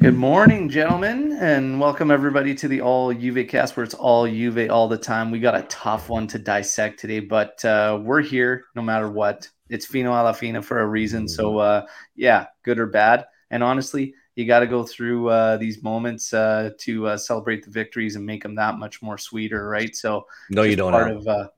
Good 0.00 0.16
morning, 0.16 0.70
gentlemen, 0.70 1.36
and 1.42 1.78
welcome 1.78 2.10
everybody 2.10 2.54
to 2.54 2.68
the 2.68 2.80
All 2.80 3.12
Juve 3.12 3.46
cast 3.46 3.76
where 3.76 3.84
it's 3.84 3.92
all 3.92 4.26
Juve 4.26 4.70
all 4.70 4.88
the 4.88 4.96
time. 4.96 5.30
We 5.30 5.40
got 5.40 5.54
a 5.54 5.64
tough 5.64 6.08
one 6.08 6.26
to 6.28 6.38
dissect 6.38 6.98
today, 6.98 7.20
but 7.20 7.62
uh, 7.66 8.00
we're 8.02 8.22
here 8.22 8.64
no 8.74 8.80
matter 8.80 9.10
what. 9.10 9.46
It's 9.68 9.84
Fino 9.84 10.10
alla 10.10 10.32
fine 10.32 10.62
for 10.62 10.80
a 10.80 10.86
reason. 10.86 11.28
So, 11.28 11.58
uh, 11.58 11.84
yeah, 12.16 12.46
good 12.62 12.78
or 12.78 12.86
bad. 12.86 13.26
And 13.50 13.62
honestly, 13.62 14.14
you 14.36 14.46
got 14.46 14.60
to 14.60 14.66
go 14.66 14.84
through 14.84 15.28
uh, 15.28 15.58
these 15.58 15.82
moments 15.82 16.32
uh, 16.32 16.70
to 16.78 17.08
uh, 17.08 17.16
celebrate 17.18 17.62
the 17.62 17.70
victories 17.70 18.16
and 18.16 18.24
make 18.24 18.42
them 18.42 18.54
that 18.54 18.78
much 18.78 19.02
more 19.02 19.18
sweeter, 19.18 19.68
right? 19.68 19.94
So, 19.94 20.24
no, 20.48 20.62
you 20.62 20.76
don't. 20.76 20.92
Part 20.92 21.08
have. 21.08 21.16
of 21.18 21.28
uh, 21.28 21.48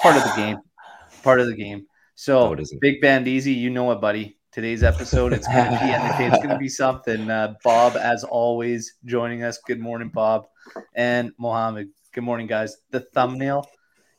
part 0.00 0.16
of 0.16 0.22
the 0.22 0.34
game. 0.36 0.58
Part 1.24 1.40
of 1.40 1.48
the 1.48 1.56
game. 1.56 1.88
So, 2.14 2.54
no, 2.54 2.64
Big 2.80 3.00
Band 3.00 3.26
Easy, 3.26 3.52
you 3.52 3.68
know 3.68 3.90
it, 3.90 4.00
buddy 4.00 4.36
today's 4.52 4.82
episode. 4.82 5.32
It's 5.32 5.46
going 5.46 5.70
to 5.70 5.78
be 5.78 5.92
entertaining. 5.92 6.32
It's 6.32 6.42
going 6.42 6.50
to 6.50 6.58
be 6.58 6.68
something. 6.82 7.30
Uh, 7.30 7.54
Bob, 7.62 7.96
as 7.96 8.24
always, 8.24 8.96
joining 9.04 9.44
us. 9.44 9.58
Good 9.58 9.78
morning, 9.78 10.10
Bob, 10.12 10.48
and 10.94 11.32
Mohammed. 11.38 11.90
Good 12.12 12.24
morning, 12.24 12.48
guys. 12.48 12.76
The 12.90 13.00
thumbnail, 13.00 13.68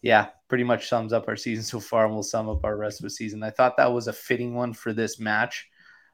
yeah, 0.01 0.29
pretty 0.47 0.63
much 0.63 0.87
sums 0.87 1.11
up 1.11 1.27
our 1.27 1.35
season 1.35 1.65
so 1.65 1.81
far, 1.81 2.05
and 2.05 2.13
we'll 2.13 2.23
sum 2.23 2.47
up 2.47 2.63
our 2.63 2.77
rest 2.77 2.99
of 2.99 3.03
the 3.03 3.09
season. 3.09 3.43
I 3.43 3.49
thought 3.49 3.75
that 3.77 3.91
was 3.91 4.07
a 4.07 4.13
fitting 4.13 4.55
one 4.55 4.73
for 4.73 4.93
this 4.93 5.19
match. 5.19 5.67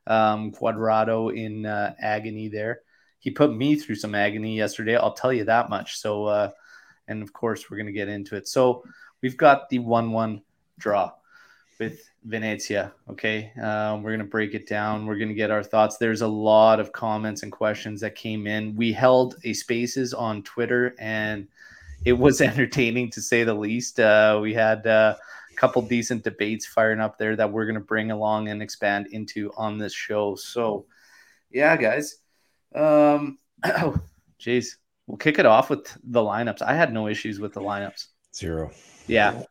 Um, 0.08 0.52
Cuadrado 0.52 1.36
in 1.36 1.66
uh, 1.66 1.94
agony 1.99 2.47
there. 2.47 2.81
He 3.20 3.30
put 3.30 3.53
me 3.53 3.75
through 3.75 3.95
some 3.95 4.16
agony 4.16 4.58
yesterday. 4.58 4.95
I'll 4.95 5.13
tell 5.13 5.34
you 5.34 5.44
that 5.44 5.70
much. 5.70 5.99
So, 5.99 6.25
uh, 6.25 6.52
and 7.08 7.22
of 7.22 7.34
course, 7.34 7.70
we're 7.70 7.77
going 7.77 7.88
to 7.88 7.94
get 7.94 8.08
into 8.08 8.36
it. 8.36 8.47
So, 8.47 8.84
we've 9.22 9.38
got 9.38 9.70
the 9.70 9.80
one-one 9.80 10.41
draw 10.80 11.11
with 11.80 12.02
Venezia. 12.28 12.94
Okay. 13.09 13.52
Um, 13.61 14.03
we're 14.03 14.11
going 14.11 14.20
to 14.20 14.25
break 14.25 14.53
it 14.53 14.67
down. 14.67 15.06
We're 15.06 15.17
going 15.17 15.30
to 15.30 15.33
get 15.33 15.50
our 15.50 15.64
thoughts. 15.64 15.97
There's 15.97 16.22
a 16.22 16.28
lot 16.28 16.80
of 16.80 16.92
comments 16.92 17.44
and 17.44 17.52
questions 17.52 18.02
that 18.02 18.16
came 18.16 18.47
in. 18.47 18.75
We 18.75 18.92
held 18.92 19.36
a 19.45 19.53
spaces 19.53 20.14
on 20.14 20.44
Twitter 20.44 20.94
and 21.00 21.48
it 22.03 22.14
was 22.14 22.42
entertaining 22.42 23.11
to 23.11 23.22
say 23.22 23.44
the 23.44 23.53
least. 23.53 24.00
Uh, 24.00 24.39
we 24.42 24.53
had 24.53 24.86
uh, 24.86 25.16
a 25.50 25.55
couple 25.55 25.81
decent 25.81 26.23
debates 26.23 26.66
firing 26.66 27.00
up 27.00 27.17
there 27.17 27.36
that 27.38 27.52
we're 27.52 27.66
going 27.66 27.75
to 27.75 27.81
bring 27.81 28.11
along 28.11 28.50
and 28.50 28.61
expand 28.61 29.08
into 29.11 29.52
on 29.55 29.78
this 29.78 29.94
show. 29.94 30.36
So, 30.36 30.86
yeah, 31.50 31.78
guys. 31.78 32.17
Um, 32.75 33.39
oh, 33.64 33.98
geez. 34.38 34.78
We'll 35.08 35.17
kick 35.17 35.39
it 35.39 35.45
off 35.45 35.70
with 35.70 35.98
the 36.03 36.20
lineups. 36.20 36.61
I 36.61 36.73
had 36.73 36.92
no 36.92 37.08
issues 37.08 37.39
with 37.39 37.53
the 37.53 37.61
lineups. 37.61 38.08
Zero. 38.36 38.72
Yeah. 39.08 39.44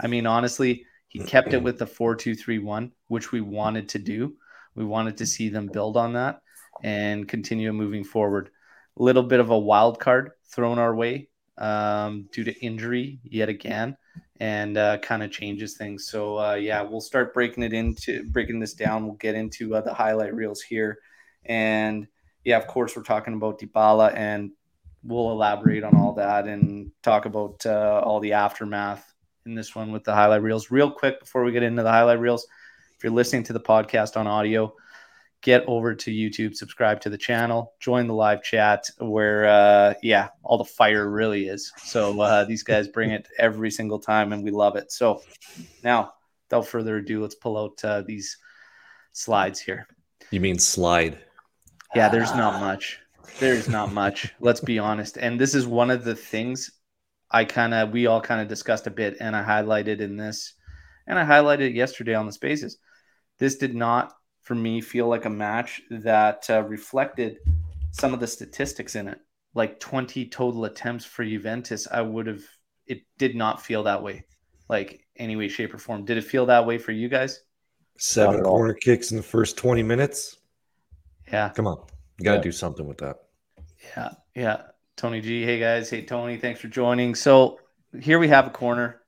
I 0.00 0.08
mean, 0.08 0.26
honestly, 0.26 0.84
he 1.14 1.20
kept 1.20 1.54
it 1.54 1.62
with 1.62 1.78
the 1.78 1.86
4 1.86 2.16
2 2.16 2.34
3 2.34 2.58
1, 2.58 2.92
which 3.08 3.32
we 3.32 3.40
wanted 3.40 3.88
to 3.90 3.98
do. 3.98 4.36
We 4.74 4.84
wanted 4.84 5.16
to 5.18 5.26
see 5.26 5.48
them 5.48 5.70
build 5.72 5.96
on 5.96 6.12
that 6.12 6.40
and 6.82 7.26
continue 7.26 7.72
moving 7.72 8.04
forward. 8.04 8.50
A 8.98 9.02
little 9.02 9.22
bit 9.22 9.40
of 9.40 9.50
a 9.50 9.58
wild 9.58 9.98
card 9.98 10.32
thrown 10.50 10.78
our 10.78 10.94
way 10.94 11.28
um, 11.56 12.28
due 12.32 12.44
to 12.44 12.64
injury 12.64 13.20
yet 13.22 13.48
again 13.48 13.96
and 14.40 14.76
uh, 14.76 14.98
kind 14.98 15.22
of 15.22 15.30
changes 15.30 15.76
things. 15.76 16.08
So, 16.08 16.38
uh, 16.38 16.54
yeah, 16.54 16.82
we'll 16.82 17.00
start 17.00 17.32
breaking 17.32 17.62
it 17.62 17.72
into 17.72 18.24
breaking 18.30 18.58
this 18.58 18.74
down. 18.74 19.06
We'll 19.06 19.14
get 19.14 19.36
into 19.36 19.74
uh, 19.76 19.80
the 19.80 19.94
highlight 19.94 20.34
reels 20.34 20.60
here. 20.60 20.98
And 21.44 22.08
yeah, 22.44 22.58
of 22.58 22.66
course, 22.66 22.96
we're 22.96 23.02
talking 23.02 23.34
about 23.34 23.60
Dybala 23.60 24.14
and 24.16 24.50
we'll 25.04 25.30
elaborate 25.30 25.84
on 25.84 25.96
all 25.96 26.14
that 26.14 26.48
and 26.48 26.90
talk 27.02 27.26
about 27.26 27.64
uh, 27.64 28.02
all 28.04 28.18
the 28.18 28.32
aftermath 28.32 29.13
in 29.46 29.54
this 29.54 29.74
one 29.74 29.92
with 29.92 30.04
the 30.04 30.14
highlight 30.14 30.42
reels. 30.42 30.70
Real 30.70 30.90
quick 30.90 31.20
before 31.20 31.44
we 31.44 31.52
get 31.52 31.62
into 31.62 31.82
the 31.82 31.90
highlight 31.90 32.20
reels, 32.20 32.46
if 32.96 33.04
you're 33.04 33.12
listening 33.12 33.42
to 33.44 33.52
the 33.52 33.60
podcast 33.60 34.16
on 34.16 34.26
audio, 34.26 34.74
get 35.42 35.62
over 35.66 35.94
to 35.94 36.10
YouTube, 36.10 36.54
subscribe 36.54 37.00
to 37.02 37.10
the 37.10 37.18
channel, 37.18 37.74
join 37.78 38.06
the 38.06 38.14
live 38.14 38.42
chat 38.42 38.88
where, 38.98 39.46
uh, 39.46 39.94
yeah, 40.02 40.28
all 40.42 40.56
the 40.56 40.64
fire 40.64 41.10
really 41.10 41.48
is. 41.48 41.72
So 41.76 42.18
uh, 42.20 42.44
these 42.44 42.62
guys 42.62 42.88
bring 42.88 43.10
it 43.10 43.28
every 43.38 43.70
single 43.70 43.98
time, 43.98 44.32
and 44.32 44.42
we 44.42 44.50
love 44.50 44.76
it. 44.76 44.90
So 44.90 45.22
now, 45.82 46.14
without 46.48 46.66
further 46.66 46.96
ado, 46.96 47.20
let's 47.20 47.34
pull 47.34 47.58
out 47.58 47.84
uh, 47.84 48.02
these 48.02 48.38
slides 49.12 49.60
here. 49.60 49.86
You 50.30 50.40
mean 50.40 50.58
slide? 50.58 51.18
Yeah, 51.94 52.08
there's 52.08 52.34
not 52.34 52.60
much. 52.60 52.98
There's 53.38 53.68
not 53.68 53.92
much. 53.92 54.32
Let's 54.40 54.60
be 54.60 54.78
honest. 54.78 55.18
And 55.18 55.38
this 55.38 55.54
is 55.54 55.66
one 55.66 55.90
of 55.90 56.04
the 56.04 56.14
things 56.14 56.70
I 57.34 57.44
kind 57.44 57.74
of 57.74 57.90
we 57.90 58.06
all 58.06 58.20
kind 58.20 58.40
of 58.40 58.46
discussed 58.46 58.86
a 58.86 58.92
bit, 58.92 59.16
and 59.18 59.34
I 59.34 59.42
highlighted 59.42 59.98
in 59.98 60.16
this, 60.16 60.54
and 61.08 61.18
I 61.18 61.24
highlighted 61.24 61.74
yesterday 61.74 62.14
on 62.14 62.26
the 62.26 62.32
spaces. 62.32 62.78
This 63.40 63.56
did 63.56 63.74
not, 63.74 64.12
for 64.42 64.54
me, 64.54 64.80
feel 64.80 65.08
like 65.08 65.24
a 65.24 65.30
match 65.30 65.82
that 65.90 66.48
uh, 66.48 66.62
reflected 66.62 67.38
some 67.90 68.14
of 68.14 68.20
the 68.20 68.28
statistics 68.28 68.94
in 68.94 69.08
it. 69.08 69.18
Like 69.52 69.80
20 69.80 70.28
total 70.28 70.64
attempts 70.64 71.04
for 71.04 71.24
Juventus, 71.24 71.88
I 71.90 72.02
would 72.02 72.28
have. 72.28 72.42
It 72.86 73.02
did 73.18 73.34
not 73.34 73.60
feel 73.60 73.82
that 73.82 74.00
way, 74.00 74.26
like 74.68 75.04
any 75.16 75.34
way, 75.34 75.48
shape, 75.48 75.74
or 75.74 75.78
form. 75.78 76.04
Did 76.04 76.18
it 76.18 76.24
feel 76.24 76.46
that 76.46 76.64
way 76.64 76.78
for 76.78 76.92
you 76.92 77.08
guys? 77.08 77.40
Seven 77.98 78.44
corner 78.44 78.74
kicks 78.74 79.10
in 79.10 79.16
the 79.16 79.24
first 79.24 79.56
20 79.56 79.82
minutes. 79.82 80.36
Yeah, 81.32 81.48
come 81.48 81.66
on, 81.66 81.82
you 82.20 82.24
got 82.26 82.32
to 82.32 82.36
yeah. 82.36 82.42
do 82.42 82.52
something 82.52 82.86
with 82.86 82.98
that. 82.98 83.16
Yeah, 83.96 84.10
yeah. 84.36 84.62
Tony 84.96 85.20
G. 85.20 85.44
Hey 85.44 85.58
guys. 85.58 85.90
Hey 85.90 86.02
Tony. 86.02 86.36
Thanks 86.36 86.60
for 86.60 86.68
joining. 86.68 87.16
So 87.16 87.58
here 88.00 88.20
we 88.20 88.28
have 88.28 88.46
a 88.46 88.50
corner 88.50 89.02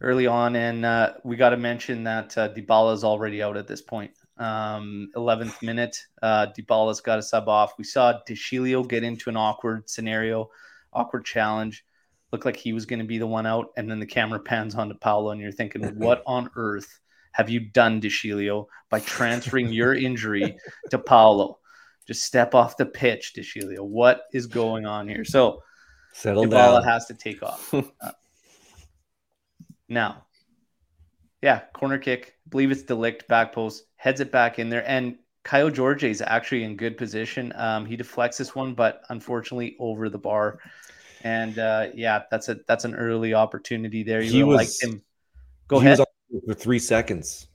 early 0.00 0.28
on, 0.28 0.54
and 0.54 0.84
uh, 0.84 1.14
we 1.24 1.34
got 1.34 1.50
to 1.50 1.56
mention 1.56 2.04
that 2.04 2.38
uh, 2.38 2.48
Dybala 2.50 2.94
is 2.94 3.02
already 3.02 3.42
out 3.42 3.56
at 3.56 3.66
this 3.66 3.82
point. 3.82 4.12
Um, 4.38 5.10
11th 5.16 5.60
minute, 5.60 5.98
uh, 6.22 6.46
Dybala's 6.56 7.00
got 7.00 7.18
a 7.18 7.22
sub 7.22 7.48
off. 7.48 7.72
We 7.78 7.84
saw 7.84 8.20
De 8.24 8.34
Sciglio 8.34 8.88
get 8.88 9.02
into 9.02 9.28
an 9.28 9.36
awkward 9.36 9.90
scenario, 9.90 10.50
awkward 10.92 11.24
challenge. 11.24 11.84
Looked 12.30 12.44
like 12.44 12.56
he 12.56 12.72
was 12.72 12.86
going 12.86 13.00
to 13.00 13.04
be 13.04 13.18
the 13.18 13.26
one 13.26 13.46
out, 13.46 13.72
and 13.76 13.90
then 13.90 13.98
the 13.98 14.06
camera 14.06 14.38
pans 14.44 14.76
onto 14.76 14.94
Paulo, 14.94 15.32
and 15.32 15.40
you're 15.40 15.50
thinking, 15.50 15.82
what 15.98 16.22
on 16.26 16.48
earth 16.54 17.00
have 17.32 17.50
you 17.50 17.58
done, 17.58 17.98
De 17.98 18.08
Sciglio, 18.08 18.66
by 18.88 19.00
transferring 19.00 19.72
your 19.72 19.94
injury 19.94 20.56
to 20.90 20.98
Paulo? 20.98 21.59
Just 22.10 22.24
step 22.24 22.56
off 22.56 22.76
the 22.76 22.86
pitch, 22.86 23.34
De 23.34 23.76
What 23.76 24.22
is 24.32 24.48
going 24.48 24.84
on 24.84 25.06
here? 25.06 25.24
So 25.24 25.62
settle 26.12 26.44
Dybala 26.44 26.80
down. 26.80 26.82
has 26.82 27.06
to 27.06 27.14
take 27.14 27.40
off. 27.40 27.72
uh, 27.72 28.10
now, 29.88 30.24
yeah, 31.40 31.60
corner 31.72 31.98
kick. 31.98 32.34
I 32.34 32.48
believe 32.48 32.72
it's 32.72 32.82
de 32.82 32.94
Ligt 32.94 33.28
back 33.28 33.52
post, 33.52 33.84
heads 33.94 34.18
it 34.18 34.32
back 34.32 34.58
in 34.58 34.70
there, 34.70 34.82
and 34.90 35.18
Kaio 35.44 35.74
Jorge 35.76 36.10
is 36.10 36.20
actually 36.20 36.64
in 36.64 36.76
good 36.76 36.98
position. 36.98 37.52
Um, 37.54 37.86
he 37.86 37.94
deflects 37.94 38.38
this 38.38 38.56
one, 38.56 38.74
but 38.74 39.02
unfortunately 39.10 39.76
over 39.78 40.08
the 40.08 40.18
bar. 40.18 40.58
And 41.22 41.60
uh, 41.60 41.90
yeah, 41.94 42.24
that's 42.28 42.48
a 42.48 42.56
that's 42.66 42.84
an 42.84 42.96
early 42.96 43.34
opportunity 43.34 44.02
there. 44.02 44.20
You 44.20 44.32
he 44.32 44.42
was 44.42 44.56
liked 44.56 44.82
him. 44.82 45.00
Go 45.68 45.78
he 45.78 45.86
ahead. 45.86 46.00
For 46.44 46.54
three 46.54 46.80
seconds. 46.80 47.46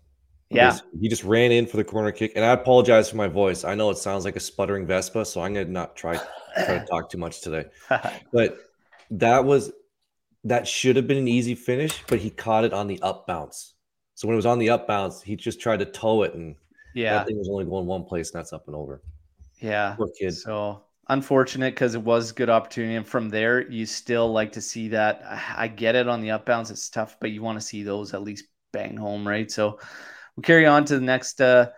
Yeah, 0.49 0.77
he 0.99 1.09
just 1.09 1.23
ran 1.23 1.51
in 1.51 1.65
for 1.65 1.77
the 1.77 1.83
corner 1.83 2.11
kick, 2.11 2.33
and 2.35 2.45
I 2.45 2.51
apologize 2.51 3.09
for 3.09 3.17
my 3.17 3.27
voice. 3.27 3.63
I 3.63 3.73
know 3.73 3.89
it 3.89 3.97
sounds 3.97 4.25
like 4.25 4.35
a 4.35 4.39
sputtering 4.39 4.85
Vespa, 4.85 5.25
so 5.25 5.41
I'm 5.41 5.53
gonna 5.53 5.65
not 5.65 5.95
try 5.95 6.19
try 6.53 6.77
to 6.77 6.85
talk 6.89 7.09
too 7.09 7.17
much 7.17 7.41
today. 7.41 7.65
but 8.31 8.59
that 9.11 9.43
was 9.43 9.71
that 10.43 10.67
should 10.67 10.95
have 10.95 11.07
been 11.07 11.17
an 11.17 11.27
easy 11.27 11.55
finish, 11.55 12.03
but 12.07 12.19
he 12.19 12.29
caught 12.29 12.63
it 12.63 12.73
on 12.73 12.87
the 12.87 13.01
up 13.01 13.25
bounce. 13.25 13.73
So 14.13 14.27
when 14.27 14.35
it 14.35 14.37
was 14.37 14.45
on 14.45 14.59
the 14.59 14.69
up 14.69 14.87
bounce, 14.87 15.21
he 15.21 15.35
just 15.35 15.59
tried 15.59 15.79
to 15.79 15.85
tow 15.85 16.23
it, 16.23 16.35
and 16.35 16.55
yeah, 16.93 17.15
that 17.15 17.27
thing 17.27 17.37
was 17.37 17.49
only 17.49 17.65
going 17.65 17.87
one 17.87 18.03
place, 18.03 18.31
and 18.31 18.39
that's 18.39 18.53
up 18.53 18.67
and 18.67 18.75
over. 18.75 19.01
Yeah, 19.59 19.95
poor 19.97 20.09
kid. 20.17 20.35
So 20.35 20.83
unfortunate 21.09 21.73
because 21.73 21.95
it 21.95 22.01
was 22.01 22.31
a 22.31 22.33
good 22.35 22.51
opportunity, 22.51 22.95
and 22.95 23.07
from 23.07 23.29
there 23.29 23.67
you 23.69 23.87
still 23.87 24.31
like 24.31 24.51
to 24.53 24.61
see 24.61 24.89
that. 24.89 25.23
I 25.57 25.67
get 25.67 25.95
it 25.95 26.07
on 26.07 26.21
the 26.21 26.31
up 26.31 26.45
bounce; 26.45 26.69
it's 26.69 26.89
tough, 26.89 27.17
but 27.19 27.31
you 27.31 27.41
want 27.41 27.59
to 27.59 27.65
see 27.65 27.81
those 27.81 28.13
at 28.13 28.21
least 28.21 28.45
bang 28.71 28.95
home, 28.95 29.27
right? 29.27 29.51
So 29.51 29.79
we'll 30.35 30.43
carry 30.43 30.65
on 30.65 30.85
to 30.85 30.95
the 30.95 31.05
next 31.05 31.41
uh, 31.41 31.69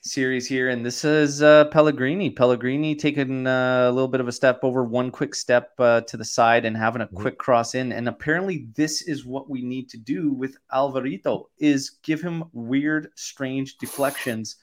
series 0.00 0.46
here, 0.46 0.68
and 0.68 0.84
this 0.84 1.04
is 1.04 1.42
uh, 1.42 1.66
Pellegrini. 1.66 2.30
Pellegrini 2.30 2.94
taking 2.94 3.46
uh, 3.46 3.88
a 3.88 3.92
little 3.92 4.08
bit 4.08 4.20
of 4.20 4.28
a 4.28 4.32
step 4.32 4.60
over, 4.62 4.84
one 4.84 5.10
quick 5.10 5.34
step 5.34 5.72
uh, 5.78 6.00
to 6.02 6.16
the 6.16 6.24
side, 6.24 6.64
and 6.64 6.76
having 6.76 7.02
a 7.02 7.06
quick 7.08 7.38
cross 7.38 7.74
in. 7.74 7.92
And 7.92 8.08
apparently, 8.08 8.66
this 8.74 9.02
is 9.02 9.24
what 9.24 9.48
we 9.48 9.62
need 9.62 9.88
to 9.90 9.98
do 9.98 10.32
with 10.32 10.56
Alvarito: 10.72 11.46
is 11.58 11.98
give 12.02 12.20
him 12.20 12.44
weird, 12.52 13.08
strange 13.14 13.78
deflections, 13.78 14.56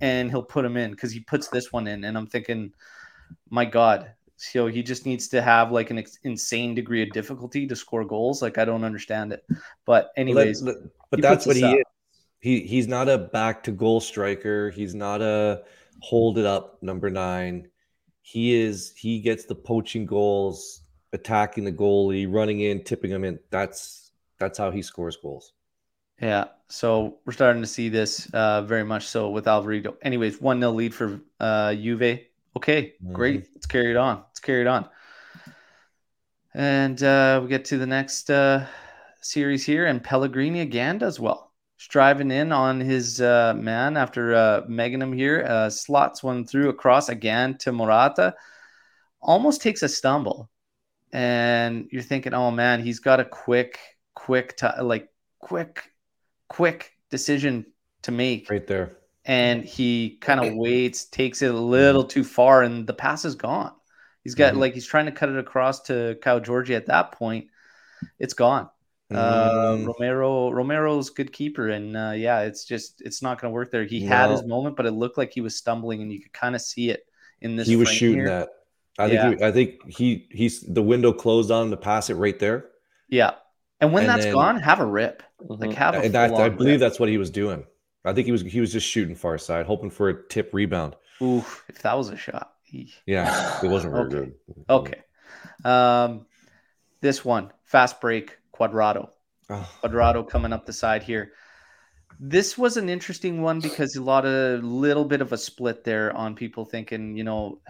and 0.00 0.30
he'll 0.30 0.42
put 0.42 0.64
him 0.64 0.76
in 0.76 0.90
because 0.90 1.12
he 1.12 1.20
puts 1.20 1.48
this 1.48 1.72
one 1.72 1.86
in. 1.86 2.04
And 2.04 2.16
I'm 2.16 2.26
thinking, 2.26 2.72
my 3.50 3.64
God. 3.64 4.12
So 4.42 4.68
he 4.68 4.82
just 4.82 5.04
needs 5.04 5.28
to 5.28 5.42
have 5.42 5.70
like 5.70 5.90
an 5.90 5.98
ex- 5.98 6.18
insane 6.22 6.74
degree 6.74 7.02
of 7.02 7.10
difficulty 7.10 7.66
to 7.66 7.76
score 7.76 8.06
goals. 8.06 8.40
Like 8.40 8.56
I 8.56 8.64
don't 8.64 8.84
understand 8.84 9.34
it, 9.34 9.44
but 9.84 10.12
anyways, 10.16 10.62
but, 10.62 10.76
but 11.10 11.20
that's 11.20 11.44
what 11.44 11.56
he 11.56 11.64
up. 11.64 11.74
is 11.74 11.84
he 12.40 12.60
he's 12.60 12.88
not 12.88 13.08
a 13.08 13.18
back 13.18 13.62
to 13.64 13.72
goal 13.72 14.00
striker. 14.00 14.70
He's 14.70 14.94
not 14.94 15.22
a 15.22 15.62
hold 16.00 16.38
it 16.38 16.46
up 16.46 16.82
number 16.82 17.10
nine. 17.10 17.68
He 18.22 18.54
is 18.54 18.92
he 18.96 19.20
gets 19.20 19.44
the 19.44 19.54
poaching 19.54 20.06
goals, 20.06 20.82
attacking 21.12 21.64
the 21.64 21.72
goalie, 21.72 22.26
running 22.32 22.60
in, 22.60 22.82
tipping 22.84 23.10
him 23.10 23.24
in. 23.24 23.38
That's 23.50 24.12
that's 24.38 24.58
how 24.58 24.70
he 24.70 24.82
scores 24.82 25.16
goals. 25.16 25.52
Yeah. 26.20 26.46
So 26.68 27.18
we're 27.24 27.32
starting 27.32 27.62
to 27.62 27.68
see 27.68 27.88
this 27.88 28.28
uh, 28.32 28.62
very 28.62 28.84
much 28.84 29.06
so 29.06 29.30
with 29.30 29.48
Alvarado. 29.48 29.96
Anyways, 30.02 30.40
1 30.40 30.60
0 30.60 30.72
lead 30.72 30.94
for 30.94 31.20
uh, 31.40 31.74
Juve. 31.74 32.20
Okay, 32.56 32.94
Mhm. 33.04 33.12
great. 33.12 33.48
Let's 33.54 33.66
carry 33.66 33.90
it 33.90 33.96
on. 33.96 34.18
Let's 34.18 34.40
carry 34.40 34.60
it 34.62 34.66
on. 34.66 34.88
And 36.54 37.02
uh, 37.02 37.40
we 37.42 37.48
get 37.48 37.64
to 37.66 37.78
the 37.78 37.86
next 37.86 38.30
uh, 38.30 38.66
series 39.20 39.64
here, 39.64 39.86
and 39.86 40.02
Pellegrini 40.02 40.60
again 40.60 40.98
does 40.98 41.20
well. 41.20 41.49
Striving 41.84 42.30
in 42.30 42.52
on 42.52 42.78
his 42.78 43.22
uh, 43.22 43.54
man 43.56 43.96
after 43.96 44.34
uh, 44.34 44.60
megging 44.68 45.02
him 45.02 45.14
here. 45.14 45.46
Uh, 45.48 45.70
slots 45.70 46.22
one 46.22 46.46
through 46.46 46.68
across 46.68 47.08
again 47.08 47.56
to 47.56 47.72
Morata. 47.72 48.34
Almost 49.22 49.62
takes 49.62 49.82
a 49.82 49.88
stumble. 49.88 50.50
And 51.10 51.88
you're 51.90 52.02
thinking, 52.02 52.34
oh 52.34 52.50
man, 52.50 52.82
he's 52.82 52.98
got 52.98 53.18
a 53.18 53.24
quick, 53.24 53.78
quick, 54.14 54.58
t- 54.58 54.66
like 54.82 55.08
quick, 55.38 55.90
quick 56.48 56.92
decision 57.08 57.64
to 58.02 58.12
make 58.12 58.50
Right 58.50 58.66
there. 58.66 58.98
and 59.24 59.64
he 59.64 60.18
kind 60.20 60.40
of 60.44 60.52
waits, 60.56 61.06
takes 61.06 61.40
it 61.40 61.54
a 61.54 61.58
little 61.58 62.04
too 62.04 62.24
far, 62.24 62.62
and 62.62 62.86
the 62.86 62.92
pass 62.92 63.24
is 63.24 63.36
gone. 63.36 63.72
He's 64.22 64.34
got 64.34 64.52
Mhm. 64.52 64.58
like 64.58 64.74
he's 64.74 64.86
trying 64.86 65.06
to 65.06 65.12
cut 65.12 65.30
it 65.30 65.38
across 65.38 65.80
to 65.84 66.18
Kyle 66.20 66.40
Georgie 66.40 66.74
at 66.74 66.86
that 66.86 67.12
point. 67.12 67.46
It's 68.18 68.34
gone. 68.34 68.68
Uh, 69.10 69.76
Mm, 69.76 69.86
Romero 69.86 70.50
Romero's 70.50 71.10
good 71.10 71.32
keeper, 71.32 71.68
and 71.70 71.96
uh, 71.96 72.12
yeah, 72.14 72.40
it's 72.42 72.64
just 72.64 73.00
it's 73.02 73.22
not 73.22 73.40
going 73.40 73.50
to 73.50 73.54
work 73.54 73.70
there. 73.70 73.84
He 73.84 74.04
had 74.04 74.30
his 74.30 74.44
moment, 74.44 74.76
but 74.76 74.86
it 74.86 74.92
looked 74.92 75.18
like 75.18 75.32
he 75.32 75.40
was 75.40 75.56
stumbling, 75.56 76.02
and 76.02 76.12
you 76.12 76.20
could 76.20 76.32
kind 76.32 76.54
of 76.54 76.60
see 76.60 76.90
it 76.90 77.04
in 77.40 77.56
this. 77.56 77.66
he 77.66 77.76
was 77.76 77.88
shooting 77.88 78.18
here. 78.18 78.28
that. 78.28 78.48
I 78.98 79.06
Yeah. 79.06 79.22
think. 79.30 79.38
He, 79.40 79.44
I 79.44 79.52
think 79.52 79.88
he 79.88 80.28
he's 80.30 80.60
the 80.62 80.82
window 80.82 81.12
closed 81.12 81.50
on 81.50 81.64
him 81.66 81.70
to 81.70 81.76
pass 81.76 82.10
it 82.10 82.14
right 82.14 82.38
there. 82.38 82.66
Yeah, 83.08 83.32
and 83.80 83.92
when 83.92 84.04
And 84.04 84.10
that's 84.10 84.24
then- 84.26 84.34
gone, 84.34 84.60
have 84.60 84.78
a 84.80 84.86
rip. 84.86 85.22
Like 85.40 85.70
Mhm. 85.70 85.74
have 85.74 85.94
a 85.94 85.98
And 86.00 86.14
that, 86.14 86.34
I 86.34 86.48
believe 86.48 86.74
rip. 86.74 86.80
that's 86.80 87.00
what 87.00 87.08
he 87.08 87.18
was 87.18 87.30
doing. 87.30 87.64
I 88.04 88.12
think 88.12 88.26
he 88.26 88.32
was 88.32 88.42
he 88.42 88.60
was 88.60 88.72
just 88.72 88.86
shooting 88.86 89.14
far 89.16 89.38
side, 89.38 89.66
hoping 89.66 89.90
for 89.90 90.08
a 90.08 90.28
tip 90.28 90.50
rebound. 90.52 90.94
Ooh, 91.22 91.38
if 91.68 91.80
that 91.82 91.96
was 91.98 92.10
a 92.10 92.16
shot. 92.16 92.52
Yeah, 93.06 93.58
it 93.64 93.68
wasn't 93.68 93.92
very 93.94 94.04
Okay. 94.06 94.14
good. 94.14 94.34
Okay. 94.70 95.02
Um, 95.64 96.26
this 97.00 97.24
one 97.24 97.52
fast 97.64 98.00
break 98.00 98.38
Cuadrado. 98.60 99.08
Oh, 99.48 99.68
Cuadrado 99.82 100.28
coming 100.28 100.52
up 100.52 100.66
the 100.66 100.72
side 100.72 101.02
here. 101.02 101.32
This 102.18 102.58
was 102.58 102.76
an 102.76 102.88
interesting 102.88 103.40
one 103.40 103.60
because 103.60 103.96
a 103.96 104.02
lot 104.02 104.26
of 104.26 104.62
little 104.62 105.04
bit 105.04 105.20
of 105.22 105.32
a 105.32 105.38
split 105.38 105.84
there 105.84 106.14
on 106.14 106.34
people 106.34 106.64
thinking, 106.64 107.16
you 107.16 107.24
know, 107.24 107.60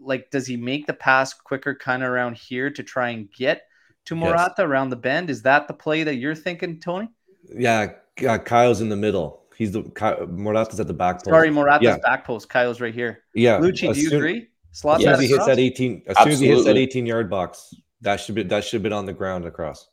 like 0.00 0.30
does 0.30 0.46
he 0.46 0.56
make 0.56 0.86
the 0.86 0.94
pass 0.94 1.34
quicker 1.34 1.74
kind 1.74 2.02
of 2.02 2.08
around 2.08 2.36
here 2.38 2.70
to 2.70 2.82
try 2.82 3.10
and 3.10 3.30
get 3.32 3.62
to 4.06 4.14
Yes. 4.16 4.24
Morata 4.24 4.62
around 4.62 4.88
the 4.88 4.96
bend? 4.96 5.28
Is 5.28 5.42
that 5.42 5.68
the 5.68 5.74
play 5.74 6.02
that 6.04 6.14
you're 6.16 6.34
thinking, 6.34 6.80
Tony? 6.80 7.08
yeah, 7.54 7.92
yeah, 8.20 8.34
uh, 8.34 8.38
Kyle's 8.38 8.80
in 8.80 8.88
the 8.88 8.96
middle. 8.96 9.44
He's 9.56 9.72
the 9.72 9.82
Ky- 9.82 10.24
Morata's 10.26 10.80
at 10.80 10.86
the 10.86 10.94
back 10.94 11.16
post. 11.16 11.26
Sorry, 11.26 11.50
Morata's 11.50 11.84
Yeah. 11.86 11.98
back 11.98 12.24
post. 12.24 12.48
Kyle's 12.48 12.80
right 12.80 12.94
here. 12.94 13.24
Yeah, 13.34 13.58
Lucci, 13.58 13.92
do 13.92 14.00
you 14.00 14.08
soon- 14.08 14.18
agree? 14.18 14.48
Slots 14.72 15.00
As 15.00 15.04
soon 15.04 15.12
as 15.14 15.20
he 15.20 15.26
hits 15.26 15.46
that 15.46 15.58
18, 15.58 16.02
as 16.06 16.16
soon 16.18 16.28
as 16.28 16.40
he 16.40 16.46
hits 16.46 16.64
that 16.64 16.76
18 16.78 17.04
yard 17.04 17.28
box, 17.28 17.74
that 18.02 18.20
should 18.20 18.34
be 18.34 18.42
that 18.44 18.64
should 18.64 18.74
have 18.78 18.82
been 18.82 18.92
on 18.92 19.06
the 19.06 19.12
ground 19.12 19.44
across. 19.46 19.88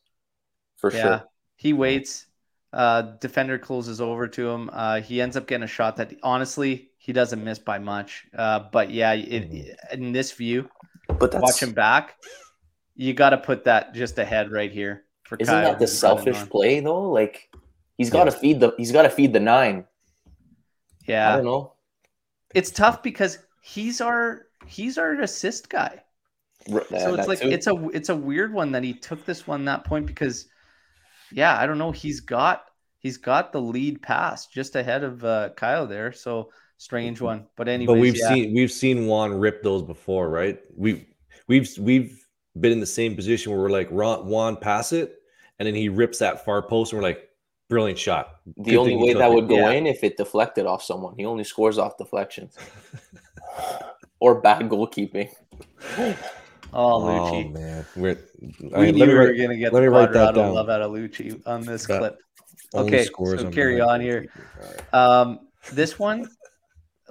for 0.77 0.91
Yeah, 0.93 1.01
sure. 1.01 1.23
he 1.55 1.73
waits. 1.73 2.25
Uh, 2.73 3.01
defender 3.19 3.57
closes 3.57 3.99
over 3.99 4.27
to 4.27 4.47
him. 4.49 4.69
Uh, 4.71 5.01
he 5.01 5.19
ends 5.21 5.35
up 5.35 5.47
getting 5.47 5.63
a 5.63 5.67
shot 5.67 5.95
that 5.95 6.13
honestly 6.21 6.91
he 6.97 7.11
doesn't 7.13 7.43
miss 7.43 7.57
by 7.57 7.79
much. 7.79 8.27
Uh, 8.37 8.59
but 8.71 8.91
yeah, 8.91 9.13
it, 9.13 9.49
Mhm. 9.51 9.93
in 9.93 10.11
this 10.11 10.31
view, 10.33 10.69
But 11.07 11.31
that's 11.31 11.41
watch 11.41 11.63
him 11.63 11.71
back. 11.73 12.17
You 12.95 13.13
got 13.13 13.29
to 13.31 13.37
put 13.37 13.63
that 13.63 13.93
just 13.95 14.19
ahead 14.19 14.51
right 14.51 14.71
here 14.71 15.05
for 15.23 15.37
isn't 15.39 15.53
Kyle. 15.53 15.69
that 15.71 15.79
the 15.79 15.87
selfish 15.87 16.37
play 16.49 16.79
though? 16.79 17.09
Like 17.09 17.49
he's 17.97 18.09
got 18.11 18.25
to 18.25 18.31
feed 18.31 18.59
the 18.59 18.73
he's 18.77 18.91
got 18.91 19.03
to 19.03 19.09
feed 19.09 19.33
the 19.33 19.39
nine. 19.39 19.85
Yeah, 21.07 21.33
I 21.33 21.35
don't 21.37 21.45
know. 21.45 21.73
it's 22.53 22.69
tough 22.69 23.01
because 23.01 23.39
he's 23.61 24.01
our 24.01 24.47
he's 24.67 24.97
our 24.99 25.13
assist 25.21 25.69
guy. 25.69 26.03
R- 26.71 26.85
So 26.89 27.11
uh, 27.11 27.15
it's 27.15 27.27
like 27.27 27.39
too. 27.41 27.49
it's 27.49 27.67
a 27.67 27.89
it's 27.89 28.09
a 28.09 28.15
weird 28.15 28.53
one 28.53 28.71
that 28.73 28.83
he 28.83 28.93
took 28.93 29.25
this 29.25 29.47
one 29.47 29.65
that 29.65 29.83
point 29.83 30.05
because, 30.05 30.47
yeah, 31.31 31.57
I 31.59 31.65
don't 31.65 31.77
know. 31.77 31.91
He's 31.91 32.19
got 32.19 32.65
he's 32.99 33.17
got 33.17 33.51
the 33.51 33.61
lead 33.61 34.01
pass 34.01 34.47
just 34.47 34.75
ahead 34.75 35.03
of 35.03 35.23
uh, 35.23 35.49
Kyle 35.55 35.87
there. 35.87 36.11
So 36.11 36.51
strange 36.77 37.21
one. 37.21 37.47
But 37.55 37.67
anyway, 37.67 37.93
but 37.93 37.99
we've 37.99 38.17
yeah. 38.17 38.29
seen 38.29 38.53
we've 38.53 38.71
seen 38.71 39.07
Juan 39.07 39.33
rip 39.33 39.63
those 39.63 39.83
before, 39.83 40.29
right? 40.29 40.59
We 40.75 41.07
we've 41.47 41.69
we've 41.79 42.23
been 42.59 42.71
in 42.71 42.79
the 42.79 42.85
same 42.85 43.15
position 43.15 43.51
where 43.51 43.61
we're 43.61 43.69
like 43.69 43.89
Juan 43.91 44.57
pass 44.57 44.91
it, 44.93 45.15
and 45.59 45.67
then 45.67 45.75
he 45.75 45.89
rips 45.89 46.19
that 46.19 46.43
far 46.45 46.61
post, 46.61 46.91
and 46.91 47.01
we're 47.01 47.07
like, 47.07 47.29
brilliant 47.69 47.99
shot. 47.99 48.37
the 48.57 48.71
Good 48.71 48.77
only 48.77 48.95
way 48.95 49.13
that 49.13 49.29
it. 49.29 49.33
would 49.33 49.47
go 49.47 49.57
Yeah. 49.57 49.71
in 49.71 49.85
if 49.87 50.03
it 50.03 50.17
deflected 50.17 50.65
off 50.65 50.81
someone. 50.83 51.15
He 51.17 51.25
only 51.25 51.43
scores 51.43 51.77
off 51.77 51.97
deflections 51.97 52.55
or 54.19 54.41
bad 54.41 54.69
goalkeeping. 54.69 55.29
Oh, 56.73 57.01
Lucci. 57.01 57.45
Oh 57.45 57.49
man, 57.49 57.85
we're, 57.95 58.17
we 58.41 58.91
knew 58.91 59.01
we 59.01 59.07
me 59.07 59.13
were 59.13 59.27
write- 59.27 59.37
going 59.37 59.49
to 59.49 59.57
get 59.57 59.73
let 59.73 59.79
the 59.81 59.87
me 59.87 59.87
write 59.87 60.11
that 60.13 60.35
down. 60.35 60.53
love 60.53 60.69
out 60.69 60.81
of 60.81 60.91
Lucci 60.91 61.41
on 61.45 61.61
this 61.61 61.85
That- 61.87 61.99
clip. 61.99 62.19
Okay, 62.75 63.05
so 63.05 63.49
carry 63.49 63.79
on 63.79 64.01
here. 64.01 64.25
right. 64.59 64.93
Um, 64.93 65.39
this 65.71 65.97
one, 65.97 66.29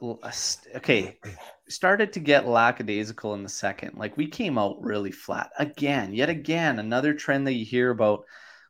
okay, 0.03 1.19
started 1.69 2.13
to 2.13 2.21
get 2.21 2.47
lackadaisical 2.47 3.33
in 3.35 3.43
the 3.43 3.49
second. 3.49 3.95
Like 3.97 4.17
we 4.19 4.27
came 4.27 4.59
out 4.59 4.77
really 4.83 5.11
flat 5.13 5.51
again, 5.59 6.13
yet 6.13 6.29
again, 6.29 6.79
another 6.79 7.15
trend 7.15 7.47
that 7.47 7.55
you 7.55 7.65
hear 7.65 7.91
about 7.91 8.25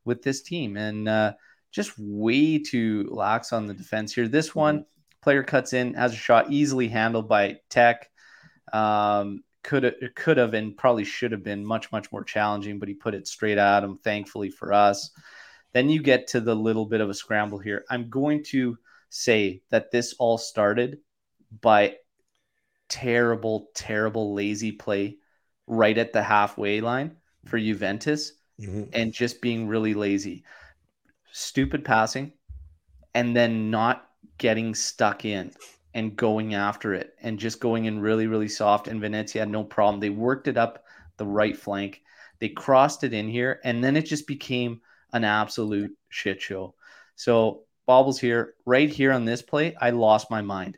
with 0.04 0.22
this 0.22 0.42
team, 0.42 0.76
and 0.76 1.08
uh, 1.08 1.32
just 1.72 1.92
way 1.98 2.58
too 2.60 3.08
lax 3.10 3.52
on 3.52 3.66
the 3.66 3.74
defense 3.74 4.14
here. 4.14 4.28
This 4.28 4.54
one, 4.54 4.86
player 5.22 5.42
cuts 5.42 5.72
in, 5.72 5.94
has 5.94 6.12
a 6.12 6.16
shot 6.16 6.52
easily 6.52 6.86
handled 6.86 7.28
by 7.28 7.56
Tech. 7.68 8.08
Um, 8.72 9.42
could 9.66 9.82
have, 9.82 9.94
could 10.14 10.36
have, 10.36 10.54
and 10.54 10.76
probably 10.76 11.04
should 11.04 11.32
have 11.32 11.42
been 11.42 11.64
much, 11.64 11.90
much 11.90 12.12
more 12.12 12.22
challenging, 12.22 12.78
but 12.78 12.88
he 12.88 12.94
put 12.94 13.14
it 13.14 13.26
straight 13.26 13.58
at 13.58 13.82
him. 13.82 13.98
Thankfully 13.98 14.48
for 14.48 14.72
us. 14.72 15.10
Then 15.72 15.90
you 15.90 16.00
get 16.00 16.28
to 16.28 16.40
the 16.40 16.54
little 16.54 16.86
bit 16.86 17.00
of 17.00 17.10
a 17.10 17.14
scramble 17.14 17.58
here. 17.58 17.84
I'm 17.90 18.08
going 18.08 18.44
to 18.44 18.78
say 19.10 19.62
that 19.70 19.90
this 19.90 20.14
all 20.18 20.38
started 20.38 21.00
by 21.60 21.96
terrible, 22.88 23.68
terrible, 23.74 24.32
lazy 24.34 24.72
play 24.72 25.18
right 25.66 25.98
at 25.98 26.12
the 26.12 26.22
halfway 26.22 26.80
line 26.80 27.16
for 27.44 27.58
Juventus 27.58 28.32
Mhm. 28.60 28.88
and 28.92 29.12
just 29.12 29.42
being 29.42 29.66
really 29.66 29.94
lazy. 29.94 30.44
Stupid 31.32 31.84
passing 31.84 32.32
and 33.14 33.36
then 33.36 33.70
not 33.70 34.08
getting 34.38 34.74
stuck 34.74 35.24
in 35.24 35.52
and 35.96 36.14
going 36.14 36.52
after 36.52 36.92
it 36.92 37.14
and 37.22 37.38
just 37.38 37.58
going 37.58 37.86
in 37.86 37.98
really, 37.98 38.26
really 38.26 38.50
soft. 38.50 38.86
And 38.86 39.00
Venezia 39.00 39.40
had 39.40 39.48
no 39.48 39.64
problem. 39.64 39.98
They 39.98 40.10
worked 40.10 40.46
it 40.46 40.58
up 40.58 40.84
the 41.16 41.24
right 41.24 41.56
flank. 41.56 42.02
They 42.38 42.50
crossed 42.50 43.02
it 43.02 43.14
in 43.14 43.28
here, 43.28 43.60
and 43.64 43.82
then 43.82 43.96
it 43.96 44.02
just 44.02 44.26
became 44.26 44.82
an 45.14 45.24
absolute 45.24 45.96
shit 46.10 46.42
show. 46.42 46.74
So 47.14 47.62
Bobbles 47.86 48.20
here, 48.20 48.54
right 48.66 48.90
here 48.90 49.10
on 49.10 49.24
this 49.24 49.40
play, 49.40 49.74
I 49.80 49.88
lost 49.88 50.30
my 50.30 50.42
mind. 50.42 50.76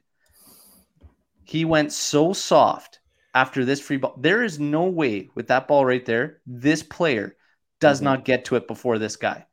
He 1.43 1.65
went 1.65 1.93
so 1.93 2.33
soft 2.33 3.01
after 3.35 3.65
this 3.65 3.81
free 3.81 3.97
ball. 3.97 4.15
There 4.21 4.45
is 4.45 4.61
no 4.61 4.85
way 4.85 5.31
with 5.35 5.49
that 5.49 5.67
ball 5.67 5.85
right 5.85 6.05
there, 6.07 6.43
this 6.47 6.85
player 6.85 7.37
does 7.81 8.01
Mhm. 8.01 8.05
not 8.05 8.25
get 8.25 8.45
to 8.47 8.57
it 8.57 8.69
before 8.69 8.99
this 8.99 9.17
guy. 9.17 9.47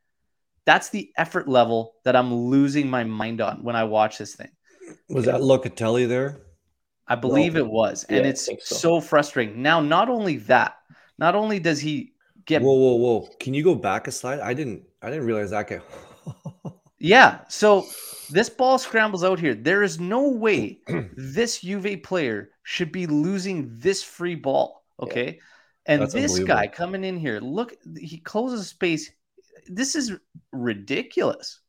That's 0.65 0.89
the 0.89 1.11
effort 1.17 1.47
level 1.47 1.95
that 2.03 2.15
I'm 2.15 2.31
losing 2.33 2.87
my 2.87 3.03
mind 3.03 3.41
on 3.41 3.63
when 3.63 3.75
I 3.75 3.85
watch 3.85 4.19
this 4.19 4.35
thing. 4.35 4.54
Was 5.09 5.25
that 5.25 5.41
Locatelli 5.41 6.07
there? 6.07 6.41
I 7.07 7.15
believe 7.15 7.55
it 7.55 7.67
was. 7.67 8.03
And 8.05 8.25
Yeah, 8.25 8.31
it's 8.31 8.45
so. 8.45 8.55
so. 8.59 9.01
frustrating. 9.01 9.61
Now, 9.61 9.79
not 9.79 10.09
only 10.09 10.37
that, 10.37 10.77
not 11.19 11.35
only 11.35 11.59
does 11.59 11.79
he 11.79 12.13
get 12.45 12.61
Whoa, 12.61 12.73
whoa, 12.73 12.95
whoa! 12.95 13.29
Can 13.39 13.53
you 13.53 13.63
go 13.63 13.75
back 13.75 14.07
a 14.07 14.11
slide? 14.11 14.39
I 14.39 14.53
didn't. 14.53 14.83
I 15.01 15.09
didn't 15.09 15.25
realize 15.25 15.51
that 15.51 15.67
guy. 15.67 15.81
Yeah. 17.05 17.41
So 17.49 17.85
this 18.31 18.49
ball 18.49 18.79
scrambles 18.79 19.23
out 19.23 19.39
here. 19.39 19.53
There 19.53 19.83
is 19.83 19.99
no 19.99 20.29
way 20.29 20.79
this 21.15 21.59
Juve 21.59 22.01
player 22.01 22.49
should 22.63 22.91
be 22.91 23.05
losing 23.05 23.69
this 23.77 24.01
free 24.01 24.33
ball. 24.33 24.83
Okay. 24.99 25.39
And 25.85 26.01
That's 26.01 26.13
this 26.13 26.39
guy 26.39 26.67
coming 26.67 27.03
in 27.03 27.17
here, 27.17 27.39
look, 27.39 27.75
he 27.95 28.17
closes 28.17 28.69
space. 28.69 29.11
This 29.67 29.95
is 29.95 30.13
ridiculous. 30.51 31.59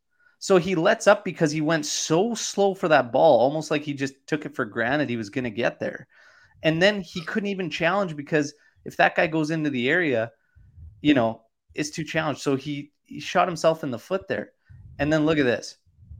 So 0.46 0.58
he 0.58 0.76
lets 0.76 1.08
up 1.08 1.24
because 1.24 1.50
he 1.50 1.60
went 1.60 1.86
so 1.86 2.32
slow 2.32 2.72
for 2.72 2.86
that 2.86 3.10
ball, 3.10 3.40
almost 3.40 3.68
like 3.68 3.82
he 3.82 3.92
just 3.92 4.14
took 4.28 4.46
it 4.46 4.54
for 4.54 4.64
granted 4.64 5.10
he 5.10 5.16
was 5.16 5.28
going 5.28 5.42
to 5.42 5.50
get 5.50 5.80
there. 5.80 6.06
And 6.62 6.80
then 6.80 7.00
he 7.00 7.20
couldn't 7.20 7.48
even 7.48 7.68
challenge 7.68 8.14
because 8.14 8.54
if 8.84 8.96
that 8.98 9.16
guy 9.16 9.26
goes 9.26 9.50
into 9.50 9.70
the 9.70 9.90
area, 9.90 10.30
you 11.00 11.14
know, 11.14 11.42
it's 11.74 11.90
too 11.90 12.04
challenged. 12.04 12.42
So 12.42 12.54
he, 12.54 12.92
he 13.06 13.18
shot 13.18 13.48
himself 13.48 13.82
in 13.82 13.90
the 13.90 13.98
foot 13.98 14.28
there. 14.28 14.52
And 15.00 15.12
then 15.12 15.26
look 15.26 15.38
at 15.38 15.46
this. 15.46 15.78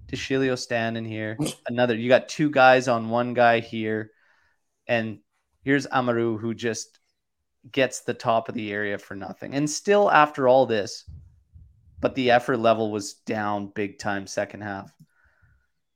De 0.09 0.16
Sciglio 0.16 0.59
standing 0.59 1.04
here. 1.04 1.38
Another, 1.68 1.95
you 1.95 2.09
got 2.09 2.28
two 2.28 2.50
guys 2.50 2.88
on 2.88 3.11
one 3.11 3.33
guy 3.33 3.61
here. 3.61 4.11
And 4.88 5.21
here's 5.62 5.87
Amaru 5.87 6.37
who 6.37 6.52
just 6.52 6.99
gets 7.71 8.00
the 8.00 8.12
top 8.12 8.49
of 8.49 8.56
the 8.56 8.73
area 8.73 8.99
for 8.99 9.14
nothing. 9.14 9.54
And 9.54 9.71
still 9.71 10.11
after 10.11 10.49
all 10.49 10.66
this, 10.66 11.04
but 12.00 12.15
the 12.15 12.31
effort 12.31 12.59
level 12.59 12.91
was 12.91 13.15
down 13.15 13.69
big 13.75 13.99
time 13.99 14.26
second 14.26 14.62
half. 14.62 14.93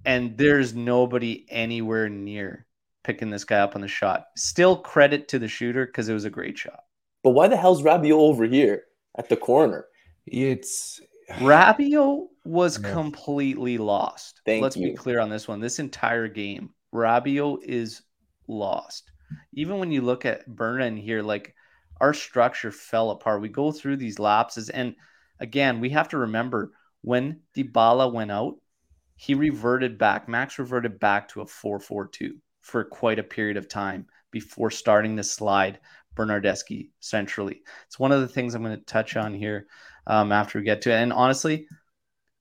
and 0.05 0.37
there's 0.39 0.75
nobody 0.75 1.47
anywhere 1.51 2.09
near 2.09 2.67
picking 3.05 3.31
this 3.31 3.45
guy 3.45 3.59
up 3.61 3.75
on 3.75 3.83
the 3.83 3.89
shot. 3.89 4.27
Still 4.37 4.77
credit 4.77 5.29
to 5.29 5.39
the 5.39 5.49
shooter 5.49 5.87
because 5.87 6.09
it 6.09 6.15
was 6.15 6.25
a 6.25 6.31
great 6.31 6.59
shot. 6.59 6.81
But 7.23 7.31
why 7.31 7.49
the 7.49 7.57
hell's 7.57 7.83
Rabiot 7.83 8.13
over 8.13 8.45
here 8.45 8.85
at 9.17 9.29
the 9.29 9.37
corner? 9.37 9.87
It's 10.27 11.01
Rabiot 11.31 12.29
was 12.45 12.79
Yeah. 12.79 12.93
completely 12.93 13.79
lost. 13.79 14.41
Thank 14.45 14.63
Let's 14.63 14.77
you. 14.77 14.91
be 14.91 14.95
clear 14.97 15.21
on 15.21 15.29
this 15.31 15.49
one. 15.49 15.61
This 15.61 15.79
entire 15.81 16.29
game, 16.29 16.75
Rabiot 16.95 17.65
is 17.65 18.03
lost. 18.47 19.11
Even 19.53 19.79
when 19.79 19.91
you 19.91 20.03
look 20.03 20.25
at 20.25 20.47
Berna 20.47 20.85
in 20.87 20.97
here, 20.97 21.23
like 21.23 21.56
our 22.01 22.15
structure 22.15 22.71
fell 22.71 23.11
apart. 23.11 23.41
We 23.41 23.49
go 23.49 23.73
through 23.73 23.97
these 23.97 24.19
lapses, 24.19 24.69
and 24.69 24.95
again, 25.41 25.81
we 25.81 25.91
have 25.91 26.09
to 26.11 26.19
remember 26.19 26.73
when 27.03 27.41
Dybala 27.57 28.13
went 28.13 28.31
out, 28.31 28.57
he 29.17 29.35
reverted 29.35 29.97
back. 29.99 30.29
Max 30.29 30.59
reverted 30.59 30.99
back 30.99 31.29
to 31.29 31.41
a 31.41 31.47
4-4-2 31.47 32.33
for 32.61 32.85
quite 32.85 33.19
a 33.19 33.23
period 33.23 33.57
of 33.57 33.69
time 33.69 34.07
before 34.31 34.71
starting 34.71 35.17
to 35.17 35.23
slide 35.23 35.79
Bernardeschi 36.17 36.91
centrally. 37.01 37.63
It's 37.87 37.99
one 37.99 38.13
of 38.13 38.21
the 38.21 38.29
things 38.29 38.55
I'm 38.55 38.63
going 38.63 38.77
to 38.77 38.85
touch 38.85 39.17
on 39.17 39.33
here 39.35 39.67
um, 40.07 40.33
after 40.33 40.59
we 40.59 40.65
get 40.65 40.83
to 40.83 40.91
it. 40.91 40.97
And 40.97 41.13
honestly, 41.13 41.69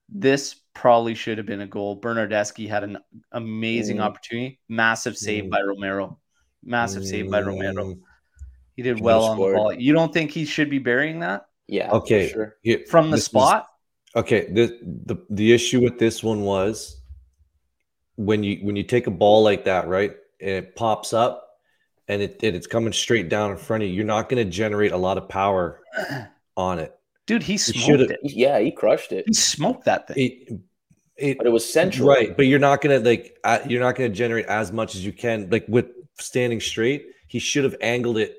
this 0.09 0.55
probably 0.73 1.15
should 1.15 1.37
have 1.37 1.47
been 1.47 1.61
a 1.61 1.67
goal. 1.67 1.99
Bernardeschi 1.99 2.67
had 2.67 2.83
an 2.83 2.97
amazing 3.31 3.97
Mm. 3.97 4.03
opportunity. 4.03 4.59
Massive 4.67 5.17
save 5.17 5.45
Mm. 5.45 5.49
by 5.49 5.61
Romero. 5.61 6.19
Massive 6.63 7.05
save 7.05 7.29
by 7.29 7.41
Romero. 7.41 7.95
He 8.75 8.83
did 8.83 8.97
He 8.97 9.01
well 9.03 9.21
would've 9.37 9.45
on 9.45 9.51
the 9.51 9.55
ball. 9.57 9.73
You 9.73 9.93
don't 9.93 10.13
think 10.13 10.31
he 10.31 10.45
should 10.45 10.69
be 10.69 10.79
burying 10.79 11.19
that 11.21 11.45
Yeah. 11.67 11.91
Okay. 11.91 12.29
Sure. 12.29 12.55
yeah, 12.63 12.77
from 12.89 13.09
the 13.09 13.15
this 13.17 13.21
is- 13.21 13.25
spot? 13.25 13.67
okay, 14.15 14.47
the, 14.51 14.77
the 15.05 15.17
the 15.29 15.53
issue 15.53 15.81
with 15.81 15.99
this 15.99 16.23
one 16.23 16.41
was 16.43 17.01
when 18.15 18.43
you 18.43 18.57
when 18.65 18.75
you 18.75 18.83
take 18.83 19.07
a 19.07 19.11
ball 19.11 19.43
like 19.43 19.65
that, 19.65 19.87
right, 19.87 20.11
and 20.39 20.49
it 20.51 20.75
pops 20.75 21.11
up 21.13 21.47
and 22.07 22.21
it 22.21 22.39
and 22.43 22.55
it's 22.55 22.67
coming 22.67 22.93
straight 22.93 23.29
down 23.29 23.51
in 23.51 23.57
front 23.57 23.83
of 23.83 23.89
you, 23.89 23.95
you're 23.95 24.05
not 24.05 24.29
going 24.29 24.43
to 24.45 24.49
generate 24.49 24.91
a 24.91 24.97
lot 24.97 25.17
of 25.17 25.27
power 25.27 25.81
on 26.57 26.79
it. 26.79 26.95
Dude, 27.25 27.43
he 27.43 27.57
smoked 27.57 27.79
should've- 27.85 28.11
it. 28.11 28.19
Yeah, 28.23 28.59
he 28.59 28.71
crushed 28.71 29.11
it. 29.11 29.25
He 29.27 29.33
smoked 29.33 29.85
that 29.85 30.07
thing. 30.07 30.17
It 30.17 30.59
it 31.17 31.37
But 31.37 31.47
it 31.47 31.49
was 31.51 31.67
central. 31.71 32.07
right, 32.07 32.35
but 32.35 32.45
you're 32.47 32.59
not 32.59 32.81
going 32.81 33.01
to 33.01 33.09
like 33.09 33.37
uh, 33.43 33.59
you're 33.67 33.81
not 33.81 33.95
going 33.95 34.11
to 34.11 34.15
generate 34.15 34.45
as 34.47 34.71
much 34.71 34.95
as 34.95 35.05
you 35.05 35.11
can 35.13 35.49
like 35.49 35.65
with 35.67 35.87
standing 36.19 36.59
straight. 36.61 37.07
He 37.27 37.39
should 37.39 37.63
have 37.63 37.75
angled 37.81 38.17
it 38.17 38.37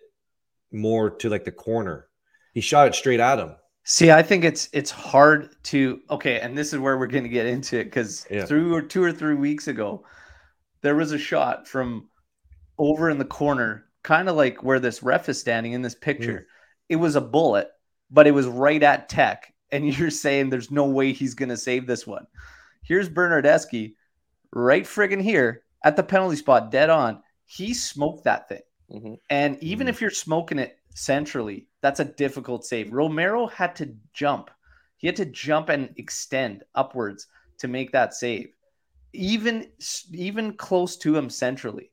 more 0.76 1.11
to 1.11 1.28
like 1.28 1.45
the 1.45 1.52
corner. 1.52 2.09
He 2.54 2.61
shot 2.61 2.88
it 2.88 2.95
straight 2.95 3.21
at 3.21 3.38
him. 3.38 3.56
See, 3.85 4.11
I 4.11 4.23
think 4.23 4.45
it's 4.45 4.68
it's 4.73 4.90
hard 4.90 5.54
to 5.64 6.00
okay, 6.11 6.40
and 6.40 6.56
this 6.56 6.73
is 6.73 6.78
where 6.80 6.99
we're 6.99 7.06
going 7.06 7.25
to 7.25 7.30
get 7.30 7.47
into 7.47 7.78
it 7.78 7.85
because 7.85 8.26
Yeah. 8.30 8.45
through 8.45 8.75
or 8.75 8.83
two 8.83 9.02
or 9.02 9.12
three 9.12 9.35
weeks 9.35 9.68
ago, 9.68 10.04
there 10.83 10.97
was 10.97 11.12
a 11.12 11.18
shot 11.18 11.68
from 11.68 12.09
over 12.78 13.11
in 13.11 13.18
the 13.18 13.25
corner, 13.25 13.87
kind 14.02 14.28
of 14.28 14.37
like 14.37 14.62
where 14.62 14.80
this 14.80 15.02
ref 15.02 15.28
is 15.28 15.40
standing 15.40 15.73
in 15.73 15.83
this 15.83 15.95
picture. 15.95 16.40
Mm. 16.40 16.45
It 16.90 16.97
was 16.97 17.16
a 17.16 17.21
bullet, 17.21 17.68
but 18.11 18.26
it 18.26 18.33
was 18.33 18.47
right 18.47 18.83
at 18.83 19.09
Tech, 19.09 19.52
and 19.71 19.87
you're 19.99 20.11
saying 20.11 20.50
there's 20.50 20.71
no 20.71 20.85
way 20.87 21.12
he's 21.12 21.35
going 21.35 21.49
to 21.50 21.56
save 21.56 21.87
this 21.87 22.06
one. 22.06 22.26
Here's 22.83 23.09
Bernardeschi, 23.09 23.95
right 24.52 24.85
friggin' 24.85 25.23
here 25.23 25.62
at 25.85 25.97
the 25.97 26.02
penalty 26.02 26.37
spot, 26.37 26.71
dead 26.71 26.90
on. 26.90 27.23
He 27.45 27.75
smoked 27.75 28.25
that 28.25 28.49
thing. 28.49 28.62
Mhm. 28.90 29.19
And 29.31 29.62
even 29.62 29.87
Mhm. 29.87 29.90
if 29.90 30.00
you're 30.00 30.11
smoking 30.11 30.59
it 30.59 30.78
centrally, 30.95 31.69
that's 31.81 32.00
a 32.00 32.05
difficult 32.05 32.64
save. 32.64 32.93
Romero 32.93 33.47
had 33.47 33.76
to 33.76 33.97
jump. 34.12 34.50
He 34.97 35.07
had 35.07 35.16
to 35.16 35.26
jump 35.26 35.69
and 35.69 35.93
extend 35.97 36.64
upwards 36.75 37.26
to 37.59 37.69
make 37.69 37.93
that 37.93 38.14
save. 38.14 38.55
Even 39.12 39.71
even 40.12 40.52
close 40.55 40.97
to 40.99 41.16
him 41.16 41.31
centrally. 41.31 41.90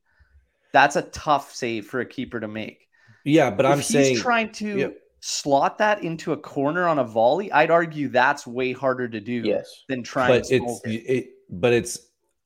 That's 0.72 0.96
a 0.96 1.04
tough 1.04 1.54
save 1.54 1.88
for 1.88 2.00
a 2.02 2.06
keeper 2.06 2.40
to 2.40 2.48
make. 2.48 2.88
Yeah, 3.24 3.50
but 3.52 3.66
if 3.66 3.72
I'm 3.72 3.78
he's 3.80 3.88
saying 3.88 4.18
trying 4.18 4.52
to 4.54 4.78
yeah. 4.78 4.88
slot 5.22 5.78
that 5.78 6.04
into 6.04 6.34
a 6.34 6.38
corner 6.38 6.88
on 6.88 7.00
a 7.00 7.04
volley, 7.04 7.52
I'd 7.52 7.72
argue 7.72 8.10
that's 8.10 8.46
way 8.46 8.74
harder 8.74 9.08
to 9.08 9.20
do 9.20 9.42
Yes. 9.46 9.84
than 9.88 10.04
trying 10.04 10.30
but 10.30 10.44
to 10.46 10.56
it's 10.56 10.82
it. 10.86 10.90
it, 10.90 11.30
but 11.50 11.74
it's 11.74 12.00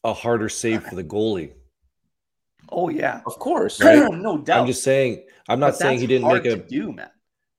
a 0.04 0.14
harder 0.14 0.50
save 0.50 0.84
for 0.84 0.96
the 0.96 1.04
goalie. 1.04 1.54
Oh 2.70 2.90
yeah. 2.90 3.22
Of 3.26 3.40
course. 3.40 3.82
Right. 3.82 4.10
no 4.12 4.38
doubt. 4.38 4.62
I'm 4.62 4.68
just 4.68 4.84
saying. 4.84 5.26
I'm 5.50 5.60
not 5.60 5.72
But 5.72 5.78
saying 5.80 6.00
he 6.00 6.08
didn't 6.08 6.28
make 6.28 6.46
a 6.46 6.56
do, 6.58 6.92
man. 6.92 7.10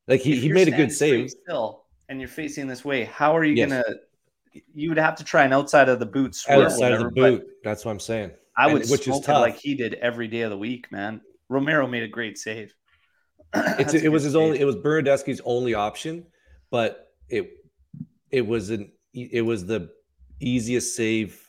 like 0.06 0.20
he, 0.20 0.34
If 0.34 0.42
he 0.42 0.52
made 0.52 0.68
a 0.68 0.72
good 0.72 0.92
save. 0.92 1.30
Still, 1.30 1.84
and 2.08 2.20
you're 2.20 2.28
facing 2.28 2.66
this 2.66 2.84
way. 2.84 3.04
How 3.04 3.36
are 3.36 3.44
you 3.44 3.54
Yes. 3.54 3.70
gonna? 3.70 3.84
You 4.74 4.88
would 4.88 4.98
have 4.98 5.14
to 5.16 5.24
try 5.24 5.44
an 5.44 5.52
outside 5.52 5.88
of 5.88 5.98
the 6.00 6.06
boot 6.06 6.34
swerve, 6.34 6.64
Outside 6.66 6.92
of 6.92 7.00
the 7.00 7.10
boot. 7.10 7.46
That's 7.62 7.84
what 7.84 7.92
I'm 7.92 8.00
saying. 8.00 8.32
I 8.56 8.64
and- 8.64 8.72
would 8.74 8.82
which 8.90 9.00
is 9.00 9.04
smoke 9.06 9.22
it 9.22 9.26
tough. 9.26 9.40
like 9.40 9.56
he 9.56 9.74
did 9.74 9.94
every 9.94 10.26
day 10.28 10.40
of 10.42 10.50
the 10.50 10.58
week, 10.58 10.90
man. 10.90 11.20
Romero 11.48 11.86
made 11.86 12.02
a 12.02 12.08
great 12.08 12.36
save. 12.38 12.74
It's 13.78 13.94
it 13.94 14.08
was 14.10 14.24
his 14.24 14.32
save. 14.34 14.42
only 14.42 14.58
it 14.60 14.64
was 14.64 14.76
Bernardeschi's 14.76 15.40
only 15.44 15.74
option, 15.74 16.26
but 16.70 17.12
it 17.28 17.50
it 18.30 18.46
was 18.46 18.70
an 18.70 18.92
it 19.14 19.42
was 19.42 19.64
the 19.64 19.90
easiest 20.40 20.94
save 20.96 21.47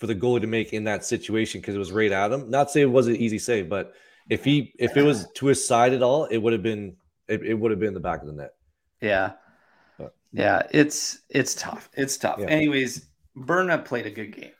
for 0.00 0.06
the 0.06 0.14
goalie 0.14 0.40
to 0.40 0.46
make 0.46 0.72
in 0.72 0.84
that 0.84 1.04
situation 1.04 1.60
because 1.60 1.74
it 1.74 1.78
was 1.78 1.92
right 1.92 2.10
at 2.10 2.32
him. 2.32 2.48
Not 2.48 2.70
say 2.70 2.80
it 2.80 2.86
was 2.86 3.06
an 3.06 3.16
easy 3.16 3.38
save, 3.38 3.68
but 3.68 3.92
if 4.30 4.42
he 4.44 4.72
if 4.78 4.96
it 4.96 5.02
was 5.02 5.28
to 5.34 5.46
his 5.46 5.64
side 5.64 5.92
at 5.92 6.02
all, 6.02 6.24
it 6.24 6.38
would 6.38 6.54
have 6.54 6.62
been 6.62 6.96
it, 7.28 7.44
it 7.44 7.54
would 7.54 7.70
have 7.70 7.78
been 7.80 7.92
the 7.94 8.00
back 8.00 8.22
of 8.22 8.26
the 8.26 8.32
net. 8.32 8.54
Yeah. 9.02 9.32
But- 9.98 10.14
Yeah, 10.32 10.62
it's 10.70 11.20
it's 11.28 11.54
tough. 11.54 11.90
It's 11.92 12.16
tough. 12.16 12.38
Yeah. 12.40 12.46
Anyways, 12.46 13.06
Berna 13.36 13.76
played 13.78 14.06
a 14.06 14.10
good 14.10 14.34
game. 14.34 14.52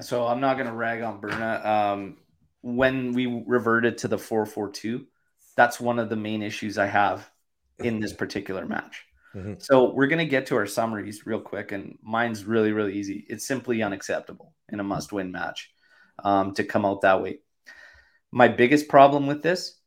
So 0.00 0.26
I'm 0.26 0.40
not 0.40 0.58
gonna 0.58 0.74
rag 0.74 1.00
on 1.02 1.20
Berna. 1.20 1.62
Um 1.64 2.18
when 2.60 3.12
we 3.12 3.44
reverted 3.46 3.96
to 3.98 4.08
the 4.08 4.16
4-4-2, 4.18 5.06
that's 5.56 5.80
one 5.80 5.98
of 5.98 6.08
the 6.10 6.16
main 6.16 6.42
issues 6.42 6.76
I 6.76 6.86
have 6.86 7.30
in 7.78 8.00
this 8.00 8.12
particular 8.12 8.66
match. 8.66 9.04
Mhm. 9.34 9.62
So 9.62 9.92
we're 9.94 10.08
gonna 10.08 10.26
get 10.26 10.46
to 10.46 10.56
our 10.56 10.66
summaries 10.66 11.24
real 11.26 11.40
quick, 11.40 11.72
and 11.72 11.96
mine's 12.02 12.44
really, 12.44 12.72
really 12.72 12.94
easy. 12.94 13.24
It's 13.30 13.46
simply 13.46 13.82
unacceptable 13.82 14.52
in 14.70 14.80
a 14.80 14.84
must-win 14.84 15.32
match 15.32 15.70
um, 16.22 16.54
to 16.54 16.64
come 16.64 16.84
out 16.84 17.02
that 17.02 17.22
way. 17.22 17.38
My 18.32 18.48
biggest 18.48 18.88
problem 18.88 19.26
with 19.26 19.42
this, 19.42 19.78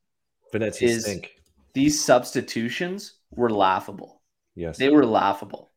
Is- 0.53 1.03
stink. 1.03 1.31
these 1.73 2.03
substitutions 2.03 3.15
were 3.31 3.49
laughable. 3.49 4.21
Yes. 4.55 4.77
They 4.77 4.89
were 4.89 5.05
laughable. 5.05 5.71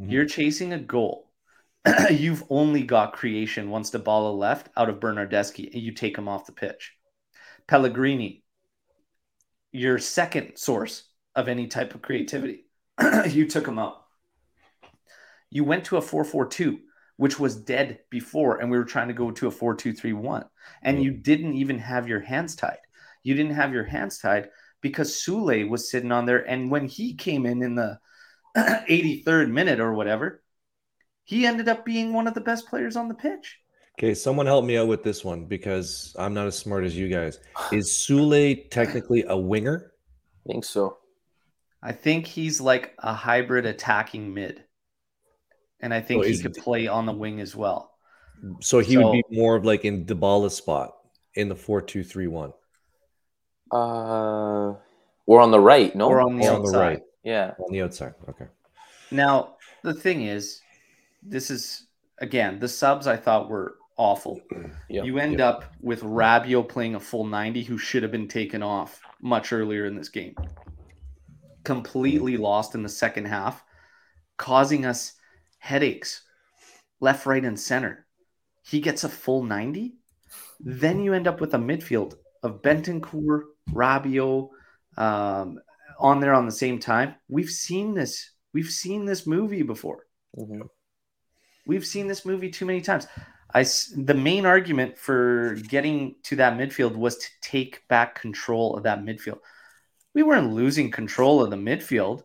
Mhm. 0.00 0.10
You're 0.10 0.24
chasing 0.26 0.72
a 0.72 0.78
goal. 0.78 1.30
You've 2.10 2.44
only 2.50 2.82
got 2.82 3.12
creation 3.12 3.70
once 3.70 3.90
the 3.90 3.98
ball 3.98 4.36
left 4.36 4.68
out 4.76 4.88
of 4.88 5.00
Bernardeschi 5.00 5.72
and 5.72 5.82
you 5.82 5.92
take 5.92 6.16
him 6.18 6.28
off 6.28 6.46
the 6.46 6.52
pitch. 6.52 6.94
Pellegrini, 7.66 8.44
your 9.72 9.98
second 9.98 10.56
source 10.56 11.04
of 11.34 11.48
any 11.48 11.66
type 11.66 11.94
of 11.94 12.02
creativity, 12.02 12.66
you 13.28 13.46
took 13.46 13.66
him 13.66 13.78
out. 13.78 14.04
You 15.50 15.64
went 15.64 15.84
to 15.86 15.96
a 15.96 16.02
4 16.02 16.24
4 16.24 16.46
2, 16.46 16.78
which 17.18 17.38
was 17.38 17.56
dead 17.56 17.98
before, 18.10 18.58
and 18.60 18.70
we 18.70 18.78
were 18.78 18.84
trying 18.84 19.08
to 19.08 19.14
go 19.14 19.30
to 19.32 19.48
a 19.48 19.50
4 19.50 19.74
2 19.74 19.92
3 19.92 20.12
1. 20.14 20.44
And 20.82 20.96
Yeah. 20.96 21.02
you 21.04 21.10
didn't 21.10 21.54
even 21.54 21.78
have 21.78 22.08
your 22.08 22.20
hands 22.20 22.56
tied. 22.56 22.78
You 23.24 23.34
didn't 23.34 23.54
have 23.56 23.72
your 23.72 23.84
hands 23.84 24.18
tied 24.18 24.48
because 24.80 25.12
Soulé 25.12 25.68
was 25.68 25.90
sitting 25.90 26.12
on 26.12 26.24
there. 26.26 26.48
And 26.48 26.70
when 26.70 26.86
he 26.86 27.14
came 27.14 27.44
in 27.44 27.62
in 27.62 27.74
the 27.74 27.98
83rd 28.56 29.50
minute 29.50 29.80
or 29.80 29.92
whatever, 29.92 30.42
he 31.24 31.44
ended 31.44 31.68
up 31.68 31.84
being 31.84 32.12
one 32.12 32.26
of 32.28 32.34
the 32.34 32.40
best 32.40 32.68
players 32.68 32.96
on 32.96 33.08
the 33.08 33.14
pitch. 33.14 33.58
Okay, 33.98 34.14
someone 34.14 34.46
help 34.46 34.64
me 34.64 34.78
out 34.78 34.86
with 34.86 35.02
this 35.02 35.24
one 35.24 35.46
because 35.46 36.14
I'm 36.16 36.32
not 36.32 36.46
as 36.46 36.56
smart 36.56 36.84
as 36.84 36.96
you 36.96 37.08
guys. 37.08 37.40
Is 37.72 37.88
Soulé 37.90 38.70
technically 38.70 39.24
a 39.26 39.36
winger? 39.36 39.92
I 40.46 40.52
think 40.52 40.64
so. 40.64 40.98
I 41.82 41.92
think 41.92 42.26
he's 42.26 42.60
like 42.60 42.94
a 43.00 43.12
hybrid 43.12 43.66
attacking 43.66 44.32
mid. 44.32 44.64
And 45.80 45.94
I 45.94 46.00
think 46.00 46.22
So 46.24 46.26
he 46.28 46.34
is- 46.34 46.42
could 46.42 46.54
play 46.54 46.86
on 46.86 47.06
the 47.06 47.12
wing 47.12 47.40
as 47.40 47.54
well. 47.54 47.94
So 48.60 48.78
he 48.80 48.94
So- 48.94 49.04
would 49.04 49.12
be 49.12 49.24
more 49.36 49.56
of 49.56 49.64
like 49.64 49.84
in 49.84 50.04
Dybala's 50.04 50.54
spot 50.56 50.96
in 51.34 51.48
the 51.48 51.56
four 51.56 51.80
two 51.82 52.02
three 52.04 52.26
one. 52.26 52.52
Uh, 53.70 54.74
we're 55.26 55.40
on 55.40 55.50
the 55.50 55.60
right, 55.60 55.94
no? 55.94 56.08
Or 56.08 56.20
on 56.20 56.36
the 56.38 56.46
Or 56.46 56.52
on 56.54 56.62
the 56.62 56.68
outside. 56.68 56.80
right, 56.80 57.02
yeah. 57.22 57.54
on 57.58 57.72
the 57.72 57.82
outside. 57.82 58.14
Okay. 58.28 58.46
Now, 59.10 59.56
the 59.82 59.94
thing 59.94 60.22
is, 60.22 60.60
this 61.22 61.50
is 61.50 61.86
again, 62.18 62.58
the 62.58 62.68
subs 62.68 63.06
I 63.06 63.16
thought 63.16 63.48
were 63.48 63.76
awful. 63.96 64.40
Yeah. 64.88 65.02
You 65.02 65.18
end 65.18 65.40
up 65.40 65.64
with 65.82 66.00
Rabiot 66.02 66.68
playing 66.68 66.94
a 66.94 67.00
full 67.00 67.24
90 67.24 67.62
who 67.62 67.76
should 67.76 68.02
have 68.02 68.10
been 68.12 68.26
taken 68.26 68.62
off 68.62 69.00
much 69.20 69.52
earlier 69.52 69.84
in 69.84 69.94
this 69.96 70.08
game. 70.08 70.34
Completely 71.64 72.38
lost 72.38 72.74
in 72.74 72.82
the 72.82 72.88
second 72.88 73.26
half, 73.26 73.62
causing 74.38 74.86
us 74.86 75.12
headaches 75.58 76.22
left, 77.00 77.26
right, 77.26 77.44
and 77.44 77.58
center. 77.58 78.06
He 78.62 78.80
gets 78.80 79.04
a 79.04 79.08
full 79.08 79.42
90. 79.42 79.94
Then 80.60 81.00
you 81.00 81.14
end 81.14 81.28
up 81.28 81.40
with 81.40 81.54
a 81.54 81.58
midfield 81.58 82.14
of 82.42 82.62
Bentancur, 82.62 83.42
Rabiot, 83.70 84.50
um, 84.96 85.58
on 85.98 86.20
there 86.20 86.34
on 86.34 86.46
the 86.46 86.52
same 86.52 86.78
time. 86.78 87.14
We've 87.28 87.50
seen 87.50 87.94
this. 87.94 88.30
We've 88.52 88.70
seen 88.70 89.04
this 89.04 89.26
movie 89.26 89.62
before. 89.62 90.06
Mm-hmm. 90.36 90.62
We've 91.66 91.86
seen 91.86 92.06
this 92.06 92.24
movie 92.24 92.50
too 92.50 92.66
many 92.66 92.80
times. 92.80 93.06
I 93.54 93.64
the 93.96 94.14
main 94.14 94.44
argument 94.46 94.98
for 94.98 95.54
getting 95.68 96.16
to 96.24 96.36
that 96.36 96.58
midfield 96.58 96.96
was 96.96 97.16
to 97.16 97.28
take 97.40 97.86
back 97.88 98.20
control 98.20 98.76
of 98.76 98.82
that 98.84 99.00
midfield. 99.00 99.38
We 100.14 100.22
weren't 100.22 100.52
losing 100.52 100.90
control 100.90 101.42
of 101.42 101.50
the 101.50 101.56
midfield. 101.56 102.22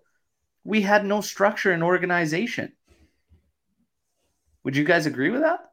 We 0.64 0.82
had 0.82 1.06
no 1.06 1.22
structure 1.22 1.72
and 1.72 1.84
organization. 1.84 2.74
Would 4.64 4.76
you 4.76 4.84
guys 4.84 5.06
agree 5.06 5.30
with 5.30 5.42
that? 5.42 5.72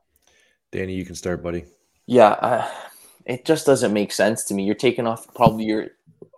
Danny, 0.72 0.94
you 0.94 1.04
can 1.04 1.14
start, 1.14 1.42
buddy. 1.42 1.64
Yeah, 2.06 2.30
uh, 2.30 2.68
it 3.24 3.44
just 3.44 3.66
doesn't 3.66 3.92
make 3.92 4.12
sense 4.12 4.44
to 4.44 4.54
me. 4.54 4.64
You're 4.64 4.74
taking 4.74 5.06
off 5.06 5.32
probably 5.34 5.64
your 5.64 5.88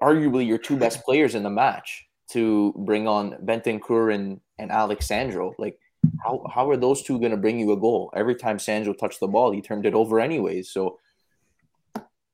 arguably 0.03 0.47
your 0.47 0.59
two 0.59 0.77
best 0.77 1.05
players 1.05 1.35
in 1.35 1.43
the 1.43 1.51
match 1.51 2.07
to 2.31 2.75
bring 2.79 3.07
on 3.07 3.33
Bentancur 3.45 4.15
and, 4.15 4.41
and 4.59 4.71
Alex 4.71 5.07
Sandro. 5.07 5.55
Like 5.59 5.79
how 6.23 6.45
how 6.53 6.69
are 6.69 6.77
those 6.77 7.03
two 7.03 7.19
going 7.19 7.31
to 7.31 7.37
bring 7.37 7.59
you 7.59 7.73
a 7.73 7.77
goal? 7.77 8.11
Every 8.15 8.35
time 8.35 8.59
Sandro 8.59 8.93
touched 8.93 9.21
the 9.21 9.29
ball, 9.29 9.53
he 9.53 9.61
turned 9.61 9.87
it 9.87 9.95
over 9.95 10.21
anyways. 10.21 10.71
So 10.71 10.99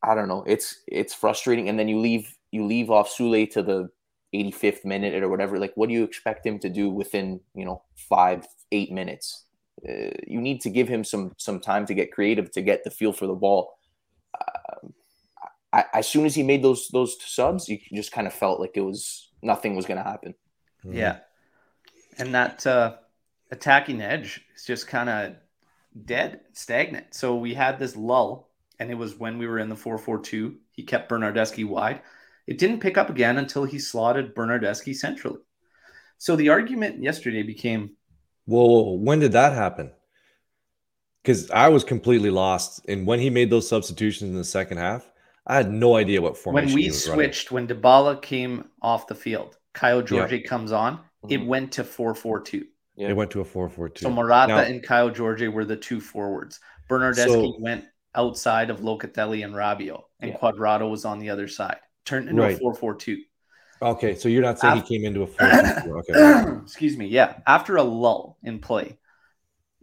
I 0.02 0.14
don't 0.14 0.28
know. 0.28 0.44
It's 0.46 0.82
it's 0.86 1.14
frustrating. 1.14 1.68
And 1.68 1.78
then 1.78 1.88
you 1.88 1.98
leave 1.98 2.34
you 2.50 2.64
leave 2.64 2.90
off 2.90 3.10
Soulé 3.10 3.50
to 3.52 3.62
the 3.62 3.90
85th 4.34 4.84
minute 4.84 5.22
or 5.22 5.28
whatever. 5.28 5.58
Like, 5.58 5.72
what 5.74 5.88
do 5.88 5.94
you 5.94 6.04
expect 6.04 6.46
him 6.46 6.58
to 6.60 6.68
do 6.68 6.90
within 6.90 7.40
you 7.54 7.64
know 7.64 7.82
five 7.94 8.46
eight 8.72 8.92
minutes? 8.92 9.44
Uh, 9.86 10.10
you 10.26 10.40
need 10.40 10.60
to 10.62 10.70
give 10.70 10.88
him 10.88 11.04
some 11.04 11.32
some 11.36 11.60
time 11.60 11.86
to 11.86 11.94
get 11.94 12.12
creative 12.12 12.50
to 12.52 12.62
get 12.62 12.84
the 12.84 12.90
feel 12.90 13.12
for 13.12 13.26
the 13.26 13.34
ball. 13.34 13.78
Uh, 14.34 14.88
I, 15.72 15.84
as 15.94 16.08
soon 16.08 16.26
as 16.26 16.34
he 16.34 16.42
made 16.42 16.62
those 16.62 16.88
those 16.88 17.16
subs, 17.20 17.68
you 17.68 17.78
just 17.92 18.12
kind 18.12 18.26
of 18.26 18.32
felt 18.32 18.60
like 18.60 18.72
it 18.74 18.80
was 18.80 19.30
nothing 19.42 19.76
was 19.76 19.86
going 19.86 19.98
to 19.98 20.08
happen. 20.08 20.34
Mm-hmm. 20.84 20.96
Yeah, 20.96 21.18
and 22.18 22.34
that 22.34 22.66
uh, 22.66 22.96
attacking 23.50 24.00
edge 24.00 24.44
is 24.56 24.64
just 24.64 24.88
kind 24.88 25.08
of 25.08 25.36
dead, 26.04 26.40
stagnant. 26.52 27.14
So 27.14 27.36
we 27.36 27.54
had 27.54 27.78
this 27.78 27.96
lull, 27.96 28.50
and 28.78 28.90
it 28.90 28.96
was 28.96 29.18
when 29.18 29.38
we 29.38 29.46
were 29.46 29.58
in 29.58 29.68
the 29.68 29.76
4 29.76 29.98
4 29.98 30.20
2. 30.20 30.56
He 30.72 30.82
kept 30.82 31.10
Bernardeschi 31.10 31.66
wide. 31.66 32.02
It 32.46 32.58
didn't 32.58 32.80
pick 32.80 32.96
up 32.96 33.10
again 33.10 33.36
until 33.36 33.64
he 33.64 33.78
slotted 33.78 34.34
Bernardeschi 34.34 34.94
centrally. 34.94 35.40
So 36.16 36.34
the 36.34 36.48
argument 36.48 37.02
yesterday 37.02 37.42
became 37.42 37.96
Well, 38.48 38.98
when 38.98 39.20
did 39.20 39.32
that 39.32 39.52
happen? 39.52 39.92
Because 41.22 41.50
I 41.50 41.68
was 41.68 41.84
completely 41.84 42.30
lost. 42.30 42.80
And 42.88 43.06
when 43.06 43.20
he 43.20 43.28
made 43.28 43.50
those 43.50 43.68
substitutions 43.68 44.30
in 44.30 44.36
the 44.36 44.44
second 44.44 44.78
half, 44.78 45.08
I 45.46 45.56
had 45.56 45.70
no 45.70 45.96
idea 45.96 46.22
what 46.22 46.38
formation. 46.38 46.68
When 46.68 46.74
we 46.74 46.88
switched, 46.88 47.50
running. 47.50 47.68
when 47.68 47.82
Dybala 47.82 48.22
came 48.22 48.64
off 48.80 49.06
the 49.06 49.14
field, 49.14 49.58
Kyle 49.74 50.00
George 50.00 50.32
yep. 50.32 50.44
comes 50.44 50.72
on, 50.72 51.00
it 51.28 51.40
mm-hmm. 51.40 51.46
went 51.46 51.72
to 51.72 51.84
4 51.84 52.14
4 52.14 52.40
2. 52.40 52.64
Yeah. 52.96 53.08
It 53.08 53.16
went 53.16 53.30
to 53.32 53.42
a 53.42 53.44
4 53.44 53.68
4 53.68 53.90
2. 53.90 54.02
So 54.02 54.10
Morata 54.10 54.54
now, 54.54 54.60
and 54.60 54.82
Kyle 54.82 55.10
George 55.10 55.46
were 55.46 55.66
the 55.66 55.76
two 55.76 56.00
forwards. 56.00 56.58
Bernardeschi 56.88 57.26
so, 57.26 57.56
went 57.60 57.84
outside 58.14 58.70
of 58.70 58.80
Locatelli 58.80 59.44
and 59.44 59.54
Rabiot, 59.54 60.02
and 60.20 60.30
yeah. 60.30 60.38
Cuadrado 60.38 60.90
was 60.90 61.04
on 61.04 61.18
the 61.18 61.28
other 61.28 61.48
side. 61.48 61.76
Turned 62.06 62.30
into 62.30 62.40
right. 62.40 62.56
a 62.56 62.58
4 62.58 62.74
4 62.74 62.94
2. 62.94 63.18
Okay, 63.80 64.14
so 64.14 64.28
you're 64.28 64.42
not 64.42 64.58
saying 64.58 64.78
After, 64.78 64.86
he 64.86 64.98
came 64.98 65.06
into 65.06 65.22
a 65.22 65.26
4 65.26 65.46
Okay. 65.98 66.60
Excuse 66.62 66.96
me. 66.96 67.06
Yeah. 67.06 67.38
After 67.46 67.76
a 67.76 67.82
lull 67.82 68.38
in 68.42 68.58
play, 68.58 68.98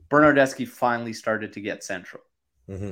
Bernardeschi 0.09 0.67
finally 0.67 1.13
started 1.13 1.53
to 1.53 1.61
get 1.61 1.83
central. 1.83 2.23
Mm-hmm. 2.69 2.91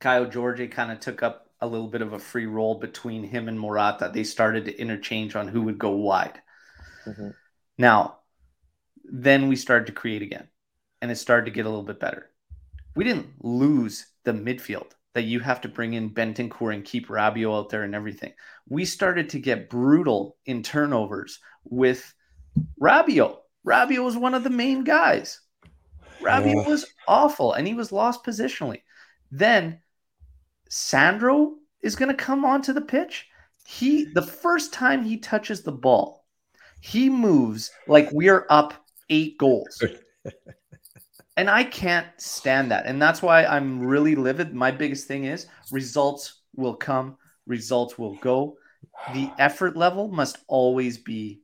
Kyle 0.00 0.26
George 0.26 0.70
kind 0.70 0.92
of 0.92 1.00
took 1.00 1.22
up 1.22 1.50
a 1.60 1.66
little 1.66 1.88
bit 1.88 2.02
of 2.02 2.12
a 2.12 2.18
free 2.18 2.46
role 2.46 2.74
between 2.74 3.24
him 3.24 3.48
and 3.48 3.58
Morata. 3.58 4.10
They 4.12 4.24
started 4.24 4.66
to 4.66 4.78
interchange 4.78 5.36
on 5.36 5.48
who 5.48 5.62
would 5.62 5.78
go 5.78 5.90
wide. 5.90 6.40
Mm-hmm. 7.06 7.30
Now, 7.78 8.18
then 9.04 9.48
we 9.48 9.56
started 9.56 9.86
to 9.86 9.92
create 9.92 10.22
again, 10.22 10.48
and 11.00 11.10
it 11.10 11.16
started 11.16 11.46
to 11.46 11.50
get 11.52 11.64
a 11.64 11.68
little 11.68 11.84
bit 11.84 12.00
better. 12.00 12.30
We 12.94 13.04
didn't 13.04 13.44
lose 13.44 14.06
the 14.24 14.32
midfield 14.32 14.92
that 15.16 15.22
you 15.22 15.40
have 15.40 15.62
to 15.62 15.68
bring 15.68 15.94
in 15.94 16.10
Bentancur 16.10 16.74
and 16.74 16.84
keep 16.84 17.08
Rabiot 17.08 17.50
out 17.50 17.70
there 17.70 17.84
and 17.84 17.94
everything. 17.94 18.34
We 18.68 18.84
started 18.84 19.30
to 19.30 19.38
get 19.38 19.70
brutal 19.70 20.36
in 20.44 20.62
turnovers 20.62 21.38
with 21.64 22.12
Rabiot. 22.78 23.34
Rabiot 23.66 24.04
was 24.04 24.18
one 24.18 24.34
of 24.34 24.44
the 24.44 24.50
main 24.50 24.84
guys. 24.84 25.40
Rabiot 26.20 26.64
yeah. 26.64 26.68
was 26.68 26.84
awful, 27.08 27.54
and 27.54 27.66
he 27.66 27.72
was 27.72 27.92
lost 27.92 28.26
positionally. 28.26 28.82
Then 29.30 29.80
Sandro 30.68 31.54
is 31.80 31.96
going 31.96 32.10
to 32.10 32.14
come 32.14 32.44
onto 32.44 32.74
the 32.74 32.82
pitch. 32.82 33.26
He 33.66 34.04
the 34.04 34.20
first 34.20 34.74
time 34.74 35.02
he 35.02 35.16
touches 35.16 35.62
the 35.62 35.72
ball, 35.72 36.26
he 36.82 37.08
moves 37.08 37.70
like 37.88 38.12
we 38.12 38.28
are 38.28 38.46
up 38.50 38.74
eight 39.08 39.38
goals. 39.38 39.82
and 41.36 41.50
I 41.50 41.64
can't 41.64 42.06
stand 42.16 42.70
that. 42.70 42.86
And 42.86 43.00
that's 43.00 43.20
why 43.20 43.44
I'm 43.44 43.80
really 43.80 44.14
livid. 44.14 44.54
My 44.54 44.70
biggest 44.70 45.06
thing 45.06 45.24
is 45.24 45.46
results 45.70 46.40
will 46.54 46.74
come, 46.74 47.16
results 47.46 47.98
will 47.98 48.14
go. 48.16 48.56
The 49.12 49.30
effort 49.38 49.76
level 49.76 50.08
must 50.08 50.38
always 50.48 50.98
be 50.98 51.42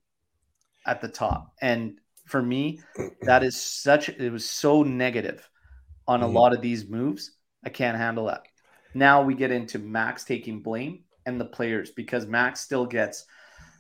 at 0.87 1.01
the 1.01 1.09
top. 1.09 1.53
And 1.61 1.99
for 2.27 2.43
me, 2.43 2.81
that 3.23 3.45
is 3.45 3.61
such 3.61 4.09
it 4.09 4.33
was 4.33 4.49
so 4.49 4.83
negative 4.83 5.49
on 6.09 6.23
a 6.23 6.27
mm-hmm. 6.27 6.37
lot 6.37 6.55
of 6.55 6.63
these 6.63 6.89
moves. 6.89 7.33
I 7.65 7.69
can't 7.69 7.97
handle 7.97 8.27
that. 8.27 8.43
Now 8.95 9.23
we 9.23 9.35
get 9.35 9.51
into 9.51 9.79
Max 9.79 10.25
taking 10.25 10.63
blame 10.63 11.05
and 11.27 11.41
the 11.41 11.45
players 11.45 11.91
because 11.91 12.27
Max 12.27 12.61
still 12.61 12.87
gets 12.87 13.25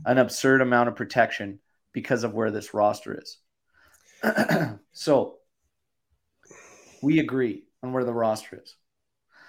an 0.04 0.18
absurd 0.18 0.60
amount 0.60 0.88
of 0.88 0.96
protection 0.96 1.58
because 1.92 2.24
of 2.24 2.34
where 2.34 2.50
this 2.50 2.74
roster 2.74 3.20
is. 3.20 3.38
so 4.92 5.38
we 7.02 7.18
agree 7.18 7.64
on 7.82 7.92
where 7.92 8.04
the 8.04 8.12
roster 8.12 8.60
is. 8.62 8.74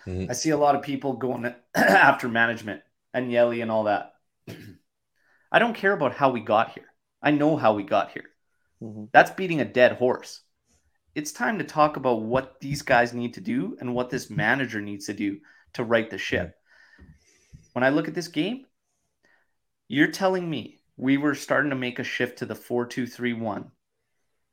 Mm-hmm. 0.07 0.29
I 0.29 0.33
see 0.33 0.49
a 0.49 0.57
lot 0.57 0.75
of 0.75 0.81
people 0.81 1.13
going 1.13 1.53
after 1.75 2.27
management 2.27 2.81
and 3.13 3.31
Yelly 3.31 3.61
and 3.61 3.71
all 3.71 3.85
that. 3.85 4.13
I 5.51 5.59
don't 5.59 5.75
care 5.75 5.93
about 5.93 6.13
how 6.13 6.31
we 6.31 6.41
got 6.41 6.71
here. 6.71 6.85
I 7.21 7.31
know 7.31 7.55
how 7.55 7.73
we 7.73 7.83
got 7.83 8.11
here. 8.11 8.25
Mm-hmm. 8.81 9.05
That's 9.13 9.31
beating 9.31 9.61
a 9.61 9.65
dead 9.65 9.93
horse. 9.93 10.41
It's 11.15 11.31
time 11.31 11.59
to 11.59 11.63
talk 11.63 11.95
about 11.95 12.23
what 12.23 12.59
these 12.59 12.81
guys 12.81 13.13
need 13.13 13.35
to 13.35 13.41
do 13.41 13.77
and 13.79 13.93
what 13.93 14.09
this 14.09 14.29
manager 14.29 14.81
needs 14.81 15.05
to 15.05 15.13
do 15.13 15.39
to 15.73 15.83
right 15.83 16.09
the 16.09 16.17
ship. 16.17 16.55
When 17.73 17.83
I 17.83 17.89
look 17.89 18.07
at 18.07 18.15
this 18.15 18.27
game, 18.27 18.65
you're 19.87 20.11
telling 20.11 20.49
me 20.49 20.79
we 20.97 21.17
were 21.17 21.35
starting 21.35 21.69
to 21.69 21.75
make 21.75 21.99
a 21.99 22.03
shift 22.03 22.39
to 22.39 22.45
the 22.45 22.55
4 22.55 22.87
2 22.87 23.05
3 23.05 23.33
1 23.33 23.71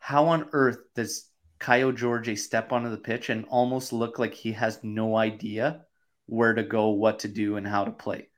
how 0.01 0.27
on 0.27 0.49
earth 0.53 0.79
does 0.97 1.30
Kaio 1.61 1.99
Jorge 1.99 2.35
step 2.35 2.73
onto 2.73 2.91
the 2.91 2.97
pitch 2.97 3.29
and 3.29 3.45
almost 3.49 3.93
look 3.93 4.19
like 4.19 4.35
he 4.35 4.53
has 4.53 4.83
no 4.83 5.17
idea 5.17 5.85
where 6.27 6.55
to 6.55 6.63
go, 6.63 6.89
what 6.89 7.19
to 7.21 7.29
do, 7.29 7.57
and 7.57 7.67
how 7.67 7.85
to 7.85 7.91
play? 7.91 8.29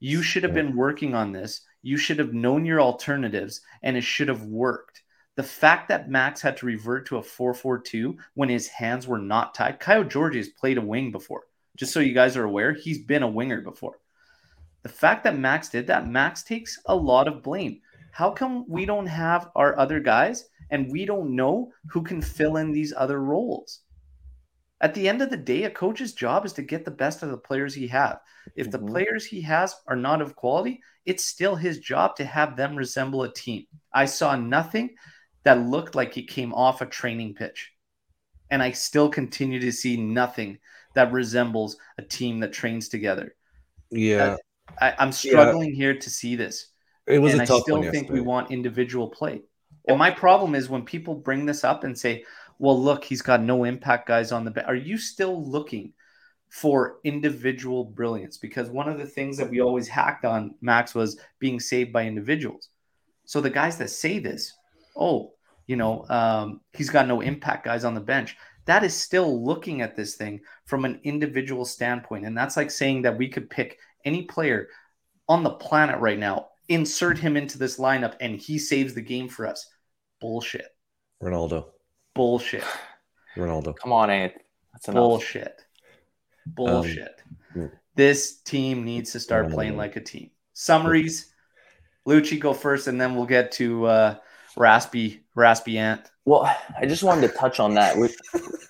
You 0.00 0.22
should 0.22 0.42
have 0.42 0.54
been 0.54 0.76
working 0.76 1.14
on 1.14 1.32
this. 1.32 1.62
You 1.82 1.96
should 1.96 2.18
have 2.18 2.34
known 2.34 2.64
your 2.64 2.80
alternatives, 2.80 3.60
and 3.82 3.96
it 3.96 4.02
should 4.02 4.28
have 4.28 4.42
worked. 4.44 5.02
The 5.36 5.42
fact 5.42 5.88
that 5.88 6.10
Max 6.10 6.40
had 6.40 6.56
to 6.58 6.66
revert 6.66 7.06
to 7.06 7.18
a 7.18 7.22
4 7.22 7.54
4 7.54 7.78
2 7.78 8.16
when 8.34 8.48
his 8.48 8.68
hands 8.68 9.06
were 9.06 9.18
not 9.18 9.54
tied, 9.54 9.80
Kaio 9.80 10.10
Jorge 10.10 10.38
has 10.38 10.48
played 10.48 10.78
a 10.78 10.82
wing 10.82 11.12
before. 11.12 11.44
Just 11.76 11.92
so 11.92 12.00
you 12.00 12.14
guys 12.14 12.36
are 12.36 12.44
aware, 12.44 12.72
he's 12.72 13.02
been 13.02 13.22
a 13.22 13.28
winger 13.28 13.60
before. 13.60 13.98
The 14.82 14.88
fact 14.88 15.24
that 15.24 15.38
Max 15.38 15.70
did 15.70 15.86
that, 15.88 16.08
Max 16.08 16.42
takes 16.42 16.78
a 16.86 16.94
lot 16.94 17.26
of 17.26 17.42
blame. 17.42 17.80
How 18.14 18.30
come 18.30 18.64
we 18.68 18.86
don't 18.86 19.08
have 19.08 19.50
our 19.56 19.76
other 19.76 19.98
guys 19.98 20.48
and 20.70 20.88
we 20.88 21.04
don't 21.04 21.34
know 21.34 21.72
who 21.90 22.00
can 22.00 22.22
fill 22.22 22.58
in 22.58 22.70
these 22.70 22.94
other 22.96 23.20
roles. 23.20 23.80
At 24.80 24.94
the 24.94 25.08
end 25.08 25.20
of 25.20 25.30
the 25.30 25.36
day, 25.36 25.64
a 25.64 25.70
coach's 25.70 26.12
job 26.12 26.46
is 26.46 26.52
to 26.52 26.62
get 26.62 26.84
the 26.84 26.92
best 26.92 27.24
of 27.24 27.30
the 27.30 27.36
players 27.36 27.74
he 27.74 27.88
have. 27.88 28.20
If 28.54 28.70
the 28.70 28.78
mm-hmm. 28.78 28.86
players 28.86 29.24
he 29.24 29.40
has 29.40 29.74
are 29.88 29.96
not 29.96 30.22
of 30.22 30.36
quality, 30.36 30.80
it's 31.04 31.24
still 31.24 31.56
his 31.56 31.80
job 31.80 32.14
to 32.14 32.24
have 32.24 32.56
them 32.56 32.76
resemble 32.76 33.24
a 33.24 33.32
team. 33.32 33.64
I 33.92 34.04
saw 34.04 34.36
nothing 34.36 34.94
that 35.42 35.66
looked 35.66 35.96
like 35.96 36.14
he 36.14 36.24
came 36.24 36.54
off 36.54 36.82
a 36.82 36.86
training 36.86 37.34
pitch. 37.34 37.72
And 38.48 38.62
I 38.62 38.70
still 38.70 39.08
continue 39.08 39.58
to 39.58 39.72
see 39.72 39.96
nothing 39.96 40.58
that 40.94 41.10
resembles 41.10 41.78
a 41.98 42.02
team 42.02 42.38
that 42.40 42.52
trains 42.52 42.88
together. 42.88 43.34
Yeah. 43.90 44.36
I, 44.80 44.94
am 44.98 45.10
struggling 45.10 45.70
yeah. 45.70 45.76
here 45.76 45.98
to 45.98 46.10
see 46.10 46.36
this. 46.36 46.68
It 47.06 47.18
was 47.18 47.32
and 47.32 47.42
a 47.42 47.46
tough 47.46 47.58
I 47.58 47.62
still 47.62 47.82
think 47.82 47.94
yesterday. 47.94 48.12
we 48.12 48.20
want 48.20 48.50
individual 48.50 49.08
play. 49.08 49.42
And 49.86 49.98
my 49.98 50.10
problem 50.10 50.54
is 50.54 50.68
when 50.68 50.84
people 50.84 51.14
bring 51.14 51.44
this 51.44 51.64
up 51.64 51.84
and 51.84 51.98
say, 51.98 52.24
well, 52.58 52.80
look, 52.80 53.04
he's 53.04 53.22
got 53.22 53.42
no 53.42 53.64
impact 53.64 54.08
guys 54.08 54.32
on 54.32 54.44
the 54.44 54.50
bench. 54.50 54.66
Are 54.66 54.74
you 54.74 54.96
still 54.96 55.44
looking 55.44 55.92
for 56.48 56.98
individual 57.04 57.84
brilliance? 57.84 58.38
Because 58.38 58.70
one 58.70 58.88
of 58.88 58.98
the 58.98 59.06
things 59.06 59.36
that 59.36 59.50
we 59.50 59.60
always 59.60 59.88
hacked 59.88 60.24
on 60.24 60.54
Max 60.60 60.94
was 60.94 61.18
being 61.38 61.60
saved 61.60 61.92
by 61.92 62.06
individuals. 62.06 62.70
So 63.26 63.40
the 63.40 63.50
guys 63.50 63.76
that 63.78 63.90
say 63.90 64.18
this, 64.18 64.52
oh, 64.96 65.32
you 65.66 65.76
know, 65.76 66.06
um, 66.08 66.60
he's 66.72 66.90
got 66.90 67.08
no 67.08 67.20
impact 67.20 67.64
guys 67.64 67.84
on 67.84 67.94
the 67.94 68.00
bench. 68.00 68.36
That 68.66 68.84
is 68.84 68.94
still 68.94 69.44
looking 69.44 69.82
at 69.82 69.96
this 69.96 70.14
thing 70.14 70.40
from 70.64 70.84
an 70.84 71.00
individual 71.04 71.64
standpoint. 71.64 72.24
And 72.24 72.36
that's 72.36 72.56
like 72.56 72.70
saying 72.70 73.02
that 73.02 73.18
we 73.18 73.28
could 73.28 73.50
pick 73.50 73.78
any 74.04 74.22
player 74.22 74.68
on 75.28 75.42
the 75.42 75.50
planet 75.50 76.00
right 76.00 76.18
now 76.18 76.48
insert 76.68 77.18
him 77.18 77.36
into 77.36 77.58
this 77.58 77.78
lineup 77.78 78.14
and 78.20 78.36
he 78.36 78.58
saves 78.58 78.94
the 78.94 79.02
game 79.02 79.28
for 79.28 79.46
us. 79.46 79.68
Bullshit. 80.20 80.68
Ronaldo. 81.22 81.66
Bullshit. 82.14 82.64
Ronaldo. 83.36 83.76
Come 83.76 83.92
on, 83.92 84.10
Ant. 84.10 84.32
That's 84.72 84.88
enough. 84.88 85.00
Bullshit. 85.00 85.60
Bullshit. 86.46 87.22
mm. 87.54 87.70
this 87.94 88.40
team 88.40 88.84
needs 88.84 89.12
to 89.12 89.20
start 89.20 89.50
playing 89.50 89.76
like 89.76 89.96
a 89.96 90.00
team. 90.00 90.30
Summaries. 90.54 91.30
Lucci 92.06 92.38
go 92.38 92.52
first, 92.52 92.86
and 92.86 93.00
then 93.00 93.14
we'll 93.14 93.24
get 93.24 93.52
to 93.52 93.86
uh, 93.86 94.16
Raspy 94.56 95.24
Raspy 95.34 95.78
Ant. 95.78 96.10
Well, 96.26 96.50
I 96.78 96.86
just 96.86 97.02
wanted 97.02 97.28
to 97.28 97.36
touch 97.36 97.60
on 97.60 97.74
that. 97.74 97.98
We, 97.98 98.08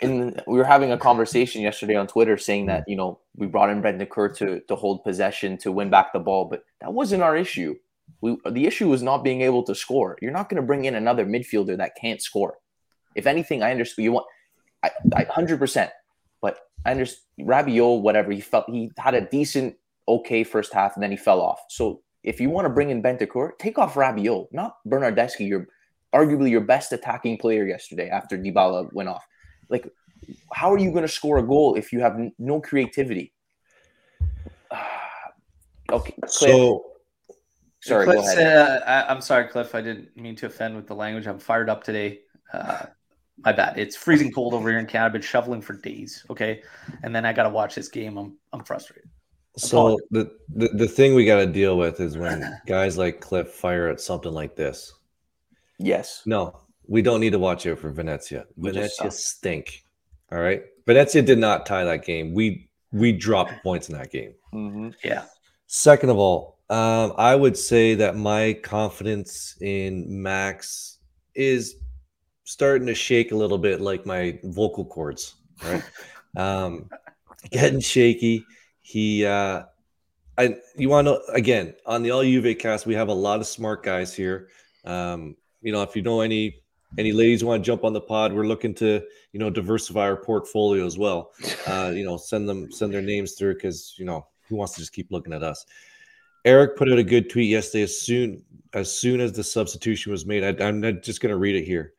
in 0.00 0.40
we 0.46 0.58
were 0.58 0.64
having 0.64 0.90
a 0.90 0.98
conversation 0.98 1.62
yesterday 1.62 1.94
on 1.94 2.08
Twitter 2.08 2.36
saying 2.36 2.66
that 2.66 2.84
you 2.88 2.96
know 2.96 3.20
we 3.36 3.46
brought 3.46 3.70
in 3.70 3.80
Bentancur 3.80 4.36
to 4.38 4.60
to 4.60 4.74
hold 4.74 5.04
possession 5.04 5.56
to 5.58 5.70
win 5.70 5.88
back 5.88 6.12
the 6.12 6.18
ball, 6.18 6.46
but 6.46 6.64
that 6.80 6.92
wasn't 6.92 7.22
our 7.22 7.36
issue. 7.36 7.76
We 8.20 8.36
the 8.50 8.66
issue 8.66 8.88
was 8.88 9.02
not 9.02 9.22
being 9.22 9.42
able 9.42 9.62
to 9.64 9.74
score. 9.74 10.18
You're 10.20 10.32
not 10.32 10.48
going 10.48 10.60
to 10.60 10.66
bring 10.66 10.84
in 10.84 10.96
another 10.96 11.24
midfielder 11.24 11.76
that 11.76 11.92
can't 12.00 12.20
score. 12.20 12.58
If 13.14 13.26
anything, 13.26 13.62
I 13.62 13.70
understand 13.70 14.04
you 14.04 14.12
want, 14.12 14.26
I 14.82 15.24
hundred 15.30 15.60
percent. 15.60 15.92
But 16.42 16.58
I 16.84 16.90
understand 16.90 17.22
Rabiot, 17.40 18.02
whatever 18.02 18.32
he 18.32 18.40
felt 18.40 18.68
he 18.68 18.90
had 18.98 19.14
a 19.14 19.20
decent, 19.20 19.76
okay 20.08 20.42
first 20.42 20.74
half, 20.74 20.96
and 20.96 21.02
then 21.02 21.12
he 21.12 21.16
fell 21.16 21.40
off. 21.40 21.60
So 21.68 22.02
if 22.24 22.40
you 22.40 22.50
want 22.50 22.64
to 22.64 22.70
bring 22.70 22.90
in 22.90 23.00
Bentancur, 23.00 23.52
take 23.58 23.78
off 23.78 23.94
Rabiot, 23.94 24.48
not 24.50 24.78
Bernardeschi. 24.86 25.66
Arguably 26.14 26.50
your 26.50 26.60
best 26.60 26.92
attacking 26.92 27.38
player 27.38 27.66
yesterday 27.66 28.08
after 28.08 28.38
Dybala 28.38 28.92
went 28.92 29.08
off. 29.08 29.26
Like, 29.68 29.90
how 30.52 30.72
are 30.72 30.78
you 30.78 30.90
going 30.90 31.02
to 31.02 31.08
score 31.08 31.38
a 31.38 31.42
goal 31.42 31.74
if 31.74 31.92
you 31.92 32.00
have 32.00 32.14
n- 32.14 32.32
no 32.38 32.60
creativity? 32.60 33.32
okay, 35.92 36.14
Cliff, 36.22 36.30
So 36.30 36.84
sorry, 37.80 38.04
Cliff 38.04 38.16
go 38.16 38.22
ahead. 38.22 38.46
uh, 38.46 38.80
I, 38.86 39.12
I'm 39.12 39.20
sorry, 39.20 39.48
Cliff. 39.48 39.74
I 39.74 39.80
didn't 39.80 40.16
mean 40.16 40.36
to 40.36 40.46
offend 40.46 40.76
with 40.76 40.86
the 40.86 40.94
language. 40.94 41.26
I'm 41.26 41.38
fired 41.38 41.68
up 41.68 41.82
today. 41.82 42.20
Uh, 42.52 42.86
my 43.38 43.52
bad. 43.52 43.78
It's 43.78 43.96
freezing 43.96 44.32
cold 44.32 44.54
over 44.54 44.70
here 44.70 44.78
in 44.78 44.86
Canada. 44.86 45.06
I've 45.06 45.12
been 45.12 45.22
shoveling 45.22 45.60
for 45.60 45.74
days. 45.74 46.24
Okay, 46.30 46.62
and 47.02 47.14
then 47.14 47.26
I 47.26 47.32
got 47.32 47.42
to 47.42 47.50
watch 47.50 47.74
this 47.74 47.88
game. 47.88 48.16
I'm 48.16 48.38
I'm 48.52 48.62
frustrated. 48.64 49.10
so 49.56 49.98
the, 50.10 50.30
the 50.54 50.68
the 50.68 50.88
thing 50.88 51.14
we 51.14 51.24
got 51.24 51.36
to 51.40 51.46
deal 51.46 51.76
with 51.76 52.00
is 52.00 52.16
when 52.16 52.56
guys 52.66 52.96
like 52.96 53.20
Cliff 53.20 53.48
fire 53.48 53.88
at 53.88 54.00
something 54.00 54.32
like 54.32 54.54
this. 54.54 54.94
Yes, 55.78 56.22
No, 56.26 56.60
we 56.86 57.02
don't 57.02 57.20
need 57.20 57.32
to 57.32 57.38
watch 57.38 57.66
out 57.66 57.78
for 57.78 57.90
Venezia. 57.90 58.46
We 58.56 58.70
Venezia 58.70 59.10
stink. 59.10 59.84
All 60.30 60.38
right. 60.38 60.62
Venezia 60.86 61.22
did 61.22 61.38
not 61.38 61.66
tie 61.66 61.84
that 61.84 62.04
game. 62.04 62.32
We 62.34 62.68
we 62.92 63.12
dropped 63.12 63.62
points 63.62 63.88
in 63.88 63.96
that 63.98 64.10
game. 64.10 64.34
hmm 64.52 64.90
Yeah. 65.02 65.24
Second 65.66 66.10
of 66.10 66.18
all, 66.18 66.58
um, 66.70 67.12
I 67.16 67.34
would 67.34 67.56
say 67.56 67.94
that 67.96 68.16
my 68.16 68.52
confidence 68.62 69.56
in 69.60 70.22
Max 70.22 70.98
is 71.34 71.76
starting 72.44 72.86
to 72.86 72.94
shake 72.94 73.32
a 73.32 73.36
little 73.36 73.58
bit, 73.58 73.80
like 73.80 74.06
my 74.06 74.38
vocal 74.44 74.84
cords. 74.84 75.34
Right, 75.64 75.82
um, 76.36 76.88
getting 77.50 77.80
shaky. 77.80 78.44
He, 78.82 79.24
uh, 79.24 79.64
I, 80.36 80.56
you 80.76 80.88
want 80.88 81.06
to 81.06 81.20
again 81.32 81.74
on 81.86 82.02
the 82.02 82.10
All 82.10 82.22
Juve 82.22 82.58
cast, 82.58 82.86
we 82.86 82.94
have 82.94 83.08
a 83.08 83.14
lot 83.14 83.40
of 83.40 83.46
smart 83.46 83.82
guys 83.82 84.14
here. 84.14 84.48
Um, 84.84 85.36
you 85.64 85.72
know, 85.72 85.82
if 85.82 85.96
you 85.96 86.02
know 86.02 86.20
any 86.20 86.60
any 86.96 87.10
ladies 87.10 87.42
want 87.42 87.62
to 87.62 87.66
jump 87.66 87.82
on 87.82 87.92
the 87.92 88.00
pod, 88.00 88.32
we're 88.32 88.46
looking 88.46 88.74
to 88.74 89.02
you 89.32 89.40
know 89.40 89.50
diversify 89.50 90.02
our 90.02 90.16
portfolio 90.16 90.86
as 90.86 90.96
well. 90.96 91.32
Uh, 91.66 91.90
you 91.94 92.04
know, 92.04 92.18
send 92.18 92.46
them 92.46 92.70
send 92.70 92.92
their 92.92 93.00
names 93.00 93.32
through 93.32 93.54
because 93.54 93.94
you 93.96 94.04
know 94.04 94.26
who 94.48 94.56
wants 94.56 94.74
to 94.74 94.80
just 94.80 94.92
keep 94.92 95.10
looking 95.10 95.32
at 95.32 95.42
us. 95.42 95.64
Eric 96.44 96.76
put 96.76 96.92
out 96.92 96.98
a 96.98 97.02
good 97.02 97.30
tweet 97.30 97.48
yesterday. 97.48 97.84
As 97.84 97.98
soon 97.98 98.44
as 98.74 98.96
soon 98.96 99.20
as 99.20 99.32
the 99.32 99.42
substitution 99.42 100.12
was 100.12 100.26
made, 100.26 100.44
I, 100.44 100.66
I'm 100.66 100.80
not 100.80 101.02
just 101.02 101.22
going 101.22 101.30
to 101.30 101.38
read 101.38 101.56
it 101.56 101.64
here. 101.64 101.94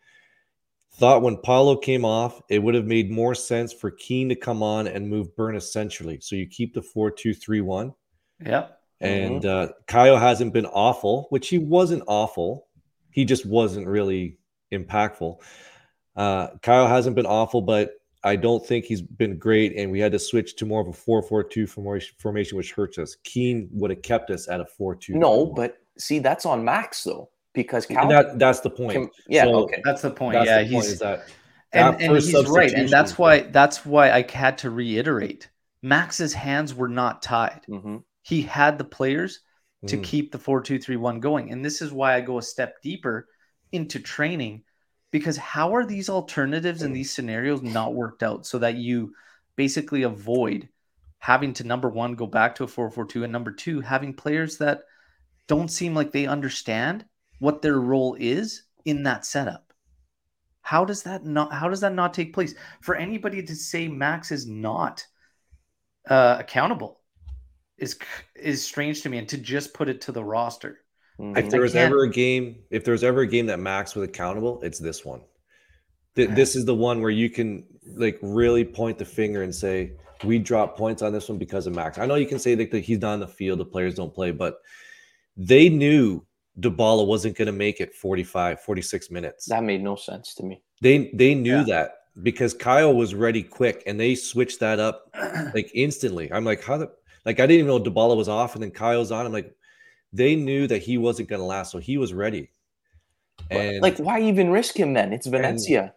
Thought 0.93 1.23
when 1.23 1.37
Paulo 1.37 1.75
came 1.77 2.05
off, 2.05 2.41
it 2.47 2.59
would 2.59 2.75
have 2.75 2.85
made 2.85 3.09
more 3.09 3.33
sense 3.33 3.73
for 3.73 3.89
Kean 3.89 4.29
to 4.29 4.35
come 4.35 4.61
on 4.61 4.87
and 4.87 5.09
move 5.09 5.35
Burn 5.35 5.55
essentially. 5.55 6.19
So 6.21 6.35
you 6.35 6.45
keep 6.45 6.75
the 6.75 6.83
four 6.83 7.09
two 7.09 7.33
three 7.33 7.61
one. 7.61 7.93
Yep. 8.45 8.79
And 9.01 9.45
uh, 9.45 9.69
Kyle 9.87 10.17
hasn't 10.17 10.53
been 10.53 10.67
awful, 10.67 11.27
which 11.29 11.49
he 11.49 11.57
wasn't 11.57 12.03
awful. 12.07 12.64
He 13.15 13.23
just 13.23 13.45
wasn't 13.45 13.87
really 13.87 14.37
impactful. 14.73 15.37
Uh, 16.17 16.49
Kyle 16.61 16.85
hasn't 16.85 17.15
been 17.15 17.25
awful, 17.25 17.61
but 17.61 17.91
I 18.25 18.35
don't 18.35 18.65
think 18.65 18.83
he's 18.83 19.01
been 19.01 19.37
great. 19.37 19.77
And 19.77 19.89
we 19.89 20.01
had 20.01 20.11
to 20.11 20.19
switch 20.19 20.57
to 20.57 20.65
more 20.65 20.81
of 20.81 20.89
a 20.89 20.93
4 20.93 21.23
4 21.23 21.45
2 21.45 21.65
formation, 21.65 22.57
which 22.57 22.73
hurts 22.73 22.97
us. 22.97 23.15
Kean 23.23 23.69
would 23.71 23.89
have 23.89 24.01
kept 24.01 24.31
us 24.31 24.49
at 24.49 24.59
a 24.59 24.65
4 24.65 24.95
2. 24.95 25.13
No, 25.13 25.45
but 25.45 25.77
see, 25.97 26.19
that's 26.19 26.45
on 26.45 26.65
Max 26.65 27.05
though, 27.05 27.29
because 27.53 27.85
Cal- 27.85 28.09
that, 28.09 28.37
that's 28.37 28.59
the 28.59 28.69
point. 28.69 28.91
can- 28.91 29.09
yeah, 29.29 29.45
So 29.45 29.63
okay. 29.63 29.81
That's 29.85 30.01
the 30.01 30.11
point. 30.11 30.33
That's 30.33 30.47
yeah, 30.47 30.63
the 30.63 30.71
point 30.71 30.83
he's 30.83 30.91
is 30.91 30.99
that 30.99 31.29
and, 31.71 31.93
that 31.95 32.01
and 32.01 32.13
first 32.13 32.29
he's 32.29 32.49
right, 32.49 32.73
and 32.73 32.89
that's 32.89 33.17
why 33.17 33.39
that's 33.43 33.85
why 33.85 34.11
I 34.11 34.29
had 34.29 34.57
to 34.57 34.71
reiterate. 34.71 35.49
Max's 35.81 36.33
hands 36.33 36.75
were 36.75 36.89
not 36.89 37.21
tied. 37.21 37.61
Mhm. 37.69 38.03
He 38.23 38.41
had 38.41 38.77
the 38.77 38.83
players 38.83 39.39
to 39.87 39.97
Mhm. 39.97 40.03
keep 40.03 40.31
the 40.31 40.39
four 40.39 40.61
two 40.61 40.79
three 40.79 40.95
one 40.97 41.19
going, 41.19 41.51
and 41.51 41.63
this 41.63 41.81
is 41.81 41.91
why 41.91 42.15
I 42.15 42.21
go 42.21 42.37
a 42.37 42.41
step 42.43 42.81
deeper 42.81 43.27
into 43.71 43.99
training 43.99 44.63
because 45.11 45.37
how 45.37 45.73
are 45.75 45.85
these 45.85 46.09
alternatives 46.09 46.81
and 46.81 46.95
these 46.95 47.11
scenarios 47.11 47.61
not 47.61 47.93
worked 47.93 48.23
out 48.23 48.45
so 48.45 48.59
that 48.59 48.75
you 48.75 49.13
basically 49.55 50.03
avoid 50.03 50.67
having 51.19 51.53
to 51.53 51.63
number 51.63 51.89
one 51.89 52.15
go 52.15 52.27
back 52.27 52.55
to 52.55 52.63
a 52.63 52.67
442 52.67 53.23
and 53.23 53.31
number 53.31 53.51
two 53.51 53.81
having 53.81 54.13
players 54.13 54.57
that 54.57 54.81
don't 55.47 55.69
seem 55.71 55.95
like 55.95 56.11
they 56.11 56.27
understand 56.27 57.05
what 57.39 57.61
their 57.61 57.79
role 57.79 58.15
is 58.19 58.63
in 58.85 59.03
that 59.03 59.25
setup? 59.25 59.73
How 60.61 60.83
does 60.83 61.03
that 61.03 61.23
not 61.23 61.53
how 61.53 61.69
does 61.69 61.81
that 61.81 61.93
not 61.93 62.13
take 62.13 62.33
place? 62.33 62.55
For 62.81 62.95
anybody 62.95 63.43
to 63.43 63.55
say 63.55 63.87
max 63.87 64.31
is 64.31 64.47
not 64.47 65.05
uh, 66.09 66.37
accountable 66.39 67.01
is 67.77 67.97
is 68.35 68.63
strange 68.63 69.01
to 69.01 69.09
me 69.09 69.17
and 69.17 69.27
to 69.29 69.37
just 69.37 69.73
put 69.73 69.89
it 69.89 70.01
to 70.01 70.11
the 70.11 70.23
roster 70.23 70.79
Mhm. 71.19 71.37
If 71.37 71.49
there 71.49 71.61
was 71.61 71.75
ever 71.75 72.03
a 72.03 72.09
game, 72.09 72.57
if 72.69 72.83
there 72.83 72.91
was 72.91 73.03
ever 73.03 73.21
a 73.21 73.27
game 73.27 73.45
that 73.45 73.57
Max 73.59 73.95
was 73.95 74.03
accountable, 74.09 74.59
it's 74.63 74.79
this 74.79 75.05
one. 75.05 75.21
Th- 76.17 76.29
This 76.31 76.57
is 76.57 76.65
the 76.65 76.75
one 76.75 76.99
where 76.99 77.09
you 77.09 77.29
can 77.29 77.63
like 77.95 78.19
really 78.21 78.65
point 78.65 78.97
the 78.97 79.05
finger 79.05 79.41
and 79.43 79.55
say, 79.55 79.93
we 80.25 80.39
dropped 80.39 80.77
points 80.77 81.01
on 81.01 81.13
this 81.13 81.29
one 81.29 81.37
because 81.37 81.67
of 81.67 81.73
Max. 81.73 81.97
I 81.97 82.05
know 82.05 82.15
you 82.15 82.25
can 82.27 82.37
say 82.39 82.53
that, 82.55 82.69
that 82.71 82.81
he's 82.83 82.99
not 82.99 83.13
on 83.13 83.19
the 83.21 83.29
field, 83.29 83.59
the 83.61 83.65
players 83.65 83.95
don't 83.95 84.13
play, 84.13 84.31
but 84.31 84.57
they 85.37 85.69
knew 85.69 86.25
Dybala 86.59 87.07
wasn't 87.07 87.37
going 87.37 87.45
to 87.47 87.51
make 87.53 87.79
it 87.79 87.93
45, 87.95 88.59
46 88.59 89.09
minutes. 89.09 89.45
that 89.45 89.63
made 89.63 89.81
no 89.81 89.95
sense 89.95 90.33
to 90.35 90.43
me. 90.43 90.61
They 90.81 91.11
they 91.13 91.33
knew 91.33 91.57
Yeah. 91.59 91.63
that 91.63 91.91
because 92.23 92.53
Kyle 92.53 92.93
was 92.93 93.15
ready 93.15 93.41
quick 93.41 93.83
and 93.85 93.97
they 93.97 94.15
switched 94.15 94.59
that 94.59 94.79
up 94.81 95.09
like 95.53 95.71
instantly. 95.73 96.29
I'm 96.33 96.43
like, 96.43 96.61
how 96.61 96.77
the 96.77 96.91
like 97.25 97.39
I 97.39 97.47
didn't 97.47 97.65
even 97.65 97.67
know 97.67 97.79
Dybala 97.79 98.15
was 98.15 98.29
off, 98.29 98.53
and 98.55 98.63
then 98.63 98.71
Kyle's 98.71 99.11
on. 99.11 99.25
I'm 99.25 99.31
like, 99.33 99.53
they 100.13 100.35
knew 100.35 100.67
that 100.67 100.81
he 100.81 100.97
wasn't 100.97 101.29
going 101.29 101.39
to 101.41 101.45
last, 101.45 101.71
so 101.71 101.77
he 101.77 101.97
was 101.97 102.13
ready. 102.13 102.51
And 103.51 103.81
like, 103.81 103.97
why 103.97 104.21
even 104.21 104.49
risk 104.49 104.77
him 104.77 104.93
then? 104.93 105.11
It's 105.13 105.27
Venezia, 105.27 105.93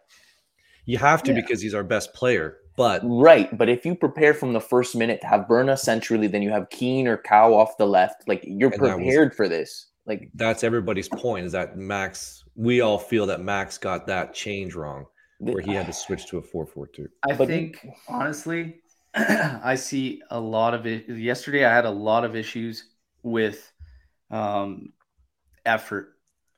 you 0.85 0.97
have 0.97 1.23
to 1.23 1.31
Yeah. 1.31 1.41
because 1.41 1.61
he's 1.61 1.73
our 1.73 1.83
best 1.83 2.13
player. 2.13 2.57
But 2.75 3.01
right? 3.03 3.55
But 3.57 3.67
if 3.69 3.85
you 3.85 3.93
prepare 3.95 4.33
from 4.33 4.53
the 4.53 4.61
first 4.61 4.95
minute 4.95 5.19
to 5.21 5.27
have 5.27 5.47
Berna 5.47 5.75
centrally, 5.75 6.27
then 6.27 6.41
you 6.41 6.49
have 6.49 6.69
Kean 6.69 7.07
or 7.07 7.17
Cow 7.17 7.53
off 7.53 7.77
the 7.77 7.85
left. 7.87 8.27
Like 8.27 8.41
you're 8.45 8.71
And 8.71 8.81
that 8.83 8.95
was- 8.97 9.03
prepared 9.05 9.35
for 9.35 9.47
this. 9.49 9.87
Like 10.05 10.29
that's 10.33 10.63
everybody's 10.63 11.07
point 11.09 11.45
is 11.45 11.51
that 11.51 11.77
Max. 11.77 12.43
We 12.55 12.81
all 12.81 12.97
feel 12.97 13.25
that 13.27 13.41
Max 13.41 13.77
got 13.77 14.07
that 14.07 14.33
change 14.33 14.75
wrong, 14.75 15.05
where 15.39 15.61
he 15.61 15.73
had 15.73 15.85
to 15.85 15.93
switch 15.93 16.25
to 16.27 16.37
a 16.39 16.41
four-four-two. 16.41 17.07
I 17.29 17.33
But- 17.35 17.47
think 17.47 17.85
honestly, 18.07 18.81
I 19.63 19.75
see 19.75 20.21
a 20.29 20.39
lot 20.39 20.73
of 20.73 20.85
it. 20.87 21.09
Yesterday, 21.09 21.65
I 21.65 21.73
had 21.73 21.85
a 21.85 21.89
lot 21.91 22.23
of 22.25 22.35
issues 22.35 22.85
with 23.23 23.71
um, 24.31 24.93
effort. 25.65 26.15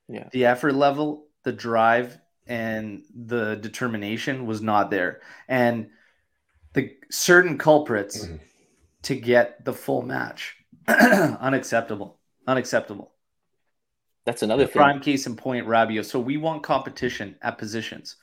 Yeah. 0.07 0.27
The 0.31 0.45
effort 0.45 0.73
level, 0.73 1.27
the 1.43 1.51
drive, 1.53 2.17
and 2.47 3.03
the 3.15 3.55
determination 3.55 4.45
was 4.45 4.61
not 4.61 4.91
there. 4.91 5.21
And 5.47 5.89
the 6.73 6.91
certain 7.09 7.57
culprits 7.57 8.25
Mhm. 8.25 8.39
to 9.03 9.15
get 9.15 9.63
the 9.65 9.73
full 9.73 10.01
match, 10.01 10.55
unacceptable. 10.87 12.19
Unacceptable. 12.47 13.11
that's 14.25 14.43
another 14.43 14.65
thing. 14.65 14.73
Prime 14.73 14.99
case 14.99 15.25
in 15.25 15.35
point, 15.35 15.65
Rabiot. 15.67 16.05
So 16.05 16.19
we 16.19 16.37
want 16.37 16.61
competition 16.63 17.35
at 17.41 17.57
positions. 17.57 18.17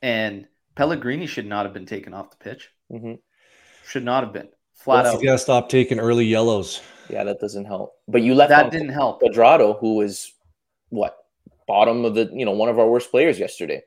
And 0.00 0.46
Pellegrini 0.76 1.26
should 1.26 1.46
not 1.46 1.64
have 1.66 1.72
been 1.74 1.86
taken 1.86 2.14
off 2.14 2.30
the 2.30 2.36
pitch. 2.36 2.70
Mhm. 2.90 3.18
Should 3.92 4.06
not 4.06 4.24
have 4.24 4.32
been. 4.32 4.48
Flat 4.72 5.04
You 5.04 5.10
out. 5.10 5.22
gotta 5.22 5.38
stop 5.38 5.68
taking 5.68 6.00
early 6.00 6.24
yellows. 6.24 6.80
Yeah, 7.10 7.24
that 7.24 7.40
doesn't 7.40 7.66
help. 7.66 7.92
But 8.08 8.22
you 8.22 8.34
left 8.34 8.48
That 8.48 8.70
didn't 8.70 8.88
help. 8.88 9.20
Cuadrado, 9.20 9.78
who 9.78 9.96
was 9.96 10.32
what 10.88 11.14
bottom 11.68 12.06
of 12.06 12.14
the 12.14 12.30
you 12.32 12.46
know 12.46 12.52
one 12.52 12.70
of 12.70 12.78
our 12.78 12.88
worst 12.88 13.10
players 13.10 13.38
yesterday. 13.38 13.82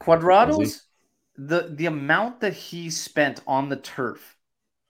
Cuadrado's 0.00 0.86
the 1.36 1.72
the 1.74 1.86
amount 1.86 2.38
that 2.42 2.52
he 2.52 2.88
spent 2.88 3.40
on 3.48 3.68
the 3.68 3.78
turf 3.78 4.36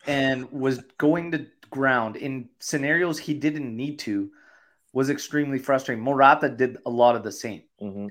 and 0.06 0.52
was 0.52 0.82
going 0.98 1.30
to 1.32 1.46
ground 1.70 2.16
in 2.16 2.50
scenarios 2.58 3.18
he 3.18 3.32
didn't 3.32 3.74
need 3.74 4.00
to 4.00 4.30
was 4.92 5.08
extremely 5.08 5.58
frustrating. 5.58 6.04
Morata 6.04 6.50
did 6.50 6.76
a 6.84 6.90
lot 6.90 7.16
of 7.16 7.22
the 7.24 7.32
same. 7.32 7.62
Mhm. 7.80 8.10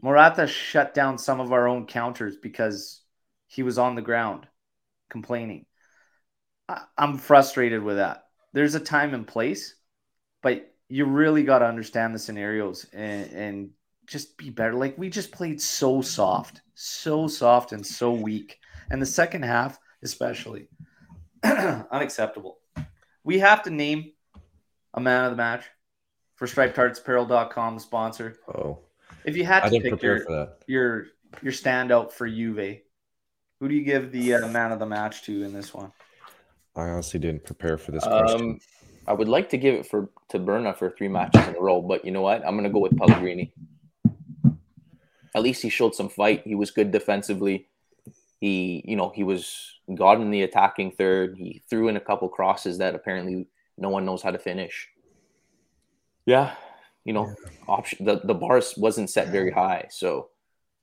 Morata 0.00 0.48
shut 0.48 0.94
down 0.94 1.16
some 1.16 1.38
of 1.38 1.52
our 1.52 1.68
own 1.68 1.86
counters 1.86 2.34
because 2.36 3.02
he 3.46 3.62
was 3.62 3.78
on 3.78 3.94
the 3.94 4.02
ground 4.02 4.48
complaining. 5.12 5.66
I, 6.68 6.80
I'm 6.98 7.18
frustrated 7.18 7.82
with 7.82 7.98
that. 7.98 8.24
There's 8.52 8.74
a 8.74 8.80
time 8.80 9.14
and 9.14 9.26
place, 9.26 9.76
but 10.42 10.74
you 10.88 11.04
really 11.04 11.44
got 11.44 11.60
to 11.60 11.66
understand 11.66 12.14
the 12.14 12.18
scenarios 12.18 12.86
and, 12.92 13.30
and 13.32 13.70
just 14.06 14.36
be 14.36 14.50
better. 14.50 14.74
Like 14.74 14.98
we 14.98 15.08
just 15.08 15.30
played 15.30 15.60
so 15.60 16.02
soft, 16.02 16.62
so 16.74 17.28
soft 17.28 17.72
and 17.72 17.86
so 17.86 18.12
weak. 18.12 18.58
And 18.90 19.00
the 19.00 19.06
second 19.06 19.44
half, 19.44 19.78
especially, 20.02 20.68
unacceptable. 21.44 22.58
We 23.24 23.38
have 23.38 23.62
to 23.62 23.70
name 23.70 24.12
a 24.94 25.00
man 25.00 25.24
of 25.24 25.30
the 25.30 25.36
match 25.36 25.64
for 26.34 26.46
stripedheartsapparel.com 26.46 27.78
sponsor. 27.78 28.36
Oh, 28.48 28.80
If 29.24 29.36
you 29.36 29.44
had 29.44 29.60
to 29.60 29.80
pick 29.80 30.02
your, 30.02 30.48
your 30.66 31.06
your 31.40 31.52
standout 31.52 32.12
for 32.12 32.28
Juve, 32.28 32.80
who 33.62 33.68
do 33.68 33.76
you 33.76 33.84
give 33.84 34.10
the 34.10 34.34
uh, 34.34 34.48
man 34.48 34.72
of 34.72 34.80
the 34.80 34.86
match 34.86 35.22
to 35.22 35.44
in 35.44 35.52
this 35.52 35.72
one? 35.72 35.92
I 36.74 36.88
honestly 36.88 37.20
didn't 37.20 37.44
prepare 37.44 37.78
for 37.78 37.92
this 37.92 38.02
question. 38.02 38.40
Um, 38.40 38.60
I 39.06 39.12
would 39.12 39.28
like 39.28 39.50
to 39.50 39.56
give 39.56 39.74
it 39.74 39.86
for 39.86 40.10
to 40.30 40.38
Berna 40.40 40.74
for 40.74 40.90
three 40.90 41.08
matches 41.08 41.46
in 41.46 41.54
a 41.54 41.60
row, 41.60 41.80
but 41.80 42.04
you 42.04 42.10
know 42.10 42.22
what? 42.22 42.44
I'm 42.44 42.56
gonna 42.56 42.70
go 42.70 42.80
with 42.80 42.96
Pellegrini. 42.96 43.52
At 45.34 45.42
least 45.42 45.62
he 45.62 45.68
showed 45.68 45.94
some 45.94 46.08
fight. 46.08 46.42
He 46.44 46.54
was 46.54 46.70
good 46.70 46.90
defensively. 46.90 47.68
He, 48.40 48.84
you 48.86 48.96
know, 48.96 49.12
he 49.14 49.22
was 49.22 49.80
got 49.94 50.20
in 50.20 50.30
the 50.30 50.42
attacking 50.42 50.92
third. 50.92 51.36
He 51.36 51.62
threw 51.70 51.88
in 51.88 51.96
a 51.96 52.00
couple 52.00 52.28
crosses 52.28 52.78
that 52.78 52.94
apparently 52.94 53.46
no 53.78 53.90
one 53.90 54.04
knows 54.04 54.22
how 54.22 54.30
to 54.32 54.38
finish. 54.38 54.88
Yeah, 56.26 56.54
you 57.04 57.12
know, 57.12 57.32
option 57.68 58.04
the 58.04 58.20
the 58.24 58.34
bar 58.34 58.60
wasn't 58.76 59.10
set 59.10 59.28
very 59.28 59.52
high, 59.52 59.86
so 59.90 60.30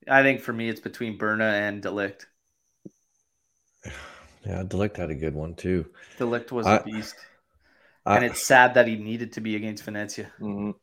I 0.08 0.24
think 0.24 0.42
for 0.42 0.54
me, 0.54 0.70
it's 0.70 0.80
between 0.80 1.18
Berna 1.18 1.46
and 1.46 1.82
de 1.82 1.90
Ligt. 1.90 2.26
Yeah, 4.46 4.64
De 4.64 4.78
Ligt 4.78 4.98
had 4.98 5.10
a 5.10 5.16
good 5.16 5.34
one 5.36 5.54
too. 5.56 5.86
De 6.18 6.24
Ligt 6.26 6.52
was 6.52 6.66
I- 6.66 6.78
a 6.78 6.84
beast, 6.84 7.16
I, 8.06 8.16
and 8.16 8.26
it's 8.26 8.46
sad 8.46 8.74
that 8.76 8.88
he 8.88 8.96
needed 8.96 9.34
to 9.34 9.42
be 9.42 9.56
against 9.56 9.84
Venezia. 9.84 10.32
mhm. 10.40 10.74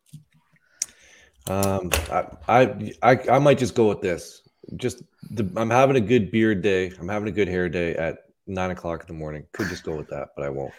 Um, 1.48 1.90
I, 2.10 2.26
I, 2.48 2.92
I, 3.02 3.18
I 3.30 3.38
might 3.38 3.58
just 3.58 3.74
go 3.76 3.88
with 3.88 4.00
this. 4.00 4.42
Just 4.76 5.02
the, 5.30 5.48
I'm 5.56 5.70
having 5.70 5.94
a 5.96 6.00
good 6.00 6.30
beard 6.32 6.60
day. 6.60 6.90
I'm 6.98 7.08
having 7.08 7.28
a 7.28 7.32
good 7.32 7.46
hair 7.46 7.68
day 7.68 7.94
at 7.94 8.18
nine 8.48 8.72
o'clock 8.72 9.02
in 9.02 9.06
the 9.06 9.12
morning. 9.18 9.46
Could 9.52 9.68
just 9.68 9.84
go 9.84 9.96
with 9.96 10.08
that, 10.08 10.30
but 10.36 10.44
I 10.44 10.48
won't. 10.48 10.72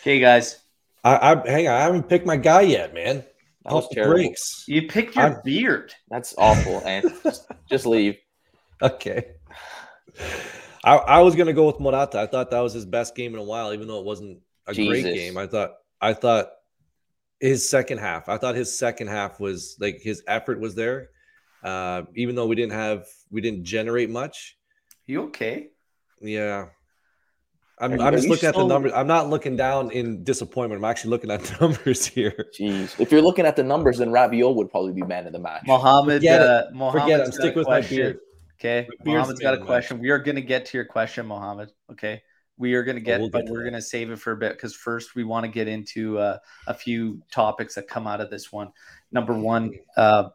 Okay, 0.00 0.20
guys, 0.20 0.60
I, 1.02 1.32
I 1.34 1.50
hang 1.50 1.66
on. 1.68 1.74
I 1.74 1.80
haven't 1.80 2.08
picked 2.08 2.24
my 2.24 2.36
guy 2.36 2.60
yet, 2.62 2.94
man. 2.94 3.24
that 3.64 3.72
was 3.72 3.84
Pump 3.84 3.88
the 3.90 3.94
terrible. 3.96 4.14
brakes. 4.14 4.64
you 4.68 4.86
picked 4.86 5.16
your 5.16 5.24
I'm- 5.24 5.40
beard. 5.44 5.92
That's 6.08 6.34
awful, 6.38 6.82
and 6.86 7.12
just, 7.24 7.50
just 7.68 7.86
leave. 7.86 8.16
Okay. 8.82 9.32
I, 10.86 10.96
I 10.96 11.20
was 11.22 11.34
gonna 11.34 11.52
go 11.52 11.66
with 11.66 11.80
Morata. 11.80 12.18
I 12.20 12.26
thought 12.26 12.50
that 12.52 12.60
was 12.60 12.72
his 12.72 12.86
best 12.86 13.14
game 13.16 13.34
in 13.34 13.40
a 13.40 13.44
while, 13.44 13.74
even 13.74 13.88
though 13.88 13.98
it 13.98 14.04
wasn't 14.06 14.38
a 14.66 14.74
great 14.74 15.02
game. 15.04 15.36
I 15.36 15.46
thought 15.46 15.72
I 16.00 16.12
thought 16.14 16.50
his 17.40 17.68
second 17.68 17.98
half. 17.98 18.28
I 18.28 18.38
thought 18.38 18.54
his 18.54 18.78
second 18.78 19.08
half 19.08 19.40
was 19.40 19.76
like 19.80 20.00
his 20.00 20.22
effort 20.26 20.60
was 20.60 20.74
there. 20.74 21.10
Uh, 21.62 22.02
even 22.14 22.36
though 22.36 22.46
we 22.46 22.54
didn't 22.54 22.72
have 22.74 23.06
we 23.30 23.40
didn't 23.40 23.64
generate 23.64 24.08
much. 24.10 24.56
You 25.06 25.24
okay? 25.24 25.68
Yeah. 26.20 26.66
I'm, 27.78 27.92
you- 27.92 28.00
I'm 28.00 28.12
just 28.14 28.24
you 28.24 28.30
looking 28.30 28.48
at 28.48 28.54
the 28.54 28.64
numbers. 28.66 28.92
I'm 28.94 29.06
not 29.06 29.28
looking 29.28 29.54
down 29.56 29.90
in 29.90 30.24
disappointment. 30.24 30.80
I'm 30.80 30.84
actually 30.88 31.10
looking 31.10 31.30
at 31.30 31.42
the 31.42 31.56
numbers 31.60 32.06
here. 32.06 32.46
Jeez. 32.58 32.98
If 32.98 33.12
you're 33.12 33.20
looking 33.20 33.44
at 33.44 33.54
the 33.56 33.62
numbers, 33.64 33.98
then 33.98 34.08
Rabiot 34.10 34.54
would 34.54 34.70
probably 34.70 34.92
be 34.94 35.02
man 35.02 35.26
of 35.26 35.32
the 35.32 35.38
match. 35.38 35.64
Mohammed, 35.66 36.18
Forget 36.22 36.40
it. 36.40 36.46
uh, 36.46 36.62
Forget 36.62 36.70
it. 36.70 36.74
Mohammed's 36.76 37.28
I'm 37.28 37.32
sticking 37.32 37.58
with 37.58 37.68
my 37.68 37.80
beard. 37.82 38.18
Okay, 38.58 38.88
Mohammed's 39.04 39.40
got 39.40 39.54
a 39.54 39.58
question. 39.58 39.98
We 39.98 40.10
are 40.10 40.18
going 40.18 40.36
to 40.36 40.42
get 40.42 40.66
to 40.66 40.78
your 40.78 40.86
question, 40.86 41.26
Mohammed. 41.26 41.72
Okay, 41.92 42.22
we 42.56 42.74
are 42.74 42.82
going 42.82 42.96
to 42.96 43.02
get, 43.02 43.20
we'll 43.20 43.28
but 43.28 43.44
get 43.44 43.52
we're 43.52 43.62
going 43.62 43.74
to 43.74 43.82
save 43.82 44.10
it 44.10 44.18
for 44.18 44.32
a 44.32 44.36
bit 44.36 44.52
because 44.52 44.74
first 44.74 45.14
we 45.14 45.24
want 45.24 45.44
to 45.44 45.50
get 45.50 45.68
into 45.68 46.18
uh, 46.18 46.38
a 46.66 46.74
few 46.74 47.22
topics 47.30 47.74
that 47.74 47.86
come 47.86 48.06
out 48.06 48.20
of 48.20 48.30
this 48.30 48.50
one. 48.50 48.72
Number 49.12 49.34
one, 49.34 49.72
uh, 49.96 50.30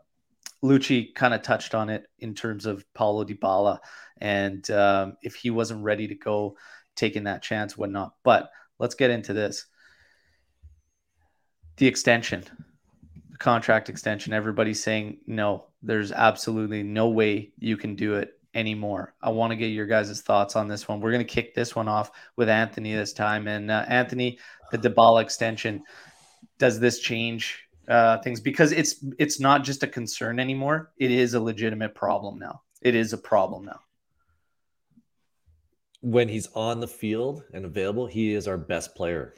Lucci 0.64 1.14
kind 1.16 1.34
of 1.34 1.42
touched 1.42 1.74
on 1.74 1.90
it 1.90 2.06
in 2.20 2.36
terms 2.36 2.66
of 2.66 2.86
Paulo 2.94 3.26
Dybala 3.26 3.80
and 4.20 4.70
um, 4.70 5.18
if 5.24 5.36
he 5.36 5.50
wasn't 5.50 5.84
ready 5.84 6.08
to 6.08 6.16
go, 6.16 6.56
taking 6.96 7.24
that 7.24 7.42
chance, 7.42 7.76
whatnot. 7.76 8.14
But 8.24 8.52
let's 8.78 8.96
get 8.96 9.10
into 9.10 9.34
this. 9.34 9.66
The 11.78 11.88
extension, 11.88 12.44
the 13.32 13.38
contract 13.38 13.90
extension. 13.90 14.34
Everybody's 14.34 14.84
saying 14.84 15.22
no. 15.26 15.66
There's 15.84 16.12
absolutely 16.12 16.84
no 16.84 17.10
way 17.10 17.52
you 17.58 17.78
can 17.78 17.96
do 17.96 18.16
it 18.16 18.40
anymore. 18.54 19.14
I 19.22 19.30
want 19.30 19.52
to 19.52 19.58
get 19.58 19.68
your 19.68 19.88
guys' 19.88 20.22
thoughts 20.22 20.56
on 20.56 20.68
this 20.68 20.88
one. 20.88 21.00
We're 21.00 21.12
going 21.12 21.26
to 21.26 21.34
kick 21.34 21.56
this 21.56 21.76
one 21.76 21.88
off 21.88 22.12
with 22.36 22.50
Anthony 22.50 22.94
this 22.94 23.14
time. 23.14 23.48
And 23.48 23.72
uh, 23.72 23.86
Anthony, 23.88 24.40
the 24.72 24.78
Dybala 24.78 25.22
extension, 25.22 25.84
does 26.60 26.80
this 26.80 27.00
change 27.00 27.68
uh, 27.88 28.20
things? 28.20 28.40
Because 28.42 28.72
it's 28.72 29.04
it's 29.18 29.40
not 29.40 29.64
just 29.64 29.84
a 29.84 29.88
concern 29.88 30.40
anymore. 30.40 30.92
It 30.98 31.12
is 31.12 31.34
a 31.34 31.40
legitimate 31.40 31.96
problem 31.96 32.38
now. 32.40 32.62
It 32.82 32.96
is 32.96 33.14
a 33.14 33.18
problem 33.18 33.66
now. 33.66 33.80
when 36.02 36.28
he's 36.28 36.48
on 36.54 36.80
the 36.80 36.88
field 36.88 37.44
and 37.54 37.66
available, 37.66 38.08
he 38.08 38.34
is 38.34 38.48
our 38.48 38.58
best 38.58 38.96
player. 38.96 39.36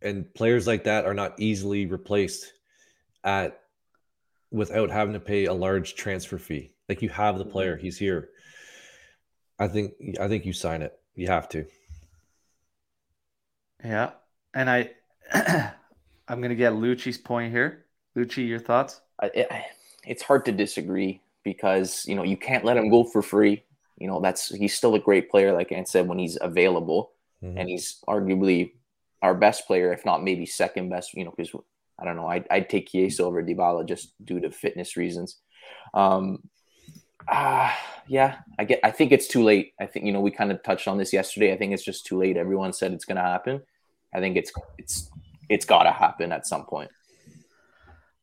And 0.00 0.32
players 0.34 0.66
like 0.66 0.84
that 0.84 1.04
are 1.04 1.14
not 1.14 1.38
easily 1.40 1.86
replaced 1.86 2.52
at 3.24 3.60
without 4.50 4.90
having 4.90 5.14
to 5.14 5.20
pay 5.20 5.44
a 5.46 5.52
large 5.52 5.94
transfer 5.94 6.38
fee. 6.38 6.72
Like 6.88 7.02
you 7.02 7.08
have 7.10 7.38
the 7.38 7.44
player, 7.44 7.76
he's 7.76 7.98
here. 7.98 8.30
I 9.58 9.68
think 9.68 9.94
I 10.20 10.28
think 10.28 10.46
you 10.46 10.52
sign 10.52 10.82
it. 10.82 10.98
You 11.14 11.26
have 11.28 11.48
to. 11.50 11.66
Yeah, 13.84 14.10
and 14.54 14.68
I, 14.68 14.90
I'm 16.28 16.40
going 16.40 16.50
to 16.50 16.56
get 16.56 16.72
Lucci's 16.72 17.18
point 17.18 17.52
here. 17.52 17.84
Lucci, 18.16 18.46
your 18.46 18.58
thoughts? 18.58 19.00
I, 19.20 19.26
it, 19.34 19.48
it's 20.04 20.22
hard 20.22 20.44
to 20.46 20.52
disagree 20.52 21.20
because 21.44 22.04
you 22.06 22.14
know 22.14 22.22
you 22.24 22.36
can't 22.36 22.64
let 22.64 22.76
him 22.76 22.90
go 22.90 23.04
for 23.04 23.22
free. 23.22 23.64
You 23.98 24.08
know 24.08 24.20
that's 24.20 24.48
he's 24.48 24.74
still 24.76 24.94
a 24.94 24.98
great 25.00 25.30
player, 25.30 25.52
like 25.52 25.72
Ant 25.72 25.88
said, 25.88 26.08
when 26.08 26.18
he's 26.18 26.38
available, 26.40 27.12
Mhm. 27.42 27.58
and 27.58 27.68
he's 27.68 28.02
arguably 28.08 28.72
our 29.22 29.34
best 29.34 29.66
player, 29.66 29.92
if 29.92 30.04
not 30.04 30.22
maybe 30.24 30.46
second 30.46 30.88
best. 30.88 31.14
You 31.14 31.24
know, 31.24 31.34
because 31.36 31.52
I 31.98 32.04
don't 32.04 32.16
know, 32.16 32.26
I'd, 32.26 32.46
I'd 32.50 32.68
take 32.68 32.88
Chiesa 32.88 33.24
over 33.24 33.42
Dybala 33.42 33.86
just 33.86 34.12
due 34.24 34.40
to 34.40 34.50
fitness 34.50 34.96
reasons. 34.96 35.38
Um, 35.94 36.38
ah, 37.28 37.76
yeah, 38.06 38.36
I 38.58 38.64
get. 38.64 38.80
I 38.84 38.90
think 38.90 39.12
it's 39.12 39.28
too 39.28 39.42
late. 39.42 39.72
I 39.80 39.86
think 39.86 40.06
you 40.06 40.12
know 40.12 40.20
we 40.20 40.30
kind 40.30 40.50
of 40.52 40.62
touched 40.62 40.88
on 40.88 40.98
this 40.98 41.12
yesterday. 41.12 41.52
I 41.52 41.58
think 41.58 41.72
it's 41.72 41.84
just 41.84 42.06
too 42.06 42.18
late. 42.18 42.36
Everyone 42.36 42.72
said 42.72 42.92
it's 42.92 43.04
going 43.04 43.16
to 43.16 43.22
happen. 43.22 43.62
I 44.14 44.20
think 44.20 44.36
it's 44.36 44.52
it's 44.78 45.10
it's 45.48 45.64
got 45.64 45.82
to 45.84 45.92
happen 45.92 46.32
at 46.32 46.46
some 46.46 46.64
point. 46.66 46.90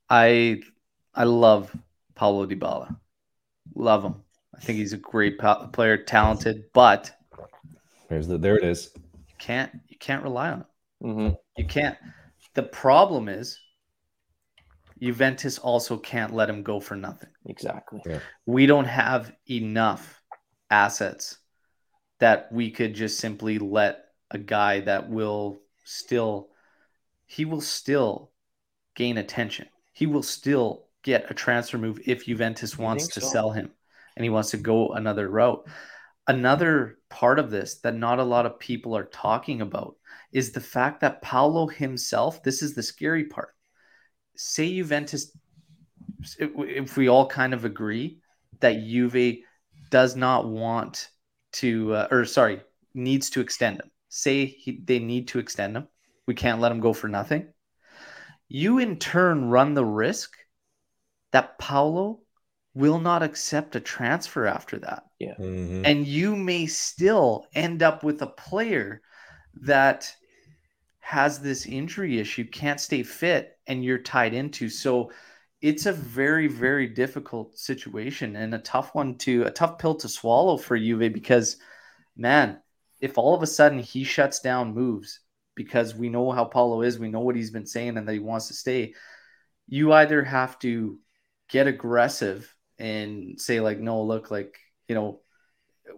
I 0.09 0.61
I 1.13 1.23
love 1.25 1.75
Paulo 2.15 2.45
Dybala. 2.45 2.95
Love 3.75 4.03
him. 4.03 4.15
I 4.55 4.59
think 4.59 4.77
he's 4.79 4.93
a 4.93 4.97
great 4.97 5.37
pa- 5.37 5.67
player, 5.67 5.97
talented, 5.97 6.63
but 6.73 7.11
There's 8.09 8.27
the 8.27 8.37
there 8.37 8.57
it 8.57 8.63
is. 8.63 8.91
you 8.95 9.35
can't 9.37 9.71
you 9.87 9.97
can't 9.97 10.23
rely 10.23 10.51
on 10.51 10.59
him. 10.59 10.65
hmm 11.01 11.29
You 11.57 11.65
can't. 11.65 11.97
The 12.53 12.63
problem 12.63 13.27
is 13.27 13.59
Juventus 15.05 15.59
also 15.59 15.97
can't 15.97 16.33
let 16.33 16.49
him 16.49 16.63
go 16.63 16.79
for 16.79 16.95
nothing. 16.95 17.29
Exactly. 17.45 18.01
We 18.47 18.65
don't 18.65 18.85
have 18.85 19.31
enough 19.47 20.23
assets 20.71 21.37
that 22.19 22.51
we 22.51 22.71
could 22.71 22.95
just 22.95 23.19
simply 23.19 23.59
let 23.59 24.05
a 24.31 24.39
guy 24.39 24.79
that 24.79 25.07
will 25.07 25.61
still 25.83 26.49
he 27.27 27.45
will 27.45 27.61
still 27.61 28.31
gain 28.95 29.19
attention. 29.19 29.67
He 29.93 30.07
will 30.07 30.23
still 30.23 30.87
get 31.03 31.29
a 31.29 31.35
transfer 31.35 31.77
move 31.77 31.99
if 32.07 32.25
Juventus 32.25 32.75
wants 32.75 33.07
to 33.09 33.21
so? 33.21 33.27
sell 33.27 33.51
him 33.51 33.71
and 34.15 34.23
he 34.23 34.29
wants 34.31 34.51
to 34.51 34.57
go 34.57 34.89
another 34.89 35.29
route. 35.29 35.67
Another 36.27 36.97
part 37.09 37.37
of 37.37 37.51
this 37.51 37.75
that 37.81 37.95
not 37.95 38.17
a 38.17 38.23
lot 38.23 38.47
of 38.47 38.57
people 38.57 38.97
are 38.97 39.05
talking 39.05 39.61
about 39.61 39.97
is 40.31 40.51
the 40.51 40.61
fact 40.61 41.01
that 41.01 41.21
Paulo 41.21 41.67
himself, 41.67 42.41
this 42.41 42.63
is 42.63 42.73
the 42.73 42.81
scary 42.81 43.25
part. 43.25 43.54
Say 44.35 44.75
Juventus, 44.75 45.31
if 46.39 46.97
we 46.97 47.07
all 47.07 47.27
kind 47.27 47.53
of 47.53 47.65
agree 47.65 48.19
that 48.59 48.83
Juve 48.83 49.37
does 49.89 50.15
not 50.15 50.47
want 50.47 51.09
to, 51.53 51.93
uh, 51.93 52.07
or 52.11 52.25
sorry, 52.25 52.61
needs 52.93 53.29
to 53.31 53.41
extend 53.41 53.79
him. 53.79 53.91
Say 54.09 54.45
he, 54.45 54.79
they 54.83 54.99
need 54.99 55.29
to 55.29 55.39
extend 55.39 55.75
him. 55.75 55.87
We 56.27 56.33
can't 56.33 56.59
let 56.59 56.71
him 56.71 56.79
go 56.79 56.93
for 56.93 57.07
nothing. 57.07 57.53
You 58.47 58.79
in 58.79 58.97
turn 58.97 59.49
run 59.49 59.73
the 59.73 59.85
risk 59.85 60.35
that 61.31 61.57
Paulo 61.59 62.21
will 62.73 62.99
not 62.99 63.23
accept 63.23 63.75
a 63.75 63.79
transfer 63.79 64.45
after 64.45 64.79
that 64.79 65.03
Mhm. 65.21 65.85
and 65.85 66.07
you 66.07 66.35
may 66.35 66.65
still 66.65 67.47
end 67.53 67.81
up 67.81 68.03
with 68.03 68.21
a 68.21 68.27
player 68.27 69.01
that 69.61 70.13
has 71.05 71.39
this 71.39 71.67
injury 71.67 72.17
issue, 72.17 72.43
can't 72.43 72.79
stay 72.79 73.03
fit, 73.03 73.59
and 73.67 73.85
you're 73.85 73.99
tied 73.99 74.33
into. 74.33 74.69
So 74.69 75.11
it's 75.61 75.85
a 75.85 75.93
very, 75.93 76.47
very 76.47 76.87
difficult 76.87 77.59
situation 77.59 78.35
and 78.35 78.55
a 78.55 78.57
tough 78.57 78.95
one 78.95 79.15
to 79.19 79.43
a 79.43 79.51
tough 79.51 79.77
pill 79.77 79.93
to 79.93 80.09
swallow 80.09 80.57
for 80.57 80.75
Juve 80.75 81.13
because, 81.13 81.57
man, 82.17 82.57
if 83.01 83.19
all 83.19 83.35
of 83.35 83.43
a 83.43 83.47
sudden 83.47 83.77
he 83.77 84.03
shuts 84.03 84.39
down 84.39 84.73
moves 84.73 85.19
because 85.53 85.93
we 85.93 86.09
know 86.09 86.31
how 86.31 86.43
Paulo 86.43 86.81
is, 86.81 86.97
we 86.97 87.11
know 87.11 87.19
what 87.19 87.35
he's 87.35 87.51
been 87.51 87.67
saying 87.67 87.97
and 87.97 88.07
that 88.07 88.13
he 88.13 88.17
wants 88.19 88.47
to 88.47 88.55
stay, 88.55 88.95
you 89.67 89.93
either 89.93 90.23
have 90.23 90.57
to 90.59 90.97
get 91.51 91.67
aggressive 91.67 92.51
and 92.79 93.39
say 93.39 93.59
like, 93.59 93.77
no, 93.77 94.01
look, 94.01 94.31
like 94.31 94.57
you 94.87 94.95
know, 94.95 95.19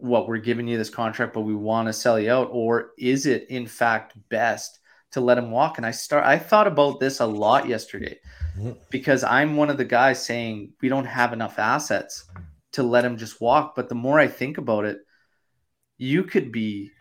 what 0.01 0.27
we're 0.27 0.37
giving 0.39 0.67
you 0.67 0.77
this 0.77 0.89
contract, 0.89 1.33
but 1.33 1.41
we 1.41 1.55
want 1.55 1.87
to 1.87 1.93
sell 1.93 2.19
you 2.19 2.29
out, 2.29 2.49
or 2.51 2.91
is 2.97 3.25
it 3.25 3.49
in 3.49 3.67
fact 3.67 4.13
best 4.27 4.79
to 5.11 5.21
let 5.21 5.37
him 5.37 5.51
walk? 5.51 5.77
And 5.77 5.85
I 5.85 5.91
start, 5.91 6.25
I 6.25 6.37
thought 6.37 6.67
about 6.67 6.99
this 6.99 7.19
a 7.19 7.25
lot 7.25 7.67
yesterday 7.67 8.19
mm-hmm. 8.57 8.71
because 8.89 9.23
I'm 9.23 9.55
one 9.55 9.69
of 9.69 9.77
the 9.77 9.85
guys 9.85 10.23
saying 10.23 10.73
we 10.81 10.89
don't 10.89 11.05
have 11.05 11.33
enough 11.33 11.59
assets 11.59 12.25
to 12.73 12.83
let 12.83 13.05
him 13.05 13.17
just 13.17 13.41
walk. 13.41 13.75
But 13.75 13.89
the 13.89 13.95
more 13.95 14.19
I 14.19 14.27
think 14.27 14.57
about 14.57 14.85
it, 14.85 14.99
you 15.97 16.23
could 16.23 16.51
be 16.51 16.91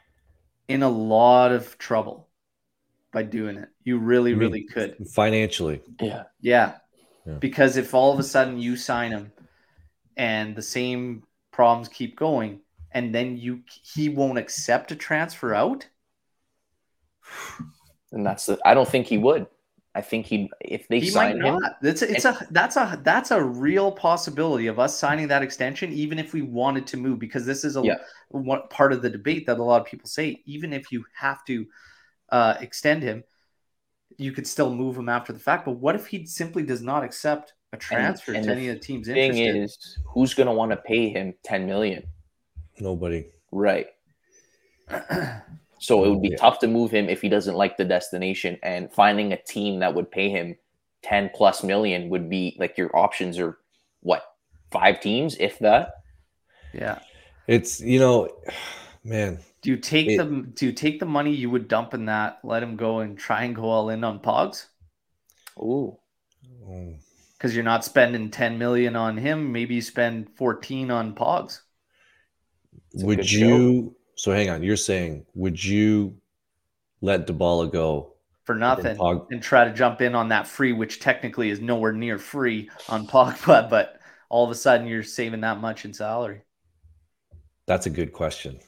in 0.68 0.82
a 0.82 0.88
lot 0.88 1.52
of 1.52 1.76
trouble 1.78 2.28
by 3.12 3.22
doing 3.22 3.56
it. 3.56 3.68
You 3.84 3.98
really, 3.98 4.34
really 4.34 4.64
could 4.64 4.96
financially. 5.08 5.82
Yeah. 6.00 6.24
yeah. 6.40 6.74
Yeah. 7.26 7.34
Because 7.34 7.76
if 7.76 7.92
all 7.92 8.12
of 8.12 8.18
a 8.18 8.22
sudden 8.22 8.58
you 8.58 8.76
sign 8.76 9.10
him 9.10 9.32
and 10.16 10.54
the 10.54 10.62
same 10.62 11.24
problems 11.50 11.88
keep 11.88 12.16
going, 12.16 12.60
and 12.92 13.14
then 13.14 13.36
you 13.36 13.62
he 13.82 14.08
won't 14.08 14.38
accept 14.38 14.92
a 14.92 14.96
transfer 14.96 15.54
out. 15.54 15.86
And 18.12 18.24
that's 18.24 18.46
the 18.46 18.58
I 18.64 18.74
don't 18.74 18.88
think 18.88 19.06
he 19.06 19.18
would. 19.18 19.46
I 19.96 20.02
think 20.02 20.26
he 20.26 20.50
if 20.60 20.86
they 20.88 21.00
he 21.00 21.08
sign 21.08 21.40
him. 21.40 21.58
It's 21.82 22.02
a, 22.02 22.10
it's 22.10 22.26
and, 22.26 22.36
a 22.36 22.46
that's 22.50 22.76
a 22.76 23.00
that's 23.02 23.30
a 23.30 23.42
real 23.42 23.90
possibility 23.90 24.66
of 24.66 24.78
us 24.78 24.98
signing 24.98 25.26
that 25.28 25.42
extension, 25.42 25.90
even 25.90 26.18
if 26.18 26.34
we 26.34 26.42
wanted 26.42 26.86
to 26.88 26.98
move, 26.98 27.18
because 27.18 27.46
this 27.46 27.64
is 27.64 27.76
a 27.76 27.82
yeah. 27.82 27.94
one 28.28 28.60
part 28.68 28.92
of 28.92 29.00
the 29.00 29.08
debate 29.08 29.46
that 29.46 29.58
a 29.58 29.62
lot 29.62 29.80
of 29.80 29.86
people 29.86 30.06
say. 30.06 30.42
Even 30.44 30.74
if 30.74 30.92
you 30.92 31.02
have 31.14 31.42
to 31.46 31.66
uh, 32.28 32.56
extend 32.60 33.02
him, 33.02 33.24
you 34.18 34.32
could 34.32 34.46
still 34.46 34.70
move 34.70 34.98
him 34.98 35.08
after 35.08 35.32
the 35.32 35.38
fact. 35.38 35.64
But 35.64 35.78
what 35.78 35.94
if 35.94 36.06
he 36.06 36.26
simply 36.26 36.62
does 36.62 36.82
not 36.82 37.02
accept 37.02 37.54
a 37.72 37.78
transfer 37.78 38.32
and, 38.32 38.38
and 38.38 38.46
to 38.48 38.52
any 38.52 38.68
of 38.68 38.74
the 38.74 38.80
teams 38.80 39.06
thing 39.06 39.16
interested? 39.16 39.62
is, 39.62 39.98
who's 40.04 40.34
going 40.34 40.46
to 40.46 40.52
want 40.52 40.72
to 40.72 40.76
pay 40.76 41.08
him 41.08 41.32
ten 41.42 41.64
million? 41.64 42.04
Nobody. 42.78 43.30
Right. 43.50 43.86
so 45.86 46.04
it 46.04 46.10
would 46.10 46.22
be 46.22 46.28
oh, 46.28 46.30
yeah. 46.32 46.36
tough 46.38 46.58
to 46.58 46.66
move 46.66 46.90
him 46.90 47.08
if 47.08 47.22
he 47.22 47.28
doesn't 47.28 47.54
like 47.54 47.76
the 47.76 47.84
destination, 47.84 48.58
and 48.64 48.92
finding 48.92 49.32
a 49.32 49.42
team 49.42 49.78
that 49.80 49.94
would 49.94 50.10
pay 50.10 50.28
him 50.28 50.56
ten 51.02 51.30
plus 51.32 51.62
million 51.62 52.08
would 52.08 52.28
be 52.28 52.56
like 52.58 52.76
your 52.76 52.94
options 52.96 53.38
are 53.38 53.58
what 54.00 54.24
five 54.72 55.00
teams, 55.00 55.36
if 55.38 55.60
that. 55.60 55.90
Yeah. 56.74 56.98
It's 57.46 57.80
you 57.80 58.00
know, 58.00 58.28
man. 59.04 59.38
Do 59.62 59.70
you 59.70 59.76
take 59.76 60.08
it, 60.08 60.18
the 60.18 60.24
do 60.24 60.66
you 60.66 60.72
take 60.72 60.98
the 60.98 61.06
money 61.06 61.32
you 61.32 61.50
would 61.50 61.68
dump 61.68 61.94
in 61.94 62.06
that, 62.06 62.40
let 62.42 62.64
him 62.64 62.76
go 62.76 62.98
and 62.98 63.16
try 63.16 63.44
and 63.44 63.54
go 63.54 63.64
all 63.64 63.88
in 63.90 64.02
on 64.02 64.18
Pogs? 64.18 64.66
Ooh. 65.58 65.96
Mm. 66.68 66.98
Because 67.32 67.54
you're 67.54 67.64
not 67.64 67.84
spending 67.84 68.30
10 68.30 68.58
million 68.58 68.96
on 68.96 69.16
him, 69.16 69.52
maybe 69.52 69.76
you 69.76 69.82
spend 69.82 70.30
14 70.36 70.90
on 70.90 71.14
Pogs. 71.14 71.60
Would 72.94 73.30
you 73.30 73.38
show. 73.38 73.96
So 74.16 74.32
hang 74.32 74.50
on, 74.50 74.62
you're 74.62 74.76
saying 74.76 75.24
would 75.34 75.62
you 75.62 76.16
let 77.00 77.26
Dybala 77.26 77.70
go 77.70 78.14
for 78.44 78.54
nothing 78.54 78.86
and, 78.86 78.98
Pog, 78.98 79.26
and 79.30 79.42
try 79.42 79.64
to 79.64 79.72
jump 79.72 80.00
in 80.00 80.14
on 80.14 80.28
that 80.28 80.46
free, 80.46 80.72
which 80.72 81.00
technically 81.00 81.50
is 81.50 81.60
nowhere 81.60 81.92
near 81.92 82.18
free 82.18 82.70
on 82.88 83.06
Pogba, 83.06 83.68
but 83.70 84.00
all 84.28 84.44
of 84.44 84.50
a 84.50 84.54
sudden 84.54 84.86
you're 84.86 85.02
saving 85.02 85.40
that 85.42 85.60
much 85.60 85.84
in 85.84 85.92
salary? 85.92 86.42
That's 87.66 87.86
a 87.86 87.90
good 87.90 88.12
question. 88.12 88.58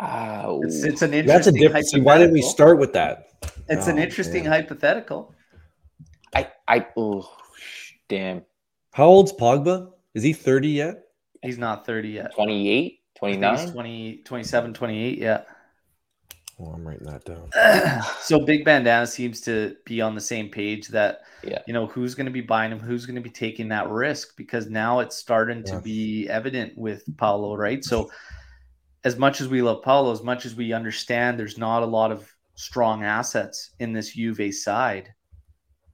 Oh, 0.00 0.62
it's, 0.62 0.82
it's 0.82 1.02
an 1.02 1.14
interesting. 1.14 1.26
That's 1.26 1.46
a 1.46 1.52
difference. 1.52 1.94
Why 1.96 2.18
did 2.18 2.32
we 2.32 2.42
start 2.42 2.78
with 2.78 2.92
that? 2.94 3.28
It's 3.68 3.86
oh, 3.86 3.90
an 3.90 3.98
interesting 3.98 4.44
man. 4.44 4.52
hypothetical. 4.52 5.34
I, 6.34 6.50
I, 6.66 6.86
oh, 6.96 7.30
damn. 8.08 8.42
How 8.92 9.04
old's 9.04 9.32
Pogba? 9.32 9.92
Is 10.14 10.22
he 10.22 10.32
30 10.32 10.68
yet? 10.68 11.04
He's 11.42 11.58
not 11.58 11.86
30 11.86 12.08
yet. 12.08 12.34
28, 12.34 12.99
29, 13.20 13.72
20, 13.72 14.22
27, 14.24 14.74
28. 14.74 15.18
Yeah. 15.18 15.42
Well, 16.58 16.74
I'm 16.74 16.86
writing 16.86 17.06
that 17.06 17.24
down. 17.24 18.02
so 18.20 18.44
Big 18.44 18.64
Bandana 18.64 19.06
seems 19.06 19.40
to 19.42 19.76
be 19.86 20.00
on 20.02 20.14
the 20.14 20.20
same 20.20 20.50
page 20.50 20.88
that, 20.88 21.20
yeah. 21.42 21.60
you 21.66 21.72
know, 21.72 21.86
who's 21.86 22.14
going 22.14 22.26
to 22.26 22.32
be 22.32 22.42
buying 22.42 22.70
him, 22.70 22.78
who's 22.78 23.06
going 23.06 23.16
to 23.16 23.22
be 23.22 23.30
taking 23.30 23.68
that 23.68 23.88
risk 23.88 24.36
because 24.36 24.68
now 24.68 25.00
it's 25.00 25.16
starting 25.16 25.62
yeah. 25.64 25.72
to 25.72 25.80
be 25.80 26.28
evident 26.28 26.76
with 26.76 27.04
Paulo, 27.16 27.56
right? 27.56 27.82
So, 27.84 28.10
as 29.04 29.16
much 29.16 29.40
as 29.40 29.48
we 29.48 29.62
love 29.62 29.82
Paulo, 29.82 30.12
as 30.12 30.22
much 30.22 30.44
as 30.44 30.54
we 30.54 30.74
understand 30.74 31.38
there's 31.38 31.56
not 31.56 31.82
a 31.82 31.86
lot 31.86 32.12
of 32.12 32.30
strong 32.56 33.04
assets 33.04 33.70
in 33.78 33.94
this 33.94 34.12
Juve 34.12 34.54
side, 34.54 35.14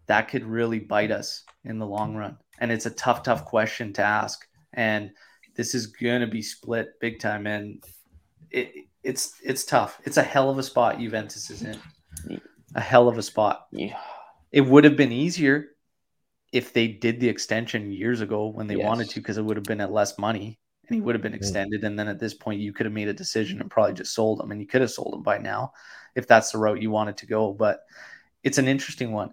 that 0.06 0.28
could 0.28 0.44
really 0.44 0.80
bite 0.80 1.12
us 1.12 1.44
in 1.64 1.78
the 1.78 1.86
long 1.86 2.16
run. 2.16 2.36
And 2.58 2.72
it's 2.72 2.86
a 2.86 2.90
tough, 2.90 3.22
tough 3.22 3.44
question 3.44 3.92
to 3.94 4.02
ask. 4.02 4.44
And 4.72 5.10
this 5.56 5.74
is 5.74 5.86
going 5.86 6.20
to 6.20 6.26
be 6.26 6.42
split 6.42 7.00
big 7.00 7.18
time. 7.18 7.46
And 7.46 7.82
it, 8.50 8.72
it's 9.02 9.34
it's 9.42 9.64
tough. 9.64 10.00
It's 10.04 10.16
a 10.16 10.22
hell 10.22 10.50
of 10.50 10.58
a 10.58 10.62
spot 10.62 10.98
Juventus 10.98 11.50
is 11.50 11.62
in. 11.62 11.78
A 12.74 12.80
hell 12.80 13.08
of 13.08 13.18
a 13.18 13.22
spot. 13.22 13.66
Yeah. 13.72 13.98
It 14.52 14.60
would 14.60 14.84
have 14.84 14.96
been 14.96 15.12
easier 15.12 15.68
if 16.52 16.72
they 16.72 16.88
did 16.88 17.20
the 17.20 17.28
extension 17.28 17.90
years 17.90 18.20
ago 18.20 18.48
when 18.48 18.66
they 18.66 18.76
yes. 18.76 18.86
wanted 18.86 19.10
to, 19.10 19.20
because 19.20 19.38
it 19.38 19.44
would 19.44 19.56
have 19.56 19.64
been 19.64 19.80
at 19.80 19.92
less 19.92 20.18
money 20.18 20.58
and 20.88 20.94
he 20.94 21.00
would 21.00 21.14
have 21.14 21.22
been 21.22 21.32
mm. 21.32 21.36
extended. 21.36 21.84
And 21.84 21.98
then 21.98 22.08
at 22.08 22.20
this 22.20 22.34
point, 22.34 22.60
you 22.60 22.72
could 22.72 22.86
have 22.86 22.92
made 22.92 23.08
a 23.08 23.12
decision 23.12 23.60
and 23.60 23.70
probably 23.70 23.94
just 23.94 24.14
sold 24.14 24.40
him, 24.40 24.50
and 24.52 24.60
you 24.60 24.66
could 24.66 24.80
have 24.80 24.90
sold 24.90 25.14
him 25.14 25.22
by 25.22 25.38
now 25.38 25.72
if 26.14 26.26
that's 26.26 26.52
the 26.52 26.58
route 26.58 26.80
you 26.80 26.90
wanted 26.90 27.16
to 27.18 27.26
go. 27.26 27.52
But 27.52 27.80
it's 28.42 28.58
an 28.58 28.68
interesting 28.68 29.12
one. 29.12 29.32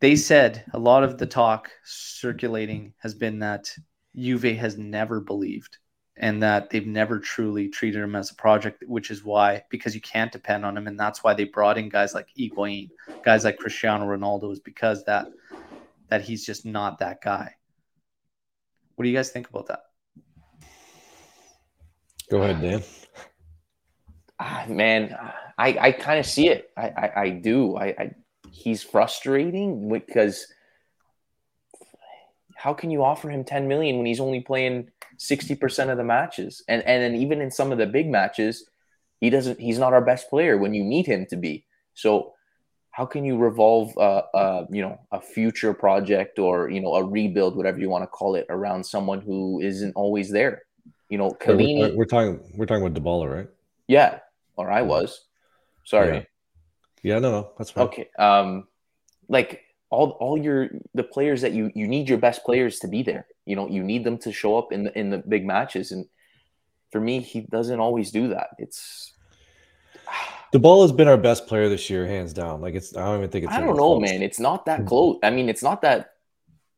They 0.00 0.16
said 0.16 0.64
a 0.72 0.78
lot 0.78 1.04
of 1.04 1.18
the 1.18 1.26
talk 1.26 1.70
circulating 1.84 2.94
has 2.98 3.14
been 3.14 3.38
that 3.40 3.72
Juve 4.16 4.56
has 4.56 4.76
never 4.76 5.20
believed 5.20 5.78
and 6.16 6.42
that 6.42 6.70
they've 6.70 6.86
never 6.86 7.18
truly 7.18 7.68
treated 7.68 8.02
him 8.02 8.14
as 8.14 8.30
a 8.30 8.34
project, 8.34 8.84
which 8.86 9.10
is 9.10 9.24
why, 9.24 9.64
because 9.70 9.94
you 9.94 10.00
can't 10.00 10.30
depend 10.30 10.64
on 10.64 10.76
him. 10.76 10.86
And 10.86 10.98
that's 10.98 11.24
why 11.24 11.34
they 11.34 11.44
brought 11.44 11.78
in 11.78 11.88
guys 11.88 12.14
like 12.14 12.28
Higuain, 12.38 12.90
guys 13.24 13.44
like 13.44 13.56
Cristiano 13.56 14.04
Ronaldo, 14.04 14.52
is 14.52 14.60
because 14.60 15.04
that 15.04 15.28
that 16.08 16.22
he's 16.22 16.44
just 16.44 16.66
not 16.66 16.98
that 16.98 17.22
guy. 17.22 17.54
What 18.94 19.04
do 19.04 19.08
you 19.08 19.16
guys 19.16 19.30
think 19.30 19.48
about 19.48 19.66
that? 19.68 19.84
Go 22.30 22.42
ahead, 22.42 22.60
Dan. 22.60 22.82
Ah, 24.38 24.64
man, 24.68 25.16
I, 25.56 25.78
I 25.78 25.92
kind 25.92 26.18
of 26.18 26.26
see 26.26 26.48
it. 26.48 26.70
I, 26.76 26.88
I, 26.88 27.20
I 27.22 27.30
do. 27.30 27.76
I, 27.76 27.86
I, 27.86 28.10
he's 28.50 28.82
frustrating 28.82 29.88
because 29.88 30.46
how 32.62 32.72
can 32.72 32.90
you 32.90 33.02
offer 33.02 33.28
him 33.30 33.44
10 33.44 33.66
million 33.68 33.96
when 33.96 34.06
he's 34.06 34.20
only 34.20 34.40
playing 34.40 34.90
60% 35.18 35.90
of 35.90 35.96
the 35.96 36.04
matches? 36.04 36.62
And 36.68 36.82
and 36.82 37.02
then 37.02 37.14
even 37.16 37.40
in 37.40 37.50
some 37.50 37.72
of 37.72 37.78
the 37.78 37.86
big 37.86 38.08
matches, 38.08 38.68
he 39.20 39.30
doesn't 39.30 39.60
he's 39.60 39.78
not 39.78 39.92
our 39.92 40.04
best 40.04 40.30
player 40.30 40.56
when 40.56 40.74
you 40.74 40.84
need 40.84 41.06
him 41.06 41.26
to 41.30 41.36
be. 41.36 41.66
So 41.94 42.34
how 42.90 43.06
can 43.06 43.24
you 43.24 43.36
revolve 43.38 43.96
uh, 43.96 44.22
uh, 44.34 44.66
you 44.70 44.82
know 44.82 45.00
a 45.10 45.20
future 45.20 45.74
project 45.74 46.38
or 46.38 46.70
you 46.70 46.80
know 46.80 46.94
a 46.94 47.04
rebuild 47.04 47.56
whatever 47.56 47.78
you 47.78 47.90
want 47.90 48.04
to 48.04 48.08
call 48.18 48.34
it 48.34 48.46
around 48.48 48.84
someone 48.84 49.20
who 49.20 49.60
isn't 49.60 49.94
always 49.96 50.30
there 50.30 50.62
you 51.12 51.18
know, 51.18 51.32
Chiellini. 51.32 51.90
We're, 51.90 51.96
we're, 51.98 52.04
talking. 52.06 52.40
We're 52.56 52.64
talking 52.64 52.86
about 52.86 52.98
Dybala, 52.98 53.30
right? 53.30 53.48
Yeah, 53.86 54.20
or 54.56 54.70
I 54.70 54.80
was. 54.80 55.20
Sorry. 55.84 56.26
Yeah. 57.02 57.16
yeah, 57.16 57.18
no, 57.18 57.30
no, 57.30 57.50
that's 57.58 57.70
fine. 57.70 57.84
Okay. 57.84 58.08
Um, 58.18 58.66
like 59.28 59.60
all 59.92 60.10
all 60.20 60.38
your 60.38 60.70
the 60.94 61.04
players 61.04 61.42
that 61.42 61.52
you 61.52 61.70
you 61.74 61.86
need 61.86 62.08
your 62.08 62.18
best 62.18 62.44
players 62.44 62.78
to 62.80 62.88
be 62.88 63.02
there. 63.02 63.26
You 63.44 63.54
know, 63.54 63.68
you 63.68 63.84
need 63.84 64.04
them 64.04 64.18
to 64.18 64.32
show 64.32 64.58
up 64.58 64.72
in 64.72 64.84
the 64.84 64.98
in 64.98 65.10
the 65.10 65.18
big 65.18 65.46
matches, 65.46 65.92
and 65.92 66.06
for 66.90 67.00
me, 67.00 67.20
he 67.20 67.42
doesn't 67.42 67.78
always 67.78 68.10
do 68.10 68.28
that. 68.28 68.48
It's 68.58 69.12
the 70.52 70.58
ball 70.58 70.82
has 70.82 70.92
been 70.92 71.08
our 71.08 71.18
best 71.18 71.46
player 71.46 71.68
this 71.68 71.90
year, 71.90 72.06
hands 72.06 72.32
down. 72.32 72.62
Like 72.62 72.74
it's, 72.74 72.96
I 72.96 73.04
don't 73.04 73.18
even 73.18 73.30
think 73.30 73.44
it's. 73.44 73.52
I 73.52 73.60
don't 73.60 73.76
know, 73.76 73.98
close. 73.98 74.10
man. 74.10 74.22
It's 74.22 74.40
not 74.40 74.64
that 74.64 74.86
close. 74.86 75.18
I 75.22 75.30
mean, 75.30 75.50
it's 75.50 75.62
not 75.62 75.82
that 75.82 76.14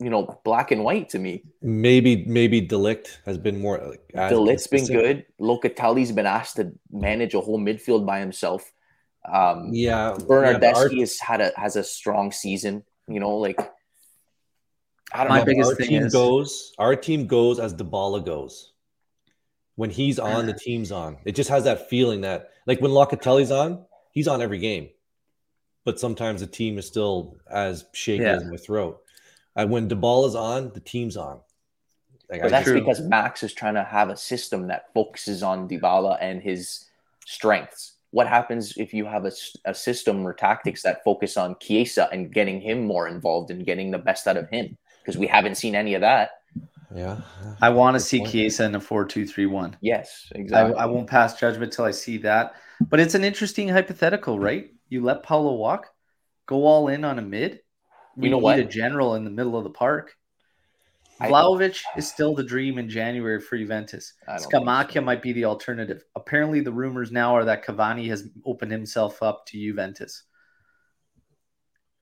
you 0.01 0.11
know 0.11 0.41
black 0.45 0.73
and 0.73 0.83
white 0.83 1.09
to 1.11 1.21
me. 1.21 1.45
Maybe 1.63 2.25
maybe 2.27 2.61
de 2.61 2.77
Ligt 2.77 3.19
has 3.27 3.39
been 3.39 3.61
more. 3.61 3.79
Like, 3.79 4.09
de 4.09 4.35
Ligt's 4.35 4.67
been 4.67 4.87
good. 4.87 5.25
Locatelli's 5.41 6.11
been 6.11 6.27
asked 6.27 6.57
to 6.57 6.73
manage 6.91 7.35
a 7.35 7.41
whole 7.41 7.61
midfield 7.61 8.05
by 8.05 8.19
himself. 8.19 8.73
Um, 9.33 9.71
yeah, 9.73 10.17
Bernardeschi 10.19 10.95
yeah, 10.95 11.01
has 11.01 11.21
had 11.21 11.41
a 11.41 11.53
has 11.57 11.77
a 11.77 11.85
strong 11.85 12.33
season. 12.33 12.83
You 13.09 13.21
know, 13.21 13.37
like 13.37 13.59
I 15.13 15.19
don't 15.25 15.29
My 15.29 15.39
know. 15.41 15.45
Biggest 15.45 15.71
our 15.71 15.77
team 15.77 16.03
is... 16.05 16.13
goes. 16.13 16.73
Our 16.79 16.97
team 16.97 17.27
goes 17.27 17.59
as 17.61 17.75
Dybala 17.75 18.25
goes. 18.25 18.73
When 19.77 19.91
he's 19.91 20.19
on, 20.19 20.47
the 20.47 20.53
team's 20.59 20.91
on. 20.93 21.19
It 21.25 21.35
just 21.35 21.51
has 21.51 21.65
that 21.65 21.89
feeling 21.91 22.23
that, 22.23 22.51
like 22.67 22.81
when 22.81 22.91
Locatelli's 22.93 23.51
on, 23.51 23.85
he's 24.13 24.29
on 24.29 24.41
every 24.43 24.59
game. 24.59 24.91
but 25.85 26.01
sometimes 26.01 26.41
the 26.41 26.47
team 26.47 26.79
is 26.79 26.87
still 26.87 27.37
as 27.51 27.85
shaky 27.93 28.23
Yeah. 28.23 28.37
as 28.37 28.45
my 28.47 28.57
throat. 28.57 29.03
And 29.55 29.71
when 29.71 29.87
DeBall 29.89 30.27
is 30.27 30.35
on, 30.35 30.73
the 30.73 30.81
team's 30.81 31.15
on. 31.17 31.41
Like, 32.31 32.41
But 32.41 32.47
I 32.47 32.49
that's 32.49 32.65
True. 32.65 32.81
because 32.81 33.03
Max 33.03 33.43
is 33.43 33.53
trying 33.53 33.75
to 33.75 33.85
have 33.85 34.09
a 34.09 34.17
system 34.17 34.69
that 34.69 34.93
focuses 34.95 35.43
on 35.43 35.69
Dybala 35.69 36.17
and 36.23 36.41
his 36.41 36.87
strengths. 37.27 37.94
What 38.17 38.29
happens 38.29 38.77
if 38.85 38.95
you 38.95 39.05
have 39.15 39.25
a 39.65 39.75
system 39.75 40.25
or 40.27 40.33
tactics 40.33 40.83
that 40.83 41.03
focus 41.03 41.37
on 41.37 41.57
Chiesa 41.65 42.09
and 42.13 42.33
getting 42.33 42.61
him 42.61 42.79
more 42.87 43.09
involved 43.09 43.51
and 43.51 43.67
getting 43.67 43.91
the 43.91 43.99
best 43.99 44.29
out 44.29 44.37
of 44.37 44.49
him? 44.51 44.79
Because 45.01 45.19
we 45.19 45.27
haven't 45.27 45.57
seen 45.57 45.75
any 45.75 45.95
of 45.95 46.01
that. 46.03 46.31
yeah. 46.95 47.17
I 47.61 47.71
want 47.71 47.95
to 47.97 48.01
see 48.01 48.21
point. 48.21 48.31
Chiesa 48.31 48.65
in 48.67 48.75
a 48.77 48.81
four-two-three-one. 48.81 49.77
Yes, 49.81 50.31
I, 50.35 50.39
exactly. 50.39 50.77
I 50.77 50.87
won't 50.87 51.09
pass 51.09 51.39
judgment 51.41 51.73
till 51.73 51.87
I 51.87 51.91
see 51.91 52.19
that. 52.19 52.55
But 52.89 53.01
it's 53.01 53.17
an 53.17 53.25
interesting 53.25 53.69
hypothetical, 53.69 54.39
right? 54.39 54.71
You 54.89 55.03
let 55.03 55.25
Paulo 55.25 55.55
walk, 55.55 55.89
go 56.47 56.67
all 56.67 56.87
in 56.89 57.05
on 57.05 57.19
a 57.19 57.23
mid. 57.23 57.61
We 58.17 58.29
You 58.29 58.31
know 58.31 58.39
need 58.39 58.45
what? 58.45 58.59
a 58.61 58.65
general 58.65 59.17
in 59.17 59.25
the 59.25 59.31
middle 59.39 59.57
of 59.59 59.65
the 59.65 59.71
park. 59.71 60.15
I- 61.25 61.31
Vlahovic 61.31 61.81
is 61.97 62.09
still 62.09 62.35
the 62.35 62.43
dream 62.45 62.79
in 62.79 62.89
January 62.89 63.41
for 63.41 63.57
Juventus. 63.59 64.13
I 64.29 64.37
Scamacca 64.37 64.95
so. 64.95 65.01
might 65.01 65.23
be 65.23 65.33
the 65.33 65.45
alternative. 65.45 66.05
Apparently, 66.17 66.61
the 66.61 66.73
rumors 66.73 67.11
now 67.13 67.35
are 67.37 67.45
that 67.45 67.65
Cavani 67.65 68.09
has 68.09 68.29
opened 68.45 68.73
himself 68.73 69.23
up 69.23 69.47
to 69.47 69.59
Juventus. 69.59 70.25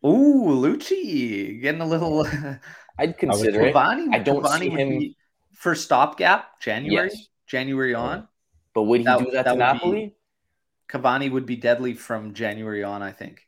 Ooh, 0.04 0.46
Lucci 0.48 1.60
getting 1.60 1.80
a 1.80 1.86
little. 1.86 2.26
I'd 2.98 3.16
consider 3.18 3.62
it. 3.62 3.74
Cavani, 3.74 4.08
I 4.14 4.18
don't 4.18 4.42
Cavani 4.42 4.58
see 4.58 4.70
him- 4.70 4.98
be 4.98 5.16
for 5.54 5.74
stopgap 5.74 6.60
January, 6.60 7.08
Yes. 7.12 7.28
January 7.46 7.94
on. 7.94 8.26
But 8.74 8.82
would 8.84 9.00
he 9.00 9.04
That- 9.04 9.18
do 9.20 9.30
that, 9.30 9.44
that 9.44 9.44
to 9.44 9.50
would 9.50 9.58
be- 9.58 9.58
Napoli? 9.60 10.16
Cavani 10.88 11.30
would 11.30 11.46
be 11.46 11.56
deadly 11.56 11.94
from 11.94 12.34
January 12.34 12.82
on, 12.84 13.02
I 13.02 13.12
think. 13.12 13.46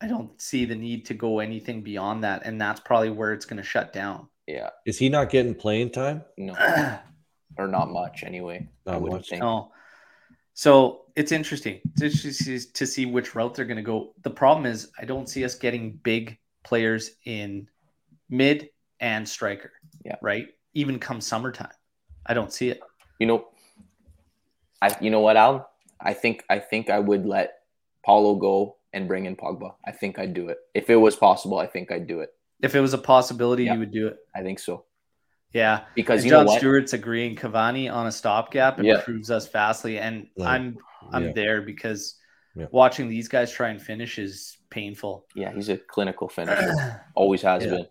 But 0.00 0.06
I 0.06 0.08
don't 0.08 0.40
see 0.40 0.64
the 0.64 0.74
need 0.74 1.06
to 1.06 1.14
go 1.14 1.38
anything 1.40 1.82
beyond 1.82 2.24
that, 2.24 2.42
and 2.44 2.60
that's 2.60 2.80
probably 2.80 3.10
where 3.10 3.32
it's 3.32 3.44
going 3.44 3.56
to 3.58 3.62
shut 3.62 3.92
down. 3.92 4.28
Yeah, 4.46 4.70
Is 4.86 4.98
he 4.98 5.08
not 5.08 5.28
getting 5.30 5.54
playing 5.54 5.90
time? 5.90 6.22
no, 6.36 6.54
no. 6.54 6.98
or 7.58 7.68
not 7.68 7.90
much 7.90 8.22
anyway. 8.24 8.66
I 8.86 8.92
Not 8.92 9.02
wouldn't 9.02 9.20
much. 9.20 9.28
think. 9.28 9.42
So 10.54 11.02
it's 11.14 11.30
interesting 11.32 11.80
to 11.98 12.10
see, 12.10 12.58
to 12.74 12.86
see 12.86 13.06
which 13.06 13.34
route 13.34 13.54
they're 13.54 13.64
going 13.64 13.76
to 13.76 13.82
go. 13.82 14.14
The 14.22 14.30
problem 14.30 14.66
is 14.66 14.90
I 14.98 15.04
don't 15.04 15.28
see 15.28 15.44
us 15.44 15.54
getting 15.54 15.92
big 16.02 16.38
players 16.64 17.10
in 17.26 17.68
mid 18.28 18.70
and 19.00 19.28
striker. 19.28 19.72
Yeah. 20.04 20.16
Right. 20.22 20.46
Even 20.74 20.98
come 20.98 21.20
summertime, 21.20 21.70
I 22.26 22.34
don't 22.34 22.52
see 22.52 22.70
it. 22.70 22.80
You 23.20 23.26
know, 23.26 23.48
I 24.80 24.96
you 25.00 25.10
know 25.10 25.20
what, 25.20 25.36
Al? 25.36 25.70
I 26.00 26.14
think 26.14 26.44
I 26.48 26.58
think 26.58 26.88
I 26.90 26.98
would 27.00 27.26
let 27.26 27.58
Paulo 28.04 28.36
go 28.36 28.77
and 28.92 29.06
bring 29.08 29.26
in 29.26 29.36
Pogba. 29.36 29.74
I 29.86 29.92
think 29.92 30.18
I'd 30.18 30.34
do 30.34 30.48
it 30.48 30.58
if 30.74 30.88
it 30.90 30.96
was 30.96 31.16
possible. 31.16 31.58
I 31.58 31.66
think 31.66 31.90
I'd 31.92 32.06
do 32.06 32.20
it. 32.20 32.30
If 32.62 32.74
it 32.74 32.80
was 32.80 32.94
a 32.94 32.98
possibility, 32.98 33.64
Yeah. 33.64 33.74
you 33.74 33.78
would 33.80 33.92
do 33.92 34.08
it. 34.08 34.16
I 34.34 34.42
think 34.42 34.58
so 34.58 34.84
Yeah. 35.52 35.84
because 35.94 36.20
And 36.20 36.26
you 36.26 36.30
know 36.32 36.38
John 36.38 36.46
what? 36.46 36.58
Stewart's 36.58 36.92
agreeing 36.92 37.36
Cavani 37.36 37.92
on 37.92 38.06
a 38.06 38.12
stopgap 38.12 38.78
Yeah. 38.82 38.96
improves 38.98 39.30
us 39.30 39.46
vastly, 39.48 39.98
and 39.98 40.28
Right. 40.38 40.48
I'm 40.54 40.78
I'm 41.12 41.26
Yeah. 41.26 41.32
there 41.32 41.62
because 41.62 42.16
Yeah. 42.56 42.66
watching 42.72 43.08
these 43.08 43.28
guys 43.28 43.52
try 43.52 43.68
and 43.68 43.80
finish 43.80 44.18
is 44.18 44.58
painful. 44.70 45.26
Yeah, 45.34 45.52
he's 45.54 45.68
a 45.68 45.76
clinical 45.78 46.28
finisher. 46.28 46.72
Always 47.14 47.42
has 47.42 47.64
Yeah. 47.64 47.70
been. 47.70 47.86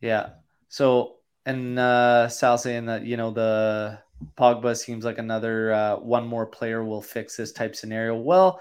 Yeah. 0.00 0.30
So 0.68 1.16
and 1.44 1.78
uh 1.78 2.28
Sal 2.28 2.56
saying 2.58 2.86
that 2.86 3.04
you 3.04 3.16
know 3.16 3.30
the 3.30 3.98
Pogba 4.36 4.76
seems 4.76 5.04
like 5.04 5.18
another 5.18 5.72
uh, 5.72 5.96
one 5.96 6.26
more 6.26 6.44
player 6.46 6.82
will 6.84 7.00
fix 7.02 7.36
this 7.36 7.52
type 7.52 7.76
scenario. 7.76 8.16
Well, 8.16 8.60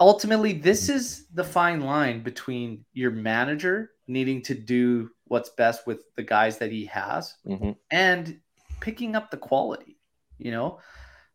ultimately, 0.00 0.52
this 0.52 0.88
is 0.88 1.26
the 1.32 1.44
fine 1.44 1.80
line 1.80 2.22
between 2.22 2.84
your 2.92 3.10
manager 3.10 3.90
needing 4.06 4.42
to 4.42 4.54
do 4.54 5.10
what's 5.26 5.50
best 5.50 5.86
with 5.86 6.02
the 6.16 6.22
guys 6.22 6.58
that 6.58 6.72
he 6.72 6.86
has 6.86 7.34
hmm 7.44 7.72
and 7.90 8.38
picking 8.80 9.16
up 9.16 9.30
the 9.30 9.36
quality. 9.36 9.98
You 10.38 10.52
know, 10.52 10.80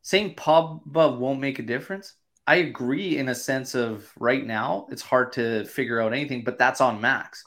saying 0.01 0.35
Pogba 0.35 1.17
won't 1.17 1.39
make 1.39 1.59
a 1.59 1.63
difference. 1.63 2.15
I 2.45 2.55
agree 2.55 3.17
in 3.17 3.29
a 3.29 3.35
sense 3.35 3.73
of 3.73 4.11
right 4.19 4.45
now 4.45 4.87
it's 4.91 5.01
hard 5.01 5.33
to 5.33 5.65
figure 5.65 6.01
out 6.01 6.13
anything, 6.13 6.43
but 6.43 6.57
that's 6.57 6.81
on 6.81 7.01
Max. 7.01 7.43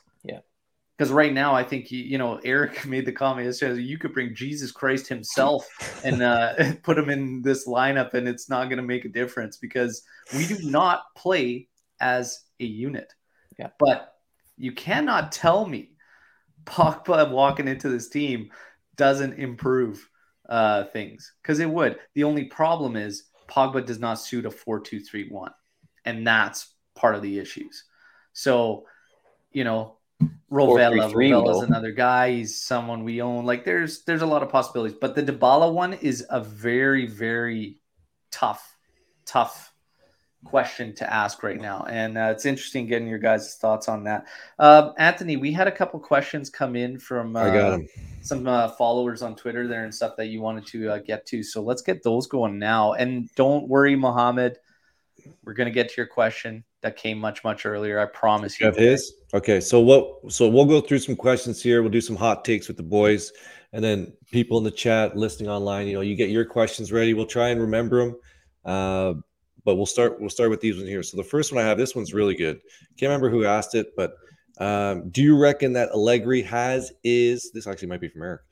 Because 0.96 1.12
right 1.12 1.32
now 1.32 1.54
I 1.54 1.62
think 1.62 1.90
you, 1.90 2.02
you 2.02 2.18
know 2.18 2.40
Eric 2.44 2.86
made 2.86 3.06
the 3.06 3.12
comment 3.12 3.46
yesterday 3.46 3.82
you 3.82 3.98
could 3.98 4.12
bring 4.12 4.34
Jesus 4.34 4.72
Christ 4.72 5.08
himself 5.08 5.66
and 6.04 6.22
uh, 6.22 6.54
put 6.82 6.98
him 6.98 7.10
in 7.10 7.42
this 7.42 7.66
lineup 7.66 8.14
and 8.14 8.26
it's 8.26 8.48
not 8.48 8.64
going 8.64 8.78
to 8.78 8.82
make 8.82 9.04
a 9.04 9.10
difference 9.10 9.56
because 9.56 10.02
we 10.34 10.46
do 10.46 10.58
not 10.62 11.02
play 11.16 11.68
as 12.00 12.44
a 12.60 12.64
unit. 12.64 13.12
Yeah. 13.58 13.68
But 13.78 14.14
you 14.56 14.72
cannot 14.72 15.32
tell 15.32 15.66
me 15.66 15.90
Pogba 16.64 17.30
walking 17.30 17.68
into 17.68 17.88
this 17.88 18.08
team 18.08 18.50
doesn't 18.96 19.34
improve 19.34 20.08
uh, 20.48 20.84
things 20.84 21.32
because 21.42 21.60
it 21.60 21.70
would. 21.70 21.98
The 22.14 22.24
only 22.24 22.44
problem 22.44 22.96
is 22.96 23.24
Pogba 23.48 23.84
does 23.84 23.98
not 23.98 24.20
suit 24.20 24.46
a 24.46 24.50
4 24.50 24.80
2 24.80 25.00
3 25.00 25.28
1. 25.28 25.52
And 26.04 26.26
that's 26.26 26.72
part 26.94 27.14
of 27.14 27.22
the 27.22 27.38
issues. 27.38 27.84
So, 28.32 28.84
you 29.52 29.64
know, 29.64 29.98
Rovella, 30.50 31.12
4-3-3 31.12 31.12
Rovella's 31.12 31.62
another 31.62 31.92
guy. 31.92 32.32
He's 32.32 32.60
someone 32.60 33.04
we 33.04 33.20
own. 33.20 33.44
Like 33.44 33.64
there's 33.64 34.02
there's 34.04 34.22
a 34.22 34.26
lot 34.26 34.42
of 34.42 34.48
possibilities. 34.48 34.96
But 35.00 35.14
the 35.14 35.22
Dybala 35.22 35.72
one 35.72 35.94
is 35.94 36.24
a 36.30 36.40
very, 36.40 37.06
very 37.06 37.80
tough, 38.30 38.76
tough 39.24 39.72
question 40.44 40.94
to 40.94 41.12
ask 41.12 41.42
right 41.42 41.60
now. 41.60 41.84
And 41.88 42.16
uh, 42.16 42.28
it's 42.32 42.46
interesting 42.46 42.86
getting 42.86 43.08
your 43.08 43.18
guys' 43.18 43.56
thoughts 43.56 43.88
on 43.88 44.04
that. 44.04 44.26
Uh, 44.58 44.92
Anthony, 44.98 45.36
we 45.36 45.52
had 45.52 45.66
a 45.66 45.72
couple 45.72 45.98
questions 46.00 46.48
come 46.48 46.76
in 46.76 46.98
from 46.98 47.36
uh, 47.36 47.40
I 47.40 47.50
got 47.52 47.72
him. 47.74 47.88
some 48.22 48.46
uh, 48.46 48.68
followers 48.68 49.22
on 49.22 49.34
Twitter 49.34 49.66
there 49.66 49.84
and 49.84 49.94
stuff 49.94 50.16
that 50.16 50.26
you 50.26 50.40
wanted 50.40 50.66
to 50.68 50.90
uh, 50.90 50.98
get 50.98 51.26
to. 51.26 51.42
So 51.42 51.60
let's 51.60 51.82
get 51.82 52.02
those 52.02 52.26
going 52.26 52.58
now. 52.58 52.92
And 52.92 53.28
don't 53.34 53.68
worry, 53.68 53.96
Mohammed. 53.96 54.58
We're 55.44 55.54
gonna 55.54 55.70
get 55.70 55.88
to 55.90 55.94
your 55.96 56.06
question 56.06 56.64
that 56.82 56.96
came 56.96 57.18
much 57.18 57.44
much 57.44 57.66
earlier. 57.66 57.98
I 57.98 58.06
promise 58.06 58.60
You 58.60 58.66
have 58.66 58.76
his? 58.76 59.12
Okay, 59.34 59.60
so 59.60 59.80
what 59.80 60.32
so 60.32 60.48
we'll 60.48 60.64
go 60.66 60.80
through 60.80 61.00
some 61.00 61.16
questions 61.16 61.62
here. 61.62 61.82
We'll 61.82 61.90
do 61.90 62.00
some 62.00 62.16
hot 62.16 62.44
takes 62.44 62.68
with 62.68 62.76
the 62.76 62.82
boys, 62.82 63.32
and 63.72 63.82
then 63.82 64.12
people 64.30 64.58
in 64.58 64.64
the 64.64 64.70
chat 64.70 65.16
listening 65.16 65.48
online, 65.48 65.86
you 65.86 65.94
know, 65.94 66.00
you 66.00 66.16
get 66.16 66.30
your 66.30 66.44
questions 66.44 66.92
ready. 66.92 67.14
We'll 67.14 67.26
try 67.26 67.48
and 67.48 67.60
remember 67.60 67.98
them. 67.98 68.16
Uh, 68.64 69.14
but 69.64 69.76
we'll 69.76 69.84
start 69.84 70.20
we'll 70.20 70.30
start 70.30 70.48
with 70.48 70.60
these 70.60 70.76
ones 70.76 70.88
here. 70.88 71.02
So 71.02 71.16
the 71.16 71.24
first 71.24 71.52
one 71.52 71.62
I 71.62 71.66
have, 71.66 71.76
this 71.76 71.94
one's 71.94 72.14
really 72.14 72.34
good. 72.34 72.60
Can't 72.98 73.10
remember 73.10 73.28
who 73.28 73.44
asked 73.44 73.74
it, 73.74 73.88
but 73.96 74.14
um, 74.58 75.10
do 75.10 75.22
you 75.22 75.36
reckon 75.36 75.72
that 75.74 75.90
Allegri 75.90 76.40
has 76.42 76.92
is 77.04 77.50
this 77.52 77.66
actually 77.66 77.88
might 77.88 78.00
be 78.00 78.08
from 78.08 78.22
Eric. 78.22 78.42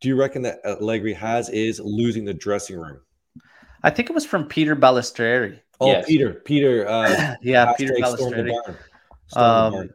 Do 0.00 0.08
you 0.08 0.16
reckon 0.16 0.42
that 0.42 0.60
Allegri 0.64 1.12
has 1.12 1.50
is 1.50 1.80
losing 1.80 2.24
the 2.24 2.32
dressing 2.32 2.78
room? 2.78 3.00
I 3.82 3.90
think 3.90 4.08
it 4.08 4.14
was 4.14 4.24
from 4.24 4.46
Peter 4.46 4.74
Balistreri. 4.74 5.60
Oh, 5.80 5.86
Yes. 5.92 6.06
Peter, 6.06 6.34
Peter, 6.44 6.86
uh, 6.88 7.36
yeah, 7.42 7.72
Peter 7.76 7.94
hashtag 7.94 8.16
storm 8.16 8.30
the 8.32 8.36
Balistreri. 8.42 8.50
barn. 8.50 8.78
Storm 9.26 9.72
the 9.72 9.78
Um. 9.78 9.90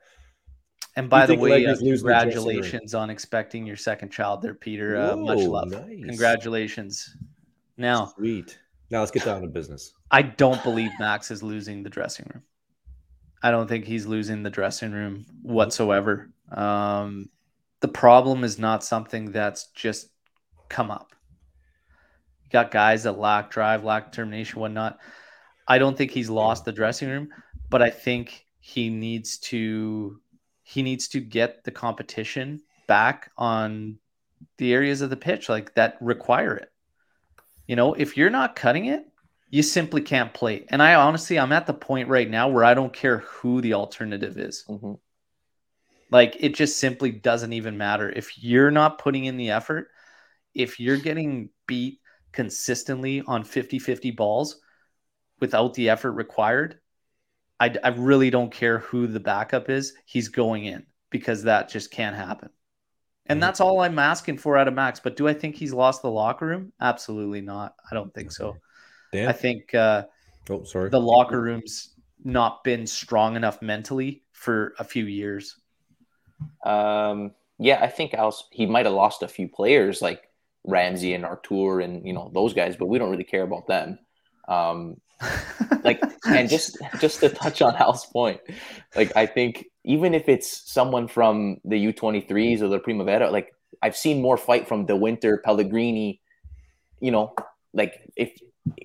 And 0.97 1.09
by 1.09 1.25
the 1.25 1.35
way, 1.35 1.65
uh, 1.65 1.73
Allegri's 1.75 1.81
losing 1.81 2.07
the 2.07 2.13
dressing 2.13 2.27
room? 2.27 2.43
congratulations 2.45 2.95
on 2.95 3.09
expecting 3.09 3.65
your 3.65 3.75
second 3.75 4.09
child 4.11 4.41
there, 4.41 4.53
Peter. 4.53 4.97
Uh, 4.97 5.15
much 5.17 5.39
love. 5.39 5.69
nice. 5.69 6.05
Congratulations. 6.05 7.17
Now, 7.77 8.13
Sweet. 8.17 8.57
Now 8.89 8.99
let's 8.99 9.11
get 9.11 9.25
down 9.25 9.41
to 9.41 9.47
business. 9.47 9.93
I 10.11 10.21
don't 10.21 10.61
believe 10.63 10.91
Max 10.99 11.31
is 11.31 11.43
losing 11.43 11.83
the 11.83 11.89
dressing 11.89 12.29
room. 12.33 12.43
I 13.43 13.51
don't 13.51 13.67
think 13.67 13.85
he's 13.85 14.05
losing 14.05 14.41
the 14.43 14.49
dressing 14.49 14.91
room 14.91 15.25
whatsoever. 15.41 16.29
Um, 16.51 17.29
the 17.81 17.87
problem 17.89 18.43
is 18.43 18.57
not 18.57 18.83
something 18.83 19.31
that's 19.31 19.67
just 19.73 20.07
come 20.69 20.89
up. 20.91 21.13
You 22.43 22.49
got 22.51 22.71
guys 22.71 23.03
that 23.03 23.19
lack 23.19 23.51
drive, 23.51 23.83
lack 23.83 24.11
determination, 24.11 24.61
whatnot. 24.61 24.97
I 25.67 25.77
don't 25.77 25.97
think 25.97 26.11
he's 26.11 26.29
lost 26.29 26.65
the 26.65 26.71
dressing 26.71 27.09
room, 27.09 27.29
but 27.69 27.81
I 27.81 27.89
think 27.89 28.45
he 28.59 28.89
needs 28.89 29.37
to 29.39 30.19
he 30.63 30.81
needs 30.81 31.07
to 31.09 31.19
get 31.19 31.63
the 31.63 31.71
competition 31.71 32.61
back 32.87 33.31
on 33.37 33.99
the 34.57 34.73
areas 34.73 35.01
of 35.01 35.09
the 35.09 35.17
pitch 35.17 35.49
like 35.49 35.73
that 35.75 35.97
require 36.01 36.55
it. 36.55 36.71
You 37.67 37.75
know, 37.75 37.93
if 37.93 38.17
you're 38.17 38.29
not 38.29 38.55
cutting 38.55 38.85
it, 38.85 39.05
you 39.49 39.63
simply 39.63 40.01
can't 40.01 40.33
play. 40.33 40.65
And 40.69 40.81
I 40.81 40.95
honestly, 40.95 41.39
I'm 41.39 41.51
at 41.51 41.67
the 41.67 41.73
point 41.73 42.09
right 42.09 42.29
now 42.29 42.49
where 42.49 42.63
I 42.63 42.73
don't 42.73 42.93
care 42.93 43.19
who 43.19 43.61
the 43.61 43.73
alternative 43.73 44.37
is. 44.37 44.63
hmm 44.67 44.93
Like 46.11 46.37
it 46.39 46.55
just 46.55 46.77
simply 46.77 47.11
doesn't 47.11 47.53
even 47.53 47.77
matter. 47.77 48.09
If 48.09 48.43
you're 48.43 48.71
not 48.71 48.99
putting 48.99 49.25
in 49.25 49.37
the 49.37 49.51
effort, 49.51 49.89
if 50.53 50.79
you're 50.79 50.97
getting 50.97 51.49
beat 51.67 51.99
consistently 52.31 53.23
on 53.27 53.43
50 53.43 53.79
50 53.79 54.11
balls 54.11 54.59
without 55.39 55.73
the 55.73 55.89
effort 55.89 56.13
required, 56.13 56.79
I, 57.59 57.75
I 57.83 57.89
really 57.89 58.29
don't 58.29 58.51
care 58.51 58.79
who 58.79 59.07
the 59.07 59.19
backup 59.19 59.69
is. 59.69 59.93
He's 60.05 60.27
going 60.27 60.65
in 60.65 60.85
because 61.09 61.43
that 61.43 61.69
just 61.69 61.91
can't 61.91 62.15
happen. 62.15 62.49
And 63.27 63.37
Mhm. 63.37 63.41
that's 63.41 63.59
all 63.61 63.79
I'm 63.79 63.97
asking 63.97 64.37
for 64.37 64.57
out 64.57 64.67
of 64.67 64.73
Max. 64.73 64.99
But 64.99 65.15
do 65.15 65.27
I 65.27 65.33
think 65.33 65.55
he's 65.55 65.73
lost 65.73 66.01
the 66.01 66.11
locker 66.11 66.45
room? 66.45 66.73
Absolutely 66.79 67.41
not. 67.41 67.75
I 67.89 67.95
don't 67.95 68.13
think 68.13 68.31
so. 68.31 68.57
Dan? 69.11 69.27
I 69.29 69.31
think 69.31 69.73
uh, 69.73 70.03
oh, 70.49 70.63
sorry. 70.63 70.89
the 70.89 70.99
locker 70.99 71.41
rooms 71.41 71.93
not 72.23 72.63
been 72.63 72.85
strong 72.85 73.35
enough 73.35 73.61
mentally 73.61 74.23
for 74.33 74.73
a 74.79 74.83
few 74.83 75.05
years. 75.05 75.55
Um, 76.65 77.31
yeah, 77.57 77.79
I 77.81 77.87
think 77.87 78.13
else 78.13 78.47
he 78.51 78.65
might 78.65 78.85
have 78.85 78.93
lost 78.95 79.23
a 79.23 79.27
few 79.27 79.47
players 79.47 80.01
like 80.01 80.29
Ramsey 80.65 81.13
and 81.13 81.23
Arthur 81.25 81.79
and 81.79 82.05
you 82.05 82.13
know 82.13 82.29
those 82.33 82.53
guys, 82.53 82.75
but 82.75 82.87
we 82.87 82.99
don't 82.99 83.11
really 83.11 83.23
care 83.23 83.43
about 83.43 83.67
them. 83.67 83.99
Um, 84.47 84.97
like 85.83 86.01
and 86.25 86.49
just 86.49 86.77
just 86.99 87.19
to 87.21 87.29
touch 87.29 87.61
on 87.61 87.75
Al's 87.75 88.05
point, 88.05 88.41
like 88.95 89.15
I 89.15 89.25
think 89.25 89.67
even 89.83 90.13
if 90.13 90.27
it's 90.27 90.71
someone 90.71 91.07
from 91.07 91.57
the 91.63 91.93
U23s 91.93 92.61
or 92.61 92.67
the 92.67 92.79
Primavera, 92.79 93.29
like 93.31 93.53
I've 93.81 93.95
seen 93.95 94.21
more 94.21 94.37
fight 94.37 94.67
from 94.67 94.85
De 94.85 94.95
Winter, 94.95 95.37
Pellegrini, 95.37 96.21
you 96.99 97.11
know, 97.11 97.33
like 97.73 98.01
if 98.15 98.31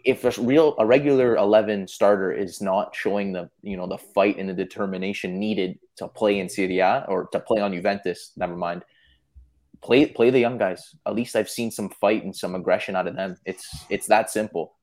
if 0.05 0.25
a 0.25 0.43
real 0.43 0.75
a 0.79 0.85
regular 0.85 1.37
11 1.37 1.89
starter 1.89 2.31
is 2.33 2.61
not 2.61 2.95
showing 2.95 3.33
the 3.33 3.49
you 3.63 3.77
know 3.77 3.87
the 3.87 3.99
fight 3.99 4.37
and 4.39 4.49
the 4.49 4.55
determination 4.55 5.39
needed 5.39 5.79
to 5.97 6.07
play 6.09 6.39
in 6.39 6.49
Serie 6.49 6.81
A 6.81 7.05
or 7.09 7.27
to 7.33 7.41
play 7.41 7.61
on 7.61 7.73
Juventus, 7.73 8.33
never 8.37 8.57
mind. 8.57 8.85
Play 9.83 10.07
play 10.07 10.29
the 10.29 10.39
young 10.39 10.59
guys. 10.59 10.95
At 11.07 11.15
least 11.15 11.35
I've 11.35 11.49
seen 11.49 11.71
some 11.71 11.89
fight 11.89 12.23
and 12.25 12.37
some 12.37 12.55
aggression 12.55 12.95
out 12.95 13.07
of 13.07 13.17
them. 13.17 13.37
It's 13.47 13.87
it's 13.89 14.07
that 14.09 14.29
simple. 14.31 14.75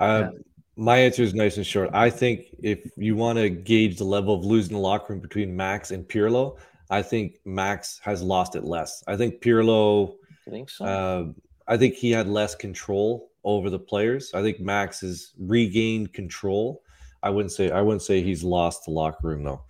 Uh, 0.00 0.30
yeah. 0.32 0.38
My 0.76 0.98
answer 0.98 1.22
is 1.22 1.34
nice 1.34 1.56
and 1.56 1.66
short. 1.66 1.90
I 1.92 2.08
think 2.08 2.46
if 2.62 2.88
you 2.96 3.16
want 3.16 3.38
to 3.38 3.50
gauge 3.50 3.98
the 3.98 4.04
level 4.04 4.34
of 4.34 4.44
losing 4.44 4.74
the 4.74 4.80
locker 4.80 5.12
room 5.12 5.20
between 5.20 5.56
Max 5.56 5.90
and 5.90 6.06
Pirlo, 6.06 6.56
I 6.88 7.02
think 7.02 7.38
Max 7.44 8.00
has 8.02 8.22
lost 8.22 8.54
it 8.54 8.64
less. 8.64 9.02
I 9.08 9.16
think 9.16 9.40
Pirlo. 9.40 10.14
I 10.46 10.50
think 10.50 10.70
so. 10.70 10.84
Uh, 10.84 11.24
I 11.66 11.76
think 11.76 11.94
he 11.94 12.10
had 12.12 12.28
less 12.28 12.54
control 12.54 13.30
over 13.44 13.70
the 13.70 13.78
players. 13.78 14.32
I 14.34 14.42
think 14.42 14.60
Max 14.60 15.00
has 15.00 15.32
regained 15.38 16.12
control. 16.12 16.82
I 17.22 17.30
wouldn't 17.30 17.52
say 17.52 17.70
I 17.70 17.82
wouldn't 17.82 18.02
say 18.02 18.22
he's 18.22 18.44
lost 18.44 18.84
the 18.84 18.92
locker 18.92 19.26
room 19.28 19.42
though. 19.42 19.62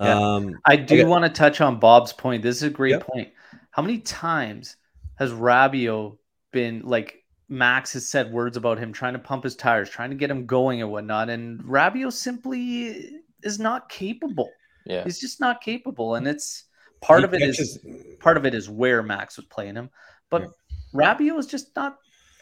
Yeah. 0.00 0.18
Um, 0.18 0.58
I 0.64 0.76
do 0.76 1.06
want 1.06 1.24
to 1.24 1.30
touch 1.30 1.60
on 1.60 1.78
Bob's 1.78 2.12
point. 2.12 2.42
This 2.42 2.56
is 2.56 2.64
a 2.64 2.70
great 2.70 3.00
point. 3.00 3.30
How 3.70 3.82
many 3.82 3.98
times 3.98 4.76
has 5.14 5.32
Rabiot 5.32 6.18
been 6.52 6.82
like 6.82 7.22
Max 7.48 7.92
has 7.92 8.08
said 8.08 8.32
words 8.32 8.56
about 8.56 8.78
him 8.78 8.92
trying 8.92 9.12
to 9.12 9.18
pump 9.18 9.44
his 9.44 9.56
tires, 9.56 9.88
trying 9.88 10.10
to 10.10 10.16
get 10.16 10.30
him 10.30 10.46
going 10.46 10.82
and 10.82 10.90
whatnot, 10.90 11.30
and 11.30 11.60
Rabiot 11.62 12.12
simply 12.12 13.20
is 13.42 13.58
not 13.58 13.88
capable. 13.88 14.50
Yeah, 14.84 15.04
he's 15.04 15.18
just 15.18 15.40
not 15.40 15.60
capable, 15.60 16.16
and 16.16 16.26
it's 16.26 16.64
part 17.00 17.20
he 17.20 17.24
of 17.24 17.34
it 17.34 17.40
catches... 17.40 17.76
is 17.76 18.16
part 18.20 18.36
of 18.36 18.46
it 18.46 18.54
is 18.54 18.68
where 18.68 19.02
Max 19.02 19.36
was 19.36 19.46
playing 19.46 19.76
him, 19.76 19.90
but 20.30 20.42
yeah. 20.42 20.48
Rabiot 20.94 21.38
is 21.38 21.46
just 21.46 21.74
not. 21.76 21.98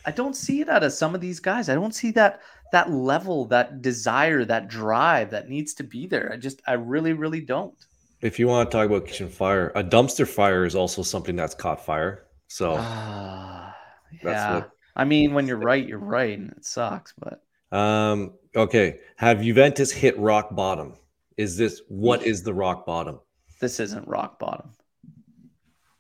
I 0.07 0.11
don't 0.11 0.37
see 0.37 0.61
it 0.61 0.69
out 0.69 0.83
of 0.83 0.93
some 0.93 1.15
of 1.15 1.21
these 1.21 1.41
guys. 1.41 1.69
I 1.69 1.75
don't 1.75 1.95
see 1.95 2.11
that 2.13 2.41
that 2.73 2.91
level, 2.91 3.47
that 3.47 3.83
desire, 3.83 4.45
that 4.45 4.69
drive 4.69 5.31
that 5.31 5.49
needs 5.49 5.75
to 5.75 5.85
be 5.85 6.07
there. 6.07 6.33
I 6.33 6.37
just, 6.37 6.61
I 6.67 6.73
really, 6.73 7.13
really 7.13 7.41
don't. 7.41 7.75
If 8.21 8.39
you 8.39 8.49
want 8.49 8.69
to 8.69 8.77
talk 8.77 8.87
about 8.87 9.07
kitchen 9.07 9.29
fire, 9.29 9.71
a 9.77 9.85
dumpster 9.85 10.27
fire 10.27 10.65
is 10.65 10.75
also 10.75 11.03
something 11.03 11.37
that's 11.37 11.55
caught 11.55 11.85
fire. 11.85 12.27
So, 12.49 12.73
uh, 12.73 13.71
yeah. 14.23 14.55
What, 14.55 14.71
I 14.97 15.05
mean, 15.05 15.35
when 15.35 15.47
you're 15.47 15.57
right, 15.57 15.87
you're 15.87 15.99
right, 15.99 16.39
and 16.39 16.53
it 16.53 16.65
sucks. 16.65 17.15
But 17.19 17.43
um, 17.77 18.35
okay. 18.55 19.01
Have 19.17 19.43
Juventus 19.43 19.91
hit 19.91 20.19
rock 20.19 20.55
bottom? 20.55 20.95
Is 21.37 21.57
this 21.57 21.83
what 21.89 22.23
is 22.25 22.43
the 22.43 22.55
rock 22.55 22.87
bottom? 22.87 23.19
This 23.61 23.81
isn't 23.81 24.07
rock 24.07 24.39
bottom. 24.39 24.71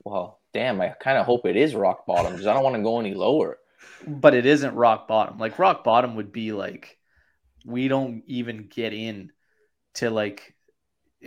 Well, 0.04 0.40
damn, 0.52 0.80
I 0.80 0.88
kind 0.90 1.18
of 1.18 1.26
hope 1.26 1.46
it 1.46 1.56
is 1.56 1.74
rock 1.74 2.06
bottom 2.06 2.32
because 2.32 2.46
I 2.46 2.52
don't 2.54 2.62
want 2.62 2.76
to 2.76 2.82
go 2.82 3.00
any 3.00 3.14
lower. 3.14 3.58
But 4.06 4.34
it 4.34 4.46
isn't 4.46 4.74
rock 4.74 5.08
bottom. 5.08 5.38
Like 5.38 5.58
rock 5.58 5.82
bottom 5.82 6.16
would 6.16 6.30
be 6.32 6.52
like 6.52 6.98
we 7.64 7.88
don't 7.88 8.22
even 8.26 8.68
get 8.68 8.92
in 8.92 9.32
to 9.94 10.10
like 10.10 10.54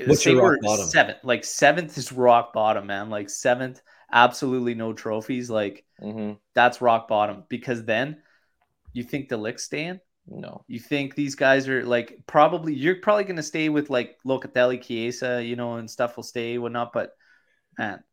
What's 0.06 0.24
say 0.24 0.32
your 0.32 0.52
rock 0.52 0.62
bottom? 0.62 0.86
seventh. 0.86 1.18
Like 1.24 1.44
seventh 1.44 1.98
is 1.98 2.12
rock 2.12 2.54
bottom, 2.54 2.88
man. 2.88 3.10
Like 3.10 3.30
seventh, 3.30 3.82
absolutely 4.12 4.76
no 4.76 4.94
trophies. 4.94 5.50
Like 5.50 5.84
mm-hmm. 6.02 6.34
that's 6.54 6.82
rock 6.82 7.08
bottom 7.08 7.44
because 7.50 7.86
then 7.86 8.22
you 8.94 9.04
think 9.04 9.30
the 9.30 9.38
lick 9.38 9.60
staying? 9.60 10.00
No. 10.28 10.66
You 10.68 10.80
think 10.80 11.16
these 11.16 11.36
guys 11.36 11.68
are 11.70 11.86
like 11.86 12.20
probably 12.28 12.74
you're 12.74 12.96
probably 12.96 13.24
gonna 13.24 13.44
stay 13.44 13.70
with 13.70 13.90
like 13.90 14.18
Locatelli, 14.26 14.82
Chiesa, 14.82 15.44
you 15.44 15.56
know, 15.56 15.76
and 15.76 15.90
stuff 15.90 16.18
will 16.18 16.24
stay, 16.24 16.58
whatnot. 16.58 16.92
But 16.94 17.12
man, 17.78 18.04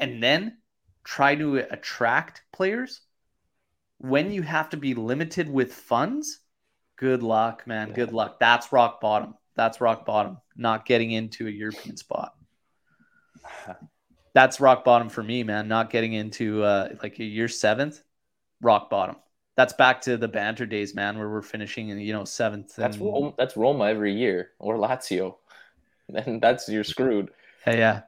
and 0.00 0.22
then 0.22 0.58
try 1.04 1.34
to 1.34 1.56
attract 1.56 2.42
players 2.52 3.00
when 3.98 4.32
you 4.32 4.42
have 4.42 4.70
to 4.70 4.76
be 4.76 4.94
limited 4.94 5.48
with 5.50 5.72
funds 5.72 6.40
good 6.96 7.22
luck 7.22 7.66
man 7.66 7.88
yeah. 7.88 7.94
good 7.94 8.12
luck 8.12 8.38
that's 8.38 8.72
rock 8.72 9.00
bottom 9.00 9.34
that's 9.54 9.80
rock 9.80 10.04
bottom 10.04 10.38
not 10.56 10.86
getting 10.86 11.10
into 11.10 11.46
a 11.46 11.50
european 11.50 11.96
spot 11.96 12.34
that's 14.34 14.60
rock 14.60 14.84
bottom 14.84 15.08
for 15.08 15.22
me 15.22 15.42
man 15.42 15.68
not 15.68 15.90
getting 15.90 16.12
into 16.12 16.62
uh 16.62 16.88
like 17.02 17.18
a 17.18 17.24
year 17.24 17.48
seventh 17.48 18.02
rock 18.60 18.90
bottom 18.90 19.16
that's 19.56 19.72
back 19.72 20.00
to 20.00 20.16
the 20.16 20.28
banter 20.28 20.66
days 20.66 20.94
man 20.94 21.18
where 21.18 21.28
we're 21.28 21.42
finishing 21.42 21.88
in 21.88 21.98
you 21.98 22.12
know 22.12 22.24
seventh 22.24 22.76
and... 22.76 22.84
that's 22.84 22.98
Roma, 22.98 23.32
that's 23.36 23.56
Roma 23.56 23.84
every 23.84 24.14
year 24.14 24.50
or 24.58 24.76
Lazio 24.76 25.36
and 26.14 26.40
that's 26.40 26.68
you're 26.68 26.84
screwed 26.84 27.30
yeah 27.66 27.74
yeah 27.74 28.00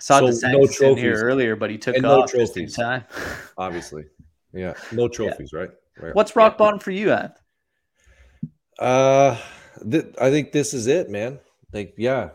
saw 0.00 0.18
so 0.30 0.48
no 0.48 0.66
trophies 0.66 0.80
in 0.80 0.96
here 0.96 1.14
earlier, 1.14 1.54
but 1.54 1.70
he 1.70 1.78
took 1.78 1.96
and 1.96 2.04
off 2.04 2.32
no 2.32 2.44
trophies. 2.44 2.74
time. 2.74 3.04
Obviously, 3.56 4.04
yeah, 4.52 4.74
no 4.92 5.08
trophies, 5.08 5.50
yeah. 5.52 5.60
right? 5.60 5.70
right? 6.00 6.14
What's 6.14 6.34
rock 6.34 6.58
bottom 6.58 6.80
for 6.80 6.90
you, 6.90 7.12
at? 7.12 7.38
Uh, 8.78 9.36
th- 9.88 10.14
I 10.20 10.30
think 10.30 10.52
this 10.52 10.74
is 10.74 10.86
it, 10.86 11.10
man. 11.10 11.38
Like, 11.72 11.94
yeah, 11.96 12.30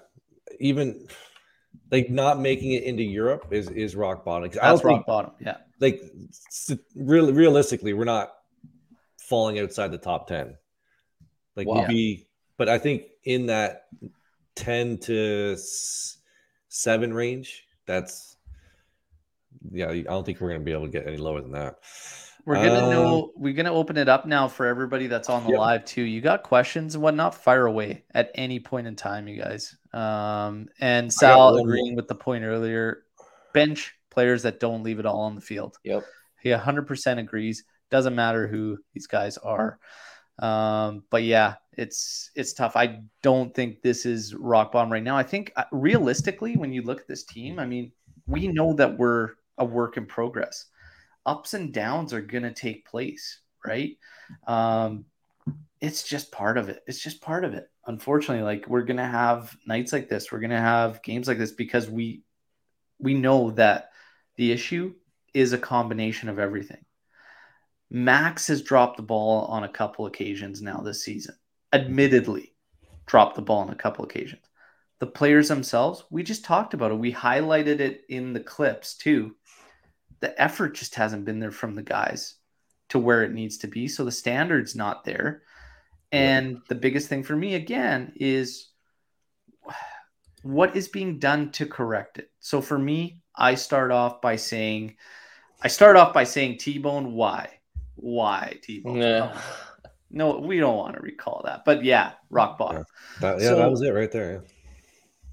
even 0.59 1.07
like 1.91 2.09
not 2.09 2.39
making 2.39 2.71
it 2.71 2.83
into 2.83 3.03
Europe 3.03 3.47
is 3.51 3.69
is 3.69 3.95
rock 3.95 4.25
bottom. 4.25 4.49
That's 4.49 4.83
rock 4.83 4.97
think, 4.97 5.05
bottom. 5.05 5.31
Yeah, 5.39 5.57
like 5.79 6.01
really 6.95 7.33
realistically, 7.33 7.93
we're 7.93 8.05
not 8.05 8.33
falling 9.19 9.59
outside 9.59 9.91
the 9.91 9.97
top 9.97 10.27
ten. 10.27 10.55
Like 11.55 11.67
wow. 11.67 11.75
we'll 11.75 11.87
be, 11.87 12.27
but 12.57 12.69
I 12.69 12.77
think 12.77 13.03
in 13.23 13.47
that 13.47 13.85
ten 14.55 14.97
to 14.99 15.57
seven 16.69 17.13
range, 17.13 17.65
that's 17.85 18.35
yeah. 19.71 19.89
I 19.89 20.01
don't 20.01 20.25
think 20.25 20.41
we're 20.41 20.49
gonna 20.49 20.63
be 20.63 20.71
able 20.71 20.85
to 20.85 20.91
get 20.91 21.07
any 21.07 21.17
lower 21.17 21.41
than 21.41 21.51
that. 21.51 21.75
We're 22.45 22.55
gonna 22.55 22.85
uh, 22.85 22.89
know. 22.91 23.31
We're 23.35 23.53
gonna 23.53 23.73
open 23.73 23.97
it 23.97 24.07
up 24.07 24.25
now 24.25 24.47
for 24.47 24.67
everybody 24.67 25.07
that's 25.07 25.29
on 25.29 25.43
the 25.45 25.51
yep. 25.51 25.59
live 25.59 25.85
too. 25.85 26.03
You 26.03 26.21
got 26.21 26.43
questions 26.43 26.93
and 26.93 27.03
whatnot? 27.03 27.33
Fire 27.33 27.65
away 27.65 28.03
at 28.13 28.31
any 28.35 28.59
point 28.59 28.85
in 28.85 28.95
time, 28.95 29.27
you 29.27 29.41
guys. 29.41 29.75
Um, 29.93 30.67
and 30.79 31.11
Sal 31.11 31.57
agreeing 31.57 31.95
with 31.95 32.07
the 32.07 32.15
point 32.15 32.43
earlier. 32.43 33.03
Bench 33.53 33.95
players 34.11 34.43
that 34.43 34.59
don't 34.59 34.83
leave 34.83 34.99
it 34.99 35.05
all 35.05 35.21
on 35.21 35.35
the 35.35 35.41
field. 35.41 35.77
Yep. 35.83 36.03
He 36.41 36.49
100% 36.49 37.19
agrees. 37.19 37.63
Doesn't 37.89 38.13
matter 38.13 38.47
who 38.47 38.77
these 38.93 39.07
guys 39.07 39.37
are. 39.37 39.79
Um, 40.39 41.03
but 41.09 41.23
yeah, 41.23 41.55
it's 41.73 42.29
it's 42.35 42.53
tough. 42.53 42.75
I 42.75 43.01
don't 43.23 43.53
think 43.53 43.81
this 43.81 44.05
is 44.05 44.35
rock 44.35 44.71
bottom 44.71 44.91
right 44.91 45.03
now. 45.03 45.17
I 45.17 45.23
think 45.23 45.51
uh, 45.55 45.63
realistically, 45.71 46.57
when 46.57 46.73
you 46.73 46.81
look 46.81 47.01
at 47.01 47.07
this 47.07 47.23
team, 47.23 47.57
I 47.57 47.65
mean, 47.65 47.91
we 48.27 48.47
know 48.47 48.73
that 48.73 48.97
we're 48.97 49.31
a 49.57 49.65
work 49.65 49.97
in 49.97 50.05
progress. 50.05 50.65
Ups 51.25 51.53
and 51.53 51.73
downs 51.73 52.13
are 52.13 52.21
going 52.21 52.43
to 52.43 52.53
take 52.53 52.87
place, 52.87 53.39
right? 53.65 53.97
Um, 54.47 55.05
it's 55.81 56.03
just 56.03 56.31
part 56.31 56.57
of 56.57 56.69
it. 56.69 56.83
It's 56.87 57.01
just 57.01 57.21
part 57.21 57.45
of 57.45 57.53
it. 57.53 57.69
Unfortunately, 57.85 58.43
like 58.43 58.67
we're 58.67 58.83
going 58.83 58.97
to 58.97 59.03
have 59.03 59.55
nights 59.67 59.93
like 59.93 60.09
this. 60.09 60.31
We're 60.31 60.39
going 60.39 60.49
to 60.51 60.57
have 60.57 61.03
games 61.03 61.27
like 61.27 61.37
this 61.37 61.51
because 61.51 61.89
we 61.89 62.23
we 62.99 63.13
know 63.13 63.51
that 63.51 63.89
the 64.37 64.51
issue 64.51 64.93
is 65.33 65.53
a 65.53 65.57
combination 65.57 66.29
of 66.29 66.39
everything. 66.39 66.83
Max 67.89 68.47
has 68.47 68.61
dropped 68.61 68.97
the 68.97 69.03
ball 69.03 69.45
on 69.45 69.63
a 69.63 69.69
couple 69.69 70.05
occasions 70.05 70.61
now 70.61 70.77
this 70.77 71.03
season 71.03 71.35
admittedly 71.75 72.53
dropped 73.05 73.35
the 73.35 73.41
ball 73.41 73.59
on 73.59 73.69
a 73.69 73.75
couple 73.75 74.05
occasions. 74.05 74.41
The 74.99 75.07
players 75.07 75.49
themselves, 75.49 76.05
we 76.09 76.23
just 76.23 76.45
talked 76.45 76.73
about 76.73 76.91
it. 76.91 76.97
We 76.97 77.11
highlighted 77.11 77.79
it 77.81 78.05
in 78.09 78.33
the 78.33 78.39
clips 78.39 78.95
too. 78.95 79.35
The 80.21 80.39
effort 80.41 80.75
just 80.75 80.95
hasn't 80.95 81.25
been 81.25 81.39
there 81.39 81.51
from 81.51 81.75
the 81.75 81.83
guys 81.83 82.35
to 82.89 82.99
where 82.99 83.23
it 83.23 83.33
needs 83.33 83.57
to 83.59 83.67
be. 83.67 83.87
So 83.87 84.05
the 84.05 84.11
standard's 84.11 84.75
not 84.75 85.03
there. 85.03 85.43
And 86.11 86.59
the 86.69 86.75
biggest 86.75 87.09
thing 87.09 87.23
for 87.23 87.35
me 87.35 87.55
again 87.55 88.13
is 88.15 88.69
what 90.43 90.75
is 90.75 90.87
being 90.87 91.19
done 91.19 91.51
to 91.53 91.65
correct 91.65 92.19
it. 92.19 92.31
So 92.39 92.61
for 92.61 92.77
me, 92.77 93.21
I 93.35 93.55
start 93.55 93.91
off 93.91 94.21
by 94.21 94.37
saying, 94.37 94.95
I 95.61 95.67
start 95.67 95.97
off 95.97 96.13
by 96.13 96.23
saying 96.23 96.59
T 96.59 96.77
Bone, 96.77 97.13
why? 97.13 97.49
Why 97.95 98.59
T 98.61 98.79
Bone? 98.79 98.97
Yeah. 98.97 99.37
No, 100.09 100.37
we 100.37 100.59
don't 100.59 100.77
want 100.77 100.95
to 100.95 101.01
recall 101.01 101.41
that. 101.43 101.65
But 101.65 101.83
yeah, 101.83 102.13
rock 102.29 102.57
bottom. 102.57 102.85
Yeah, 103.15 103.19
that, 103.19 103.41
yeah, 103.41 103.47
so, 103.47 103.55
that 103.57 103.69
was 103.69 103.81
it 103.81 103.89
right 103.89 104.11
there. 104.11 104.33
Yeah. 104.33 104.39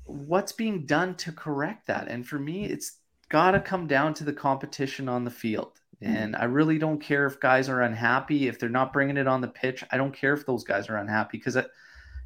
What's 0.06 0.52
being 0.52 0.86
done 0.86 1.14
to 1.16 1.30
correct 1.30 1.86
that? 1.86 2.08
And 2.08 2.26
for 2.26 2.38
me, 2.38 2.64
it's 2.64 2.98
got 3.32 3.52
to 3.52 3.60
come 3.60 3.86
down 3.86 4.12
to 4.12 4.24
the 4.24 4.32
competition 4.32 5.08
on 5.08 5.24
the 5.24 5.30
field. 5.30 5.80
Hmm. 6.00 6.16
And 6.16 6.36
I 6.36 6.44
really 6.44 6.78
don't 6.78 7.00
care 7.00 7.26
if 7.26 7.40
guys 7.40 7.68
are 7.70 7.80
unhappy. 7.80 8.46
If 8.46 8.60
they're 8.60 8.68
not 8.68 8.92
bringing 8.92 9.16
it 9.16 9.26
on 9.26 9.40
the 9.40 9.48
pitch, 9.48 9.82
I 9.90 9.96
don't 9.96 10.14
care 10.14 10.34
if 10.34 10.44
those 10.44 10.62
guys 10.62 10.88
are 10.90 10.98
unhappy 10.98 11.38
because 11.38 11.56
it, 11.56 11.66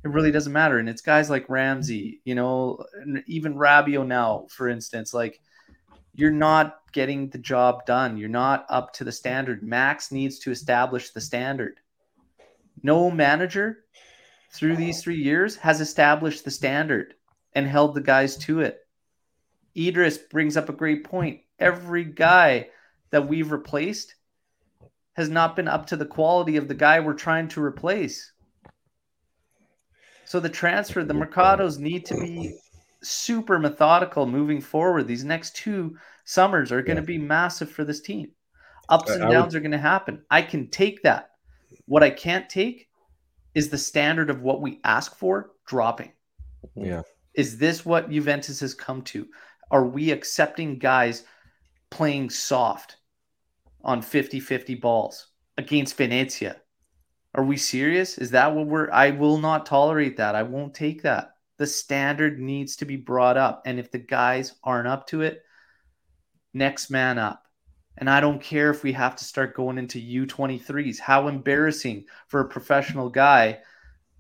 it 0.05 0.09
really 0.09 0.33
doesn't 0.33 0.53
matter. 0.53 0.79
And 0.79 0.89
it's 0.89 1.01
guys 1.01 1.31
like 1.31 1.49
Ramsey, 1.49 2.21
you 2.25 2.35
know, 2.35 2.85
even 3.27 3.55
Rabiot 3.55 4.07
now, 4.07 4.47
for 4.51 4.69
instance, 4.69 5.15
like 5.15 5.41
you're 6.13 6.33
not 6.33 6.81
getting 6.93 7.31
the 7.31 7.39
job 7.39 7.87
done. 7.87 8.17
You're 8.17 8.29
not 8.29 8.67
up 8.69 8.93
to 8.95 9.05
the 9.05 9.13
standard. 9.13 9.63
Max 9.63 10.11
needs 10.11 10.41
to 10.41 10.51
establish 10.51 11.11
the 11.11 11.21
standard. 11.21 11.79
No 12.83 13.13
manager 13.13 13.85
through 14.51 14.77
these 14.77 15.03
three 15.03 15.23
years 15.23 15.55
has 15.57 15.81
established 15.81 16.45
the 16.45 16.51
standard 16.51 17.15
and 17.55 17.69
held 17.69 17.95
the 17.95 18.01
guys 18.01 18.37
to 18.39 18.61
it. 18.61 18.86
Idris 19.77 20.19
brings 20.19 20.57
up 20.57 20.69
a 20.69 20.73
great 20.73 21.05
point. 21.05 21.41
Every 21.59 22.05
guy 22.05 22.69
that 23.11 23.29
we've 23.29 23.53
replaced 23.53 24.15
has 25.15 25.29
not 25.29 25.57
been 25.57 25.69
up 25.69 25.87
to 25.87 25.97
the 25.97 26.07
quality 26.07 26.57
of 26.57 26.69
the 26.69 26.75
guy 26.75 27.01
we're 27.01 27.15
trying 27.15 27.49
to 27.49 27.63
replace. 27.63 28.33
So 30.25 30.41
the 30.41 30.49
transfer, 30.49 31.05
the 31.05 31.15
Mercados 31.15 31.79
need 31.79 32.05
to 32.07 32.15
be 32.15 32.59
super 33.03 33.59
methodical 33.59 34.27
moving 34.27 34.61
forward. 34.61 35.07
These 35.07 35.25
next 35.25 35.57
two 35.57 35.97
summers 36.25 36.73
are 36.73 36.83
going 36.83 36.97
to 36.97 37.03
be 37.03 37.19
massive 37.19 37.71
for 37.71 37.85
this 37.85 38.01
team. 38.01 38.33
Ups 38.89 39.11
and 39.11 39.31
downs 39.31 39.55
would... 39.55 39.59
are 39.59 39.63
going 39.63 39.73
to 39.73 39.79
happen. 39.79 40.23
I 40.31 40.43
can 40.43 40.69
take 40.69 41.03
that. 41.03 41.31
What 41.87 42.03
I 42.03 42.11
can't 42.11 42.49
take 42.51 42.89
is 43.55 43.69
the 43.69 43.79
standard 43.79 44.29
of 44.29 44.43
what 44.43 44.61
we 44.61 44.81
ask 44.85 45.17
for 45.17 45.53
dropping. 45.67 46.13
Yeah. 46.75 47.03
Is 47.35 47.59
this 47.59 47.87
what 47.87 48.11
Juventus 48.11 48.61
has 48.61 48.75
come 48.75 49.03
to? 49.03 49.27
Are 49.71 49.85
we 49.85 50.11
accepting 50.11 50.79
guys 50.79 51.25
playing 51.91 52.31
soft 52.31 52.97
on 53.83 54.03
50 54.03 54.41
50 54.41 54.75
balls 54.77 55.29
against 55.57 55.97
Venezia? 55.97 56.57
Are 57.35 57.45
we 57.45 57.57
serious? 57.57 58.17
Is 58.19 58.31
that 58.31 58.55
what 58.55 58.67
we're? 58.67 58.91
I 58.91 59.11
will 59.11 59.39
not 59.39 59.67
tolerate 59.67 60.17
that. 60.17 60.35
I 60.35 60.43
won't 60.43 60.75
take 60.75 61.03
that. 61.03 61.33
The 61.59 61.67
standard 61.67 62.39
needs 62.39 62.77
to 62.77 62.85
be 62.85 62.97
brought 62.97 63.37
up. 63.37 63.63
And 63.67 63.79
if 63.79 63.91
the 63.91 63.99
guys 63.99 64.55
aren't 64.65 64.89
up 64.89 65.07
to 65.09 65.23
it, 65.23 65.43
next 66.55 66.91
man 66.91 67.19
up. 67.19 67.43
And 67.99 68.11
I 68.11 68.21
don't 68.21 68.43
care 68.43 68.71
if 68.71 68.83
we 68.83 68.93
have 68.93 69.17
to 69.17 69.25
start 69.25 69.57
going 69.57 69.79
into 69.79 69.99
U23s. 69.99 70.99
How 70.99 71.29
embarrassing 71.29 72.05
for 72.29 72.41
a 72.41 72.49
professional 72.49 73.09
guy, 73.09 73.59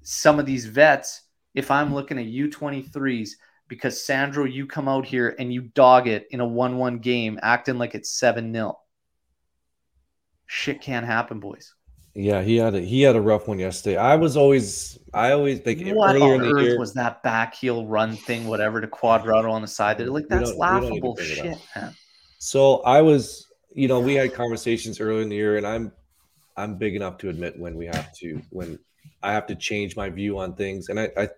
some 0.02 0.38
of 0.38 0.46
these 0.46 0.66
vets, 0.66 1.22
if 1.54 1.70
I'm 1.70 1.94
looking 1.94 2.18
at 2.18 2.26
U23s, 2.26 3.30
because 3.68 4.04
Sandro, 4.04 4.44
you 4.44 4.66
come 4.66 4.88
out 4.88 5.06
here 5.06 5.34
and 5.38 5.52
you 5.52 5.62
dog 5.62 6.06
it 6.08 6.26
in 6.30 6.40
a 6.40 6.46
1 6.46 6.78
1 6.78 6.98
game, 6.98 7.38
acting 7.42 7.78
like 7.78 7.94
it's 7.94 8.10
7 8.18 8.52
0. 8.52 8.78
Shit 10.46 10.80
can't 10.80 11.06
happen, 11.06 11.40
boys. 11.40 11.74
Yeah, 12.18 12.40
he 12.40 12.56
had 12.56 12.74
a 12.74 12.80
he 12.80 13.02
had 13.02 13.14
a 13.14 13.20
rough 13.20 13.46
one 13.46 13.58
yesterday. 13.58 13.98
I 13.98 14.16
was 14.16 14.38
always 14.38 14.98
I 15.12 15.32
always 15.32 15.60
like 15.66 15.78
what 15.80 16.16
earlier 16.16 16.34
on 16.34 16.40
in 16.40 16.48
the 16.48 16.54
earth 16.54 16.62
year, 16.62 16.78
was 16.78 16.94
that 16.94 17.22
back 17.22 17.54
heel 17.54 17.86
run 17.86 18.16
thing, 18.16 18.46
whatever 18.46 18.80
to 18.80 18.86
Cuadrado 18.86 19.50
on 19.50 19.60
the 19.60 19.68
side. 19.68 19.98
They're 19.98 20.06
like 20.06 20.26
that's 20.28 20.54
laughable 20.54 21.14
shit, 21.16 21.58
man. 21.74 21.94
So 22.38 22.78
I 22.84 23.02
was, 23.02 23.46
you 23.74 23.86
know, 23.86 24.00
we 24.00 24.14
had 24.14 24.32
conversations 24.32 24.98
earlier 24.98 25.20
in 25.20 25.28
the 25.28 25.36
year, 25.36 25.58
and 25.58 25.66
I'm 25.66 25.92
I'm 26.56 26.78
big 26.78 26.96
enough 26.96 27.18
to 27.18 27.28
admit 27.28 27.58
when 27.58 27.76
we 27.76 27.84
have 27.84 28.14
to 28.14 28.40
when 28.48 28.78
I 29.22 29.32
have 29.32 29.46
to 29.48 29.54
change 29.54 29.94
my 29.94 30.08
view 30.08 30.38
on 30.38 30.54
things. 30.54 30.88
And 30.88 30.98
I, 30.98 31.10
I 31.18 31.28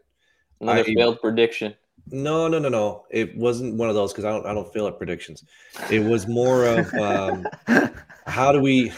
another 0.61 0.81
I, 0.81 0.95
failed 0.95 1.21
prediction. 1.21 1.75
No, 2.11 2.49
no, 2.49 2.59
no, 2.59 2.69
no. 2.69 3.07
It 3.11 3.37
wasn't 3.37 3.75
one 3.77 3.89
of 3.89 3.95
those 3.95 4.13
because 4.13 4.25
I 4.25 4.31
don't 4.31 4.47
I 4.47 4.55
don't 4.55 4.73
fail 4.73 4.87
at 4.87 4.99
predictions. 4.99 5.45
It 5.91 6.01
was 6.01 6.27
more 6.27 6.65
of 6.65 6.93
um, 6.95 7.47
how 8.27 8.53
do 8.53 8.61
we 8.61 8.93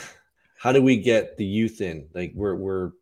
how 0.58 0.72
do 0.72 0.82
we 0.82 0.96
get 0.96 1.36
the 1.36 1.44
youth 1.44 1.80
in? 1.80 2.08
Like 2.14 2.32
we're 2.34 2.54
we're 2.54 2.92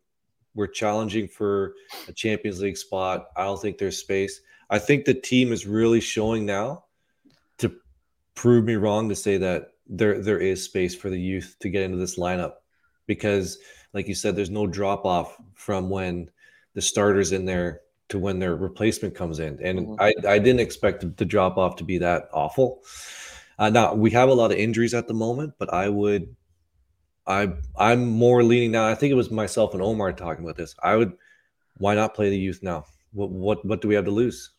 we're 0.55 0.67
challenging 0.67 1.27
for 1.27 1.73
a 2.07 2.13
Champions 2.13 2.61
League 2.61 2.77
spot. 2.77 3.27
I 3.35 3.43
don't 3.43 3.61
think 3.61 3.77
there's 3.77 3.97
space. 3.97 4.41
I 4.69 4.79
think 4.79 5.05
the 5.05 5.13
team 5.13 5.51
is 5.51 5.65
really 5.65 5.99
showing 5.99 6.45
now 6.45 6.85
to 7.57 7.71
prove 8.35 8.65
me 8.65 8.75
wrong 8.75 9.09
to 9.09 9.15
say 9.15 9.37
that 9.37 9.73
there 9.87 10.21
there 10.21 10.39
is 10.39 10.63
space 10.63 10.95
for 10.95 11.09
the 11.09 11.19
youth 11.19 11.55
to 11.59 11.69
get 11.69 11.83
into 11.83 11.97
this 11.97 12.17
lineup 12.17 12.53
because 13.07 13.57
like 13.93 14.07
you 14.07 14.13
said 14.13 14.35
there's 14.35 14.51
no 14.51 14.67
drop 14.67 15.03
off 15.05 15.35
from 15.55 15.89
when 15.89 16.29
the 16.75 16.81
starters 16.81 17.31
in 17.31 17.45
there 17.45 17.81
to 18.09 18.19
when 18.19 18.39
their 18.39 18.55
replacement 18.55 19.15
comes 19.15 19.39
in 19.39 19.59
and 19.63 19.79
mm-hmm. 19.79 20.01
I, 20.01 20.13
I 20.27 20.39
didn't 20.39 20.59
expect 20.59 21.17
the 21.17 21.25
drop 21.25 21.57
off 21.57 21.75
to 21.77 21.83
be 21.83 21.97
that 21.99 22.29
awful 22.33 22.83
uh, 23.57 23.69
now 23.69 23.93
we 23.93 24.11
have 24.11 24.29
a 24.29 24.33
lot 24.33 24.51
of 24.51 24.57
injuries 24.57 24.93
at 24.93 25.07
the 25.07 25.13
moment 25.13 25.53
but 25.57 25.73
i 25.73 25.87
would 25.87 26.35
I 27.29 27.53
I'm 27.77 28.07
more 28.07 28.43
leaning 28.43 28.71
now. 28.71 28.87
I 28.87 28.95
think 28.95 29.11
it 29.11 29.15
was 29.15 29.29
myself 29.29 29.73
and 29.73 29.83
Omar 29.83 30.11
talking 30.13 30.43
about 30.43 30.57
this. 30.57 30.75
I 30.81 30.95
would 30.95 31.13
why 31.77 31.93
not 31.93 32.15
play 32.15 32.29
the 32.29 32.37
youth 32.37 32.61
now? 32.63 32.85
What 33.13 33.29
what 33.29 33.63
what 33.65 33.81
do 33.81 33.87
we 33.87 33.95
have 33.95 34.05
to 34.05 34.11
lose? 34.11 34.51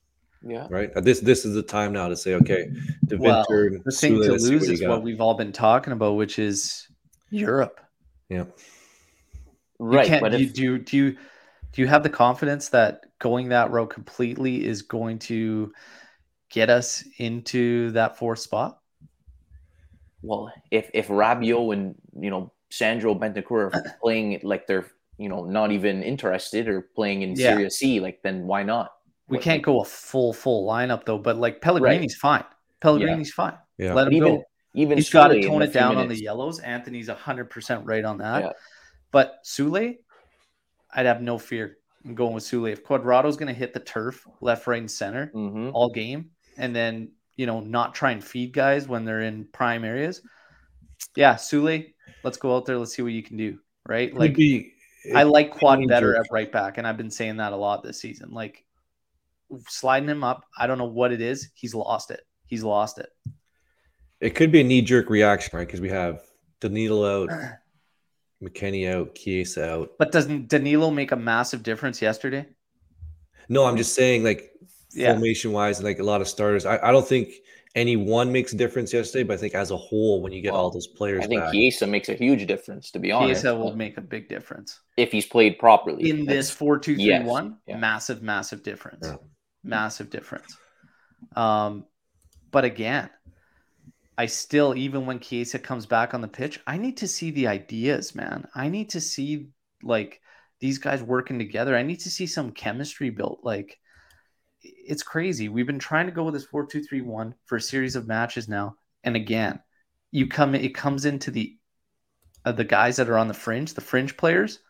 Yeah. 0.43 0.69
Right. 0.71 0.91
Uh, 0.95 1.01
this 1.01 1.21
this 1.21 1.45
is 1.45 1.55
the 1.55 1.63
time 1.63 1.93
now 1.93 2.09
to 2.09 2.17
say, 2.17 2.35
okay, 2.35 2.71
the 3.03 3.19
well, 3.19 3.45
the 3.49 3.93
thing 3.93 4.15
to 4.15 4.33
lose 4.33 4.69
is 4.69 4.83
what 4.83 5.03
we've 5.03 5.21
all 5.21 5.35
been 5.35 5.53
talking 5.53 5.93
about, 5.93 6.13
which 6.13 6.39
is 6.39 6.87
Europe. 7.31 7.81
Yeah. 8.29 8.45
Right. 9.81 10.21
But 10.21 10.31
do, 10.31 10.39
if... 10.39 10.55
do 10.55 10.63
you 10.63 10.79
do 10.79 10.97
you 10.97 11.17
do 11.73 11.83
you 11.83 11.89
have 11.89 12.03
the 12.03 12.11
confidence 12.11 12.69
that 12.71 13.05
going 13.19 13.51
that 13.51 13.71
route 13.71 13.91
completely 13.91 14.65
is 14.65 14.83
going 14.83 15.19
to 15.21 15.73
get 16.51 16.69
us 16.69 17.05
into 17.19 17.91
that 17.93 18.19
fourth 18.19 18.41
spot? 18.41 18.81
Well, 20.23 20.53
if 20.71 20.91
if 20.93 21.09
Rabiot 21.09 21.73
and 21.73 21.95
you 22.19 22.31
know 22.31 22.53
Sandro 22.71 23.15
Bentancur 23.15 23.75
are 23.75 23.97
playing 24.03 24.41
like 24.43 24.67
they're 24.67 24.87
you 25.17 25.29
know 25.29 25.45
not 25.45 25.73
even 25.73 26.03
interested 26.03 26.69
or 26.69 26.83
playing 26.83 27.23
in 27.23 27.35
yeah. 27.35 27.57
Serie 27.57 27.71
C, 27.71 28.01
like 28.01 28.21
then 28.23 28.47
why 28.47 28.63
not? 28.63 28.93
We 29.29 29.37
what, 29.37 29.45
can't 29.45 29.63
go 29.63 29.81
a 29.81 29.85
full 29.85 30.33
full 30.33 30.67
lineup 30.69 31.05
though, 31.05 31.19
but 31.19 31.37
like 31.37 31.61
Pellegrini's 31.61 32.19
right. 32.23 32.43
fine. 32.43 32.45
Pellegrini's 32.81 33.29
yeah. 33.29 33.35
fine. 33.35 33.59
Yeah. 33.79 33.95
Let 33.95 34.09
him 34.09 34.15
even, 34.15 34.37
go. 34.37 34.45
Even 34.75 34.99
he's 34.99 35.11
got 35.11 35.29
to 35.29 35.41
tone 35.41 35.63
it 35.63 35.73
down 35.73 35.97
minutes. 35.97 36.03
on 36.03 36.09
the 36.09 36.23
yellows. 36.23 36.59
Anthony's 36.61 37.09
hundred 37.09 37.49
percent 37.51 37.87
right 37.87 38.05
on 38.05 38.19
that. 38.19 38.43
Yeah. 38.43 38.53
But 39.11 39.39
Soulé, 39.45 39.99
I'd 40.95 41.07
have 41.07 41.23
no 41.23 41.39
fear. 41.39 41.79
I'm 42.05 42.15
going 42.15 42.35
with 42.35 42.45
Soulé. 42.45 42.73
If 42.73 42.85
Cuadrado's 42.85 43.37
going 43.37 43.53
to 43.53 43.59
hit 43.59 43.75
the 43.75 43.81
turf 43.81 44.27
left, 44.41 44.67
right, 44.67 44.81
and 44.81 44.91
center 44.91 45.31
mm-hmm. 45.35 45.71
all 45.75 45.91
game, 45.91 46.31
and 46.57 46.75
then 46.75 47.13
you 47.37 47.47
know 47.47 47.61
not 47.61 47.95
try 47.95 48.13
and 48.13 48.25
feed 48.25 48.53
guys 48.53 48.89
when 48.89 49.05
they're 49.05 49.23
in 49.23 49.47
prime 49.53 49.85
areas, 49.85 50.23
yeah, 51.15 51.35
Soulé, 51.35 51.93
let's 52.23 52.39
go 52.39 52.57
out 52.57 52.67
there. 52.67 52.79
Let's 52.79 52.95
see 52.95 53.03
what 53.03 53.13
you 53.13 53.23
can 53.23 53.37
do. 53.37 53.59
Right? 53.87 54.15
Like, 54.15 54.35
be, 54.35 54.73
I 55.15 55.25
like 55.25 55.51
Quad 55.51 55.87
better 55.89 56.17
at 56.17 56.27
right 56.31 56.51
back, 56.51 56.79
and 56.79 56.87
I've 56.87 56.97
been 56.97 57.11
saying 57.11 57.39
that 57.39 57.53
a 57.53 57.57
lot 57.57 57.83
this 57.83 58.01
season. 58.01 58.31
Like, 58.33 58.65
sliding 59.69 60.09
him 60.09 60.25
up, 60.25 60.45
I 60.59 60.67
don't 60.67 60.79
know 60.79 60.85
what 60.85 61.13
it 61.13 61.21
is. 61.21 61.51
He's 61.55 61.75
lost 61.75 62.11
it. 62.11 62.21
He's 62.47 62.63
lost 62.63 62.99
it. 62.99 63.09
It 64.21 64.35
could 64.35 64.53
be 64.53 64.61
a 64.61 64.65
knee 64.65 64.83
jerk 64.83 65.09
reaction, 65.09 65.57
right? 65.57 65.67
Because 65.67 65.81
we 65.81 65.89
have 65.89 66.21
Danilo 66.61 67.25
out, 67.25 67.31
McKennie 68.43 68.93
out, 68.93 69.15
Chiesa 69.15 69.71
out. 69.71 69.91
But 69.99 70.13
doesn't 70.13 70.49
Danilo 70.49 70.91
make 70.91 71.13
a 71.13 71.17
massive 71.17 71.63
difference 71.63 72.01
yesterday? 72.01 72.47
No, 73.49 73.65
I'm 73.65 73.77
just 73.77 73.95
saying, 73.95 74.25
like, 74.25 74.51
yeah. 74.93 75.13
formation 75.13 75.53
wise, 75.53 75.83
like 75.83 75.99
a 75.99 76.05
lot 76.05 76.21
of 76.21 76.29
starters. 76.29 76.65
I, 76.65 76.79
I 76.79 76.93
don't 76.93 77.07
think 77.07 77.29
any 77.75 77.97
one 77.97 78.33
makes 78.33 78.53
a 78.53 78.57
difference 78.57 78.93
yesterday, 78.93 79.25
but 79.25 79.35
I 79.35 79.37
think 79.37 79.55
as 79.55 79.71
a 79.71 79.77
whole, 79.77 80.23
when 80.23 80.33
you 80.33 80.43
get 80.43 80.53
well, 80.53 80.63
all 80.63 80.71
those 80.71 80.87
players, 80.87 81.25
I 81.25 81.29
think 81.29 81.43
back, 81.43 81.53
Chiesa 81.53 81.87
makes 81.87 82.09
a 82.09 82.15
huge 82.15 82.47
difference. 82.47 82.91
To 82.93 82.99
be 82.99 83.13
honest, 83.13 83.43
Chiesa 83.43 83.57
will 83.57 83.77
make 83.77 83.97
a 83.99 84.01
big 84.01 84.29
difference 84.29 84.81
if 84.97 85.13
he's 85.13 85.27
played 85.27 85.59
properly 85.59 86.11
in 86.11 86.27
this 86.27 86.51
four 86.51 86.79
two 86.79 86.95
three 86.95 87.05
yes. 87.05 87.27
one. 87.27 87.59
Yeah. 87.67 87.77
Massive, 87.77 88.23
massive 88.23 88.63
difference. 88.63 89.07
Yeah. 89.07 89.17
Massive 89.63 90.11
difference. 90.11 90.57
Um, 91.37 91.85
but 92.51 92.65
again, 92.65 93.11
I 94.19 94.27
still, 94.27 94.77
even 94.77 95.07
when 95.07 95.21
Chiesa 95.21 95.59
comes 95.59 95.87
back 95.87 96.13
on 96.13 96.21
the 96.21 96.29
pitch, 96.29 96.61
I 96.67 96.77
need 96.77 96.99
to 96.99 97.09
see 97.09 97.31
the 97.31 97.47
ideas, 97.47 98.15
man. 98.15 98.47
I 98.55 98.69
need 98.69 98.91
to 98.91 99.01
see 99.01 99.49
like 99.83 100.21
these 100.61 100.79
guys 100.79 101.03
working 101.03 101.39
together. 101.39 101.77
I 101.77 101.83
need 101.83 102.01
to 102.01 102.11
see 102.11 102.27
some 102.27 102.53
chemistry 102.53 103.11
built. 103.11 103.41
Like 103.43 103.79
it's 104.63 105.03
crazy. 105.03 105.49
We've 105.49 105.67
been 105.67 105.79
trying 105.79 106.07
to 106.07 106.13
go 106.13 106.25
with 106.25 106.35
this 106.35 106.45
four 106.45 106.67
two 106.67 106.83
three 106.83 107.01
one 107.01 107.35
for 107.47 107.57
a 107.57 107.61
series 107.61 107.97
of 107.97 108.07
matches 108.07 108.49
now, 108.49 108.77
and 109.05 109.17
again, 109.17 109.61
you 110.11 110.29
come 110.29 110.55
it 110.55 110.75
comes 110.75 111.05
into 111.05 111.31
the 111.31 111.57
uh, 112.45 112.53
the 112.53 112.65
guys 112.65 112.97
that 112.97 113.09
are 113.09 113.19
on 113.19 113.29
the 113.29 113.35
fringe, 113.35 113.75
the 113.75 113.81
fringe 113.81 114.17
players, 114.17 114.61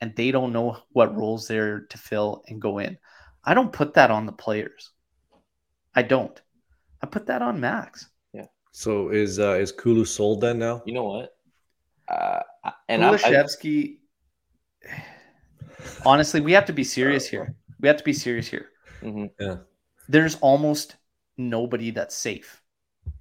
and 0.00 0.14
they 0.16 0.30
don't 0.30 0.52
know 0.52 0.78
what 0.92 1.16
roles 1.16 1.48
they're 1.48 1.80
to 1.80 1.98
fill 1.98 2.42
and 2.48 2.60
go 2.60 2.78
in. 2.78 2.98
I 3.44 3.54
don't 3.54 3.72
put 3.72 3.94
that 3.94 4.10
on 4.10 4.26
the 4.26 4.32
players. 4.32 4.90
I 5.94 6.02
don't. 6.02 6.40
I 7.02 7.06
put 7.06 7.26
that 7.26 7.42
on 7.42 7.60
Max. 7.60 8.08
Yeah. 8.76 8.82
So 8.82 9.08
is 9.08 9.38
uh 9.38 9.54
is 9.54 9.72
Kulu 9.72 10.04
sold 10.04 10.42
then 10.42 10.58
now? 10.58 10.82
You 10.84 10.92
know 10.92 11.04
what? 11.04 11.34
Uh, 12.08 12.40
and 12.88 13.02
Kulusevski. 13.02 13.98
Honestly, 16.04 16.40
we 16.40 16.52
have 16.52 16.66
to 16.66 16.72
be 16.72 16.84
serious 16.84 17.28
here. 17.28 17.54
We 17.80 17.88
have 17.88 17.96
to 17.96 18.04
be 18.04 18.12
serious 18.12 18.48
here. 18.48 18.68
Mm-hmm. 19.02 19.26
Yeah. 19.40 19.56
There's 20.08 20.36
almost 20.36 20.96
nobody 21.36 21.90
that's 21.90 22.14
safe 22.14 22.62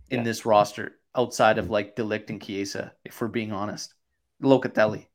in 0.10 0.20
yeah. 0.20 0.24
this 0.24 0.46
roster 0.46 0.98
outside 1.16 1.58
of 1.58 1.70
like 1.70 1.96
de 1.96 2.04
Ligt 2.04 2.30
and 2.30 2.42
Chiesa, 2.42 2.94
if 3.04 3.20
we're 3.20 3.28
being 3.28 3.52
honest. 3.52 3.94
Locatelli. 4.44 5.08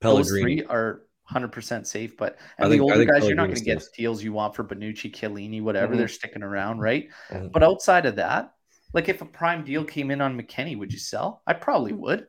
Those 0.00 0.28
three 0.28 0.64
are 0.64 1.02
100% 1.30 1.86
safe, 1.86 2.16
but 2.16 2.36
I 2.58 2.64
and 2.64 2.72
the 2.72 2.78
think- 2.78 2.80
I 2.80 2.84
older 2.84 2.96
think 2.96 3.10
guys, 3.12 3.26
you're 3.26 3.36
not 3.36 3.46
going 3.46 3.56
to 3.56 3.64
get 3.64 3.80
the 3.80 3.88
deals 3.96 4.24
you 4.24 4.32
want 4.32 4.56
for 4.56 4.64
Bonucci, 4.64 5.14
Chiellini, 5.14 5.62
whatever. 5.62 5.94
Mhm. 5.94 5.98
They're 5.98 6.08
sticking 6.08 6.42
around, 6.42 6.80
right? 6.80 7.08
Mhm. 7.30 7.52
But 7.52 7.62
outside 7.62 8.06
of 8.06 8.16
that, 8.16 8.52
like 8.92 9.08
if 9.08 9.22
a 9.22 9.24
prime 9.26 9.64
deal 9.64 9.84
came 9.84 10.10
in 10.10 10.20
on 10.20 10.38
McKennie, 10.40 10.78
would 10.78 10.92
you 10.92 10.98
sell? 10.98 11.42
I 11.46 11.52
probably 11.54 11.92
would. 11.92 12.26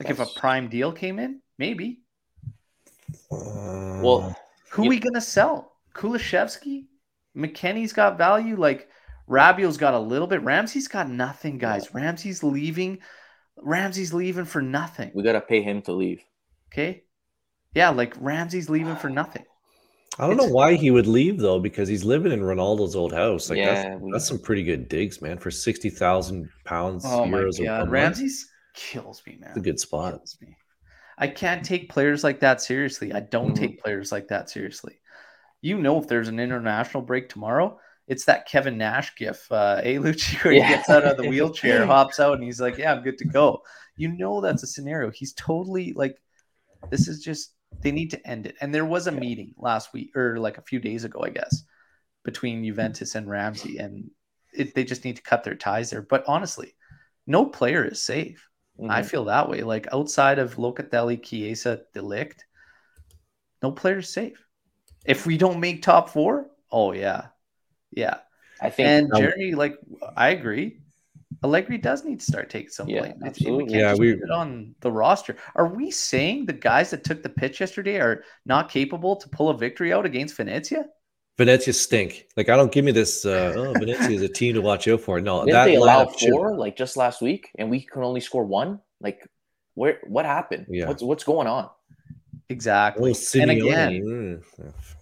Like 0.00 0.10
if 0.10 0.20
a 0.20 0.26
prime 0.38 0.68
deal 0.68 0.92
came 0.92 1.18
in, 1.18 1.40
maybe. 1.58 2.00
Uh, 3.30 4.00
Well, 4.02 4.36
Who 4.72 4.84
You- 4.84 4.88
we 4.90 4.98
gonna 5.00 5.20
sell? 5.20 5.72
Kulusevski? 5.94 6.86
McKennie's 7.36 7.92
got 7.92 8.18
value. 8.18 8.56
Like 8.56 8.88
Rabiot's 9.26 9.76
got 9.76 9.94
a 9.94 9.98
little 9.98 10.26
bit. 10.26 10.42
Ramsey's 10.42 10.88
got 10.88 11.08
nothing, 11.08 11.58
guys. 11.58 11.92
Ramsey's 11.94 12.42
leaving. 12.42 12.98
Ramsey's 13.56 14.12
leaving 14.14 14.44
for 14.44 14.62
nothing. 14.62 15.10
we 15.14 15.22
gotta 15.22 15.40
pay 15.40 15.62
him 15.62 15.82
to 15.82 15.92
leave. 15.92 16.22
Okay. 16.72 17.04
Yeah, 17.74 17.90
like 17.90 18.14
Ramsey's 18.20 18.70
leaving 18.70 18.96
for 18.96 19.10
nothing. 19.10 19.44
I 20.18 20.26
don't 20.26 20.36
know 20.36 20.48
why 20.48 20.74
he 20.74 20.90
would 20.90 21.06
leave 21.06 21.38
though, 21.38 21.60
because 21.60 21.88
he's 21.88 22.04
living 22.04 22.32
in 22.32 22.40
Ronaldo's 22.40 22.96
old 22.96 23.12
house. 23.12 23.50
Like 23.50 23.58
yeah, 23.58 23.82
that's, 23.90 24.00
we- 24.02 24.12
that's 24.12 24.26
some 24.26 24.38
pretty 24.38 24.64
good 24.64 24.88
digs, 24.88 25.22
man. 25.22 25.38
For 25.38 25.50
sixty 25.50 25.90
thousand 25.90 26.48
pounds, 26.64 27.04
Oh 27.06 27.24
my 27.24 27.38
euros 27.38 27.58
a- 27.60 27.62
a 27.62 27.66
god. 27.66 27.90
Ramsey's 27.90 28.50
kills 28.74 29.22
me, 29.26 29.36
man. 29.40 29.50
It's 29.50 29.58
a 29.58 29.62
good 29.62 29.80
spot. 29.80 30.14
kills 30.14 30.36
me. 30.40 30.56
I 31.18 31.26
can't 31.28 31.64
take 31.64 31.88
players 31.88 32.22
like 32.24 32.40
that 32.40 32.60
seriously. 32.60 33.12
I 33.12 33.20
don't 33.20 33.52
Mhm. 33.52 33.56
take 33.58 33.82
players 33.82 34.12
like 34.12 34.28
that 34.28 34.50
seriously. 34.50 35.00
You 35.62 35.78
know, 35.78 36.00
if 36.00 36.06
there's 36.06 36.28
an 36.28 36.38
international 36.38 37.02
break 37.02 37.28
tomorrow, 37.28 37.80
it's 38.06 38.24
that 38.26 38.46
Kevin 38.46 38.78
Nash 38.78 39.14
gif. 39.16 39.50
Uh, 39.50 39.82
hey, 39.82 39.96
Lucci, 39.96 40.42
where 40.44 40.52
he 40.52 40.58
Yeah. 40.60 40.68
gets 40.68 40.88
out 40.90 41.04
of 41.04 41.16
the 41.16 41.28
wheelchair, 41.28 41.86
hops 41.86 42.20
out, 42.20 42.34
and 42.34 42.44
he's 42.44 42.60
like, 42.60 42.76
"Yeah, 42.78 42.92
I'm 42.92 43.02
good 43.02 43.18
to 43.18 43.24
go." 43.24 43.62
You 43.96 44.08
know, 44.08 44.40
that's 44.40 44.62
a 44.62 44.66
scenario. 44.68 45.10
He's 45.10 45.32
totally 45.32 45.92
like, 45.94 46.16
this 46.90 47.08
is 47.08 47.20
just 47.22 47.52
they 47.82 47.92
need 47.92 48.10
to 48.10 48.28
end 48.28 48.46
it. 48.46 48.56
And 48.60 48.74
there 48.74 48.84
was 48.84 49.06
a 49.06 49.12
meeting 49.12 49.54
last 49.56 49.92
week 49.92 50.16
or 50.16 50.38
like 50.38 50.58
a 50.58 50.62
few 50.62 50.80
days 50.80 51.04
ago, 51.04 51.20
I 51.22 51.30
guess, 51.30 51.64
between 52.24 52.64
Juventus 52.64 53.14
and 53.14 53.28
Ramsey, 53.28 53.78
and 53.78 54.10
it, 54.52 54.74
they 54.74 54.84
just 54.84 55.04
need 55.04 55.16
to 55.16 55.22
cut 55.22 55.44
their 55.44 55.54
ties 55.54 55.90
there. 55.90 56.02
But 56.02 56.24
honestly, 56.26 56.74
no 57.26 57.46
player 57.46 57.84
is 57.84 58.02
safe. 58.02 58.48
I 58.88 59.02
Mhm. 59.02 59.10
feel 59.10 59.24
that 59.26 59.48
way. 59.48 59.62
Like 59.62 59.86
outside 59.92 60.38
of 60.38 60.56
Locatelli, 60.56 61.22
Chiesa, 61.22 61.82
de 61.94 62.00
Ligt, 62.00 62.40
no 63.62 63.72
player's 63.72 64.08
safe. 64.08 64.44
If 65.04 65.26
we 65.26 65.38
don't 65.38 65.60
make 65.60 65.82
top 65.82 66.10
four, 66.10 66.50
oh 66.70 66.92
yeah, 66.92 67.28
yeah. 67.90 68.18
I 68.60 68.70
think 68.70 68.88
And 68.88 69.12
Jeremy, 69.14 69.54
like 69.54 69.78
I 70.16 70.30
agree, 70.30 70.80
Allegri 71.44 71.78
does 71.78 72.04
need 72.04 72.18
to 72.20 72.26
start 72.26 72.50
taking 72.50 72.68
some 72.70 72.88
Yeah, 72.88 73.00
blame. 73.00 73.12
It's- 73.24 73.40
we 73.40 73.58
can't 73.58 73.70
Yeah, 73.70 73.90
just 73.90 74.00
we- 74.00 74.14
put 74.14 74.24
it 74.24 74.30
on 74.30 74.74
the 74.80 74.90
roster. 74.90 75.36
Are 75.54 75.68
we 75.68 75.90
saying 75.90 76.46
the 76.46 76.52
guys 76.52 76.90
that 76.90 77.04
took 77.04 77.22
the 77.22 77.28
pitch 77.28 77.60
yesterday 77.60 77.98
are 78.00 78.24
not 78.44 78.68
capable 78.70 79.14
to 79.16 79.28
pull 79.28 79.48
a 79.50 79.56
victory 79.56 79.92
out 79.92 80.04
against 80.04 80.36
Venezia? 80.36 80.86
Venezia 81.36 81.72
stink. 81.72 82.26
Like 82.36 82.48
I 82.48 82.56
don't 82.56 82.72
give 82.72 82.84
me 82.84 82.90
this. 82.90 83.24
Uh, 83.24 83.52
oh, 83.56 83.72
Venezia 83.74 84.16
is 84.16 84.22
a 84.22 84.28
team 84.28 84.54
to 84.54 84.60
watch 84.60 84.88
out 84.88 85.00
for. 85.00 85.20
No, 85.20 85.40
didn't 85.40 85.52
that 85.52 85.64
they 85.66 85.76
allow 85.76 86.04
lineup 86.06 86.18
should- 86.18 86.30
four 86.30 86.56
like 86.56 86.76
just 86.76 86.96
last 86.96 87.22
week, 87.22 87.50
and 87.56 87.70
we 87.70 87.80
can 87.82 88.02
only 88.02 88.20
score 88.20 88.44
one? 88.44 88.80
Like, 89.00 89.24
where? 89.74 90.00
What 90.08 90.26
happened? 90.26 90.66
Yeah. 90.68 90.88
What's 90.88 91.02
what's 91.04 91.22
going 91.22 91.46
on? 91.46 91.70
Exactly. 92.48 93.02
Oh, 93.02 93.06
and 93.06 93.14
Simeone, 93.14 93.62
again, 93.62 94.42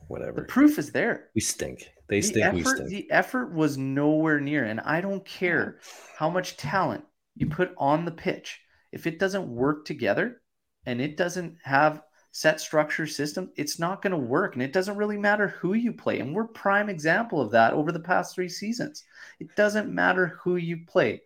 mm, 0.08 0.34
the 0.34 0.42
proof 0.42 0.78
is 0.78 0.90
there. 0.90 1.28
We 1.34 1.40
stink. 1.40 1.90
They 2.08 2.20
the 2.20 2.26
stink. 2.26 2.54
we 2.54 2.64
stink. 2.64 2.88
the 2.88 3.10
effort 3.10 3.52
was 3.52 3.76
nowhere 3.76 4.40
near, 4.40 4.64
and 4.64 4.80
I 4.80 5.00
don't 5.00 5.24
care 5.24 5.78
how 6.16 6.30
much 6.30 6.56
talent 6.56 7.04
you 7.34 7.46
put 7.46 7.72
on 7.76 8.04
the 8.04 8.12
pitch. 8.12 8.60
If 8.92 9.06
it 9.06 9.18
doesn't 9.18 9.48
work 9.48 9.84
together 9.84 10.40
and 10.86 11.00
it 11.00 11.16
doesn't 11.16 11.58
have 11.62 12.02
set 12.36 12.60
structure 12.60 13.06
system, 13.06 13.50
it's 13.56 13.78
not 13.78 14.02
going 14.02 14.10
to 14.10 14.16
work. 14.18 14.54
And 14.54 14.62
it 14.62 14.72
doesn't 14.72 14.96
really 14.96 15.16
matter 15.16 15.48
who 15.48 15.72
you 15.72 15.92
play. 15.92 16.20
And 16.20 16.34
we're 16.34 16.46
prime 16.46 16.88
example 16.88 17.40
of 17.40 17.50
that 17.52 17.72
over 17.72 17.92
the 17.92 18.00
past 18.00 18.34
three 18.34 18.48
seasons. 18.48 19.04
It 19.40 19.54
doesn't 19.56 19.92
matter 19.92 20.38
who 20.42 20.56
you 20.56 20.84
play. 20.86 21.22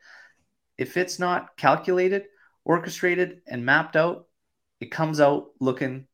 If 0.79 0.97
it's 0.97 1.19
not 1.19 1.57
calculated, 1.57 2.27
orchestrated, 2.65 3.43
and 3.47 3.67
mapped 3.67 3.97
out, 3.97 4.27
it 4.81 4.91
comes 4.93 5.21
out 5.21 5.49
looking 5.61 6.07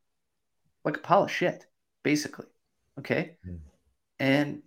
like 0.85 0.97
a 0.97 1.01
pile 1.01 1.25
of 1.25 1.31
shit, 1.31 1.67
basically. 2.03 2.47
Okay. 2.99 3.37
Mm. 3.47 3.59
And 4.19 4.63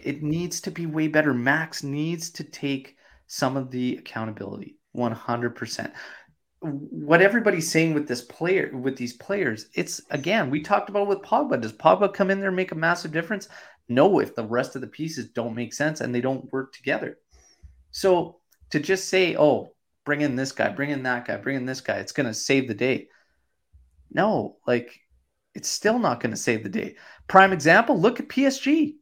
it 0.00 0.22
needs 0.22 0.60
to 0.62 0.70
be 0.70 0.86
way 0.86 1.08
better. 1.08 1.34
Max 1.34 1.82
needs 1.82 2.30
to 2.30 2.44
take 2.44 2.96
some 3.26 3.56
of 3.56 3.70
the 3.70 3.96
accountability 3.96 4.76
100%. 4.96 5.92
What 6.60 7.22
everybody's 7.22 7.70
saying 7.70 7.94
with 7.94 8.08
this 8.08 8.22
player, 8.22 8.70
with 8.74 8.96
these 8.96 9.12
players, 9.12 9.68
it's 9.74 10.00
again, 10.10 10.50
we 10.50 10.62
talked 10.62 10.88
about 10.88 11.06
with 11.06 11.22
Pogba. 11.22 11.60
Does 11.60 11.72
Pogba 11.72 12.12
come 12.12 12.30
in 12.30 12.40
there 12.40 12.48
and 12.48 12.56
make 12.56 12.72
a 12.72 12.76
massive 12.76 13.12
difference? 13.12 13.48
No, 13.88 14.20
if 14.20 14.34
the 14.34 14.44
rest 14.44 14.74
of 14.74 14.80
the 14.80 14.86
pieces 14.88 15.28
don't 15.30 15.54
make 15.54 15.72
sense 15.72 16.00
and 16.00 16.14
they 16.14 16.20
don't 16.20 16.50
work 16.52 16.72
together. 16.72 17.18
So 17.90 18.40
to 18.70 18.80
just 18.80 19.08
say, 19.08 19.36
oh, 19.36 19.74
bring 20.04 20.22
in 20.22 20.34
this 20.34 20.52
guy, 20.52 20.70
bring 20.70 20.90
in 20.90 21.02
that 21.04 21.26
guy, 21.26 21.36
bring 21.36 21.56
in 21.56 21.66
this 21.66 21.80
guy, 21.80 21.96
it's 21.96 22.12
going 22.12 22.26
to 22.26 22.34
save 22.34 22.68
the 22.68 22.74
day. 22.74 23.08
No, 24.10 24.56
like 24.66 24.98
it's 25.56 25.68
still 25.68 25.98
not 25.98 26.20
going 26.20 26.30
to 26.30 26.36
save 26.36 26.62
the 26.62 26.68
day. 26.68 26.96
Prime 27.28 27.52
example, 27.52 27.98
look 27.98 28.20
at 28.20 28.28
PSG. 28.28 28.96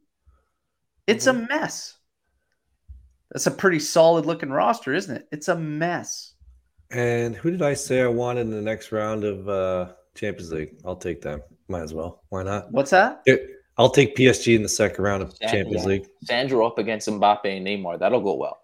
It's 1.07 1.27
a 1.27 1.33
mess. 1.33 1.95
That's 3.31 3.47
a 3.47 3.51
pretty 3.51 3.79
solid 3.79 4.25
looking 4.25 4.49
roster, 4.49 4.93
isn't 4.93 5.15
it? 5.15 5.27
It's 5.31 5.47
a 5.47 5.55
mess. 5.57 6.33
And 6.91 7.35
who 7.35 7.51
did 7.51 7.61
I 7.61 7.73
say 7.73 8.01
I 8.01 8.07
wanted 8.07 8.41
in 8.41 8.51
the 8.51 8.61
next 8.61 8.91
round 8.91 9.23
of 9.23 9.49
uh, 9.49 9.93
Champions 10.15 10.51
League? 10.51 10.75
I'll 10.85 10.95
take 10.95 11.21
them. 11.21 11.41
Might 11.67 11.81
as 11.81 11.93
well. 11.93 12.23
Why 12.29 12.43
not? 12.43 12.71
What's 12.71 12.91
that? 12.91 13.21
It- 13.25 13.51
I'll 13.77 13.89
take 13.89 14.15
PSG 14.15 14.55
in 14.55 14.63
the 14.63 14.69
second 14.69 15.03
round 15.03 15.21
of 15.21 15.35
Yeah, 15.41 15.51
Champions 15.51 15.83
yeah. 15.83 15.89
League. 15.89 16.07
Sandro 16.23 16.65
up 16.65 16.77
against 16.79 17.09
Mbappe 17.09 17.45
and 17.45 17.67
Neymar. 17.67 17.99
That'll 17.99 18.21
go 18.21 18.35
well. 18.35 18.57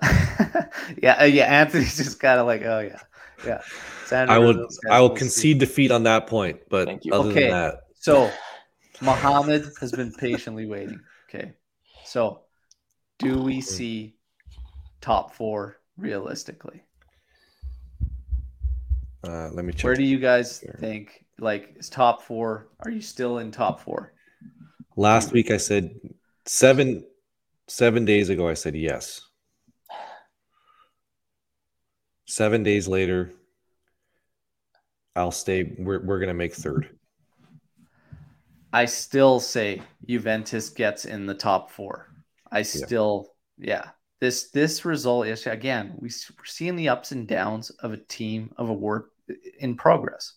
yeah, 1.02 1.18
uh, 1.20 1.24
yeah. 1.24 1.44
Anthony's 1.46 1.96
just 1.96 2.20
kind 2.20 2.38
of 2.40 2.46
like, 2.46 2.62
oh 2.62 2.80
yeah, 2.80 3.00
yeah. 3.46 3.60
Sandro 4.06 4.34
I 4.34 4.38
will. 4.38 4.68
I 4.90 5.00
will 5.00 5.08
we'll 5.08 5.16
see. 5.16 5.20
concede 5.20 5.58
defeat 5.58 5.90
on 5.90 6.02
that 6.04 6.26
point. 6.26 6.60
But 6.68 6.86
Thank 6.86 7.04
you. 7.04 7.12
other 7.12 7.30
Okay. 7.30 7.40
than 7.42 7.50
that, 7.50 7.74
So, 7.94 8.30
Muhammad 9.00 9.70
has 9.80 9.92
been 9.92 10.12
patiently 10.12 10.66
waiting. 10.66 11.00
Okay, 11.28 11.52
so 12.04 12.42
do 13.18 13.38
we 13.42 13.60
see 13.60 14.16
top 15.00 15.34
four 15.34 15.78
realistically? 15.96 16.82
uh, 19.24 19.50
let 19.52 19.64
me 19.64 19.72
check. 19.72 19.84
Where 19.84 19.94
do 19.94 20.02
you 20.04 20.18
guys 20.18 20.60
Sure. 20.60 20.74
think? 20.80 21.24
Like, 21.38 21.74
is 21.76 21.88
top 21.88 22.22
four? 22.22 22.68
Are 22.80 22.90
you 22.90 23.00
still 23.00 23.38
in 23.38 23.50
top 23.50 23.80
four? 23.80 24.12
Last 24.96 25.32
week 25.32 25.50
I 25.50 25.56
said 25.56 25.94
seven. 26.46 27.04
Seven 27.68 28.04
days 28.04 28.30
ago 28.30 28.48
I 28.48 28.54
said 28.54 28.74
yes. 28.74 29.20
Seven 32.30 32.62
days 32.62 32.86
later, 32.86 33.32
I'll 35.16 35.32
stay. 35.32 35.74
We're 35.76 35.98
we're 35.98 36.20
gonna 36.20 36.32
make 36.32 36.54
third. 36.54 36.96
I 38.72 38.84
still 38.84 39.40
say 39.40 39.82
Juventus 40.06 40.68
gets 40.68 41.06
in 41.06 41.26
the 41.26 41.34
top 41.34 41.72
four. 41.72 42.06
I 42.52 42.62
still, 42.62 43.34
yeah. 43.58 43.88
This 44.20 44.50
this 44.52 44.84
result 44.84 45.26
is 45.26 45.44
again 45.48 45.94
we, 45.98 46.08
we're 46.38 46.44
seeing 46.44 46.76
the 46.76 46.90
ups 46.90 47.10
and 47.10 47.26
downs 47.26 47.70
of 47.70 47.94
a 47.94 47.96
team 47.96 48.52
of 48.56 48.68
a 48.68 48.74
work 48.74 49.10
in 49.58 49.74
progress. 49.74 50.34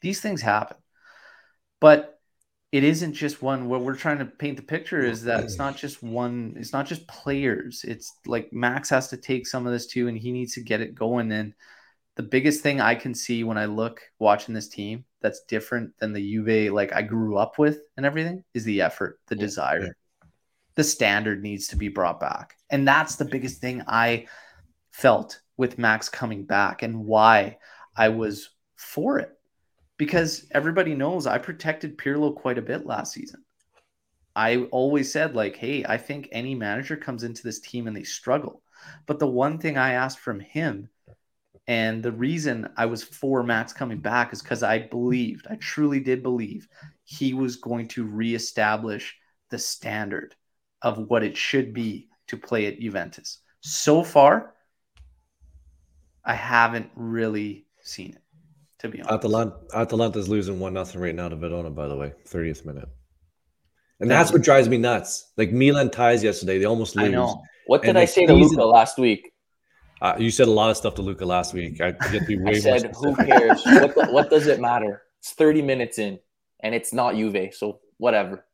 These 0.00 0.22
things 0.22 0.40
happen, 0.40 0.78
but 1.78 2.13
it 2.74 2.82
isn't 2.82 3.12
just 3.12 3.40
one. 3.40 3.68
What 3.68 3.82
we're 3.82 3.94
trying 3.94 4.18
to 4.18 4.24
paint 4.24 4.56
the 4.56 4.62
picture 4.64 4.98
is 4.98 5.22
that 5.22 5.44
it's 5.44 5.58
not 5.58 5.76
just 5.76 6.02
one. 6.02 6.56
It's 6.58 6.72
not 6.72 6.86
just 6.86 7.06
players. 7.06 7.84
It's 7.86 8.18
like 8.26 8.52
Max 8.52 8.90
has 8.90 9.06
to 9.10 9.16
take 9.16 9.46
some 9.46 9.64
of 9.64 9.72
this 9.72 9.86
too, 9.86 10.08
and 10.08 10.18
he 10.18 10.32
needs 10.32 10.54
to 10.54 10.60
get 10.60 10.80
it 10.80 10.92
going. 10.92 11.30
And 11.30 11.54
the 12.16 12.24
biggest 12.24 12.62
thing 12.62 12.80
I 12.80 12.96
can 12.96 13.14
see 13.14 13.44
when 13.44 13.56
I 13.56 13.66
look 13.66 14.00
watching 14.18 14.56
this 14.56 14.66
team 14.68 15.04
that's 15.20 15.44
different 15.44 15.96
than 16.00 16.12
the 16.12 16.20
Juve 16.20 16.72
like 16.72 16.92
I 16.92 17.02
grew 17.02 17.36
up 17.36 17.60
with 17.60 17.78
and 17.96 18.04
everything 18.04 18.42
is 18.54 18.64
the 18.64 18.82
effort, 18.82 19.20
the 19.28 19.36
desire. 19.36 19.82
yeah. 19.84 19.88
The 20.74 20.82
standard 20.82 21.44
needs 21.44 21.68
to 21.68 21.76
be 21.76 21.86
brought 21.86 22.18
back. 22.18 22.56
And 22.70 22.88
that's 22.88 23.14
the 23.14 23.24
biggest 23.24 23.60
thing 23.60 23.84
I 23.86 24.26
felt 24.90 25.40
with 25.56 25.78
Max 25.78 26.08
coming 26.08 26.44
back 26.44 26.82
and 26.82 27.04
why 27.04 27.58
I 27.96 28.08
was 28.08 28.50
for 28.74 29.20
it. 29.20 29.30
Because 29.96 30.46
everybody 30.50 30.94
knows 30.94 31.26
I 31.26 31.38
protected 31.38 31.98
Pirlo 31.98 32.34
quite 32.34 32.58
a 32.58 32.62
bit 32.62 32.86
last 32.86 33.12
season. 33.12 33.44
I 34.36 34.64
always 34.72 35.12
said, 35.12 35.36
like, 35.36 35.56
hey, 35.56 35.84
I 35.84 35.96
think 35.96 36.28
any 36.32 36.54
manager 36.54 36.96
comes 36.96 37.22
into 37.22 37.42
this 37.42 37.60
team 37.60 37.86
and 37.86 37.96
they 37.96 38.02
struggle. 38.02 38.62
But 39.06 39.20
the 39.20 39.28
one 39.28 39.58
thing 39.58 39.78
I 39.78 39.92
asked 39.92 40.18
from 40.18 40.40
him 40.40 40.88
and 41.66 42.02
the 42.02 42.12
reason 42.12 42.68
I 42.76 42.86
was 42.86 43.02
for 43.02 43.42
Max 43.42 43.72
coming 43.72 44.00
back 44.00 44.32
is 44.32 44.42
because 44.42 44.62
I 44.62 44.80
believed, 44.80 45.46
I 45.48 45.56
truly 45.56 46.00
did 46.00 46.22
believe 46.22 46.68
he 47.04 47.32
was 47.32 47.56
going 47.56 47.88
to 47.88 48.04
reestablish 48.04 49.16
the 49.50 49.58
standard 49.58 50.34
of 50.82 50.98
what 50.98 51.22
it 51.22 51.36
should 51.36 51.72
be 51.72 52.08
to 52.26 52.36
play 52.36 52.66
at 52.66 52.80
Juventus. 52.80 53.38
So 53.60 54.02
far, 54.02 54.54
I 56.24 56.34
haven't 56.34 56.90
really 56.94 57.66
seen 57.80 58.10
it, 58.10 58.22
to 58.84 58.88
be 58.90 59.00
honest. 59.02 59.12
Atalanta, 59.24 59.56
Atalanta's 59.74 60.28
losing 60.28 60.60
one 60.60 60.74
nothing 60.74 61.00
right 61.00 61.14
now 61.14 61.28
to 61.28 61.36
Verona, 61.36 61.70
by 61.70 61.88
the 61.88 61.96
way, 61.96 62.12
30th 62.28 62.64
minute. 62.64 62.88
And 64.00 64.10
that's 64.10 64.32
what 64.32 64.42
drives 64.42 64.68
me 64.68 64.76
nuts. 64.76 65.32
Like 65.36 65.52
Milan 65.52 65.90
ties 65.90 66.22
yesterday, 66.22 66.58
they 66.58 66.64
almost 66.66 66.94
lose. 66.96 67.06
I 67.06 67.08
know. 67.08 67.42
What 67.66 67.82
did 67.82 67.90
And 67.90 67.98
I 67.98 68.04
say 68.04 68.26
to 68.26 68.34
season- 68.34 68.58
Luca 68.58 68.64
last 68.64 68.98
week? 68.98 69.30
Uh, 70.02 70.16
you 70.18 70.30
said 70.30 70.48
a 70.48 70.50
lot 70.50 70.68
of 70.70 70.76
stuff 70.76 70.94
to 70.96 71.02
Luca 71.02 71.24
last 71.24 71.54
week. 71.54 71.80
I 71.80 71.92
get 71.92 72.20
to 72.20 72.26
be 72.26 72.36
way 72.38 72.60
I 72.60 72.68
more 72.68 72.78
said, 72.78 72.94
"Who 72.96 73.16
cares? 73.16 73.62
what, 73.64 73.94
the- 73.94 74.08
what 74.10 74.28
does 74.28 74.46
it 74.46 74.60
matter? 74.60 75.02
It's 75.20 75.32
30 75.32 75.62
minutes 75.62 75.98
in, 75.98 76.18
and 76.60 76.74
it's 76.74 76.92
not 76.92 77.14
Juve, 77.14 77.54
so 77.54 77.80
whatever." 77.96 78.44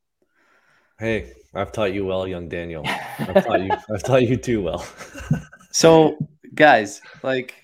Hey, 0.98 1.32
I've 1.54 1.72
taught 1.72 1.92
you 1.94 2.04
well, 2.06 2.28
young 2.28 2.48
Daniel. 2.48 2.84
I've 2.86 3.44
taught 3.46 3.62
you. 3.62 3.70
I've 3.92 4.02
taught 4.04 4.22
you 4.28 4.36
too 4.36 4.62
well. 4.62 4.86
So, 5.72 6.18
guys, 6.54 7.00
like, 7.24 7.54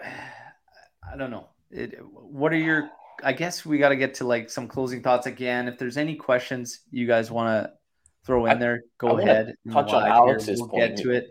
I 0.02 1.16
don't 1.18 1.30
know. 1.30 1.48
It, 1.72 1.98
what 2.12 2.52
are 2.52 2.56
your? 2.58 2.90
I 3.24 3.32
guess 3.32 3.64
we 3.64 3.78
got 3.78 3.90
to 3.90 3.96
get 3.96 4.14
to 4.14 4.26
like 4.26 4.50
some 4.50 4.68
closing 4.68 5.02
thoughts 5.02 5.26
again. 5.26 5.68
If 5.68 5.78
there's 5.78 5.96
any 5.96 6.16
questions 6.16 6.80
you 6.90 7.06
guys 7.06 7.30
want 7.30 7.48
to 7.64 7.72
throw 8.26 8.46
in 8.46 8.52
I- 8.52 8.54
there, 8.56 8.82
go 8.98 9.08
wanna 9.08 9.22
ahead. 9.22 9.54
touch 9.72 9.92
on. 9.92 10.06
Alex's 10.06 10.60
We'll 10.60 10.68
point. 10.68 10.96
get 10.96 11.02
to 11.04 11.10
it. 11.12 11.30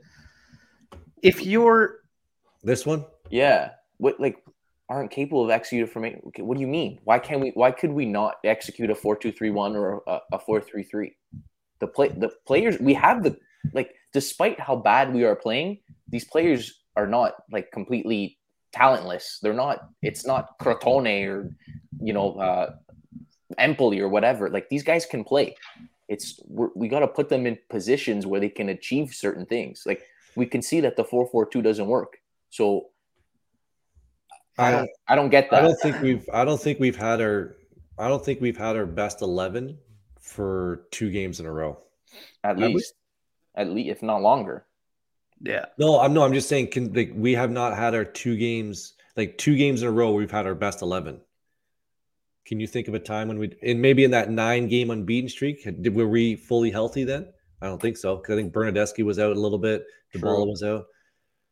If 1.21 1.45
you're 1.45 1.99
this 2.63 2.85
one, 2.85 3.05
Yeah, 3.29 3.71
what 3.97 4.19
like 4.19 4.37
aren't 4.89 5.11
capable 5.11 5.43
of 5.43 5.49
executing 5.51 5.87
from 5.87 6.05
it? 6.05 6.19
What 6.39 6.55
do 6.55 6.61
you 6.61 6.67
mean? 6.67 6.99
Why 7.03 7.19
can't 7.19 7.41
we? 7.41 7.51
Why 7.51 7.71
could 7.71 7.91
we 7.91 8.05
not 8.05 8.35
execute 8.43 8.89
a 8.89 8.95
four-two-three-one 8.95 9.75
or 9.75 10.01
a, 10.07 10.19
a 10.33 10.39
four-three-three? 10.39 11.15
The 11.79 11.87
play, 11.87 12.09
the 12.09 12.31
players 12.47 12.79
we 12.79 12.93
have 12.95 13.23
the 13.23 13.37
like. 13.73 13.93
Despite 14.13 14.59
how 14.59 14.75
bad 14.75 15.13
we 15.13 15.23
are 15.23 15.35
playing, 15.35 15.79
these 16.09 16.25
players 16.25 16.81
are 16.97 17.07
not 17.07 17.33
like 17.51 17.71
completely 17.71 18.37
talentless. 18.71 19.39
They're 19.41 19.53
not. 19.53 19.89
It's 20.01 20.25
not 20.25 20.57
Crotone 20.59 21.27
or 21.27 21.55
you 22.01 22.13
know 22.13 22.33
uh, 22.33 22.75
Empoli 23.57 23.99
or 23.99 24.09
whatever. 24.09 24.49
Like 24.49 24.69
these 24.69 24.83
guys 24.83 25.05
can 25.05 25.23
play. 25.23 25.55
It's 26.07 26.39
we're, 26.45 26.69
we 26.75 26.87
got 26.87 26.99
to 26.99 27.07
put 27.07 27.29
them 27.29 27.45
in 27.45 27.57
positions 27.69 28.25
where 28.25 28.39
they 28.39 28.49
can 28.49 28.69
achieve 28.69 29.13
certain 29.13 29.45
things. 29.45 29.83
Like 29.85 30.03
we 30.35 30.45
can 30.45 30.61
see 30.61 30.81
that 30.81 30.95
the 30.95 31.03
four-four-two 31.03 31.61
doesn't 31.61 31.87
work. 31.87 32.17
So 32.49 32.87
I 34.57 34.71
don't 34.71 34.89
I 35.07 35.15
don't 35.15 35.29
get 35.29 35.49
that. 35.51 35.63
I 35.63 35.67
don't 35.67 35.79
think 35.79 36.01
we've. 36.01 36.29
I 36.33 36.45
don't 36.45 36.61
think 36.61 36.79
we've 36.79 36.97
had 36.97 37.21
our. 37.21 37.55
I 37.97 38.07
don't 38.07 38.23
think 38.23 38.41
we've 38.41 38.57
had 38.57 38.75
our 38.75 38.85
best 38.85 39.21
eleven 39.21 39.77
for 40.19 40.87
two 40.91 41.11
games 41.11 41.39
in 41.39 41.45
a 41.45 41.51
row. 41.51 41.77
at 42.43 42.57
least 42.57 42.93
at 43.55 43.69
least 43.69 43.89
if 43.89 44.03
not 44.03 44.21
longer. 44.21 44.65
Yeah, 45.43 45.65
No, 45.77 45.99
I'm 45.99 46.13
no. 46.13 46.23
I'm 46.23 46.33
just 46.33 46.47
saying. 46.47 46.67
Can 46.67 46.93
like 46.93 47.11
we 47.15 47.33
have 47.33 47.49
not 47.51 47.75
had 47.75 47.95
our 47.95 48.05
two 48.05 48.37
games 48.37 48.93
like 49.17 49.37
two 49.37 49.55
games 49.55 49.81
in 49.81 49.87
a 49.87 49.91
row. 49.91 50.11
where 50.11 50.19
We've 50.19 50.31
had 50.31 50.45
our 50.45 50.55
best 50.55 50.81
eleven. 50.81 51.19
Can 52.45 52.59
you 52.59 52.67
think 52.67 52.87
of 52.87 52.93
a 52.93 52.99
time 52.99 53.27
when 53.27 53.39
we 53.39 53.55
and 53.63 53.81
maybe 53.81 54.03
in 54.03 54.11
that 54.11 54.29
nine 54.29 54.67
game 54.67 54.91
unbeaten 54.91 55.29
streak 55.29 55.63
did, 55.63 55.95
were 55.95 56.07
we 56.07 56.35
fully 56.35 56.69
healthy 56.69 57.03
then? 57.03 57.27
I 57.61 57.67
don't 57.67 57.81
think 57.81 57.97
so 57.97 58.17
because 58.17 58.33
I 58.33 58.41
think 58.41 58.53
Bernardeschi 58.53 59.03
was 59.03 59.19
out 59.19 59.35
a 59.35 59.39
little 59.39 59.57
bit. 59.59 59.85
Dybala 60.13 60.21
True. 60.21 60.49
was 60.49 60.63
out, 60.63 60.85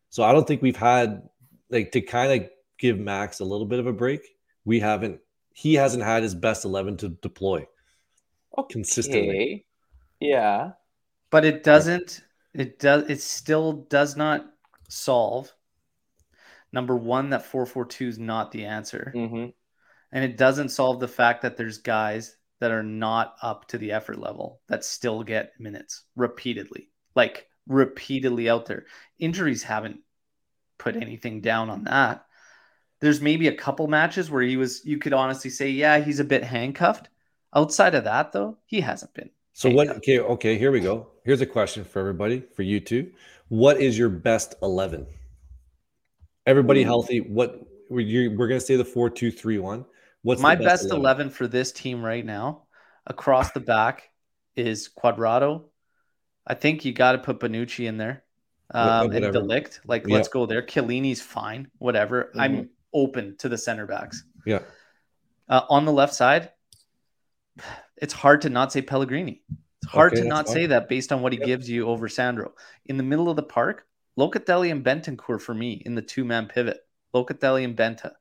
so 0.10 0.24
I 0.24 0.34
don't 0.34 0.48
think 0.48 0.62
we've 0.62 0.76
had 0.76 1.24
like 1.70 1.92
to 1.94 2.02
kind 2.02 2.44
of 2.44 2.50
give 2.78 3.00
Max 3.00 3.40
a 3.40 3.46
little 3.46 3.66
bit 3.66 3.80
of 3.80 3.88
a 3.88 3.94
break. 3.94 4.22
We 4.66 4.80
haven't. 4.80 5.20
He 5.54 5.74
hasn't 5.76 6.04
had 6.04 6.24
his 6.24 6.36
best 6.36 6.66
eleven 6.66 6.98
to 6.98 7.10
deploy 7.10 7.66
consistently. 8.70 9.66
Yeah. 10.20 10.72
but 11.30 11.46
it 11.46 11.64
doesn't. 11.64 12.22
It 12.54 12.80
does. 12.80 13.10
It 13.10 13.22
still 13.22 13.74
does 13.90 14.16
not 14.16 14.46
solve. 14.88 15.54
Number 16.72 16.96
one, 16.96 17.32
that 17.32 17.46
four 17.46 17.66
four 17.66 17.86
two 17.86 18.08
is 18.08 18.20
not 18.20 18.52
the 18.52 18.66
answer. 18.66 19.12
hmm 19.16 19.48
And 20.12 20.24
it 20.24 20.38
doesn't 20.38 20.70
solve 20.70 21.00
the 21.00 21.08
fact 21.08 21.42
that 21.42 21.58
there's 21.58 21.80
guys 21.80 22.36
that 22.60 22.72
are 22.72 22.84
not 22.84 23.36
up 23.42 23.68
to 23.70 23.78
the 23.78 23.92
effort 23.92 24.20
level 24.20 24.62
that 24.68 24.84
still 24.84 25.24
get 25.24 25.54
minutes 25.60 26.04
repeatedly, 26.16 26.90
like 27.16 27.48
repeatedly 27.68 28.50
out 28.50 28.66
there. 28.66 28.86
Injuries 29.18 29.64
haven't 29.64 30.02
put 30.78 30.96
anything 30.96 31.42
down 31.42 31.70
on 31.70 31.86
that. 31.86 32.26
There's 33.00 33.22
maybe 33.22 33.48
a 33.48 33.56
couple 33.56 33.88
matches 33.88 34.30
where 34.30 34.42
he 34.42 34.58
was, 34.58 34.84
you 34.84 34.98
could 34.98 35.14
honestly 35.14 35.50
say, 35.50 35.70
yeah, 35.70 36.00
he's 36.00 36.20
a 36.20 36.26
bit 36.26 36.44
handcuffed. 36.44 37.10
Outside 37.56 37.96
of 37.96 38.04
that, 38.04 38.34
though, 38.34 38.58
he 38.66 38.82
hasn't 38.82 39.14
been. 39.14 39.30
So 39.54 39.70
what? 39.70 39.90
Okay, 39.98 40.20
okay. 40.20 40.58
Here 40.58 40.72
we 40.72 40.80
go. 40.80 41.08
Here's 41.24 41.42
a 41.42 41.46
question 41.46 41.84
for 41.84 42.00
everybody, 42.00 42.44
for 42.56 42.64
you 42.64 42.80
two. 42.80 43.12
What 43.50 43.80
is 43.82 43.98
your 43.98 44.10
best 44.10 44.56
eleven? 44.62 45.06
Everybody 46.46 46.84
healthy. 46.84 47.20
What 47.20 47.66
we're, 47.90 48.36
we're 48.36 48.48
gonna 48.48 48.60
say 48.60 48.76
the 48.76 48.86
four 48.86 49.10
two 49.10 49.32
three 49.32 49.60
one. 49.60 49.86
What's 50.22 50.42
My 50.42 50.56
the 50.56 50.66
best 50.66 50.92
11? 50.92 51.30
for 51.30 51.48
this 51.48 51.72
team 51.72 52.04
right 52.04 52.26
now 52.26 52.64
across 53.08 53.52
the 53.52 53.62
back 53.62 54.10
is 54.56 54.90
Cuadrado. 54.90 55.64
I 56.46 56.56
think 56.56 56.84
you 56.84 56.92
got 56.92 57.14
to 57.14 57.20
put 57.20 57.40
Bonucci 57.40 57.86
in 57.88 57.96
there. 57.98 58.24
Wha- 58.74 59.02
Um, 59.04 59.12
and. 59.12 59.34
de 59.34 59.40
Ligt. 59.40 59.80
Like, 59.86 60.06
Yeah. 60.06 60.16
let's 60.16 60.28
go 60.28 60.46
there. 60.46 60.62
Chiellini's 60.62 61.22
fine. 61.22 61.72
Whatever. 61.78 62.32
I'm 62.36 62.70
open 62.94 63.38
to 63.38 63.48
the 63.48 63.58
center 63.58 63.86
backs. 63.86 64.26
Yeah. 64.46 64.60
Uh, 65.48 65.62
on 65.70 65.86
the 65.86 65.94
left 65.94 66.14
side, 66.14 66.52
it's 68.02 68.14
hard 68.14 68.42
to 68.42 68.50
not 68.50 68.72
say 68.72 68.82
Pellegrini. 68.82 69.42
It's 69.82 69.92
hard 69.92 70.14
Okay, 70.14 70.22
to 70.22 70.28
not 70.28 70.48
fine. 70.48 70.56
say 70.56 70.66
that 70.68 70.90
based 70.90 71.12
on 71.12 71.22
what 71.22 71.34
he 71.34 71.40
Yep. 71.40 71.48
gives 71.48 71.70
you 71.70 71.88
over 71.88 72.08
Sandro. 72.10 72.54
In 72.86 72.98
the 72.98 73.04
middle 73.04 73.30
of 73.30 73.36
the 73.36 73.44
park, 73.44 73.86
Locatelli 74.18 74.72
and 74.72 74.84
Bentancur 74.84 75.40
for 75.42 75.54
me 75.54 75.82
in 75.86 75.96
the 75.96 76.02
two 76.02 76.26
man 76.26 76.48
pivot. 76.48 76.80
Locatelli 77.14 77.64
and 77.64 77.76
Benta. 77.76 78.12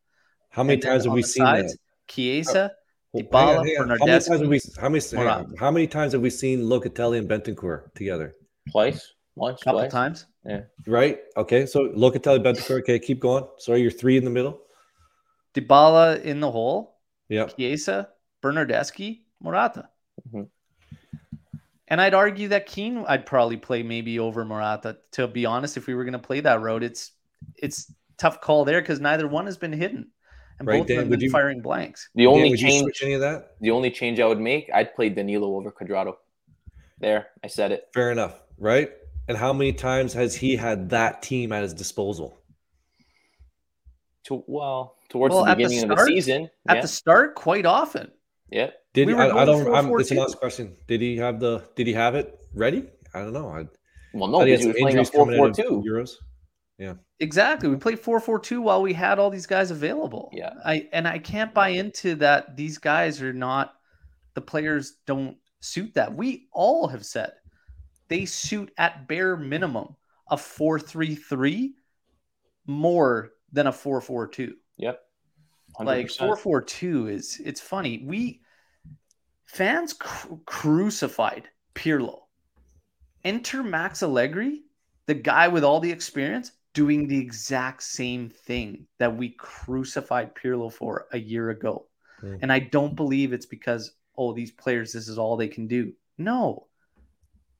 How 0.50 0.62
many 0.62 0.74
And 0.74 0.82
times 0.82 1.04
have 1.04 1.12
we 1.12 1.22
seen 1.22 1.44
sides, 1.44 1.72
that? 1.72 1.78
Chiesa, 2.08 2.72
oh, 3.14 3.18
Hang 3.32 3.58
on, 3.58 3.66
hang 3.66 3.76
on. 3.78 3.88
How 3.98 4.06
many 4.06 4.20
times 4.20 4.40
have 4.40 4.48
we? 4.48 4.60
How 4.80 4.88
many? 4.88 5.04
hang 5.04 5.18
Morata. 5.18 5.44
on. 5.44 5.56
How 5.56 5.70
many 5.70 5.86
times 5.86 6.12
have 6.12 6.22
we 6.22 6.30
seen 6.30 6.60
Locatelli 6.62 7.18
and 7.18 7.28
Bentancur 7.28 7.92
together? 7.94 8.34
Twice, 8.70 9.12
once, 9.34 9.62
couple 9.62 9.80
twice. 9.80 9.92
times. 9.92 10.26
Yeah. 10.44 10.60
Right. 10.86 11.18
Okay. 11.36 11.66
So 11.66 11.88
Locatelli, 11.88 12.38
Bentancur. 12.42 12.80
Okay, 12.80 12.98
keep 12.98 13.20
going. 13.20 13.46
Sorry, 13.58 13.82
you're 13.82 13.90
three 13.90 14.16
in 14.16 14.24
the 14.24 14.30
middle. 14.30 14.60
Dybala 15.54 16.22
in 16.22 16.40
the 16.40 16.50
hole, 16.50 16.96
Yeah. 17.28 17.46
Chiesa, 17.46 18.08
Bernardeschi, 18.42 19.22
Morata. 19.40 19.88
Mhm. 20.32 20.48
And 21.88 22.00
I'd 22.00 22.14
argue 22.14 22.48
that 22.48 22.66
Kean 22.66 23.04
I'd 23.08 23.24
probably 23.24 23.56
play 23.56 23.82
maybe 23.82 24.18
over 24.18 24.44
Morata. 24.44 24.98
To 25.12 25.26
be 25.26 25.46
honest, 25.46 25.76
if 25.76 25.86
we 25.86 25.94
were 25.94 26.04
going 26.04 26.12
to 26.12 26.18
play 26.18 26.40
that 26.40 26.60
road, 26.60 26.82
it's 26.82 27.12
it's 27.56 27.92
tough 28.18 28.40
call 28.40 28.64
there 28.64 28.80
because 28.80 29.00
neither 29.00 29.26
one 29.28 29.46
has 29.46 29.56
been 29.56 29.72
hidden, 29.72 30.10
and 30.58 30.66
Right, 30.68 30.78
both 30.80 30.88
Dan, 30.88 30.96
of 30.98 31.02
them 31.04 31.10
would 31.10 31.20
been 31.20 31.26
you- 31.26 31.30
firing 31.30 31.60
blanks. 31.62 32.10
The 32.14 32.24
Dan, 32.24 32.32
only 32.34 32.50
would 32.50 32.60
you 32.60 32.68
change, 32.68 32.82
switch 32.82 33.02
any 33.02 33.12
of 33.14 33.20
that? 33.20 33.54
the 33.60 33.70
only 33.70 33.90
change 33.90 34.18
I 34.20 34.26
would 34.26 34.40
make, 34.40 34.68
I'd 34.74 34.94
play 34.94 35.08
Danilo 35.08 35.54
over 35.56 35.70
Cuadrado. 35.70 36.16
There, 36.98 37.28
I 37.44 37.46
said 37.46 37.70
it. 37.72 37.88
Fair 37.94 38.10
enough. 38.10 38.42
Right. 38.58 38.90
And 39.28 39.36
how 39.36 39.52
many 39.52 39.72
times 39.72 40.12
has 40.14 40.34
he 40.34 40.56
had 40.56 40.90
that 40.90 41.22
team 41.22 41.52
at 41.52 41.62
his 41.62 41.72
disposal? 41.74 42.36
To 44.24 44.42
well, 44.46 44.96
towards 45.08 45.34
Well, 45.34 45.44
the 45.44 45.50
at 45.52 45.58
the 45.58 45.64
beginning 45.64 45.90
of 45.90 45.96
the 45.96 46.04
season. 46.06 46.50
At 46.68 46.76
yeah, 46.76 46.82
the 46.82 46.88
start, 46.88 47.34
quite 47.34 47.64
often. 47.66 48.10
Yeah. 48.50 48.70
Did 48.94 49.08
We 49.08 49.14
I, 49.14 49.28
I 49.28 49.44
don't. 49.44 49.74
I'm, 49.74 49.90
it's 50.00 50.10
a 50.10 50.14
last 50.14 50.38
question. 50.38 50.76
Did 50.86 51.00
he 51.00 51.16
have 51.16 51.40
the? 51.40 51.62
Did 51.76 51.86
he 51.86 51.92
have 51.92 52.14
it 52.14 52.38
ready? 52.54 52.84
I 53.14 53.20
don't 53.20 53.32
know. 53.32 53.48
I, 53.48 53.66
Well, 54.12 54.28
no, 54.28 54.38
thought 54.38 54.46
he 54.46 54.52
had 54.52 54.60
because 54.60 54.62
he 54.62 54.66
was 54.66 54.74
playing 54.74 54.86
a 54.86 54.90
injuries 54.90 55.10
coming 55.10 55.40
out 55.40 55.58
of 55.58 55.84
Euros. 55.84 56.10
Yeah. 56.78 56.94
Exactly. 57.20 57.68
We 57.68 57.76
played 57.76 58.00
4-4-2 58.00 58.62
while 58.62 58.82
we 58.82 58.92
had 58.92 59.18
all 59.18 59.30
these 59.30 59.46
guys 59.46 59.72
available. 59.72 60.30
Yeah. 60.32 60.52
I 60.64 60.88
and 60.92 61.08
I 61.08 61.18
can't 61.18 61.52
buy 61.52 61.70
into 61.70 62.14
that 62.16 62.56
these 62.56 62.78
guys 62.78 63.20
are 63.20 63.32
not 63.32 63.74
the 64.34 64.40
players 64.40 64.98
don't 65.04 65.36
suit 65.60 65.94
that. 65.94 66.14
We 66.14 66.48
all 66.52 66.86
have 66.86 67.04
said 67.04 67.32
they 68.06 68.24
suit 68.24 68.72
at 68.78 69.08
bare 69.08 69.36
minimum 69.36 69.96
a 70.30 70.36
4-3-3 70.36 71.70
more 72.66 73.30
than 73.50 73.66
a 73.66 73.72
4-4-2. 73.72 74.52
Yep. 74.76 75.00
100%. 75.76 75.84
Like 75.84 76.06
4-4-2 76.08 77.10
is 77.10 77.40
it's 77.44 77.60
funny. 77.60 78.02
We 78.04 78.42
fans 79.46 79.92
cru- 79.92 80.40
crucified 80.46 81.48
Pirlo. 81.74 82.20
Enter 83.24 83.62
Max 83.62 84.02
Allegri, 84.02 84.62
the 85.06 85.14
guy 85.14 85.48
with 85.48 85.64
all 85.64 85.80
the 85.80 85.90
experience, 85.90 86.52
doing 86.74 87.08
the 87.08 87.18
exact 87.18 87.82
same 87.82 88.30
thing 88.30 88.86
that 88.98 89.16
we 89.16 89.30
crucified 89.30 90.34
Pirlo 90.34 90.72
for 90.72 91.06
a 91.12 91.18
year 91.18 91.50
ago. 91.50 91.86
Hmm. 92.20 92.36
And 92.42 92.52
I 92.52 92.60
don't 92.60 92.94
believe 92.94 93.32
it's 93.32 93.46
because, 93.46 93.92
oh, 94.16 94.32
these 94.32 94.52
players, 94.52 94.92
this 94.92 95.08
is 95.08 95.18
all 95.18 95.36
they 95.36 95.48
can 95.48 95.66
do. 95.66 95.92
No. 96.18 96.66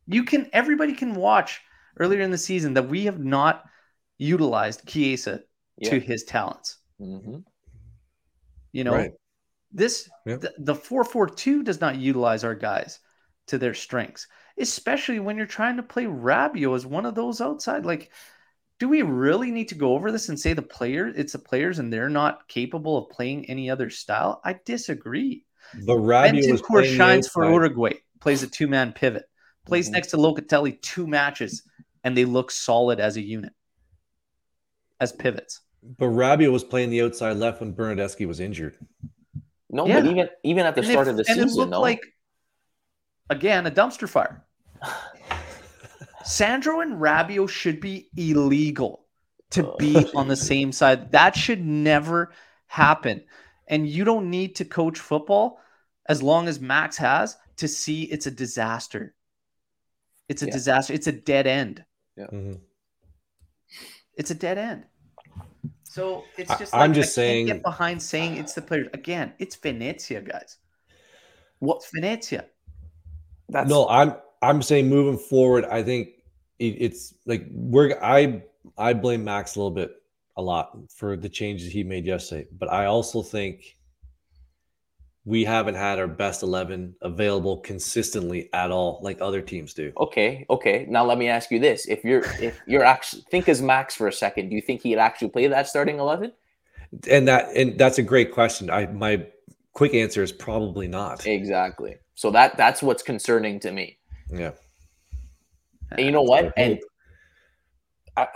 You 0.06 0.24
can, 0.24 0.48
everybody 0.52 0.92
can 0.92 1.14
watch 1.14 1.60
earlier 1.98 2.20
in 2.20 2.30
the 2.30 2.38
season 2.38 2.74
that 2.74 2.88
we 2.88 3.04
have 3.04 3.18
not 3.18 3.64
utilized 4.18 4.86
Chiesa 4.86 5.40
yeah. 5.76 5.90
to 5.90 6.00
his 6.00 6.24
talents. 6.24 6.78
Mhm. 7.00 7.44
You 8.72 8.84
know, 8.84 8.94
Right. 8.94 9.12
this 9.72 10.08
Yeah. 10.26 10.36
the, 10.36 10.54
the 10.58 10.74
442 10.74 11.62
does 11.62 11.80
not 11.80 11.96
utilize 11.96 12.44
our 12.44 12.54
guys 12.54 13.00
to 13.46 13.58
their 13.58 13.74
strengths, 13.74 14.26
especially 14.58 15.20
when 15.20 15.36
you're 15.36 15.46
trying 15.46 15.76
to 15.76 15.82
play 15.82 16.04
Rabiot 16.04 16.74
as 16.74 16.86
one 16.86 17.06
of 17.06 17.14
those 17.14 17.40
outside. 17.40 17.86
Like, 17.86 18.10
do 18.78 18.88
we 18.88 19.02
really 19.02 19.50
need 19.50 19.68
to 19.68 19.74
go 19.74 19.94
over 19.94 20.12
this 20.12 20.28
and 20.28 20.38
say 20.38 20.52
the 20.52 20.62
player, 20.62 21.08
it's 21.08 21.32
the 21.32 21.38
players 21.38 21.78
and 21.78 21.92
they're 21.92 22.08
not 22.10 22.46
capable 22.48 22.96
of 22.96 23.10
playing 23.10 23.46
any 23.46 23.70
other 23.70 23.90
style? 23.90 24.40
I 24.44 24.60
disagree. 24.64 25.44
The 25.74 25.94
Rabiot 25.94 26.50
was 26.50 26.62
the 26.62 26.84
shines 26.84 27.28
for. 27.28 27.50
Uruguay, 27.50 27.94
plays 28.20 28.42
a 28.42 28.46
two 28.46 28.68
man 28.68 28.92
pivot, 28.92 29.24
plays 29.66 29.88
Mhm. 29.88 29.92
next 29.92 30.08
to 30.08 30.16
Locatelli 30.16 30.80
two 30.80 31.06
matches, 31.06 31.62
and 32.04 32.16
they 32.16 32.24
look 32.24 32.50
solid 32.50 33.00
as 33.00 33.16
a 33.16 33.20
unit, 33.20 33.52
as 35.00 35.12
pivots. 35.12 35.60
But 35.82 36.06
Rabiot 36.06 36.50
was 36.52 36.64
playing 36.64 36.90
the 36.90 37.02
outside 37.02 37.36
left 37.36 37.60
when 37.60 37.72
Bernardeschi 37.74 38.26
was 38.26 38.40
injured. 38.40 38.76
No, 39.70 39.86
Yeah. 39.86 40.00
but 40.00 40.10
even 40.10 40.28
even 40.42 40.66
at 40.66 40.74
the 40.74 40.80
And 40.82 40.90
start 40.90 41.06
it- 41.08 41.10
of 41.10 41.16
the 41.16 41.24
and 41.28 41.38
it 41.38 41.42
season, 41.44 41.58
looked 41.58 41.70
though, 41.72 41.80
like 41.80 42.02
again 43.30 43.66
a 43.66 43.70
dumpster 43.70 44.08
fire. 44.08 44.44
Sandro 46.24 46.80
and 46.80 47.00
Rabiot 47.00 47.48
should 47.48 47.80
be 47.80 48.08
illegal 48.16 49.06
to 49.50 49.74
be 49.78 49.96
Oh, 49.96 50.18
on 50.18 50.28
the 50.28 50.36
same 50.36 50.72
side. 50.72 51.12
That 51.12 51.34
should 51.36 51.64
never 51.64 52.32
happen. 52.66 53.24
And 53.66 53.88
you 53.88 54.04
don't 54.04 54.30
need 54.30 54.56
to 54.56 54.64
coach 54.64 54.98
football 54.98 55.60
as 56.06 56.22
long 56.22 56.48
as 56.48 56.60
Max 56.60 56.96
has 56.98 57.36
to 57.56 57.68
see 57.68 58.02
it's 58.04 58.26
a 58.26 58.30
disaster. 58.30 59.14
It's 60.28 60.42
a 60.42 60.46
Yeah. 60.46 60.52
disaster. 60.52 60.92
It's 60.92 61.06
a 61.06 61.12
dead 61.12 61.46
end. 61.46 61.84
Mhm. 62.18 62.60
It's 64.14 64.30
a 64.30 64.34
dead 64.34 64.58
end. 64.58 64.84
So 65.98 66.24
it's 66.36 66.50
I- 66.50 66.58
just 66.58 66.74
I'm 66.74 66.90
like, 66.90 66.92
just 66.94 67.18
I 67.18 67.22
can't 67.22 67.26
saying- 67.28 67.46
get 67.46 67.62
behind 67.62 68.00
saying 68.02 68.36
it's 68.36 68.54
the 68.54 68.62
players. 68.62 68.88
Again, 68.94 69.32
it's 69.40 69.56
Venezia, 69.56 70.20
guys. 70.22 70.58
What's 71.58 71.86
It's 71.86 71.94
Venezia. 71.94 72.44
that's 73.48 73.68
No, 73.68 73.88
I'm 73.88 74.14
I'm 74.40 74.62
saying 74.62 74.88
moving 74.88 75.18
forward, 75.18 75.64
I 75.64 75.82
think 75.82 76.10
it, 76.60 76.76
it's 76.78 77.14
like 77.26 77.46
we're 77.50 77.98
I 78.00 78.42
I 78.76 78.92
blame 78.92 79.24
Max 79.24 79.56
a 79.56 79.58
little 79.58 79.72
bit 79.72 79.90
a 80.36 80.42
lot 80.42 80.78
for 80.88 81.16
the 81.16 81.28
changes 81.28 81.72
he 81.72 81.82
made 81.82 82.04
yesterday, 82.06 82.46
but 82.56 82.70
I 82.72 82.84
also 82.86 83.20
think 83.22 83.76
we 85.28 85.44
haven't 85.44 85.74
had 85.74 85.98
our 85.98 86.06
best 86.06 86.42
11 86.42 86.96
available 87.02 87.58
consistently 87.58 88.48
at 88.54 88.70
all 88.70 88.98
like 89.02 89.20
other 89.20 89.42
teams 89.42 89.74
do. 89.74 89.92
okay. 89.98 90.46
Okay, 90.48 90.86
now 90.88 91.04
let 91.04 91.18
me 91.18 91.28
ask 91.28 91.50
you 91.50 91.58
this: 91.58 91.86
if 91.86 92.02
you're 92.02 92.24
if 92.40 92.58
you're 92.66 92.82
actually 92.82 93.22
think 93.30 93.46
as 93.46 93.60
Max 93.60 93.94
for 93.94 94.08
a 94.08 94.12
second, 94.12 94.48
do 94.48 94.56
you 94.56 94.62
think 94.62 94.80
he'd 94.80 94.96
actually 94.96 95.28
play 95.28 95.46
that 95.46 95.68
starting 95.68 95.98
eleven? 95.98 96.32
And 97.10 97.28
that 97.28 97.54
and 97.54 97.78
that's 97.78 97.98
a 97.98 98.02
great 98.02 98.32
question. 98.32 98.70
I 98.70 98.86
my 98.86 99.26
quick 99.74 99.92
answer 99.92 100.22
is 100.22 100.32
probably 100.32 100.88
not. 100.88 101.26
Exactly. 101.26 101.96
So 102.14 102.30
that 102.30 102.56
that's 102.56 102.82
what's 102.82 103.02
concerning 103.02 103.60
to 103.60 103.70
me. 103.70 103.98
Yeah. 104.32 104.52
And 105.90 106.06
you 106.06 106.10
know 106.10 106.22
what? 106.22 106.54
And 106.56 106.80
I, 108.16 108.28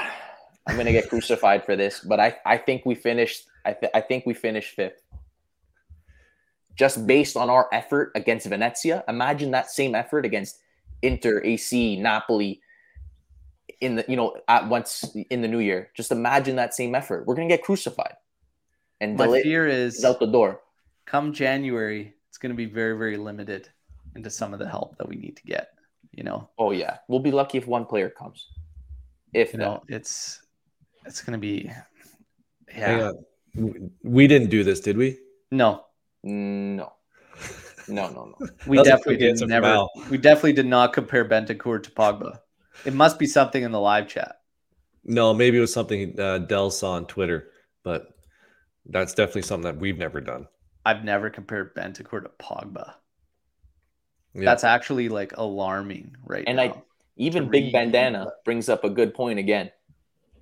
I'm 0.67 0.77
gonna 0.77 0.93
get 0.93 1.09
crucified 1.09 1.65
for 1.65 1.75
this, 1.75 2.01
but 2.01 2.21
I 2.21 2.37
I 2.45 2.59
think 2.59 2.85
we 2.85 2.95
finished. 2.95 3.47
I 3.65 3.73
th- 3.73 3.93
I 3.95 4.03
think 4.03 4.27
we 4.27 4.35
finished 4.35 4.75
fifth. 4.75 5.02
Just 6.77 7.07
based 7.07 7.37
on 7.37 7.51
our 7.51 7.69
effort 7.73 8.13
against 8.15 8.47
Venezia, 8.47 9.05
imagine 9.09 9.51
that 9.53 9.71
same 9.71 9.95
effort 9.95 10.25
against 10.25 10.59
Inter, 11.03 11.41
AC, 11.45 11.97
Napoli, 12.01 12.61
in 13.81 13.97
the 13.97 14.05
you 14.09 14.17
know 14.17 14.37
at 14.49 14.69
once 14.69 15.05
in 15.31 15.43
the 15.43 15.49
new 15.49 15.59
year. 15.59 15.91
Just 15.95 16.13
imagine 16.13 16.57
that 16.57 16.75
same 16.75 16.95
effort. 16.95 17.27
We're 17.27 17.35
gonna 17.35 17.49
get 17.49 17.63
crucified, 17.63 18.15
and 19.01 19.17
My 19.17 19.27
delay 19.27 19.43
fear 19.43 19.67
is 19.67 19.97
is 19.97 20.05
out 20.05 20.19
the 20.21 20.27
door. 20.27 20.61
come 21.05 21.33
January, 21.33 22.15
it's 22.29 22.39
going 22.39 22.51
to 22.51 22.57
be 22.57 22.67
very, 22.67 22.97
very 22.97 23.17
limited 23.17 23.69
into 24.15 24.31
some 24.31 24.53
of 24.55 24.59
the 24.61 24.69
help 24.69 24.97
that 24.99 25.09
we 25.09 25.17
need 25.17 25.37
to 25.37 25.43
get. 25.43 25.69
You 26.13 26.23
know, 26.25 26.49
Oh 26.59 26.71
yeah, 26.73 26.99
we'll 27.09 27.21
be 27.21 27.33
lucky 27.33 27.59
if 27.59 27.67
one 27.67 27.85
player 27.87 28.09
comes. 28.11 28.47
If 29.35 29.53
you 29.53 29.59
that. 29.59 29.65
know, 29.65 29.83
it's 29.89 30.41
it's 31.05 31.23
going 31.23 31.33
to 31.33 31.39
be, 31.41 31.71
yeah, 32.77 33.11
We 34.05 34.27
didn't 34.29 34.51
do 34.51 34.63
this, 34.65 34.81
did 34.81 34.97
we? 34.97 35.19
no, 35.51 35.85
No. 36.23 36.93
No, 37.89 38.09
no, 38.11 38.35
no. 38.39 38.49
we 38.67 38.83
definitely 38.83 39.17
did 39.17 39.41
never, 39.49 39.67
Al. 39.67 39.91
we 40.11 40.19
definitely 40.19 40.53
did 40.53 40.67
not 40.67 40.93
compare 40.93 41.29
Bentancur 41.29 41.83
to 41.83 41.91
Pogba. 41.91 42.39
It 42.85 42.95
must 42.95 43.19
be 43.19 43.27
something 43.27 43.63
in 43.63 43.73
the 43.73 43.81
live 43.81 44.09
chat. 44.09 44.37
No, 45.05 45.35
maybe 45.35 45.59
it 45.59 45.61
was 45.61 45.73
something 45.73 46.19
uh, 46.19 46.39
Dell 46.39 46.71
saw 46.71 46.93
on 46.93 47.07
Twitter, 47.07 47.49
but 47.83 48.15
that's 48.87 49.15
definitely 49.15 49.43
something 49.43 49.65
that 49.73 49.81
we've 49.81 49.99
never 49.99 50.21
done. 50.21 50.47
I've 50.87 51.05
never 51.05 51.29
compared 51.31 51.75
Bentancur 51.75 52.23
to 52.23 52.31
Pogba. 52.41 52.95
Yeah. 54.35 54.45
That's 54.45 54.65
actually 54.65 55.09
like 55.09 55.37
alarming 55.37 56.17
right 56.25 56.45
And 56.47 56.57
now. 56.57 56.63
I- 56.63 56.83
Even 57.17 57.45
to 57.45 57.51
Big. 57.51 57.73
Bandana 57.73 58.29
brings 58.45 58.69
up 58.69 58.85
a 58.85 58.91
good 58.91 59.13
point 59.13 59.39
again. 59.39 59.71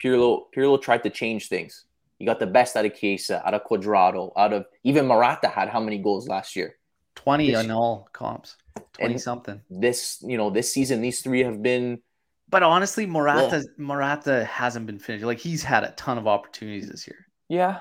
Pirlo 0.03 0.45
Pirlo 0.57 0.81
tried 0.81 1.03
to 1.03 1.11
change 1.11 1.49
things. 1.49 1.85
You 2.21 2.27
got 2.27 2.39
the 2.39 2.47
best 2.47 2.77
out 2.77 2.85
of 2.85 2.95
Chiesa, 2.95 3.43
out 3.47 3.55
of 3.55 3.65
Cuadrado, 3.65 4.31
out 4.37 4.53
of 4.53 4.67
even 4.85 5.07
Morata 5.07 5.49
had 5.49 5.71
how 5.71 5.81
many 5.81 5.99
goals 5.99 6.29
last 6.29 6.55
year? 6.55 6.77
20 7.17 7.51
This- 7.51 7.57
on 7.65 7.71
all 7.71 8.09
comps, 8.13 8.57
20 8.93 9.15
And- 9.15 9.21
something. 9.21 9.61
This, 9.71 10.23
you 10.23 10.37
know, 10.37 10.51
this 10.51 10.73
season, 10.73 11.01
these 11.01 11.23
three 11.23 11.43
have 11.43 11.63
been 11.63 12.03
But 12.49 12.63
honestly, 12.63 13.07
Morata 13.07 13.65
Morata 13.79 14.45
hasn't 14.45 14.85
been 14.87 14.99
finishing. 14.99 15.27
Like 15.27 15.39
he's 15.39 15.63
had 15.63 15.83
a 15.85 15.93
ton 15.93 16.19
of 16.19 16.27
opportunities 16.27 16.89
this 16.89 17.07
year. 17.07 17.27
yeah. 17.49 17.79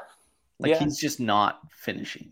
Like 0.62 0.72
Yeah. 0.72 0.80
he's 0.80 1.00
just 1.00 1.20
not 1.20 1.60
finishing. 1.72 2.32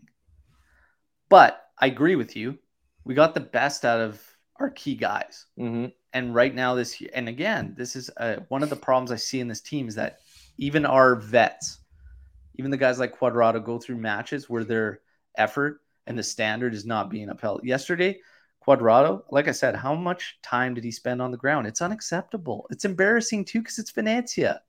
But 1.28 1.62
I 1.78 1.86
agree 1.86 2.16
with 2.16 2.36
you. 2.36 2.58
We 3.04 3.14
got 3.14 3.34
the 3.34 3.40
best 3.40 3.84
out 3.84 4.00
of 4.00 4.22
our 4.60 4.70
key 4.70 4.94
guys. 4.94 5.46
hmm 5.56 5.86
And 6.12 6.34
right 6.34 6.54
now, 6.54 6.74
this 6.74 7.00
year, 7.00 7.10
and 7.14 7.28
again, 7.28 7.74
this 7.76 7.94
is 7.96 8.10
uh, 8.16 8.36
one 8.48 8.62
of 8.62 8.70
the 8.70 8.76
problems 8.76 9.10
I 9.12 9.16
see 9.16 9.40
in 9.40 9.48
this 9.48 9.60
team 9.60 9.88
is 9.88 9.94
that 9.96 10.20
even 10.58 10.86
our 10.86 11.14
vets, 11.16 11.77
even 12.58 12.70
the 12.70 12.76
guys 12.76 12.98
like 12.98 13.18
Cuadrado, 13.18 13.64
go 13.64 13.78
through 13.78 13.96
matches 13.96 14.50
where 14.50 14.64
their 14.64 15.00
effort 15.36 15.80
and 16.06 16.18
the 16.18 16.22
standard 16.22 16.74
is 16.74 16.84
not 16.84 17.10
being 17.10 17.28
upheld. 17.30 17.64
Yesterday, 17.64 18.20
Cuadrado, 18.66 19.22
like 19.30 19.48
I 19.48 19.52
said, 19.52 19.76
how 19.76 19.94
much 19.94 20.38
time 20.42 20.74
did 20.74 20.84
he 20.84 20.90
spend 20.90 21.22
on 21.22 21.30
the 21.30 21.36
ground? 21.36 21.66
It's 21.66 21.80
unacceptable. 21.80 22.66
It's 22.70 22.84
embarrassing 22.84 23.44
too 23.44 23.60
because 23.60 23.78
it's 23.78 23.92
Venezia. 23.92 24.60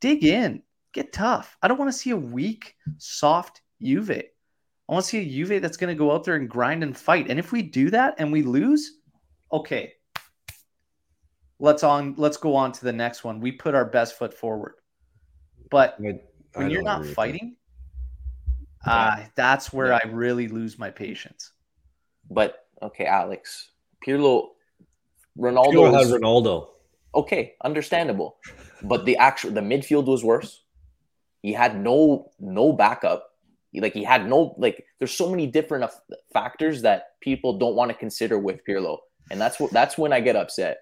Dig 0.00 0.24
in, 0.24 0.62
get 0.92 1.12
tough. 1.12 1.56
I 1.62 1.68
don't 1.68 1.78
want 1.78 1.90
to 1.90 1.98
see 1.98 2.10
a 2.10 2.16
weak, 2.16 2.76
soft 2.98 3.62
Juve. 3.80 4.10
I 4.10 4.92
want 4.92 5.04
to 5.04 5.08
see 5.08 5.18
a 5.20 5.28
Juve 5.28 5.62
that's 5.62 5.76
going 5.76 5.94
to 5.94 5.98
go 5.98 6.12
out 6.12 6.24
there 6.24 6.36
and 6.36 6.48
grind 6.48 6.82
and 6.82 6.96
fight. 6.96 7.30
And 7.30 7.38
if 7.38 7.50
we 7.50 7.62
do 7.62 7.90
that 7.90 8.16
and 8.18 8.30
we 8.30 8.42
lose, 8.42 8.98
okay, 9.50 9.94
let's 11.58 11.82
on 11.82 12.14
let's 12.18 12.36
go 12.36 12.54
on 12.54 12.72
to 12.72 12.84
the 12.84 12.92
next 12.92 13.24
one. 13.24 13.40
We 13.40 13.52
put 13.52 13.74
our 13.74 13.84
best 13.84 14.18
foot 14.18 14.34
forward. 14.34 14.74
But 15.70 15.96
I 15.98 16.20
when 16.54 16.70
you're 16.70 16.80
don't 16.82 16.84
not 16.84 16.96
agree 17.00 17.08
with 17.08 17.08
that. 17.10 17.14
fighting, 17.14 17.56
uh, 18.86 19.16
that's 19.34 19.72
where 19.72 19.88
Yeah. 19.88 20.00
I 20.04 20.08
really 20.08 20.48
lose 20.48 20.78
my 20.78 20.90
patience. 20.90 21.52
But 22.30 22.66
okay, 22.82 23.06
Alex. 23.06 23.70
Pirlo 24.06 24.50
Pirlo 25.38 25.52
Ronaldo 25.54 25.92
had 25.92 26.02
is- 26.06 26.12
Ronaldo. 26.12 26.68
okay, 27.14 27.54
understandable. 27.64 28.36
But 28.82 29.04
the 29.04 29.16
actual 29.18 29.50
the 29.52 29.60
midfield 29.60 30.06
was 30.06 30.24
worse. 30.24 30.64
He 31.42 31.52
had 31.52 31.76
no 31.78 32.30
no 32.40 32.72
backup. 32.72 33.28
He, 33.70 33.80
like 33.80 33.94
he 33.94 34.04
had 34.04 34.28
no 34.28 34.54
like. 34.58 34.84
There's 34.98 35.12
so 35.12 35.30
many 35.30 35.46
different 35.46 35.84
of- 35.84 36.00
factors 36.32 36.82
that 36.82 37.18
people 37.20 37.58
don't 37.58 37.74
want 37.76 37.90
to 37.90 37.96
consider 37.96 38.38
with 38.38 38.64
Pirlo, 38.66 38.98
and 39.30 39.40
that's 39.40 39.58
what 39.60 39.70
that's 39.70 39.96
when 39.96 40.12
I 40.12 40.20
get 40.20 40.36
upset 40.36 40.78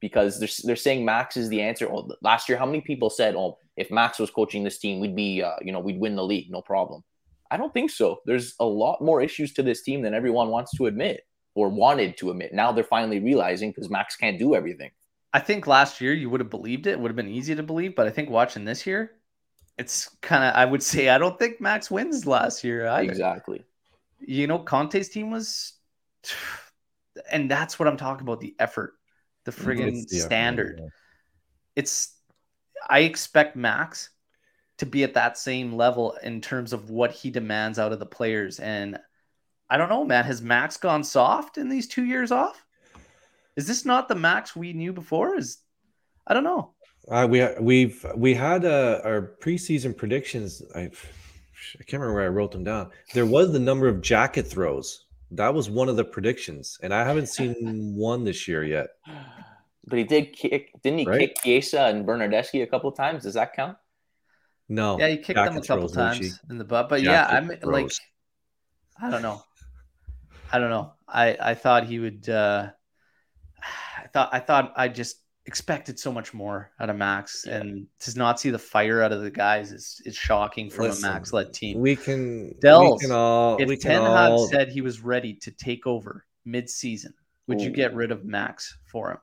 because 0.00 0.40
they're 0.40 0.48
they're 0.64 0.76
saying 0.76 1.04
Max 1.04 1.36
is 1.36 1.48
the 1.50 1.60
answer. 1.60 1.86
Oh, 1.90 2.10
last 2.22 2.48
year, 2.48 2.58
how 2.58 2.66
many 2.66 2.80
people 2.80 3.10
said, 3.10 3.36
"Oh, 3.36 3.58
if 3.76 3.90
Max 3.90 4.18
was 4.18 4.30
coaching 4.30 4.64
this 4.64 4.78
team, 4.78 5.00
we'd 5.00 5.16
be 5.16 5.42
uh, 5.42 5.56
you 5.62 5.72
know 5.72 5.80
we'd 5.80 6.00
win 6.00 6.16
the 6.16 6.24
league, 6.24 6.50
no 6.50 6.62
problem." 6.62 7.02
I 7.50 7.58
don't 7.58 7.72
think 7.74 7.90
so. 7.90 8.20
There's 8.24 8.54
a 8.60 8.64
lot 8.64 9.02
more 9.02 9.20
issues 9.20 9.52
to 9.54 9.62
this 9.62 9.82
team 9.82 10.00
than 10.00 10.14
everyone 10.14 10.48
wants 10.48 10.74
to 10.78 10.86
admit 10.86 11.20
or 11.54 11.68
wanted 11.68 12.16
to 12.16 12.30
admit. 12.30 12.54
Now 12.54 12.72
they're 12.72 12.82
finally 12.82 13.20
realizing 13.20 13.70
because 13.70 13.90
Max 13.90 14.16
can't 14.16 14.38
do 14.38 14.54
everything. 14.54 14.90
I 15.34 15.40
think 15.40 15.66
last 15.66 16.00
year 16.00 16.14
you 16.14 16.30
would 16.30 16.40
have 16.40 16.48
believed 16.48 16.86
it. 16.86 16.92
It 16.92 17.00
would 17.00 17.10
have 17.10 17.16
been 17.16 17.28
easy 17.28 17.54
to 17.54 17.62
believe, 17.62 17.94
but 17.94 18.06
I 18.06 18.10
think 18.10 18.30
watching 18.30 18.64
this 18.64 18.86
year, 18.86 19.12
it's 19.76 20.08
kind 20.22 20.44
of 20.44 20.54
I 20.54 20.64
would 20.64 20.82
say 20.82 21.10
I 21.10 21.18
don't 21.18 21.38
think 21.38 21.60
Max 21.60 21.90
wins 21.90 22.26
last 22.26 22.64
year 22.64 22.86
either. 22.86 23.10
Exactly. 23.10 23.64
You 24.18 24.46
know, 24.46 24.58
Conte's 24.58 25.10
team 25.10 25.30
was 25.30 25.74
and 27.30 27.50
that's 27.50 27.78
what 27.78 27.88
I'm 27.88 27.96
talking 27.96 28.26
about, 28.26 28.40
the 28.40 28.54
effort, 28.58 28.94
the 29.44 29.52
friggin' 29.52 29.88
It's 29.88 30.10
the 30.10 30.18
effort, 30.18 30.26
standard. 30.26 30.78
yeah. 30.80 30.88
it's 31.76 32.14
I 32.88 33.00
expect 33.00 33.56
Max 33.56 34.10
to 34.78 34.86
be 34.86 35.04
at 35.04 35.14
that 35.14 35.38
same 35.38 35.74
level 35.74 36.16
in 36.22 36.40
terms 36.40 36.72
of 36.72 36.90
what 36.90 37.12
he 37.12 37.30
demands 37.30 37.78
out 37.78 37.92
of 37.92 37.98
the 37.98 38.06
players. 38.06 38.58
And 38.58 38.98
I 39.70 39.76
don't 39.76 39.88
know, 39.88 40.04
man. 40.04 40.24
Has 40.24 40.42
Max 40.42 40.76
gone 40.76 41.04
soft 41.04 41.58
in 41.58 41.68
these 41.68 41.88
two 41.88 42.04
years 42.04 42.32
off? 42.32 42.64
Is 43.56 43.66
this 43.66 43.84
not 43.84 44.08
the 44.08 44.14
Max 44.14 44.56
we 44.56 44.72
knew 44.72 44.92
before? 44.92 45.36
Is 45.36 45.58
I 46.26 46.34
don't 46.34 46.44
know. 46.44 46.72
Uh, 47.08 47.26
we 47.28 47.46
we've 47.60 48.04
we 48.16 48.34
had 48.34 48.64
uh, 48.64 49.00
our 49.04 49.36
preseason 49.40 49.96
predictions. 49.96 50.62
I 50.74 50.90
I 51.78 51.84
can't 51.84 52.00
remember 52.00 52.14
where 52.14 52.24
I 52.24 52.28
wrote 52.28 52.52
them 52.52 52.64
down. 52.64 52.90
There 53.14 53.26
was 53.26 53.52
the 53.52 53.58
number 53.58 53.88
of 53.88 54.00
jacket 54.00 54.46
throws 54.46 55.06
That 55.30 55.54
was 55.54 55.70
one 55.70 55.88
of 55.88 55.96
the 55.96 56.04
predictions, 56.04 56.78
and 56.82 56.92
I 56.92 57.04
haven't 57.04 57.28
seen 57.28 57.94
one 57.96 58.24
this 58.24 58.46
year 58.46 58.64
yet. 58.64 58.88
But 59.86 59.98
he 59.98 60.04
did 60.04 60.32
kick, 60.32 60.70
didn't 60.82 61.00
he 61.00 61.06
Right. 61.06 61.20
kick 61.20 61.36
Chiesa 61.42 61.82
and 61.86 62.06
Bernardeschi 62.06 62.62
a 62.62 62.66
couple 62.66 62.88
of 62.90 62.96
times? 62.96 63.24
Does 63.24 63.34
that 63.34 63.52
count? 63.54 63.76
No, 64.68 64.98
Yeah, 64.98 65.08
he 65.08 65.16
kicked 65.16 65.36
them 65.36 65.56
a 65.56 65.60
couple 65.60 65.88
throws, 65.88 65.92
times 65.92 66.18
Lucci. 66.38 66.50
in 66.50 66.58
the 66.58 66.64
butt, 66.64 66.88
but 66.88 67.02
yeah, 67.02 67.28
Jacket 67.30 67.36
I 67.36 67.40
mean, 67.40 67.58
like. 67.72 67.90
I 69.00 69.10
don't 69.10 69.22
know. 69.22 69.42
I 70.52 70.58
don't 70.58 70.70
know. 70.70 70.92
I 71.08 71.36
I 71.40 71.54
thought 71.54 71.84
he 71.86 71.98
would. 71.98 72.28
uh 72.28 72.70
I 73.98 74.06
thought 74.12 74.30
I 74.32 74.38
thought 74.40 74.72
I 74.76 74.88
just 74.88 75.16
expected 75.46 75.98
so 75.98 76.12
much 76.12 76.32
more 76.32 76.70
out 76.78 76.88
of 76.90 76.96
Max, 76.96 77.44
Yeah. 77.46 77.56
and 77.56 77.86
to 78.00 78.16
not 78.18 78.38
see 78.38 78.50
the 78.50 78.58
fire 78.58 79.02
out 79.02 79.12
of 79.12 79.22
the 79.22 79.30
guys 79.30 79.72
is 79.72 80.00
is 80.04 80.14
shocking 80.16 80.70
from 80.70 80.84
Listen, 80.86 81.08
a 81.08 81.12
Max 81.12 81.32
led 81.32 81.52
team. 81.52 81.80
We 81.80 81.96
can. 81.96 82.54
Dells, 82.60 83.00
we 83.02 83.06
can 83.08 83.16
all. 83.16 83.56
we 83.56 83.62
if 83.64 83.68
can 83.68 83.78
Ten 83.80 84.02
Hag 84.02 84.30
all. 84.30 84.46
said 84.46 84.68
he 84.68 84.80
was 84.80 85.00
ready 85.00 85.34
to 85.34 85.50
take 85.50 85.86
over 85.86 86.24
mid 86.44 86.70
season, 86.70 87.12
would 87.48 87.60
you 87.60 87.70
get 87.70 87.94
rid 87.94 88.12
of 88.12 88.24
Max 88.24 88.76
for 88.86 89.10
him? 89.10 89.18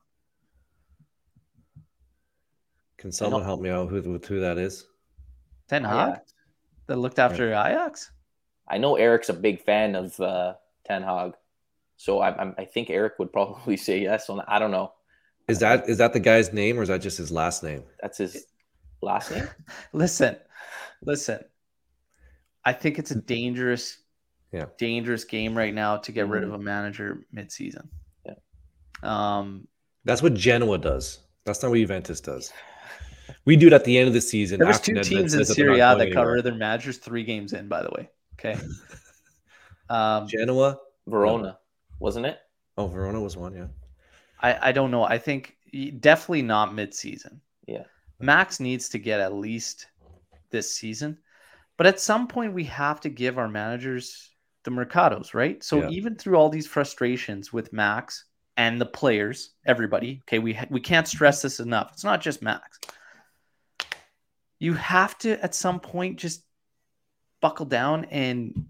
Can 3.00 3.12
someone 3.12 3.44
help 3.44 3.62
me 3.62 3.70
out 3.70 3.92
with, 3.92 4.06
with 4.06 4.26
who 4.26 4.40
that 4.42 4.58
is? 4.58 4.86
Ten 5.70 5.84
Hag 5.84 6.10
Ajax. 6.10 6.34
that 6.88 6.98
looked 6.98 7.18
after 7.20 7.50
Ajax. 7.50 8.12
I 8.68 8.78
know 8.78 8.96
Eric's 8.98 9.30
a 9.30 9.34
big 9.34 9.64
fan 9.64 9.96
of 9.96 10.20
uh, 10.20 10.54
Ten 10.86 11.02
Hag, 11.02 11.34
so 11.98 12.20
I, 12.20 12.30
I'm- 12.32 12.56
I 12.58 12.66
think 12.66 12.90
Eric 12.90 13.14
would 13.20 13.32
probably 13.34 13.78
say 13.88 14.00
yes. 14.02 14.30
On 14.30 14.42
I 14.48 14.60
don't 14.60 14.72
know. 14.72 14.94
Is 15.48 15.60
that 15.60 15.90
is 15.90 15.98
that 15.98 16.14
the 16.14 16.20
guy's 16.20 16.54
name 16.54 16.78
or 16.78 16.84
is 16.84 16.90
that 16.90 17.02
just 17.02 17.18
his 17.18 17.32
last 17.32 17.64
name? 17.64 17.84
That's 18.02 18.18
his 18.20 18.46
last 19.02 19.32
name. 19.32 19.48
Listen, 19.94 20.36
listen. 21.02 21.40
I 22.66 22.74
think 22.74 23.00
it's 23.00 23.10
a 23.12 23.16
dangerous, 23.16 23.98
Yeah. 24.52 24.66
dangerous 24.78 25.24
game 25.24 25.58
right 25.58 25.74
now 25.74 25.98
to 25.98 26.12
get 26.12 26.28
rid 26.28 26.44
of 26.44 26.54
a 26.54 26.58
manager 26.60 27.26
mid-season. 27.32 27.90
Yeah. 28.26 28.34
Um, 29.02 29.68
That's 30.06 30.22
what 30.22 30.34
Genoa 30.36 30.78
does. 30.78 31.20
That's 31.46 31.64
not 31.64 31.70
what 31.72 31.78
Juventus 31.78 32.20
does. 32.22 32.52
We 33.46 33.56
do 33.56 33.68
it 33.68 33.74
at 33.74 33.84
the 33.84 33.98
end 33.98 34.08
of 34.08 34.14
the 34.14 34.22
season. 34.22 34.60
there 34.60 34.68
was 34.68 34.80
two 34.82 34.94
teams 34.96 35.34
in 35.34 35.40
says 35.40 35.48
that 35.50 35.58
they're 35.58 35.66
Serie 35.68 35.80
A 35.80 35.96
that 35.96 35.98
got 35.98 36.02
anywhere. 36.06 36.28
rid 36.32 36.38
of 36.40 36.44
their 36.46 36.56
managers 36.56 36.98
three 36.98 37.24
games 37.24 37.54
in. 37.54 37.68
By 37.68 37.82
the 37.84 37.90
way, 37.92 38.10
okay. 38.40 38.60
Um, 39.90 40.28
Genoa. 40.28 40.78
Verona, 41.08 41.58
wasn't 42.00 42.26
it? 42.28 42.38
Oh, 42.78 42.88
Verona 42.88 43.20
was 43.20 43.36
one. 43.36 43.56
Yeah. 43.56 43.68
I 44.42 44.70
I 44.70 44.72
don't 44.72 44.92
know. 44.92 45.04
I 45.04 45.18
think 45.18 45.56
definitely 46.00 46.44
not 46.44 46.74
mid-season. 46.76 47.42
Yeah. 47.68 47.84
Max 48.20 48.60
needs 48.60 48.90
to 48.90 49.00
get 49.00 49.20
at 49.20 49.34
least 49.34 49.88
this 50.52 50.72
season, 50.72 51.18
but 51.78 51.88
at 51.88 52.00
some 52.00 52.28
point 52.28 52.54
we 52.54 52.64
have 52.66 53.00
to 53.02 53.10
give 53.10 53.38
our 53.40 53.48
managers 53.48 54.30
the 54.64 54.72
mercados, 54.72 55.34
right? 55.34 55.64
So 55.64 55.82
Yeah. 55.82 55.90
even 55.90 56.16
through 56.16 56.36
all 56.36 56.50
these 56.50 56.68
frustrations 56.68 57.52
with 57.52 57.74
Max 57.74 58.26
and 58.58 58.80
the 58.80 58.86
players, 58.86 59.52
everybody, 59.66 60.22
okay, 60.28 60.38
we 60.40 60.54
ha- 60.54 60.68
we 60.70 60.82
can't 60.82 61.08
stress 61.08 61.42
this 61.42 61.60
enough. 61.60 61.92
It's 61.94 62.04
not 62.04 62.22
just 62.22 62.42
Max. 62.44 62.80
You 64.60 64.74
have 64.74 65.18
to 65.20 65.42
at 65.44 65.56
some 65.56 65.80
point 65.80 66.20
just 66.20 66.44
buckle 67.42 67.66
down 67.66 68.06
and 68.06 68.66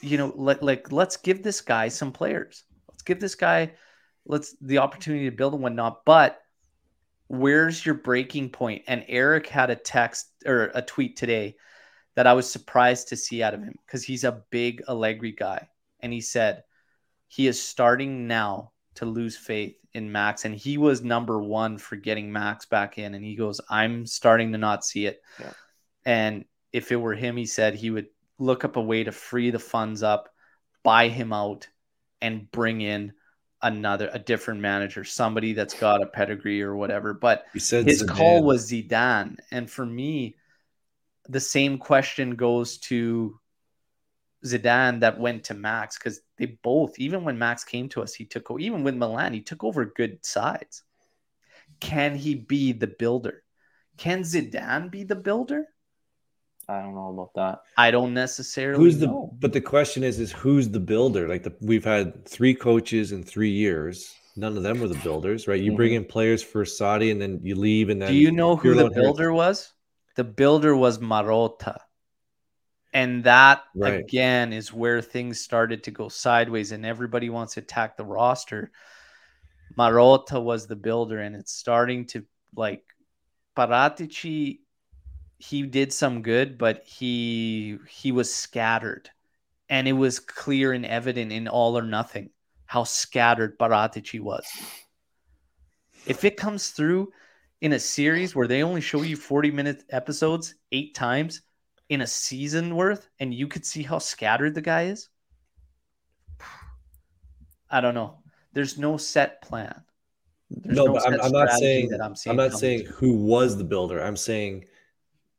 you 0.00 0.16
know 0.16 0.32
let 0.34 0.62
like 0.62 0.90
let's 0.90 1.18
give 1.18 1.42
this 1.42 1.60
guy 1.60 1.88
some 1.88 2.12
players. 2.12 2.64
Let's 2.88 3.02
give 3.02 3.20
this 3.20 3.34
guy 3.34 3.72
let's 4.26 4.56
the 4.60 4.78
opportunity 4.78 5.28
to 5.28 5.36
build 5.36 5.54
and 5.54 5.62
whatnot. 5.62 6.04
But 6.04 6.40
where's 7.28 7.84
your 7.84 7.94
breaking 7.94 8.50
point? 8.50 8.82
And 8.86 9.04
Eric 9.08 9.46
had 9.46 9.70
a 9.70 9.76
text 9.76 10.26
or 10.46 10.70
a 10.74 10.82
tweet 10.82 11.16
today 11.16 11.56
that 12.16 12.26
I 12.26 12.34
was 12.34 12.50
surprised 12.50 13.08
to 13.08 13.16
see 13.16 13.42
out 13.42 13.54
of 13.54 13.62
him 13.62 13.74
because 13.86 14.04
he's 14.04 14.24
a 14.24 14.42
big 14.50 14.82
Allegri 14.88 15.32
guy. 15.32 15.68
And 16.00 16.12
he 16.12 16.20
said 16.20 16.62
he 17.28 17.46
is 17.46 17.60
starting 17.60 18.26
now 18.26 18.72
to 18.96 19.06
lose 19.06 19.36
faith 19.36 19.76
in 19.94 20.12
Max. 20.12 20.44
And 20.44 20.54
he 20.54 20.76
was 20.76 21.02
number 21.02 21.40
one 21.40 21.78
for 21.78 21.96
getting 21.96 22.32
Max 22.32 22.66
back 22.66 22.98
in. 22.98 23.14
And 23.14 23.24
he 23.24 23.36
goes, 23.36 23.60
I'm 23.70 24.06
starting 24.06 24.52
to 24.52 24.58
not 24.58 24.84
see 24.84 25.06
it. 25.06 25.22
Yeah. 25.40 25.52
And 26.04 26.44
if 26.72 26.92
it 26.92 26.96
were 26.96 27.14
him, 27.14 27.36
he 27.36 27.46
said 27.46 27.74
he 27.74 27.90
would 27.90 28.08
look 28.38 28.64
up 28.64 28.76
a 28.76 28.82
way 28.82 29.04
to 29.04 29.12
free 29.12 29.50
the 29.50 29.58
funds 29.58 30.02
up, 30.02 30.28
buy 30.82 31.08
him 31.08 31.32
out, 31.32 31.68
and 32.20 32.50
bring 32.50 32.80
in 32.80 33.12
another 33.62 34.10
a 34.12 34.18
different 34.18 34.60
manager, 34.60 35.04
somebody 35.04 35.54
that's 35.54 35.74
got 35.74 36.02
a 36.02 36.06
pedigree 36.06 36.62
or 36.62 36.76
whatever. 36.76 37.14
But 37.14 37.46
He 37.52 37.60
said 37.60 37.86
his 37.86 38.02
call 38.02 38.42
was 38.42 38.70
Zidane, 38.70 39.38
and 39.50 39.70
for 39.70 39.86
me, 39.86 40.36
the 41.28 41.40
same 41.40 41.78
question 41.78 42.34
goes 42.34 42.78
to 42.78 43.38
Zidane 44.44 45.00
that 45.00 45.18
went 45.18 45.44
to 45.44 45.54
Max 45.54 45.98
because 45.98 46.20
they 46.36 46.46
both, 46.46 46.98
even 46.98 47.24
when 47.24 47.38
Max 47.38 47.64
came 47.64 47.88
to 47.90 48.02
us, 48.02 48.14
he 48.14 48.24
took 48.24 48.50
o- 48.50 48.58
even 48.58 48.84
with 48.84 48.94
Milan, 48.94 49.32
he 49.32 49.40
took 49.40 49.64
over 49.64 49.84
good 49.86 50.24
sides. 50.24 50.82
Can 51.80 52.14
he 52.14 52.34
be 52.34 52.72
the 52.72 52.86
builder? 52.86 53.42
Can 53.96 54.20
Zidane 54.22 54.90
be 54.90 55.04
the 55.04 55.16
builder? 55.16 55.66
I 56.68 56.80
don't 56.80 56.94
know 56.94 57.10
about 57.10 57.34
that. 57.34 57.62
I 57.76 57.90
don't 57.90 58.14
necessarily 58.14 58.82
Who's 58.82 58.98
the? 58.98 59.06
know. 59.06 59.34
But 59.38 59.52
the 59.52 59.60
question 59.60 60.02
is, 60.02 60.18
is 60.18 60.32
who's 60.32 60.68
the 60.68 60.80
builder? 60.80 61.28
Like 61.28 61.42
the, 61.42 61.54
we've 61.60 61.84
had 61.84 62.24
three 62.26 62.54
coaches 62.54 63.12
in 63.12 63.22
three 63.22 63.50
years. 63.50 64.14
None 64.36 64.56
of 64.56 64.62
them 64.62 64.80
were 64.80 64.88
the 64.88 64.98
builders, 64.98 65.46
right? 65.46 65.60
You 65.60 65.76
bring 65.76 65.92
mm-hmm. 65.92 66.04
in 66.04 66.08
players 66.08 66.42
for 66.42 66.64
Sarri, 66.64 67.12
and 67.12 67.20
then 67.20 67.38
you 67.42 67.54
leave, 67.54 67.88
and 67.88 68.02
then 68.02 68.10
Do 68.10 68.16
you 68.16 68.32
know 68.32 68.56
who 68.56 68.74
the 68.74 68.86
and 68.86 68.94
Herrera- 68.94 69.04
builder 69.04 69.32
was? 69.32 69.72
The 70.16 70.24
builder 70.24 70.74
was 70.74 70.98
Marotta. 70.98 71.78
And 72.94 73.24
that 73.24 73.64
Right. 73.74 74.04
again 74.04 74.52
is 74.52 74.72
where 74.72 75.02
things 75.02 75.40
started 75.40 75.82
to 75.84 75.90
go 75.90 76.08
sideways 76.08 76.70
and 76.70 76.86
everybody 76.86 77.28
wants 77.28 77.54
to 77.54 77.60
attack 77.60 77.96
the 77.96 78.04
roster. 78.04 78.70
Marotta 79.76 80.42
was 80.42 80.66
the 80.68 80.76
builder 80.76 81.18
and 81.18 81.34
it's 81.34 81.52
starting 81.52 82.06
to 82.06 82.24
like 82.54 82.84
Paratici 83.56 84.60
he 85.38 85.62
did 85.62 85.92
some 85.92 86.22
good 86.22 86.56
but 86.56 86.84
he 86.84 87.78
he 87.88 88.12
was 88.12 88.32
scattered 88.32 89.10
and 89.68 89.88
it 89.88 89.92
was 89.92 90.20
clear 90.20 90.72
and 90.72 90.86
evident 90.86 91.32
in 91.32 91.48
all 91.48 91.76
or 91.76 91.82
nothing 91.82 92.30
how 92.66 92.84
scattered 92.84 93.58
Paratici 93.58 94.20
was. 94.20 94.46
If 96.06 96.24
it 96.24 96.36
comes 96.36 96.70
through 96.70 97.12
in 97.60 97.72
a 97.72 97.78
series 97.80 98.36
where 98.36 98.46
they 98.46 98.62
only 98.62 98.80
show 98.80 99.02
you 99.02 99.16
40 99.16 99.50
minute 99.50 99.84
episodes 99.90 100.54
eight 100.70 100.94
times 100.94 101.42
in 101.88 102.00
a 102.00 102.06
season 102.06 102.74
worth 102.74 103.08
and 103.20 103.34
you 103.34 103.46
could 103.46 103.64
see 103.64 103.82
how 103.82 103.98
scattered 103.98 104.54
the 104.54 104.62
guy 104.62 104.84
is 104.84 105.08
i 107.70 107.80
don't 107.80 107.94
know 107.94 108.18
there's 108.52 108.78
no 108.78 108.96
set 108.96 109.42
plan 109.42 109.82
There's 110.50 110.76
no, 110.76 110.92
but 110.92 111.06
I'm, 111.06 111.20
I'm 111.20 111.32
not 111.32 111.50
saying 111.52 111.88
that 111.90 112.00
I'm, 112.00 112.16
seeing 112.16 112.36
not 112.36 112.52
saying 112.52 112.84
through. 112.84 112.94
who 112.96 113.16
was 113.16 113.56
the 113.56 113.64
builder. 113.64 114.00
I'm 114.02 114.16
saying 114.16 114.64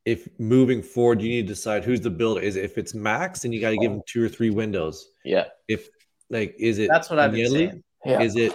if 0.04 0.28
moving 0.40 0.84
forward, 0.84 1.22
you 1.22 1.30
need 1.30 1.44
to 1.44 1.48
decide 1.48 1.84
who's 1.84 2.02
the 2.02 2.12
builder. 2.12 2.42
Is 2.42 2.56
it, 2.56 2.64
if 2.64 2.78
it's 2.78 2.94
Max, 2.94 3.42
then 3.42 3.52
you 3.52 3.60
got 3.60 3.72
to 3.72 3.78
give 3.78 3.92
him 3.92 4.02
two 4.06 4.24
or 4.24 4.30
three 4.30 4.52
windows. 4.52 5.10
Yeah. 5.24 5.46
If 5.68 5.90
like, 6.30 6.56
is 6.60 6.78
it 6.78 6.90
that's 6.90 7.10
what 7.10 7.20
i've 7.20 7.32
been 7.32 7.52
saying 7.52 7.84
Yeah. 8.06 8.22
Is 8.22 8.36
it 8.36 8.54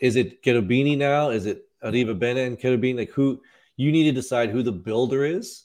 is 0.00 0.16
it 0.16 0.42
Cherubini 0.42 0.96
now? 0.98 1.30
Is 1.30 1.46
it 1.46 1.64
Arrivabene 1.82 2.46
and 2.46 2.58
Cherubini? 2.58 2.98
Like 2.98 3.10
who 3.10 3.40
you 3.76 3.92
need 3.92 4.04
to 4.04 4.12
decide 4.12 4.50
who 4.50 4.62
the 4.62 4.72
builder 4.72 5.24
is, 5.24 5.64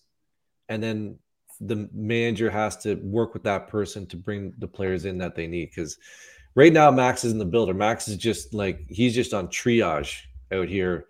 and 0.69 0.81
then 0.81 1.17
the 1.61 1.89
manager 1.93 2.49
has 2.49 2.77
to 2.77 2.95
work 2.95 3.33
with 3.33 3.43
that 3.43 3.67
person 3.67 4.05
to 4.07 4.17
bring 4.17 4.53
the 4.57 4.67
players 4.67 5.05
in 5.05 5.17
that 5.19 5.35
they 5.35 5.47
need. 5.47 5.69
Because 5.69 5.97
right 6.55 6.73
now 6.73 6.91
Max 6.91 7.23
isn't 7.23 7.39
the 7.39 7.45
builder. 7.45 7.73
Max 7.73 8.07
is 8.07 8.17
just 8.17 8.53
like 8.53 8.85
he's 8.89 9.15
just 9.15 9.33
on 9.33 9.47
triage 9.47 10.21
out 10.51 10.67
here, 10.67 11.05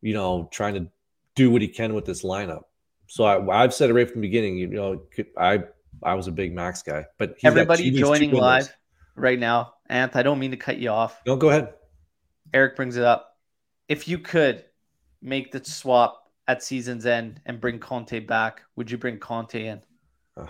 you 0.00 0.14
know, 0.14 0.48
trying 0.52 0.74
to 0.74 0.86
do 1.34 1.50
what 1.50 1.62
he 1.62 1.68
can 1.68 1.94
with 1.94 2.04
this 2.04 2.22
lineup. 2.22 2.62
So 3.06 3.24
I, 3.24 3.62
I've 3.62 3.74
said 3.74 3.90
it 3.90 3.94
right 3.94 4.10
from 4.10 4.20
the 4.20 4.28
beginning. 4.28 4.56
You 4.56 4.68
know, 4.68 5.02
I 5.36 5.64
I 6.02 6.14
was 6.14 6.26
a 6.28 6.32
big 6.32 6.54
Max 6.54 6.82
guy, 6.82 7.06
but 7.18 7.30
he's 7.38 7.42
got- 7.42 7.50
everybody 7.50 7.90
two 7.90 7.98
joining 7.98 8.30
live 8.32 8.74
right 9.14 9.38
now 9.38 9.74
anth 9.90 10.16
i 10.16 10.22
don't 10.22 10.38
mean 10.38 10.52
to 10.52 10.56
cut 10.56 10.78
you 10.78 10.88
off 10.88 11.20
No, 11.26 11.36
go 11.36 11.50
ahead. 11.50 11.74
eric 12.54 12.76
brings 12.76 12.96
it 12.96 13.04
up 13.04 13.36
if 13.86 14.08
you 14.08 14.18
could 14.18 14.64
make 15.20 15.52
the 15.52 15.62
swap 15.62 16.21
at 16.48 16.62
season's 16.62 17.06
end 17.06 17.40
and 17.46 17.60
bring 17.60 17.78
conte 17.78 18.18
back 18.20 18.62
would 18.76 18.90
you 18.90 18.98
bring 18.98 19.18
conte 19.18 19.66
in 19.66 19.80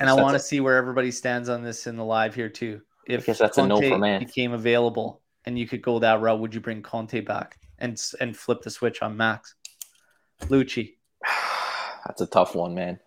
And 0.00 0.08
I 0.08 0.12
want 0.12 0.34
to 0.34 0.38
see 0.38 0.60
where 0.60 0.76
everybody 0.76 1.10
stands 1.10 1.48
on 1.48 1.62
this 1.62 1.86
in 1.86 1.96
the 1.96 2.04
live 2.04 2.34
here 2.34 2.50
too. 2.50 2.82
If 3.06 3.24
that's 3.24 3.56
a 3.56 3.66
no 3.66 3.80
Conte 3.80 3.88
from 3.88 4.18
became 4.18 4.52
available 4.52 5.22
and 5.46 5.58
you 5.58 5.66
could 5.66 5.80
go 5.80 5.98
that 5.98 6.20
route, 6.20 6.40
would 6.40 6.54
you 6.54 6.60
bring 6.60 6.82
Conte 6.82 7.20
back 7.20 7.58
and 7.78 8.00
and 8.20 8.36
flip 8.36 8.60
the 8.60 8.70
switch 8.70 9.00
on 9.02 9.16
Max? 9.16 9.54
Lucci, 10.42 10.94
That's 12.06 12.20
a 12.20 12.26
tough 12.26 12.54
one, 12.54 12.74
man. 12.74 12.98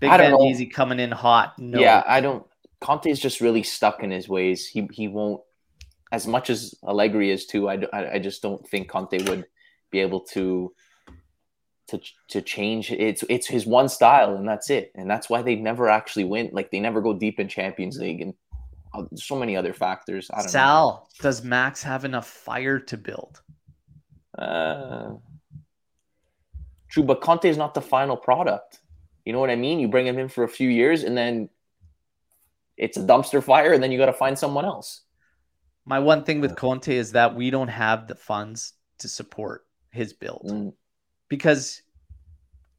Big 0.00 0.10
I 0.10 0.16
don't 0.16 0.32
Ben 0.32 0.38
know. 0.38 0.46
Easy 0.46 0.66
coming 0.66 0.98
in 0.98 1.10
hot. 1.10 1.58
No. 1.58 1.80
Yeah, 1.80 2.02
I 2.06 2.20
don't. 2.20 2.44
Conte's 2.80 3.20
just 3.20 3.40
really 3.40 3.62
stuck 3.62 4.02
in 4.02 4.10
his 4.10 4.28
ways. 4.28 4.66
He 4.66 4.88
he 4.92 5.08
won't. 5.08 5.40
As 6.14 6.28
much 6.28 6.48
as 6.48 6.76
Allegri 6.86 7.32
is 7.32 7.44
too, 7.46 7.68
I, 7.68 7.76
I 7.92 8.18
just 8.20 8.40
don't 8.40 8.64
think 8.68 8.88
Conte 8.88 9.28
would 9.28 9.46
be 9.90 9.98
able 9.98 10.20
to 10.34 10.72
to 11.88 12.00
to 12.28 12.40
change. 12.40 12.92
It's 12.92 13.24
it's 13.28 13.48
his 13.48 13.66
one 13.66 13.88
style, 13.88 14.36
and 14.36 14.48
that's 14.48 14.70
it. 14.70 14.92
And 14.94 15.10
that's 15.10 15.28
why 15.28 15.42
they 15.42 15.56
never 15.56 15.88
actually 15.88 16.24
win. 16.24 16.50
Like 16.52 16.70
they 16.70 16.78
never 16.78 17.00
go 17.00 17.14
deep 17.14 17.40
in 17.40 17.48
Champions 17.48 17.98
League, 17.98 18.20
and 18.20 18.34
uh, 18.94 19.04
so 19.16 19.36
many 19.36 19.56
other 19.56 19.72
factors. 19.72 20.30
I 20.32 20.38
don't 20.38 20.48
Sal, 20.48 20.88
know. 20.88 21.08
does 21.20 21.42
Max 21.42 21.82
have 21.82 22.04
enough 22.04 22.28
fire 22.28 22.78
to 22.78 22.96
build? 22.96 23.42
Uh, 24.38 25.14
true, 26.88 27.02
but 27.02 27.20
Conte 27.20 27.48
is 27.48 27.56
not 27.56 27.74
the 27.74 27.82
final 27.82 28.16
product. 28.16 28.78
You 29.24 29.32
know 29.32 29.40
what 29.40 29.50
I 29.50 29.56
mean? 29.56 29.80
You 29.80 29.88
bring 29.88 30.06
him 30.06 30.18
in 30.18 30.28
for 30.28 30.44
a 30.44 30.48
few 30.48 30.68
years, 30.68 31.02
and 31.02 31.16
then 31.16 31.48
it's 32.76 32.96
a 32.96 33.02
dumpster 33.02 33.42
fire, 33.42 33.72
and 33.72 33.82
then 33.82 33.90
you 33.90 33.98
got 33.98 34.06
to 34.06 34.20
find 34.24 34.38
someone 34.38 34.64
else. 34.64 35.03
My 35.84 35.98
one 35.98 36.24
thing 36.24 36.40
with 36.40 36.56
Conte 36.56 36.94
is 36.94 37.12
that 37.12 37.34
we 37.34 37.50
don't 37.50 37.68
have 37.68 38.06
the 38.08 38.14
funds 38.14 38.72
to 38.98 39.08
support 39.08 39.66
his 39.90 40.12
build 40.12 40.46
mm. 40.50 40.72
because 41.28 41.82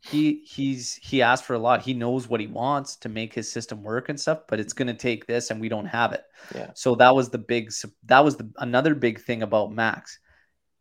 he 0.09 0.43
he's 0.45 0.95
he 0.95 1.21
asked 1.21 1.45
for 1.45 1.55
a 1.55 1.59
lot. 1.59 1.81
He 1.81 1.93
knows 1.93 2.27
what 2.27 2.39
he 2.39 2.47
wants 2.47 2.95
to 2.97 3.09
make 3.09 3.33
his 3.33 3.51
system 3.51 3.81
work 3.81 4.09
and 4.09 4.19
stuff, 4.19 4.41
but 4.47 4.59
it's 4.59 4.73
going 4.73 4.87
to 4.87 4.93
take 4.93 5.25
this, 5.25 5.49
and 5.49 5.59
we 5.59 5.69
don't 5.69 5.87
have 5.87 6.13
it. 6.13 6.23
Yeah. 6.53 6.71
So 6.75 6.95
that 6.95 7.15
was 7.15 7.29
the 7.29 7.39
big 7.39 7.71
that 8.03 8.23
was 8.23 8.37
the 8.37 8.51
another 8.57 8.93
big 8.93 9.21
thing 9.21 9.41
about 9.41 9.71
Max. 9.71 10.19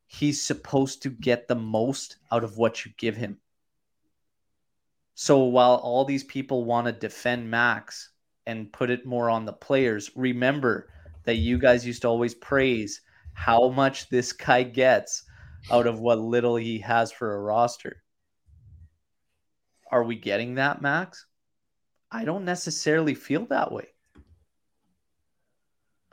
He's 0.07 0.43
supposed 0.43 1.03
to 1.03 1.11
get 1.11 1.49
the 1.49 1.55
most 1.55 2.19
out 2.31 2.45
of 2.45 2.59
what 2.59 2.85
you 2.85 2.93
give 2.99 3.17
him. 3.17 3.39
So 5.15 5.45
while 5.45 5.77
all 5.77 6.05
these 6.05 6.25
people 6.25 6.65
want 6.65 6.87
to 6.87 6.93
defend 6.93 7.51
Max 7.51 8.11
and 8.47 8.73
put 8.73 8.91
it 8.91 9.07
more 9.07 9.31
on 9.31 9.47
the 9.47 9.53
players, 9.53 10.11
remember 10.15 10.91
that 11.25 11.37
you 11.37 11.59
guys 11.59 11.87
used 11.87 12.03
to 12.03 12.09
always 12.09 12.35
praise 12.35 13.01
how 13.33 13.69
much 13.69 14.09
this 14.09 14.33
guy 14.33 14.63
gets 14.63 15.25
out 15.71 15.87
of 15.87 16.01
what 16.01 16.19
little 16.19 16.57
he 16.57 16.79
has 16.79 17.11
for 17.11 17.35
a 17.35 17.41
roster. 17.41 18.03
Are 19.91 20.05
we 20.05 20.17
getting 20.17 20.57
that, 20.57 20.83
Max? 20.83 21.27
I 22.11 22.25
don't 22.25 22.45
necessarily 22.45 23.15
feel 23.15 23.47
that 23.47 23.73
way. 23.73 23.89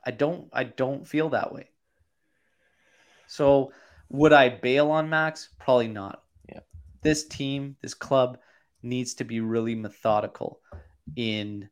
I 0.03 0.11
don't 0.11 0.49
I 0.51 0.63
don't 0.63 1.07
feel 1.07 1.29
that 1.29 1.53
way. 1.53 1.69
So 3.27 3.71
would 4.09 4.33
I 4.33 4.49
bail 4.49 4.91
on 4.91 5.09
Max? 5.09 5.49
Probably 5.59 5.87
not. 5.87 6.23
Yeah. 6.49 6.61
This 7.01 7.27
team, 7.27 7.77
this 7.81 7.93
club 7.93 8.39
needs 8.81 9.13
to 9.15 9.23
be 9.23 9.41
really 9.41 9.75
methodical 9.75 10.59
in 11.15 11.69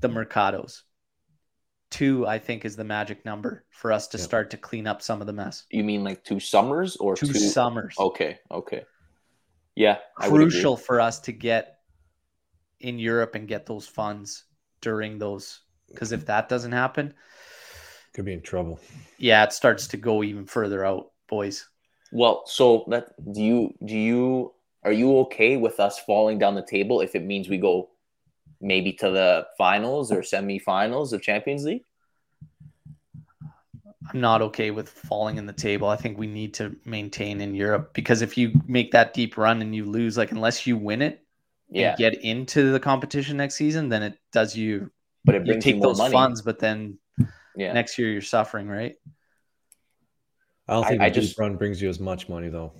the 0.00 0.08
mercados 0.08 0.82
two 1.90 2.26
i 2.26 2.38
think 2.38 2.64
is 2.64 2.76
the 2.76 2.84
magic 2.84 3.24
number 3.24 3.64
for 3.70 3.92
us 3.92 4.08
to 4.08 4.18
start 4.18 4.50
to 4.50 4.56
clean 4.56 4.86
up 4.86 5.00
some 5.00 5.20
of 5.20 5.26
the 5.26 5.32
mess. 5.32 5.64
You 5.70 5.84
mean 5.84 6.04
like 6.04 6.24
two 6.24 6.40
summers 6.40 6.96
or 6.96 7.16
two, 7.16 7.28
two... 7.28 7.38
summers. 7.38 7.94
Okay 7.98 8.38
okay. 8.50 8.82
Yeah 9.74 9.98
crucial 10.16 10.76
for 10.76 11.00
us 11.00 11.20
to 11.20 11.32
get 11.32 11.78
in 12.80 12.98
europe 12.98 13.34
and 13.34 13.48
get 13.48 13.66
those 13.66 13.86
funds 13.86 14.44
during 14.80 15.18
those 15.18 15.60
because 15.88 16.12
if 16.12 16.26
that 16.26 16.48
doesn't 16.48 16.72
happen 16.72 17.14
could 18.12 18.24
be 18.24 18.32
in 18.32 18.42
trouble. 18.42 18.80
yeah 19.18 19.44
it 19.44 19.52
starts 19.52 19.86
to 19.88 19.96
go 19.96 20.22
even 20.22 20.44
further 20.44 20.84
out 20.84 21.12
boys. 21.28 21.68
Well 22.12 22.42
so 22.46 22.84
that 22.88 23.14
do 23.32 23.42
you 23.42 23.74
do 23.84 23.96
you 23.96 24.52
are 24.82 24.92
you 24.92 25.18
okay 25.20 25.56
with 25.56 25.80
us 25.80 25.98
falling 26.00 26.38
down 26.38 26.54
the 26.54 26.66
table 26.66 27.00
if 27.00 27.14
it 27.14 27.24
means 27.24 27.48
we 27.48 27.58
go 27.58 27.90
maybe 28.60 28.92
to 28.94 29.10
the 29.10 29.46
finals 29.56 30.10
or 30.12 30.22
semifinals 30.22 31.12
of 31.12 31.22
Champions 31.22 31.64
League? 31.64 31.84
I'm 34.12 34.20
not 34.20 34.40
okay 34.40 34.70
with 34.70 34.88
falling 34.88 35.36
in 35.36 35.46
the 35.46 35.52
table. 35.52 35.88
I 35.88 35.96
think 35.96 36.16
we 36.16 36.26
need 36.26 36.54
to 36.54 36.74
maintain 36.84 37.40
in 37.40 37.54
Europe 37.54 37.92
because 37.92 38.22
if 38.22 38.38
you 38.38 38.52
make 38.66 38.92
that 38.92 39.12
deep 39.12 39.36
run 39.36 39.60
and 39.60 39.74
you 39.74 39.84
lose, 39.84 40.16
like 40.16 40.32
unless 40.32 40.66
you 40.66 40.78
win 40.78 41.02
it, 41.02 41.22
yeah, 41.68 41.94
get 41.96 42.24
into 42.24 42.72
the 42.72 42.80
competition 42.80 43.36
next 43.36 43.56
season, 43.56 43.90
then 43.90 44.02
it 44.02 44.18
does 44.32 44.56
you. 44.56 44.90
But 45.24 45.34
it 45.34 45.44
brings 45.44 45.56
you 45.56 45.60
take 45.60 45.76
you 45.76 45.82
those 45.82 45.98
money. 45.98 46.12
funds, 46.12 46.40
but 46.40 46.58
then 46.58 46.98
yeah. 47.54 47.72
next 47.74 47.98
year 47.98 48.10
you're 48.10 48.22
suffering, 48.22 48.68
right? 48.68 48.94
I 50.66 50.74
don't 50.74 50.86
think 50.86 51.02
I, 51.02 51.06
I 51.06 51.08
deep 51.10 51.24
just, 51.24 51.38
run 51.38 51.56
brings 51.56 51.82
you 51.82 51.90
as 51.90 52.00
much 52.00 52.28
money 52.28 52.48
though. 52.48 52.72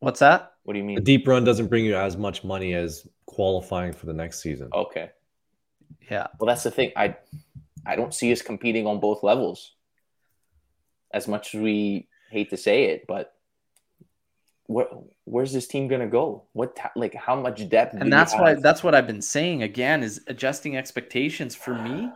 What's 0.00 0.20
that? 0.20 0.54
What 0.64 0.74
do 0.74 0.78
you 0.78 0.84
mean? 0.84 0.98
A 0.98 1.02
deep 1.02 1.26
run 1.28 1.44
doesn't 1.44 1.68
bring 1.68 1.84
you 1.84 1.94
as 1.94 2.16
much 2.16 2.42
money 2.42 2.74
as 2.74 3.06
qualifying 3.26 3.92
for 3.92 4.06
the 4.06 4.12
next 4.12 4.42
season. 4.42 4.70
Okay. 4.74 5.10
Yeah. 6.10 6.26
Well, 6.38 6.48
that's 6.48 6.62
the 6.62 6.70
thing. 6.70 6.92
I 6.96 7.16
I 7.86 7.96
don't 7.96 8.14
see 8.14 8.32
us 8.32 8.42
competing 8.42 8.86
on 8.86 8.98
both 9.00 9.22
levels. 9.22 9.74
As 11.12 11.28
much 11.28 11.54
as 11.54 11.60
we 11.60 12.08
hate 12.30 12.50
to 12.50 12.56
say 12.56 12.84
it, 12.84 13.04
but 13.06 13.34
where 14.66 14.86
where's 15.24 15.52
this 15.52 15.66
team 15.66 15.88
gonna 15.88 16.06
go? 16.06 16.44
What 16.52 16.78
like 16.96 17.14
how 17.14 17.36
much 17.36 17.68
depth? 17.68 17.94
And 17.94 18.12
that's 18.12 18.34
why 18.34 18.54
that's 18.54 18.82
what 18.82 18.94
I've 18.94 19.06
been 19.06 19.22
saying 19.22 19.62
again 19.62 20.02
is 20.02 20.22
adjusting 20.28 20.76
expectations 20.76 21.54
for 21.54 21.74
me. 21.74 22.10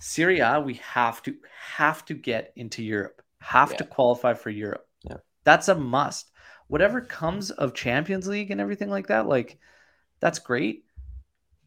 Serie 0.00 0.40
A, 0.40 0.60
we 0.60 0.74
have 0.74 1.22
to 1.22 1.34
have 1.76 2.04
to 2.06 2.14
get 2.14 2.52
into 2.56 2.82
Europe, 2.82 3.22
have 3.40 3.70
yeah. 3.70 3.76
to 3.78 3.84
qualify 3.84 4.34
for 4.34 4.50
Europe. 4.50 4.86
Yeah. 5.08 5.16
That's 5.44 5.68
a 5.68 5.74
must 5.74 6.30
whatever 6.68 7.00
comes 7.00 7.50
of 7.50 7.74
Champions 7.74 8.26
League 8.26 8.50
and 8.50 8.60
everything 8.60 8.90
like 8.90 9.08
that, 9.08 9.26
like 9.26 9.58
that's 10.20 10.38
great. 10.38 10.84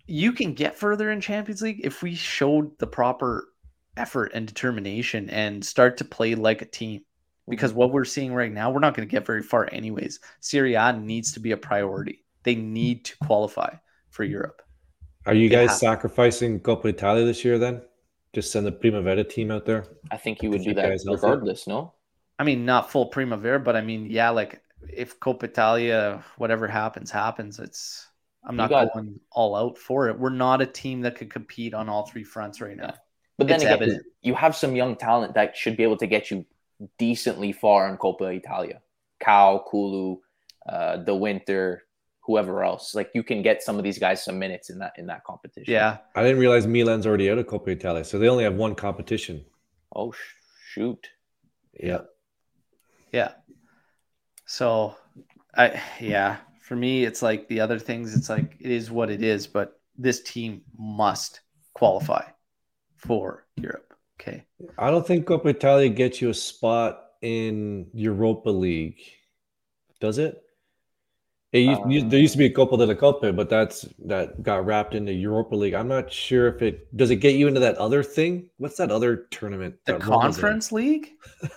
You 0.08 0.32
can 0.32 0.54
get 0.54 0.76
further 0.76 1.12
in 1.12 1.22
Champions 1.22 1.62
League 1.62 1.82
if 1.84 2.02
we 2.02 2.16
showed 2.16 2.78
the 2.80 2.88
proper 2.88 3.50
effort 3.96 4.32
and 4.34 4.48
determination 4.48 5.30
and 5.30 5.64
start 5.64 5.98
to 5.98 6.06
play 6.06 6.36
like 6.36 6.62
a 6.62 6.66
team. 6.66 7.02
Because 7.48 7.72
mm-hmm. 7.72 7.80
what 7.80 7.92
we're 7.92 8.06
seeing 8.06 8.34
right 8.34 8.52
now, 8.52 8.72
we're 8.72 8.80
not 8.80 8.96
going 8.96 9.08
to 9.08 9.12
get 9.12 9.26
very 9.26 9.44
far 9.44 9.70
anyways. 9.72 10.20
Serie 10.40 10.76
A 10.76 10.94
needs 10.94 11.32
to 11.34 11.40
be 11.40 11.52
a 11.52 11.58
priority. 11.58 12.24
They 12.44 12.56
need 12.56 13.06
to 13.06 13.18
qualify 13.18 13.74
for 14.10 14.24
Europe. 14.24 14.62
Are 15.26 15.34
you 15.34 15.50
guys 15.50 15.80
sacrificing 15.80 16.60
Coppa 16.60 16.86
Italia 16.86 17.26
this 17.26 17.44
year 17.44 17.60
then? 17.60 17.82
Just 18.34 18.52
send 18.52 18.66
the 18.66 18.72
Primavera 18.72 19.24
team 19.24 19.52
out 19.52 19.66
there? 19.66 19.86
I 20.12 20.18
think 20.18 20.42
you 20.42 20.50
would 20.52 20.64
do 20.64 20.74
that 20.76 21.02
regardless, 21.06 21.68
no? 21.68 21.94
I 22.38 22.44
mean, 22.44 22.66
not 22.66 22.92
full 22.92 23.08
Primavera, 23.08 23.60
but 23.60 23.76
I 23.76 23.82
mean, 23.82 24.08
yeah, 24.10 24.30
like 24.30 24.62
if 24.88 25.20
Coppa 25.20 25.44
Italia, 25.44 26.24
whatever 26.38 26.68
happens, 26.68 27.12
happens. 27.12 27.60
It's 27.60 28.08
I'm 28.44 28.56
not 28.56 28.70
got, 28.70 28.94
going 28.94 29.20
all 29.32 29.56
out 29.56 29.78
for 29.78 30.08
it. 30.10 30.18
We're 30.18 30.30
not 30.30 30.62
a 30.62 30.66
team 30.66 31.02
that 31.02 31.16
could 31.16 31.30
compete 31.30 31.74
on 31.74 31.90
all 31.90 32.06
three 32.06 32.24
fronts 32.24 32.62
right 32.62 32.78
now. 32.78 32.94
But 33.38 33.48
then 33.48 33.56
it's 33.56 33.64
again, 33.64 33.74
evident. 33.74 34.06
you 34.22 34.34
have 34.36 34.56
some 34.56 34.76
young 34.76 34.96
talent 34.96 35.34
that 35.36 35.56
should 35.56 35.78
be 35.78 35.84
able 35.84 35.98
to 35.98 36.08
get 36.08 36.30
you 36.30 36.46
decently 36.98 37.52
far 37.52 37.90
in 37.90 37.98
Coppa 37.98 38.36
Italia. 38.36 38.82
Cow, 39.20 39.64
Kulu, 39.70 40.18
uh, 40.68 40.98
De 40.98 41.16
Winter, 41.16 41.84
whoever 42.22 42.64
else. 42.64 42.96
Like 42.96 43.12
you 43.14 43.24
can 43.24 43.42
get 43.42 43.64
some 43.64 43.78
of 43.78 43.84
these 43.84 43.98
guys 43.98 44.24
some 44.24 44.40
minutes 44.40 44.70
in 44.70 44.80
that 44.80 44.94
in 44.98 45.08
that 45.08 45.24
competition. 45.24 45.74
Yeah, 45.74 45.98
I 46.16 46.24
didn't 46.24 46.40
realize 46.40 46.68
Milan's 46.68 47.08
already 47.08 47.30
out 47.30 47.38
of 47.38 47.48
Coppa 47.48 47.70
Italia, 47.70 48.04
so 48.04 48.20
they 48.20 48.30
only 48.30 48.44
have 48.44 48.56
one 48.56 48.76
competition. 48.76 49.46
Oh 49.96 50.14
shoot! 50.72 51.10
Yeah, 51.80 52.02
yeah. 53.12 53.32
So, 54.50 54.96
I 55.56 55.80
yeah, 56.02 56.38
for 56.60 56.76
me, 56.76 57.06
it's 57.06 57.22
like 57.22 57.48
the 57.50 57.60
other 57.60 57.78
things. 57.78 58.16
It's 58.16 58.30
like 58.30 58.58
it 58.60 58.72
is 58.72 58.90
what 58.90 59.12
it 59.12 59.22
is, 59.22 59.46
but 59.46 59.80
this 59.96 60.24
team 60.24 60.64
must 60.76 61.42
qualify 61.76 62.24
for 62.96 63.46
Europe. 63.58 63.94
Okay. 64.20 64.46
I 64.80 64.90
don't 64.90 65.06
think 65.06 65.28
Coppa 65.28 65.52
Italia 65.52 65.88
gets 65.90 66.20
you 66.20 66.32
a 66.32 66.34
spot 66.34 67.00
in 67.22 67.92
Europa 67.94 68.50
League, 68.50 68.98
does 70.02 70.18
it? 70.18 70.42
It 71.52 71.60
used, 71.60 71.82
um, 71.82 72.10
there 72.10 72.20
used 72.20 72.34
to 72.34 72.40
be 72.40 72.46
a 72.46 72.52
Copa 72.52 72.76
de 72.76 72.88
la 72.88 72.96
Copa, 72.96 73.32
but 73.32 73.50
that's 73.52 73.86
that 74.06 74.42
got 74.42 74.66
wrapped 74.66 74.96
into 74.96 75.12
the 75.12 75.18
Europa 75.18 75.56
League. 75.56 75.76
I'm 75.76 75.88
not 75.88 76.12
sure 76.12 76.48
if 76.48 76.64
it 76.64 76.96
does 76.98 77.12
it 77.12 77.18
get 77.18 77.36
you 77.36 77.48
into 77.48 77.60
that 77.60 77.78
other 77.78 78.02
thing. 78.02 78.50
What's 78.58 78.78
that 78.78 78.90
other 78.90 79.28
tournament? 79.30 79.76
The 79.86 80.00
Conference 80.00 80.72
League. 80.72 81.12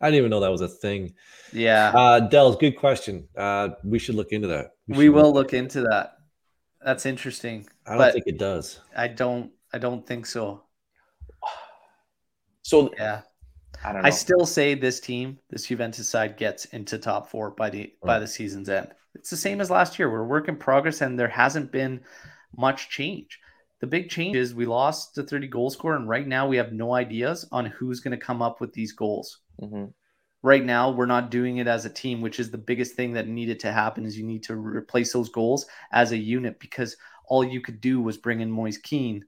I 0.00 0.08
didn't 0.08 0.18
even 0.18 0.30
know 0.30 0.40
that 0.40 0.50
was 0.50 0.60
a 0.60 0.68
thing. 0.68 1.14
Yeah. 1.52 1.92
Uh, 1.94 2.20
Dells, 2.20 2.56
good 2.56 2.76
question. 2.76 3.28
Uh, 3.36 3.70
we 3.84 3.98
should 3.98 4.14
look 4.14 4.32
into 4.32 4.48
that. 4.48 4.72
We, 4.88 4.98
we 4.98 5.08
will 5.08 5.32
look 5.32 5.52
into 5.52 5.82
that. 5.82 6.18
That's 6.84 7.06
interesting. 7.06 7.66
I 7.86 7.96
don't 7.96 8.12
think 8.12 8.26
it 8.26 8.38
does. 8.38 8.80
I 8.96 9.08
don't. 9.08 9.52
I 9.72 9.78
don't 9.78 10.06
think 10.06 10.26
so. 10.26 10.62
So 12.64 12.92
yeah, 12.96 13.22
I 13.84 13.92
don't. 13.92 14.02
Know. 14.02 14.06
I 14.06 14.10
still 14.10 14.46
say 14.46 14.74
this 14.74 15.00
team, 15.00 15.40
this 15.50 15.66
Juventus 15.66 16.08
side, 16.08 16.36
gets 16.36 16.66
into 16.66 16.96
top 16.96 17.28
four 17.28 17.50
by 17.50 17.70
the 17.70 17.80
right. 17.80 17.96
by 18.04 18.18
the 18.20 18.26
season's 18.28 18.68
end. 18.68 18.92
It's 19.16 19.30
the 19.30 19.36
same 19.36 19.60
as 19.60 19.68
last 19.68 19.98
year. 19.98 20.08
We're 20.08 20.24
work 20.24 20.46
in 20.46 20.54
progress, 20.56 21.00
and 21.00 21.18
there 21.18 21.26
hasn't 21.26 21.72
been 21.72 22.02
much 22.56 22.88
change. 22.88 23.40
The 23.82 23.88
big 23.88 24.08
change 24.08 24.36
is 24.36 24.54
we 24.54 24.64
lost 24.64 25.16
the 25.16 25.24
30 25.24 25.48
goal 25.48 25.68
score, 25.68 25.96
and 25.96 26.08
right 26.08 26.26
now 26.26 26.46
we 26.46 26.56
have 26.56 26.72
no 26.72 26.94
ideas 26.94 27.48
on 27.50 27.66
who's 27.66 27.98
going 27.98 28.16
to 28.16 28.24
come 28.24 28.40
up 28.40 28.60
with 28.60 28.72
these 28.72 28.92
goals. 28.92 29.40
Mm-hmm. 29.60 29.86
Right 30.44 30.64
now, 30.64 30.92
we're 30.92 31.06
not 31.06 31.32
doing 31.32 31.56
it 31.56 31.66
as 31.66 31.84
a 31.84 31.90
team, 31.90 32.20
which 32.20 32.38
is 32.38 32.52
the 32.52 32.58
biggest 32.58 32.94
thing 32.94 33.12
that 33.14 33.26
needed 33.26 33.58
to 33.60 33.72
happen. 33.72 34.06
Is 34.06 34.16
you 34.16 34.24
need 34.24 34.44
to 34.44 34.54
replace 34.54 35.12
those 35.12 35.30
goals 35.30 35.66
as 35.90 36.12
a 36.12 36.16
unit 36.16 36.60
because 36.60 36.96
all 37.26 37.42
you 37.42 37.60
could 37.60 37.80
do 37.80 38.00
was 38.00 38.16
bring 38.16 38.40
in 38.40 38.52
Moise 38.52 38.78
Kean 38.78 39.24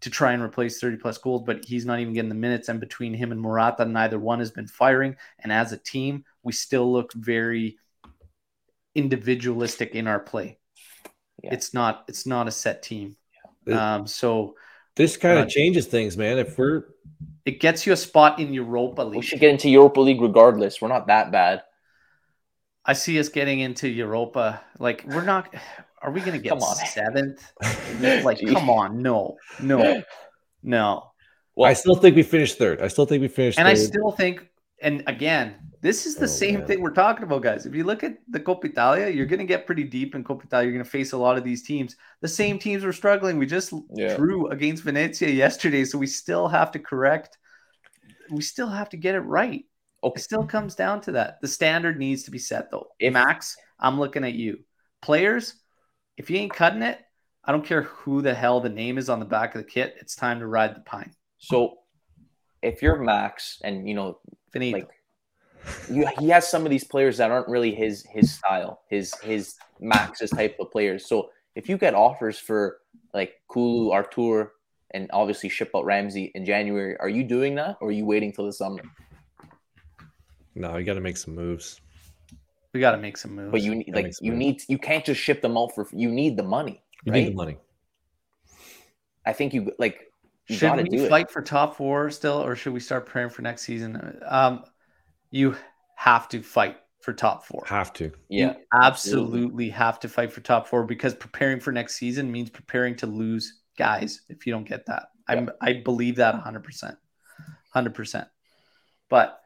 to 0.00 0.10
try 0.10 0.32
and 0.32 0.42
replace 0.42 0.78
30 0.78 0.98
plus 0.98 1.16
goals, 1.16 1.44
but 1.46 1.64
he's 1.64 1.86
not 1.86 1.98
even 1.98 2.12
getting 2.12 2.28
the 2.28 2.34
minutes. 2.34 2.68
And 2.68 2.78
between 2.78 3.14
him 3.14 3.32
and 3.32 3.40
Morata, 3.40 3.86
neither 3.86 4.18
one 4.18 4.40
has 4.40 4.50
been 4.50 4.66
firing. 4.66 5.16
And 5.38 5.50
as 5.50 5.72
a 5.72 5.78
team, 5.78 6.22
we 6.42 6.52
still 6.52 6.92
look 6.92 7.14
very 7.14 7.78
individualistic 8.94 9.94
in 9.94 10.06
our 10.06 10.20
play. 10.20 10.58
Yeah. 11.42 11.54
It's 11.54 11.72
not 11.72 12.04
it's 12.08 12.26
not 12.26 12.46
a 12.46 12.50
set 12.50 12.82
team. 12.82 13.16
Yeah. 13.66 13.94
Um, 13.96 14.06
so 14.06 14.54
This 14.94 15.16
kind 15.16 15.38
Uh, 15.38 15.42
of 15.42 15.48
changes 15.48 15.86
things, 15.86 16.16
man. 16.16 16.38
If 16.38 16.56
we're 16.58 16.84
it 17.44 17.60
gets 17.60 17.86
you 17.86 17.92
a 17.92 17.96
spot 17.96 18.40
in 18.40 18.52
Europa 18.52 19.02
League. 19.02 19.16
We 19.16 19.22
should 19.22 19.40
get 19.40 19.50
into 19.50 19.68
Europa 19.70 20.00
League 20.00 20.20
regardless. 20.20 20.80
We're 20.80 20.88
not 20.88 21.06
that 21.06 21.30
bad. 21.30 21.62
I 22.84 22.92
see 22.92 23.18
us 23.18 23.28
getting 23.28 23.60
into 23.60 23.88
Europa. 23.88 24.60
Like 24.78 25.04
we're 25.06 25.24
not. 25.24 25.54
Are 26.02 26.10
we 26.10 26.20
going 26.20 26.32
to 26.32 26.38
get 26.42 26.50
Come 26.50 26.62
on. 26.62 26.76
seventh? 26.76 27.52
like, 28.24 28.38
Gee. 28.38 28.52
come 28.54 28.68
on, 28.70 29.02
no, 29.02 29.36
no, 29.60 30.02
no. 30.62 31.10
Well, 31.56 31.68
I 31.70 31.72
still 31.72 31.96
think 31.96 32.14
we 32.14 32.22
finished 32.22 32.58
third. 32.58 32.80
I 32.82 32.88
still 32.88 33.06
think 33.06 33.22
we 33.22 33.28
finished 33.28 33.58
And 33.58 33.66
third. 33.66 33.72
I 33.72 33.74
still 33.74 34.10
think, 34.12 34.46
and 34.86 35.02
again, 35.06 35.56
this 35.82 36.06
is 36.06 36.14
the 36.16 36.24
Oh, 36.24 36.38
same 36.44 36.58
man. 36.60 36.66
thing 36.66 36.80
we're 36.80 36.90
talking 37.04 37.24
about, 37.24 37.42
guys. 37.42 37.66
If 37.66 37.74
you 37.74 37.84
look 37.84 38.02
at 38.04 38.14
the 38.28 38.40
Coppa 38.40 38.66
Italia, 38.66 39.08
you're 39.08 39.26
going 39.26 39.40
to 39.40 39.44
get 39.54 39.66
pretty 39.66 39.84
deep 39.84 40.14
in 40.14 40.24
Coppa 40.24 40.44
Italia. 40.44 40.66
You're 40.66 40.72
going 40.78 40.84
to 40.84 40.90
face 40.98 41.12
a 41.12 41.18
lot 41.18 41.36
of 41.36 41.44
these 41.44 41.62
teams. 41.62 41.96
The 42.22 42.28
same 42.28 42.58
teams 42.58 42.84
were 42.84 42.92
struggling. 42.92 43.36
We 43.38 43.46
just 43.46 43.72
Yeah. 43.94 44.16
drew 44.16 44.48
against 44.48 44.84
Venezia 44.84 45.28
yesterday, 45.28 45.84
so 45.84 45.98
we 45.98 46.06
still 46.06 46.48
have 46.48 46.70
to 46.72 46.78
correct. 46.78 47.36
We 48.30 48.42
still 48.42 48.68
have 48.68 48.88
to 48.90 48.96
get 48.96 49.14
it 49.14 49.20
right. 49.20 49.64
Okay. 50.02 50.18
It 50.20 50.22
still 50.22 50.44
comes 50.46 50.74
down 50.74 51.00
to 51.02 51.12
that. 51.12 51.40
The 51.40 51.48
standard 51.48 51.98
needs 51.98 52.22
to 52.24 52.30
be 52.30 52.38
set, 52.38 52.70
though. 52.70 52.88
If- 52.98 53.12
Max, 53.12 53.56
I'm 53.78 53.98
looking 53.98 54.24
at 54.24 54.34
you. 54.34 54.60
Players, 55.02 55.54
if 56.16 56.30
you 56.30 56.36
ain't 56.38 56.54
cutting 56.54 56.82
it, 56.82 56.98
I 57.44 57.52
don't 57.52 57.64
care 57.64 57.82
who 57.82 58.22
the 58.22 58.34
hell 58.34 58.60
the 58.60 58.68
name 58.68 58.98
is 58.98 59.08
on 59.08 59.20
the 59.20 59.26
back 59.26 59.54
of 59.54 59.62
the 59.62 59.68
kit. 59.68 59.94
It's 60.00 60.16
time 60.16 60.40
to 60.40 60.46
ride 60.46 60.74
the 60.74 60.80
pine. 60.80 61.12
So 61.38 61.78
if 62.62 62.82
you're 62.82 62.96
Max 62.98 63.60
and 63.62 63.86
you 63.88 63.94
know 63.94 64.18
Finito. 64.52 64.78
like 64.78 64.88
you 65.90 66.06
he 66.18 66.28
has 66.28 66.48
some 66.48 66.64
of 66.64 66.70
these 66.70 66.84
players 66.84 67.16
that 67.18 67.30
aren't 67.30 67.48
really 67.48 67.74
his 67.74 68.04
his 68.10 68.32
style, 68.32 68.80
his 68.88 69.14
his 69.22 69.54
Max's 69.80 70.30
type 70.30 70.56
of 70.60 70.70
players. 70.70 71.06
So 71.06 71.30
if 71.54 71.68
you 71.68 71.76
get 71.78 71.94
offers 71.94 72.38
for 72.38 72.78
like 73.14 73.34
Kulu, 73.48 73.90
Arthur, 73.90 74.52
and 74.92 75.10
obviously 75.12 75.48
ship 75.48 75.70
out 75.74 75.84
Ramsey 75.84 76.30
in 76.34 76.44
January, 76.44 76.96
are 76.98 77.08
you 77.08 77.24
doing 77.24 77.54
that 77.56 77.76
or 77.80 77.88
are 77.88 77.92
you 77.92 78.04
waiting 78.06 78.32
till 78.32 78.46
the 78.46 78.52
summer? 78.52 78.82
no, 80.54 80.76
you 80.76 80.84
got 80.84 80.94
to 80.94 81.00
make 81.00 81.16
some 81.16 81.34
moves. 81.34 81.80
we 82.72 82.80
got 82.80 82.92
to 82.92 82.98
make 82.98 83.16
some 83.16 83.34
moves. 83.34 83.52
But 83.52 83.62
you 83.62 83.74
need 83.74 83.94
like 83.94 84.06
you 84.20 84.30
sense. 84.32 84.38
need 84.38 84.62
you 84.68 84.78
can't 84.78 85.04
just 85.04 85.20
ship 85.20 85.42
them 85.42 85.56
out 85.58 85.74
for 85.74 85.86
you 85.92 86.10
need 86.10 86.36
the 86.36 86.42
money. 86.44 86.82
You 87.04 87.12
Right? 87.12 87.24
need 87.24 87.32
the 87.32 87.36
money. 87.36 87.56
I 89.24 89.32
think 89.32 89.52
you 89.54 89.72
like 89.78 90.05
you 90.48 90.56
should 90.56 90.76
we 90.76 90.84
do 90.84 91.04
it. 91.04 91.08
fight 91.08 91.30
for 91.30 91.42
top 91.42 91.76
four 91.76 92.10
still, 92.10 92.42
or 92.42 92.54
should 92.54 92.72
we 92.72 92.80
start 92.80 93.06
praying 93.06 93.30
for 93.30 93.42
next 93.42 93.62
season? 93.62 94.20
Um, 94.26 94.64
you 95.30 95.56
have 95.96 96.28
to 96.28 96.42
fight 96.42 96.76
for 97.00 97.12
top 97.12 97.44
four. 97.44 97.64
Have 97.66 97.92
to. 97.94 98.12
Yeah. 98.28 98.54
you 98.54 98.64
absolutely 98.72 99.70
have 99.70 100.00
to 100.00 100.08
fight 100.08 100.32
for 100.32 100.40
top 100.40 100.66
four 100.68 100.84
because 100.84 101.14
preparing 101.14 101.60
for 101.60 101.72
next 101.72 101.96
season 101.96 102.30
means 102.30 102.50
preparing 102.50 102.96
to 102.96 103.06
lose 103.06 103.60
guys. 103.78 104.22
If 104.28 104.46
you 104.46 104.52
don't 104.52 104.68
get 104.68 104.86
that, 104.86 105.04
I'm 105.28 105.50
I 105.60 105.74
believe 105.84 106.16
that 106.16 106.34
100, 106.34 106.62
percent 106.62 106.96
100. 107.72 107.94
percent 107.94 108.28
But 109.08 109.40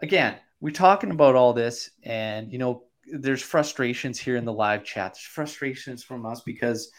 again, 0.00 0.36
we're 0.60 0.72
talking 0.72 1.10
about 1.10 1.34
all 1.34 1.52
this, 1.52 1.90
and 2.02 2.50
you 2.50 2.58
know, 2.58 2.84
there's 3.12 3.42
frustrations 3.42 4.18
here 4.18 4.36
in 4.36 4.44
the 4.44 4.52
live 4.52 4.84
chat. 4.84 5.14
There's 5.14 5.24
frustrations 5.24 6.02
from 6.02 6.26
us 6.26 6.40
because 6.40 6.90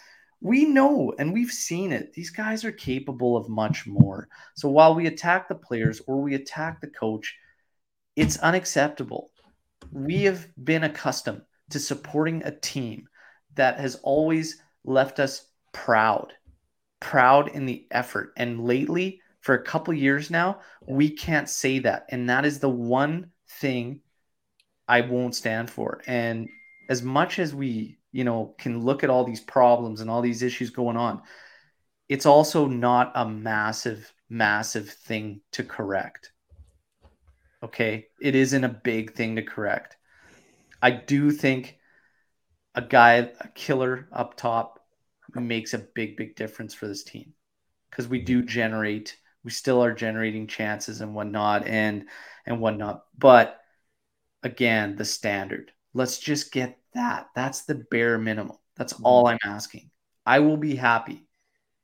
we 0.42 0.66
know 0.66 1.14
and 1.18 1.34
we've 1.34 1.52
seen 1.52 1.92
it. 1.92 2.14
These 2.14 2.30
guys 2.30 2.64
are 2.64 2.72
capable 2.72 3.36
of 3.36 3.50
much 3.50 3.88
more. 3.88 4.28
So 4.56 4.70
while 4.70 4.94
we 4.94 5.08
attack 5.08 5.48
the 5.48 5.56
players 5.56 6.02
or 6.08 6.22
we 6.22 6.36
attack 6.36 6.82
the 6.82 6.88
coach, 6.88 7.36
it's 8.16 8.38
unacceptable. 8.38 9.32
We 9.92 10.24
have 10.24 10.48
been 10.64 10.84
accustomed 10.84 11.42
to 11.72 11.80
supporting 11.80 12.44
a 12.44 12.58
team 12.58 13.08
that 13.56 13.80
has 13.80 13.96
always 14.04 14.62
left 14.84 15.20
us 15.20 15.48
proud, 15.72 16.34
proud 17.00 17.50
in 17.50 17.66
the 17.66 17.88
effort. 17.92 18.34
And 18.38 18.66
lately, 18.66 19.22
for 19.42 19.56
a 19.56 19.64
couple 19.64 19.94
years 19.94 20.30
now, 20.30 20.60
we 20.88 21.10
can't 21.10 21.50
say 21.50 21.80
that. 21.80 22.06
And 22.10 22.30
that 22.30 22.46
is 22.46 22.60
the 22.60 22.70
one 22.70 23.32
thing 23.50 24.02
I 24.88 25.02
won't 25.02 25.36
stand 25.36 25.70
for. 25.70 26.02
And 26.08 26.48
as 26.90 27.04
much 27.04 27.40
as 27.40 27.54
we, 27.54 27.98
you 28.18 28.24
know, 28.24 28.56
can 28.58 28.82
look 28.82 29.04
at 29.04 29.12
all 29.12 29.24
these 29.24 29.42
problems 29.42 30.02
and 30.02 30.10
all 30.10 30.24
these 30.24 30.42
issues 30.42 30.72
going 30.72 30.98
on, 30.98 31.22
it's 32.10 32.26
also 32.26 32.66
not 32.66 33.12
a 33.14 33.30
massive, 33.30 34.12
massive 34.28 34.90
thing 34.90 35.40
to 35.52 35.64
correct. 35.64 36.32
Okay. 37.62 38.08
It 38.20 38.34
isn't 38.34 38.64
a 38.64 38.70
big 38.70 39.14
thing 39.14 39.36
to 39.36 39.44
correct. 39.44 39.98
I 40.82 40.90
do 40.90 41.30
think 41.30 41.78
a 42.74 42.82
guy, 42.82 43.30
a 43.40 43.50
killer 43.54 44.08
up 44.12 44.36
top 44.36 44.80
makes 45.36 45.76
a 45.76 45.86
big, 45.94 46.18
big 46.18 46.36
difference 46.36 46.74
for 46.74 46.88
this 46.88 47.04
team 47.04 47.34
because 47.92 48.08
we 48.08 48.20
do 48.20 48.40
mm-hmm. 48.40 48.48
generate, 48.48 49.16
we 49.44 49.52
still 49.52 49.84
are 49.84 49.94
generating 49.94 50.48
chances 50.48 51.02
and 51.02 51.14
whatnot 51.14 51.68
and, 51.68 52.06
and 52.48 52.60
whatnot. 52.62 53.04
But 53.16 53.60
again, 54.42 54.96
the 54.96 55.06
standard, 55.06 55.72
let's 55.94 56.18
just 56.18 56.52
get 56.52 56.80
that. 56.98 57.30
That's 57.34 57.64
the 57.64 57.76
bare 57.76 58.18
minimum. 58.18 58.58
That's 58.76 58.94
mm-hmm. 58.94 59.06
all 59.06 59.28
I'm 59.28 59.40
asking. 59.44 59.90
I 60.26 60.40
will 60.40 60.58
be 60.58 60.76
happy. 60.76 61.26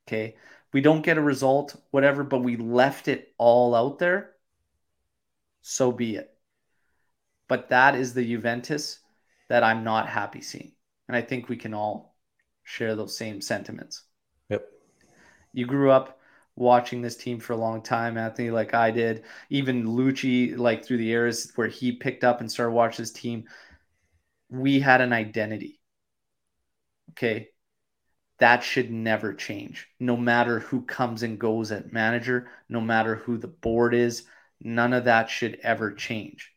Okay. 0.08 0.36
We 0.74 0.82
don't 0.82 1.02
get 1.02 1.18
a 1.18 1.22
result, 1.22 1.76
whatever, 1.92 2.24
but 2.24 2.44
we 2.44 2.58
left 2.58 3.08
it 3.08 3.34
all 3.38 3.74
out 3.76 4.00
there. 4.00 4.32
So 5.62 5.92
be 5.92 6.16
it. 6.16 6.30
But 7.48 7.70
that 7.70 7.96
is 7.96 8.14
the 8.14 8.26
Juventus 8.26 9.00
that 9.50 9.64
I'm 9.64 9.84
not 9.84 10.10
happy 10.10 10.42
seeing. 10.42 10.74
And 11.08 11.16
I 11.16 11.22
think 11.22 11.48
we 11.48 11.58
can 11.58 11.74
all 11.74 12.16
share 12.64 12.96
those 12.96 13.16
same 13.16 13.40
sentiments. 13.40 14.04
Yep. 14.50 14.68
You 15.54 15.68
grew 15.68 15.92
up 15.92 16.20
watching 16.56 17.02
this 17.02 17.16
team 17.16 17.40
for 17.40 17.54
a 17.54 17.58
long 17.58 17.82
time, 17.82 18.18
Anthony, 18.18 18.50
like 18.50 18.74
I 18.74 18.92
did. 18.92 19.24
Even 19.50 19.86
Lucci, 19.86 20.58
like 20.58 20.84
through 20.84 20.98
the 20.98 21.06
years 21.06 21.52
where 21.56 21.68
he 21.68 21.92
picked 21.92 22.24
up 22.24 22.40
and 22.40 22.52
started 22.52 22.72
watching 22.72 23.04
this 23.04 23.12
team, 23.12 23.46
we 24.54 24.80
had 24.80 25.02
an 25.02 25.14
identity. 25.14 25.82
Okay. 27.12 27.50
That 28.38 28.64
should 28.64 28.92
never 28.92 29.34
change. 29.34 29.88
No 30.00 30.16
matter 30.16 30.60
who 30.60 30.84
comes 30.86 31.24
and 31.24 31.40
goes 31.40 31.72
at 31.72 31.92
manager, 31.92 32.50
no 32.70 32.80
matter 32.80 33.16
who 33.16 33.38
the 33.38 33.48
board 33.48 33.96
is, 33.96 34.26
none 34.62 34.94
of 34.94 35.06
that 35.06 35.30
should 35.30 35.60
ever 35.64 35.92
change. 35.92 36.52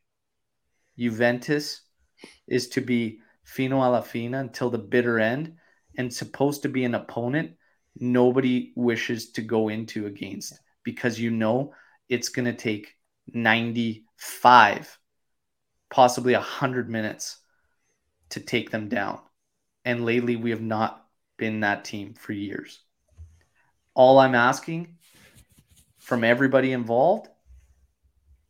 Juventus 0.99 1.83
is 2.47 2.69
to 2.71 2.81
be 2.81 3.21
fino 3.45 3.81
alla 3.81 4.03
fine 4.03 4.35
until 4.35 4.69
the 4.69 4.79
bitter 4.79 5.19
end 5.19 5.55
and 5.97 6.13
supposed 6.13 6.63
to 6.63 6.69
be 6.69 6.85
an 6.85 6.95
opponent 6.95 7.53
nobody 7.99 8.73
wishes 8.77 9.31
to 9.33 9.43
go 9.43 9.69
into 9.69 10.07
against 10.07 10.59
because 10.83 11.19
you 11.19 11.31
know 11.31 11.73
it's 12.09 12.29
going 12.29 12.45
to 12.45 12.53
take 12.53 12.95
95 13.33 14.99
possibly 15.89 16.35
100 16.35 16.91
minutes 16.91 17.39
to 18.31 18.41
take 18.41 18.71
them 18.71 18.89
down. 18.89 19.19
And 19.85 20.05
lately 20.05 20.37
we 20.37 20.51
have 20.51 20.63
not 20.63 21.07
been 21.37 21.61
that 21.61 21.85
team 21.85 22.15
for 22.15 22.33
years. 22.33 22.81
All 23.95 24.19
i'm 24.19 24.35
asking 24.35 24.97
from 25.99 26.25
everybody 26.25 26.73
involved 26.73 27.29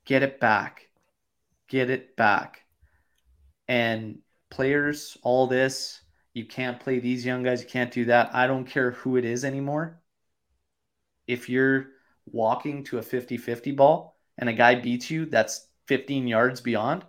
get 0.04 0.22
it 0.22 0.40
back. 0.40 0.88
Get 1.68 1.90
it 1.90 2.16
back. 2.16 2.62
And 3.68 4.20
players 4.50 5.16
all 5.22 5.46
this 5.46 6.00
you 6.32 6.44
can't 6.44 6.78
play 6.80 6.98
these 6.98 7.24
young 7.24 7.42
guys 7.42 7.62
you 7.62 7.68
can't 7.68 7.90
do 7.90 8.04
that. 8.06 8.34
I 8.34 8.46
don't 8.46 8.66
care 8.66 8.90
who 8.92 9.16
it 9.16 9.24
is 9.24 9.44
anymore. 9.44 10.00
If 11.26 11.48
you're 11.48 11.88
walking 12.26 12.84
to 12.84 12.98
a 12.98 13.02
50-50 13.02 13.74
ball 13.74 14.16
and 14.38 14.48
a 14.48 14.52
guy 14.52 14.74
beats 14.74 15.10
you 15.10 15.26
that's 15.26 15.68
15 15.86 16.26
yards 16.26 16.60
beyond 16.60 17.04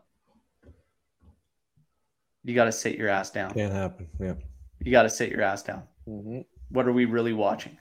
you 2.47 2.55
got 2.55 2.65
to 2.65 2.71
sit 2.71 2.95
your 2.97 3.09
ass 3.09 3.29
down 3.29 3.51
Can't 3.53 3.73
happen. 3.73 4.07
Yeah. 4.19 4.33
you 4.79 4.91
got 4.91 5.03
to 5.03 5.09
sit 5.09 5.29
your 5.31 5.41
ass 5.41 5.63
down 5.63 5.83
Mhm. 6.07 6.45
what 6.69 6.87
are 6.87 6.93
we 6.93 7.05
really 7.05 7.33
watching? 7.33 7.77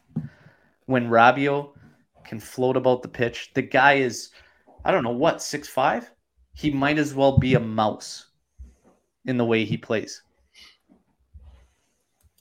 When 0.86 1.08
Rabiot 1.08 1.72
can 2.24 2.40
float 2.40 2.76
about 2.76 3.02
the 3.02 3.08
pitch, 3.08 3.52
the 3.54 3.62
guy 3.62 3.94
is, 3.94 4.30
I 4.84 4.90
don't 4.90 5.04
know 5.04 5.10
what, 5.10 5.40
six 5.42 5.68
five. 5.68 6.10
He 6.54 6.70
might 6.70 6.98
as 6.98 7.14
well 7.14 7.38
be 7.38 7.54
a 7.54 7.60
mouse 7.60 8.26
in 9.24 9.36
the 9.36 9.44
way 9.44 9.64
he 9.64 9.76
plays. 9.76 10.22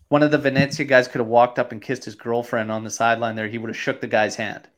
One 0.09 0.23
of 0.23 0.31
the 0.31 0.37
Venezia 0.37 0.85
guys 0.85 1.07
could 1.07 1.19
have 1.19 1.27
walked 1.27 1.59
up 1.59 1.71
and 1.71 1.81
kissed 1.81 2.05
his 2.05 2.15
girlfriend 2.15 2.71
on 2.71 2.83
the 2.83 2.89
sideline 2.89 3.35
there. 3.35 3.47
He 3.47 3.57
would 3.57 3.69
have 3.69 3.77
shook 3.77 4.01
the 4.01 4.07
guy's 4.07 4.35
hand. 4.35 4.67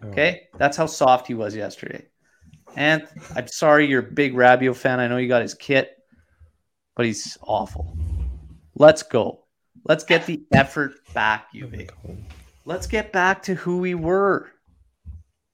Oh. 0.00 0.10
Okay, 0.10 0.42
that's 0.58 0.76
how 0.76 0.86
soft 0.86 1.26
he 1.26 1.34
was 1.34 1.56
yesterday. 1.56 2.06
And 2.76 3.08
I'm 3.34 3.48
sorry 3.48 3.84
you're 3.88 3.98
a 4.06 4.12
big 4.12 4.32
Rabiot 4.34 4.76
fan. 4.76 5.00
I 5.00 5.08
know 5.08 5.16
you 5.16 5.26
got 5.26 5.42
his 5.42 5.54
kit, 5.54 5.97
but 6.98 7.06
he's 7.06 7.38
awful. 7.42 7.96
Let's 8.74 9.04
go. 9.04 9.44
Let's 9.84 10.02
get 10.02 10.26
the 10.26 10.42
effort 10.52 10.94
back, 11.14 11.52
Juve. 11.52 11.88
Let's 12.64 12.88
get 12.88 13.12
back 13.12 13.40
to 13.44 13.54
who 13.54 13.78
we 13.78 13.94
were. 13.94 14.50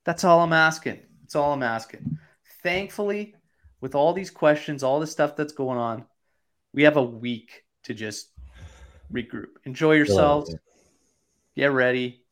That's 0.07 0.25
all 0.25 0.41
I'm 0.41 0.55
asking. 0.55 1.01
That's 1.21 1.35
all 1.37 1.53
I'm 1.53 1.63
asking. 1.63 2.19
Thankfully, 2.63 3.35
with 3.83 3.95
all 3.95 4.15
these 4.15 4.31
questions, 4.31 4.83
all 4.83 5.01
the 5.01 5.07
stuff 5.07 5.37
that's 5.37 5.53
going 5.53 5.77
on, 5.77 6.07
We 6.75 6.83
have 6.83 6.97
a 6.97 7.03
week 7.03 7.63
to 7.85 7.95
just 7.95 8.31
regroup. 9.13 9.51
Enjoy 9.65 9.93
yourselves. 9.93 10.55
Get 11.55 11.71
ready. 11.71 12.25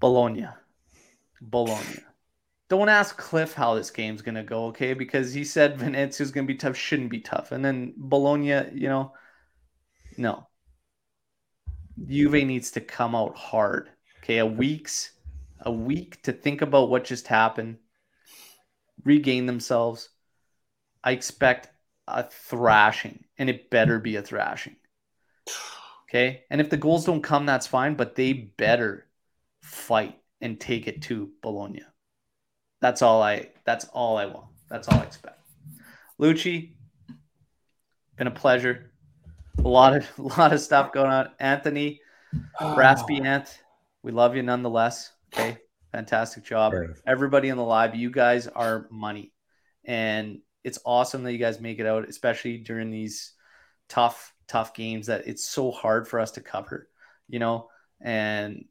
Bologna. 0.00 0.48
Bologna. 1.40 2.00
Don't 2.68 2.88
ask 2.88 3.16
Cliff 3.16 3.52
how 3.52 3.74
this 3.74 3.90
game's 3.90 4.22
gonna 4.22 4.42
go, 4.42 4.66
okay? 4.66 4.94
Because 4.94 5.32
he 5.32 5.44
said 5.44 5.78
Venezia's 5.78 6.30
gonna 6.30 6.46
be 6.46 6.54
tough, 6.54 6.76
shouldn't 6.76 7.10
be 7.10 7.20
tough. 7.20 7.52
And 7.52 7.64
then 7.64 7.94
Bologna, 7.96 8.70
you 8.74 8.88
know, 8.88 9.12
no. 10.16 10.46
Juve 12.06 12.32
needs 12.32 12.70
to 12.72 12.80
come 12.80 13.14
out 13.14 13.36
hard. 13.36 13.90
Okay, 14.18 14.38
a 14.38 14.46
week's 14.46 15.10
a 15.60 15.72
week 15.72 16.22
to 16.22 16.32
think 16.32 16.62
about 16.62 16.90
what 16.90 17.04
just 17.04 17.26
happened, 17.26 17.78
regain 19.04 19.46
themselves. 19.46 20.08
I 21.02 21.12
expect 21.12 21.68
a 22.06 22.24
thrashing, 22.24 23.24
and 23.38 23.48
it 23.48 23.70
better 23.70 23.98
be 23.98 24.16
a 24.16 24.22
thrashing. 24.22 24.76
Okay. 26.08 26.44
And 26.48 26.60
if 26.60 26.70
the 26.70 26.76
goals 26.76 27.04
don't 27.04 27.22
come, 27.22 27.44
that's 27.44 27.66
fine, 27.66 27.94
but 27.94 28.14
they 28.14 28.32
better 28.32 29.06
fight 29.62 30.16
and 30.40 30.60
take 30.60 30.86
it 30.86 31.02
to 31.02 31.30
Bologna. 31.42 31.82
That's 32.84 33.00
all 33.00 33.22
I 33.22 33.48
that's 33.64 33.86
all 33.94 34.18
I 34.18 34.26
want. 34.26 34.48
That's 34.68 34.88
all 34.88 34.98
I 34.98 35.04
expect. 35.04 35.40
Lucci, 36.20 36.72
been 38.18 38.26
a 38.26 38.30
pleasure. 38.30 38.92
A 39.58 39.66
lot 39.66 39.96
of 39.96 40.06
a 40.18 40.22
lot 40.22 40.52
of 40.52 40.60
stuff 40.60 40.92
going 40.92 41.10
on. 41.10 41.30
Anthony, 41.40 42.02
Raspy 42.60 43.22
Ant, 43.22 43.58
we 44.02 44.12
love 44.12 44.36
you 44.36 44.42
nonetheless. 44.42 45.12
Okay. 45.32 45.56
Fantastic 45.92 46.44
job. 46.44 46.72
Sure. 46.72 46.94
Everybody 47.06 47.48
in 47.48 47.56
the 47.56 47.64
live, 47.64 47.94
you 47.94 48.10
guys 48.10 48.48
are 48.48 48.86
money. 48.90 49.32
And 49.86 50.40
it's 50.62 50.78
awesome 50.84 51.22
that 51.22 51.32
you 51.32 51.38
guys 51.38 51.62
make 51.62 51.78
it 51.78 51.86
out, 51.86 52.06
especially 52.06 52.58
during 52.58 52.90
these 52.90 53.32
tough, 53.88 54.34
tough 54.46 54.74
games 54.74 55.06
that 55.06 55.26
it's 55.26 55.48
so 55.48 55.70
hard 55.70 56.06
for 56.06 56.20
us 56.20 56.32
to 56.32 56.42
cover, 56.42 56.90
you 57.28 57.38
know, 57.38 57.70
and 58.02 58.66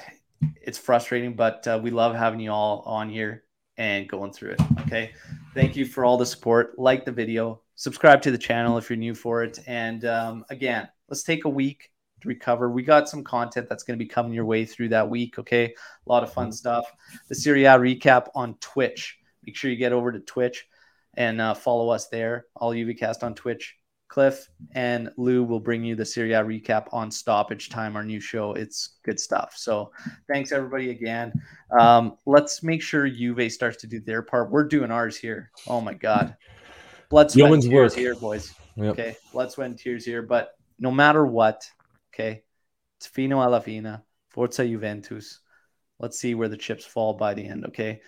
it's 0.62 0.78
frustrating, 0.78 1.34
but 1.34 1.68
uh, 1.68 1.78
we 1.82 1.90
love 1.90 2.14
having 2.14 2.40
you 2.40 2.50
all 2.50 2.82
on 2.86 3.10
here 3.10 3.44
and 3.80 4.06
going 4.06 4.30
through 4.30 4.50
it. 4.50 4.60
Okay. 4.82 5.12
Thank 5.54 5.74
you 5.74 5.86
for 5.86 6.04
all 6.04 6.18
the 6.18 6.26
support. 6.26 6.78
Like 6.78 7.06
the 7.06 7.12
video, 7.12 7.62
subscribe 7.76 8.20
to 8.22 8.30
the 8.30 8.38
channel 8.38 8.76
if 8.76 8.90
you're 8.90 8.98
new 8.98 9.14
for 9.14 9.42
it. 9.42 9.58
And 9.66 10.04
um, 10.04 10.44
again, 10.50 10.86
let's 11.08 11.22
take 11.22 11.46
a 11.46 11.48
week 11.48 11.90
to 12.20 12.28
recover. 12.28 12.70
We 12.70 12.82
got 12.82 13.08
some 13.08 13.24
content 13.24 13.70
that's 13.70 13.82
going 13.82 13.98
to 13.98 14.04
be 14.04 14.08
coming 14.08 14.34
your 14.34 14.44
way 14.44 14.66
through 14.66 14.90
that 14.90 15.08
week. 15.08 15.38
Okay. 15.38 15.64
A 15.64 16.08
lot 16.08 16.22
of 16.22 16.30
fun 16.30 16.52
stuff. 16.52 16.84
The 17.28 17.34
Serie 17.34 17.64
A 17.64 17.78
recap 17.78 18.28
on 18.34 18.54
Twitch. 18.60 19.18
Make 19.46 19.56
sure 19.56 19.70
you 19.70 19.78
get 19.78 19.94
over 19.94 20.12
to 20.12 20.20
Twitch 20.20 20.66
and 21.14 21.40
uh, 21.40 21.54
follow 21.54 21.88
us 21.88 22.08
there. 22.08 22.44
All 22.54 22.74
UVCast 22.74 23.22
on 23.22 23.34
Twitch. 23.34 23.78
Cliff 24.10 24.50
and 24.72 25.08
Lou 25.16 25.44
will 25.44 25.60
bring 25.60 25.84
you 25.84 25.94
the 25.94 26.04
Serie 26.04 26.32
A 26.32 26.42
recap 26.42 26.88
on 26.92 27.12
Stoppage 27.12 27.68
Time, 27.68 27.94
our 27.94 28.02
new 28.02 28.18
show. 28.18 28.52
It's 28.54 28.96
good 29.04 29.20
stuff. 29.20 29.54
So 29.56 29.92
thanks 30.28 30.50
everybody 30.50 30.90
again. 30.90 31.32
Um, 31.78 32.16
let's 32.26 32.64
make 32.64 32.82
sure 32.82 33.08
Juve 33.08 33.52
starts 33.52 33.76
to 33.78 33.86
do 33.86 34.00
their 34.00 34.22
part. 34.22 34.50
We're 34.50 34.64
doing 34.64 34.90
ours 34.90 35.16
here. 35.16 35.52
Oh 35.68 35.80
my 35.80 35.94
God, 35.94 36.36
blood, 37.08 37.30
sweat, 37.30 37.44
Yeoman's 37.44 37.68
tears 37.68 37.92
work. 37.92 37.98
here, 37.98 38.14
boys. 38.16 38.52
Yep. 38.74 38.92
Okay, 38.92 39.16
blood, 39.32 39.52
sweat, 39.52 39.70
and 39.70 39.78
tears 39.78 40.04
here. 40.04 40.22
But 40.22 40.50
no 40.80 40.90
matter 40.90 41.24
what, 41.24 41.70
okay, 42.12 42.42
it's 42.98 43.06
fino 43.06 43.38
alla 43.38 43.60
fine. 43.60 44.00
Forza 44.30 44.66
Juventus. 44.66 45.38
Let's 46.00 46.18
see 46.18 46.34
where 46.34 46.48
the 46.48 46.56
chips 46.56 46.84
fall 46.84 47.14
by 47.14 47.34
the 47.34 47.46
end. 47.46 47.66
Okay. 47.66 48.00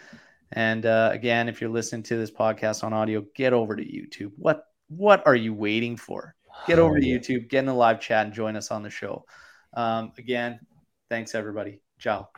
And 0.50 0.84
uh, 0.84 1.10
again, 1.12 1.48
if 1.48 1.60
you're 1.60 1.70
listening 1.70 2.02
to 2.04 2.16
this 2.16 2.30
podcast 2.30 2.84
on 2.84 2.92
audio, 2.92 3.24
get 3.34 3.52
over 3.52 3.74
to 3.76 3.82
YouTube. 3.82 4.32
What 4.36 4.66
what 4.96 5.26
are 5.26 5.34
you 5.34 5.54
waiting 5.54 5.96
for? 5.96 6.34
Get 6.66 6.78
over 6.78 7.00
to 7.00 7.06
Yeah. 7.06 7.18
YouTube, 7.18 7.48
get 7.48 7.60
in 7.60 7.66
the 7.66 7.74
live 7.74 8.00
chat, 8.00 8.26
and 8.26 8.34
join 8.34 8.56
us 8.56 8.70
on 8.70 8.82
the 8.82 8.90
show. 8.90 9.24
Um, 9.74 10.12
again, 10.18 10.60
thanks 11.08 11.34
everybody. 11.34 11.80
Ciao. 11.98 12.28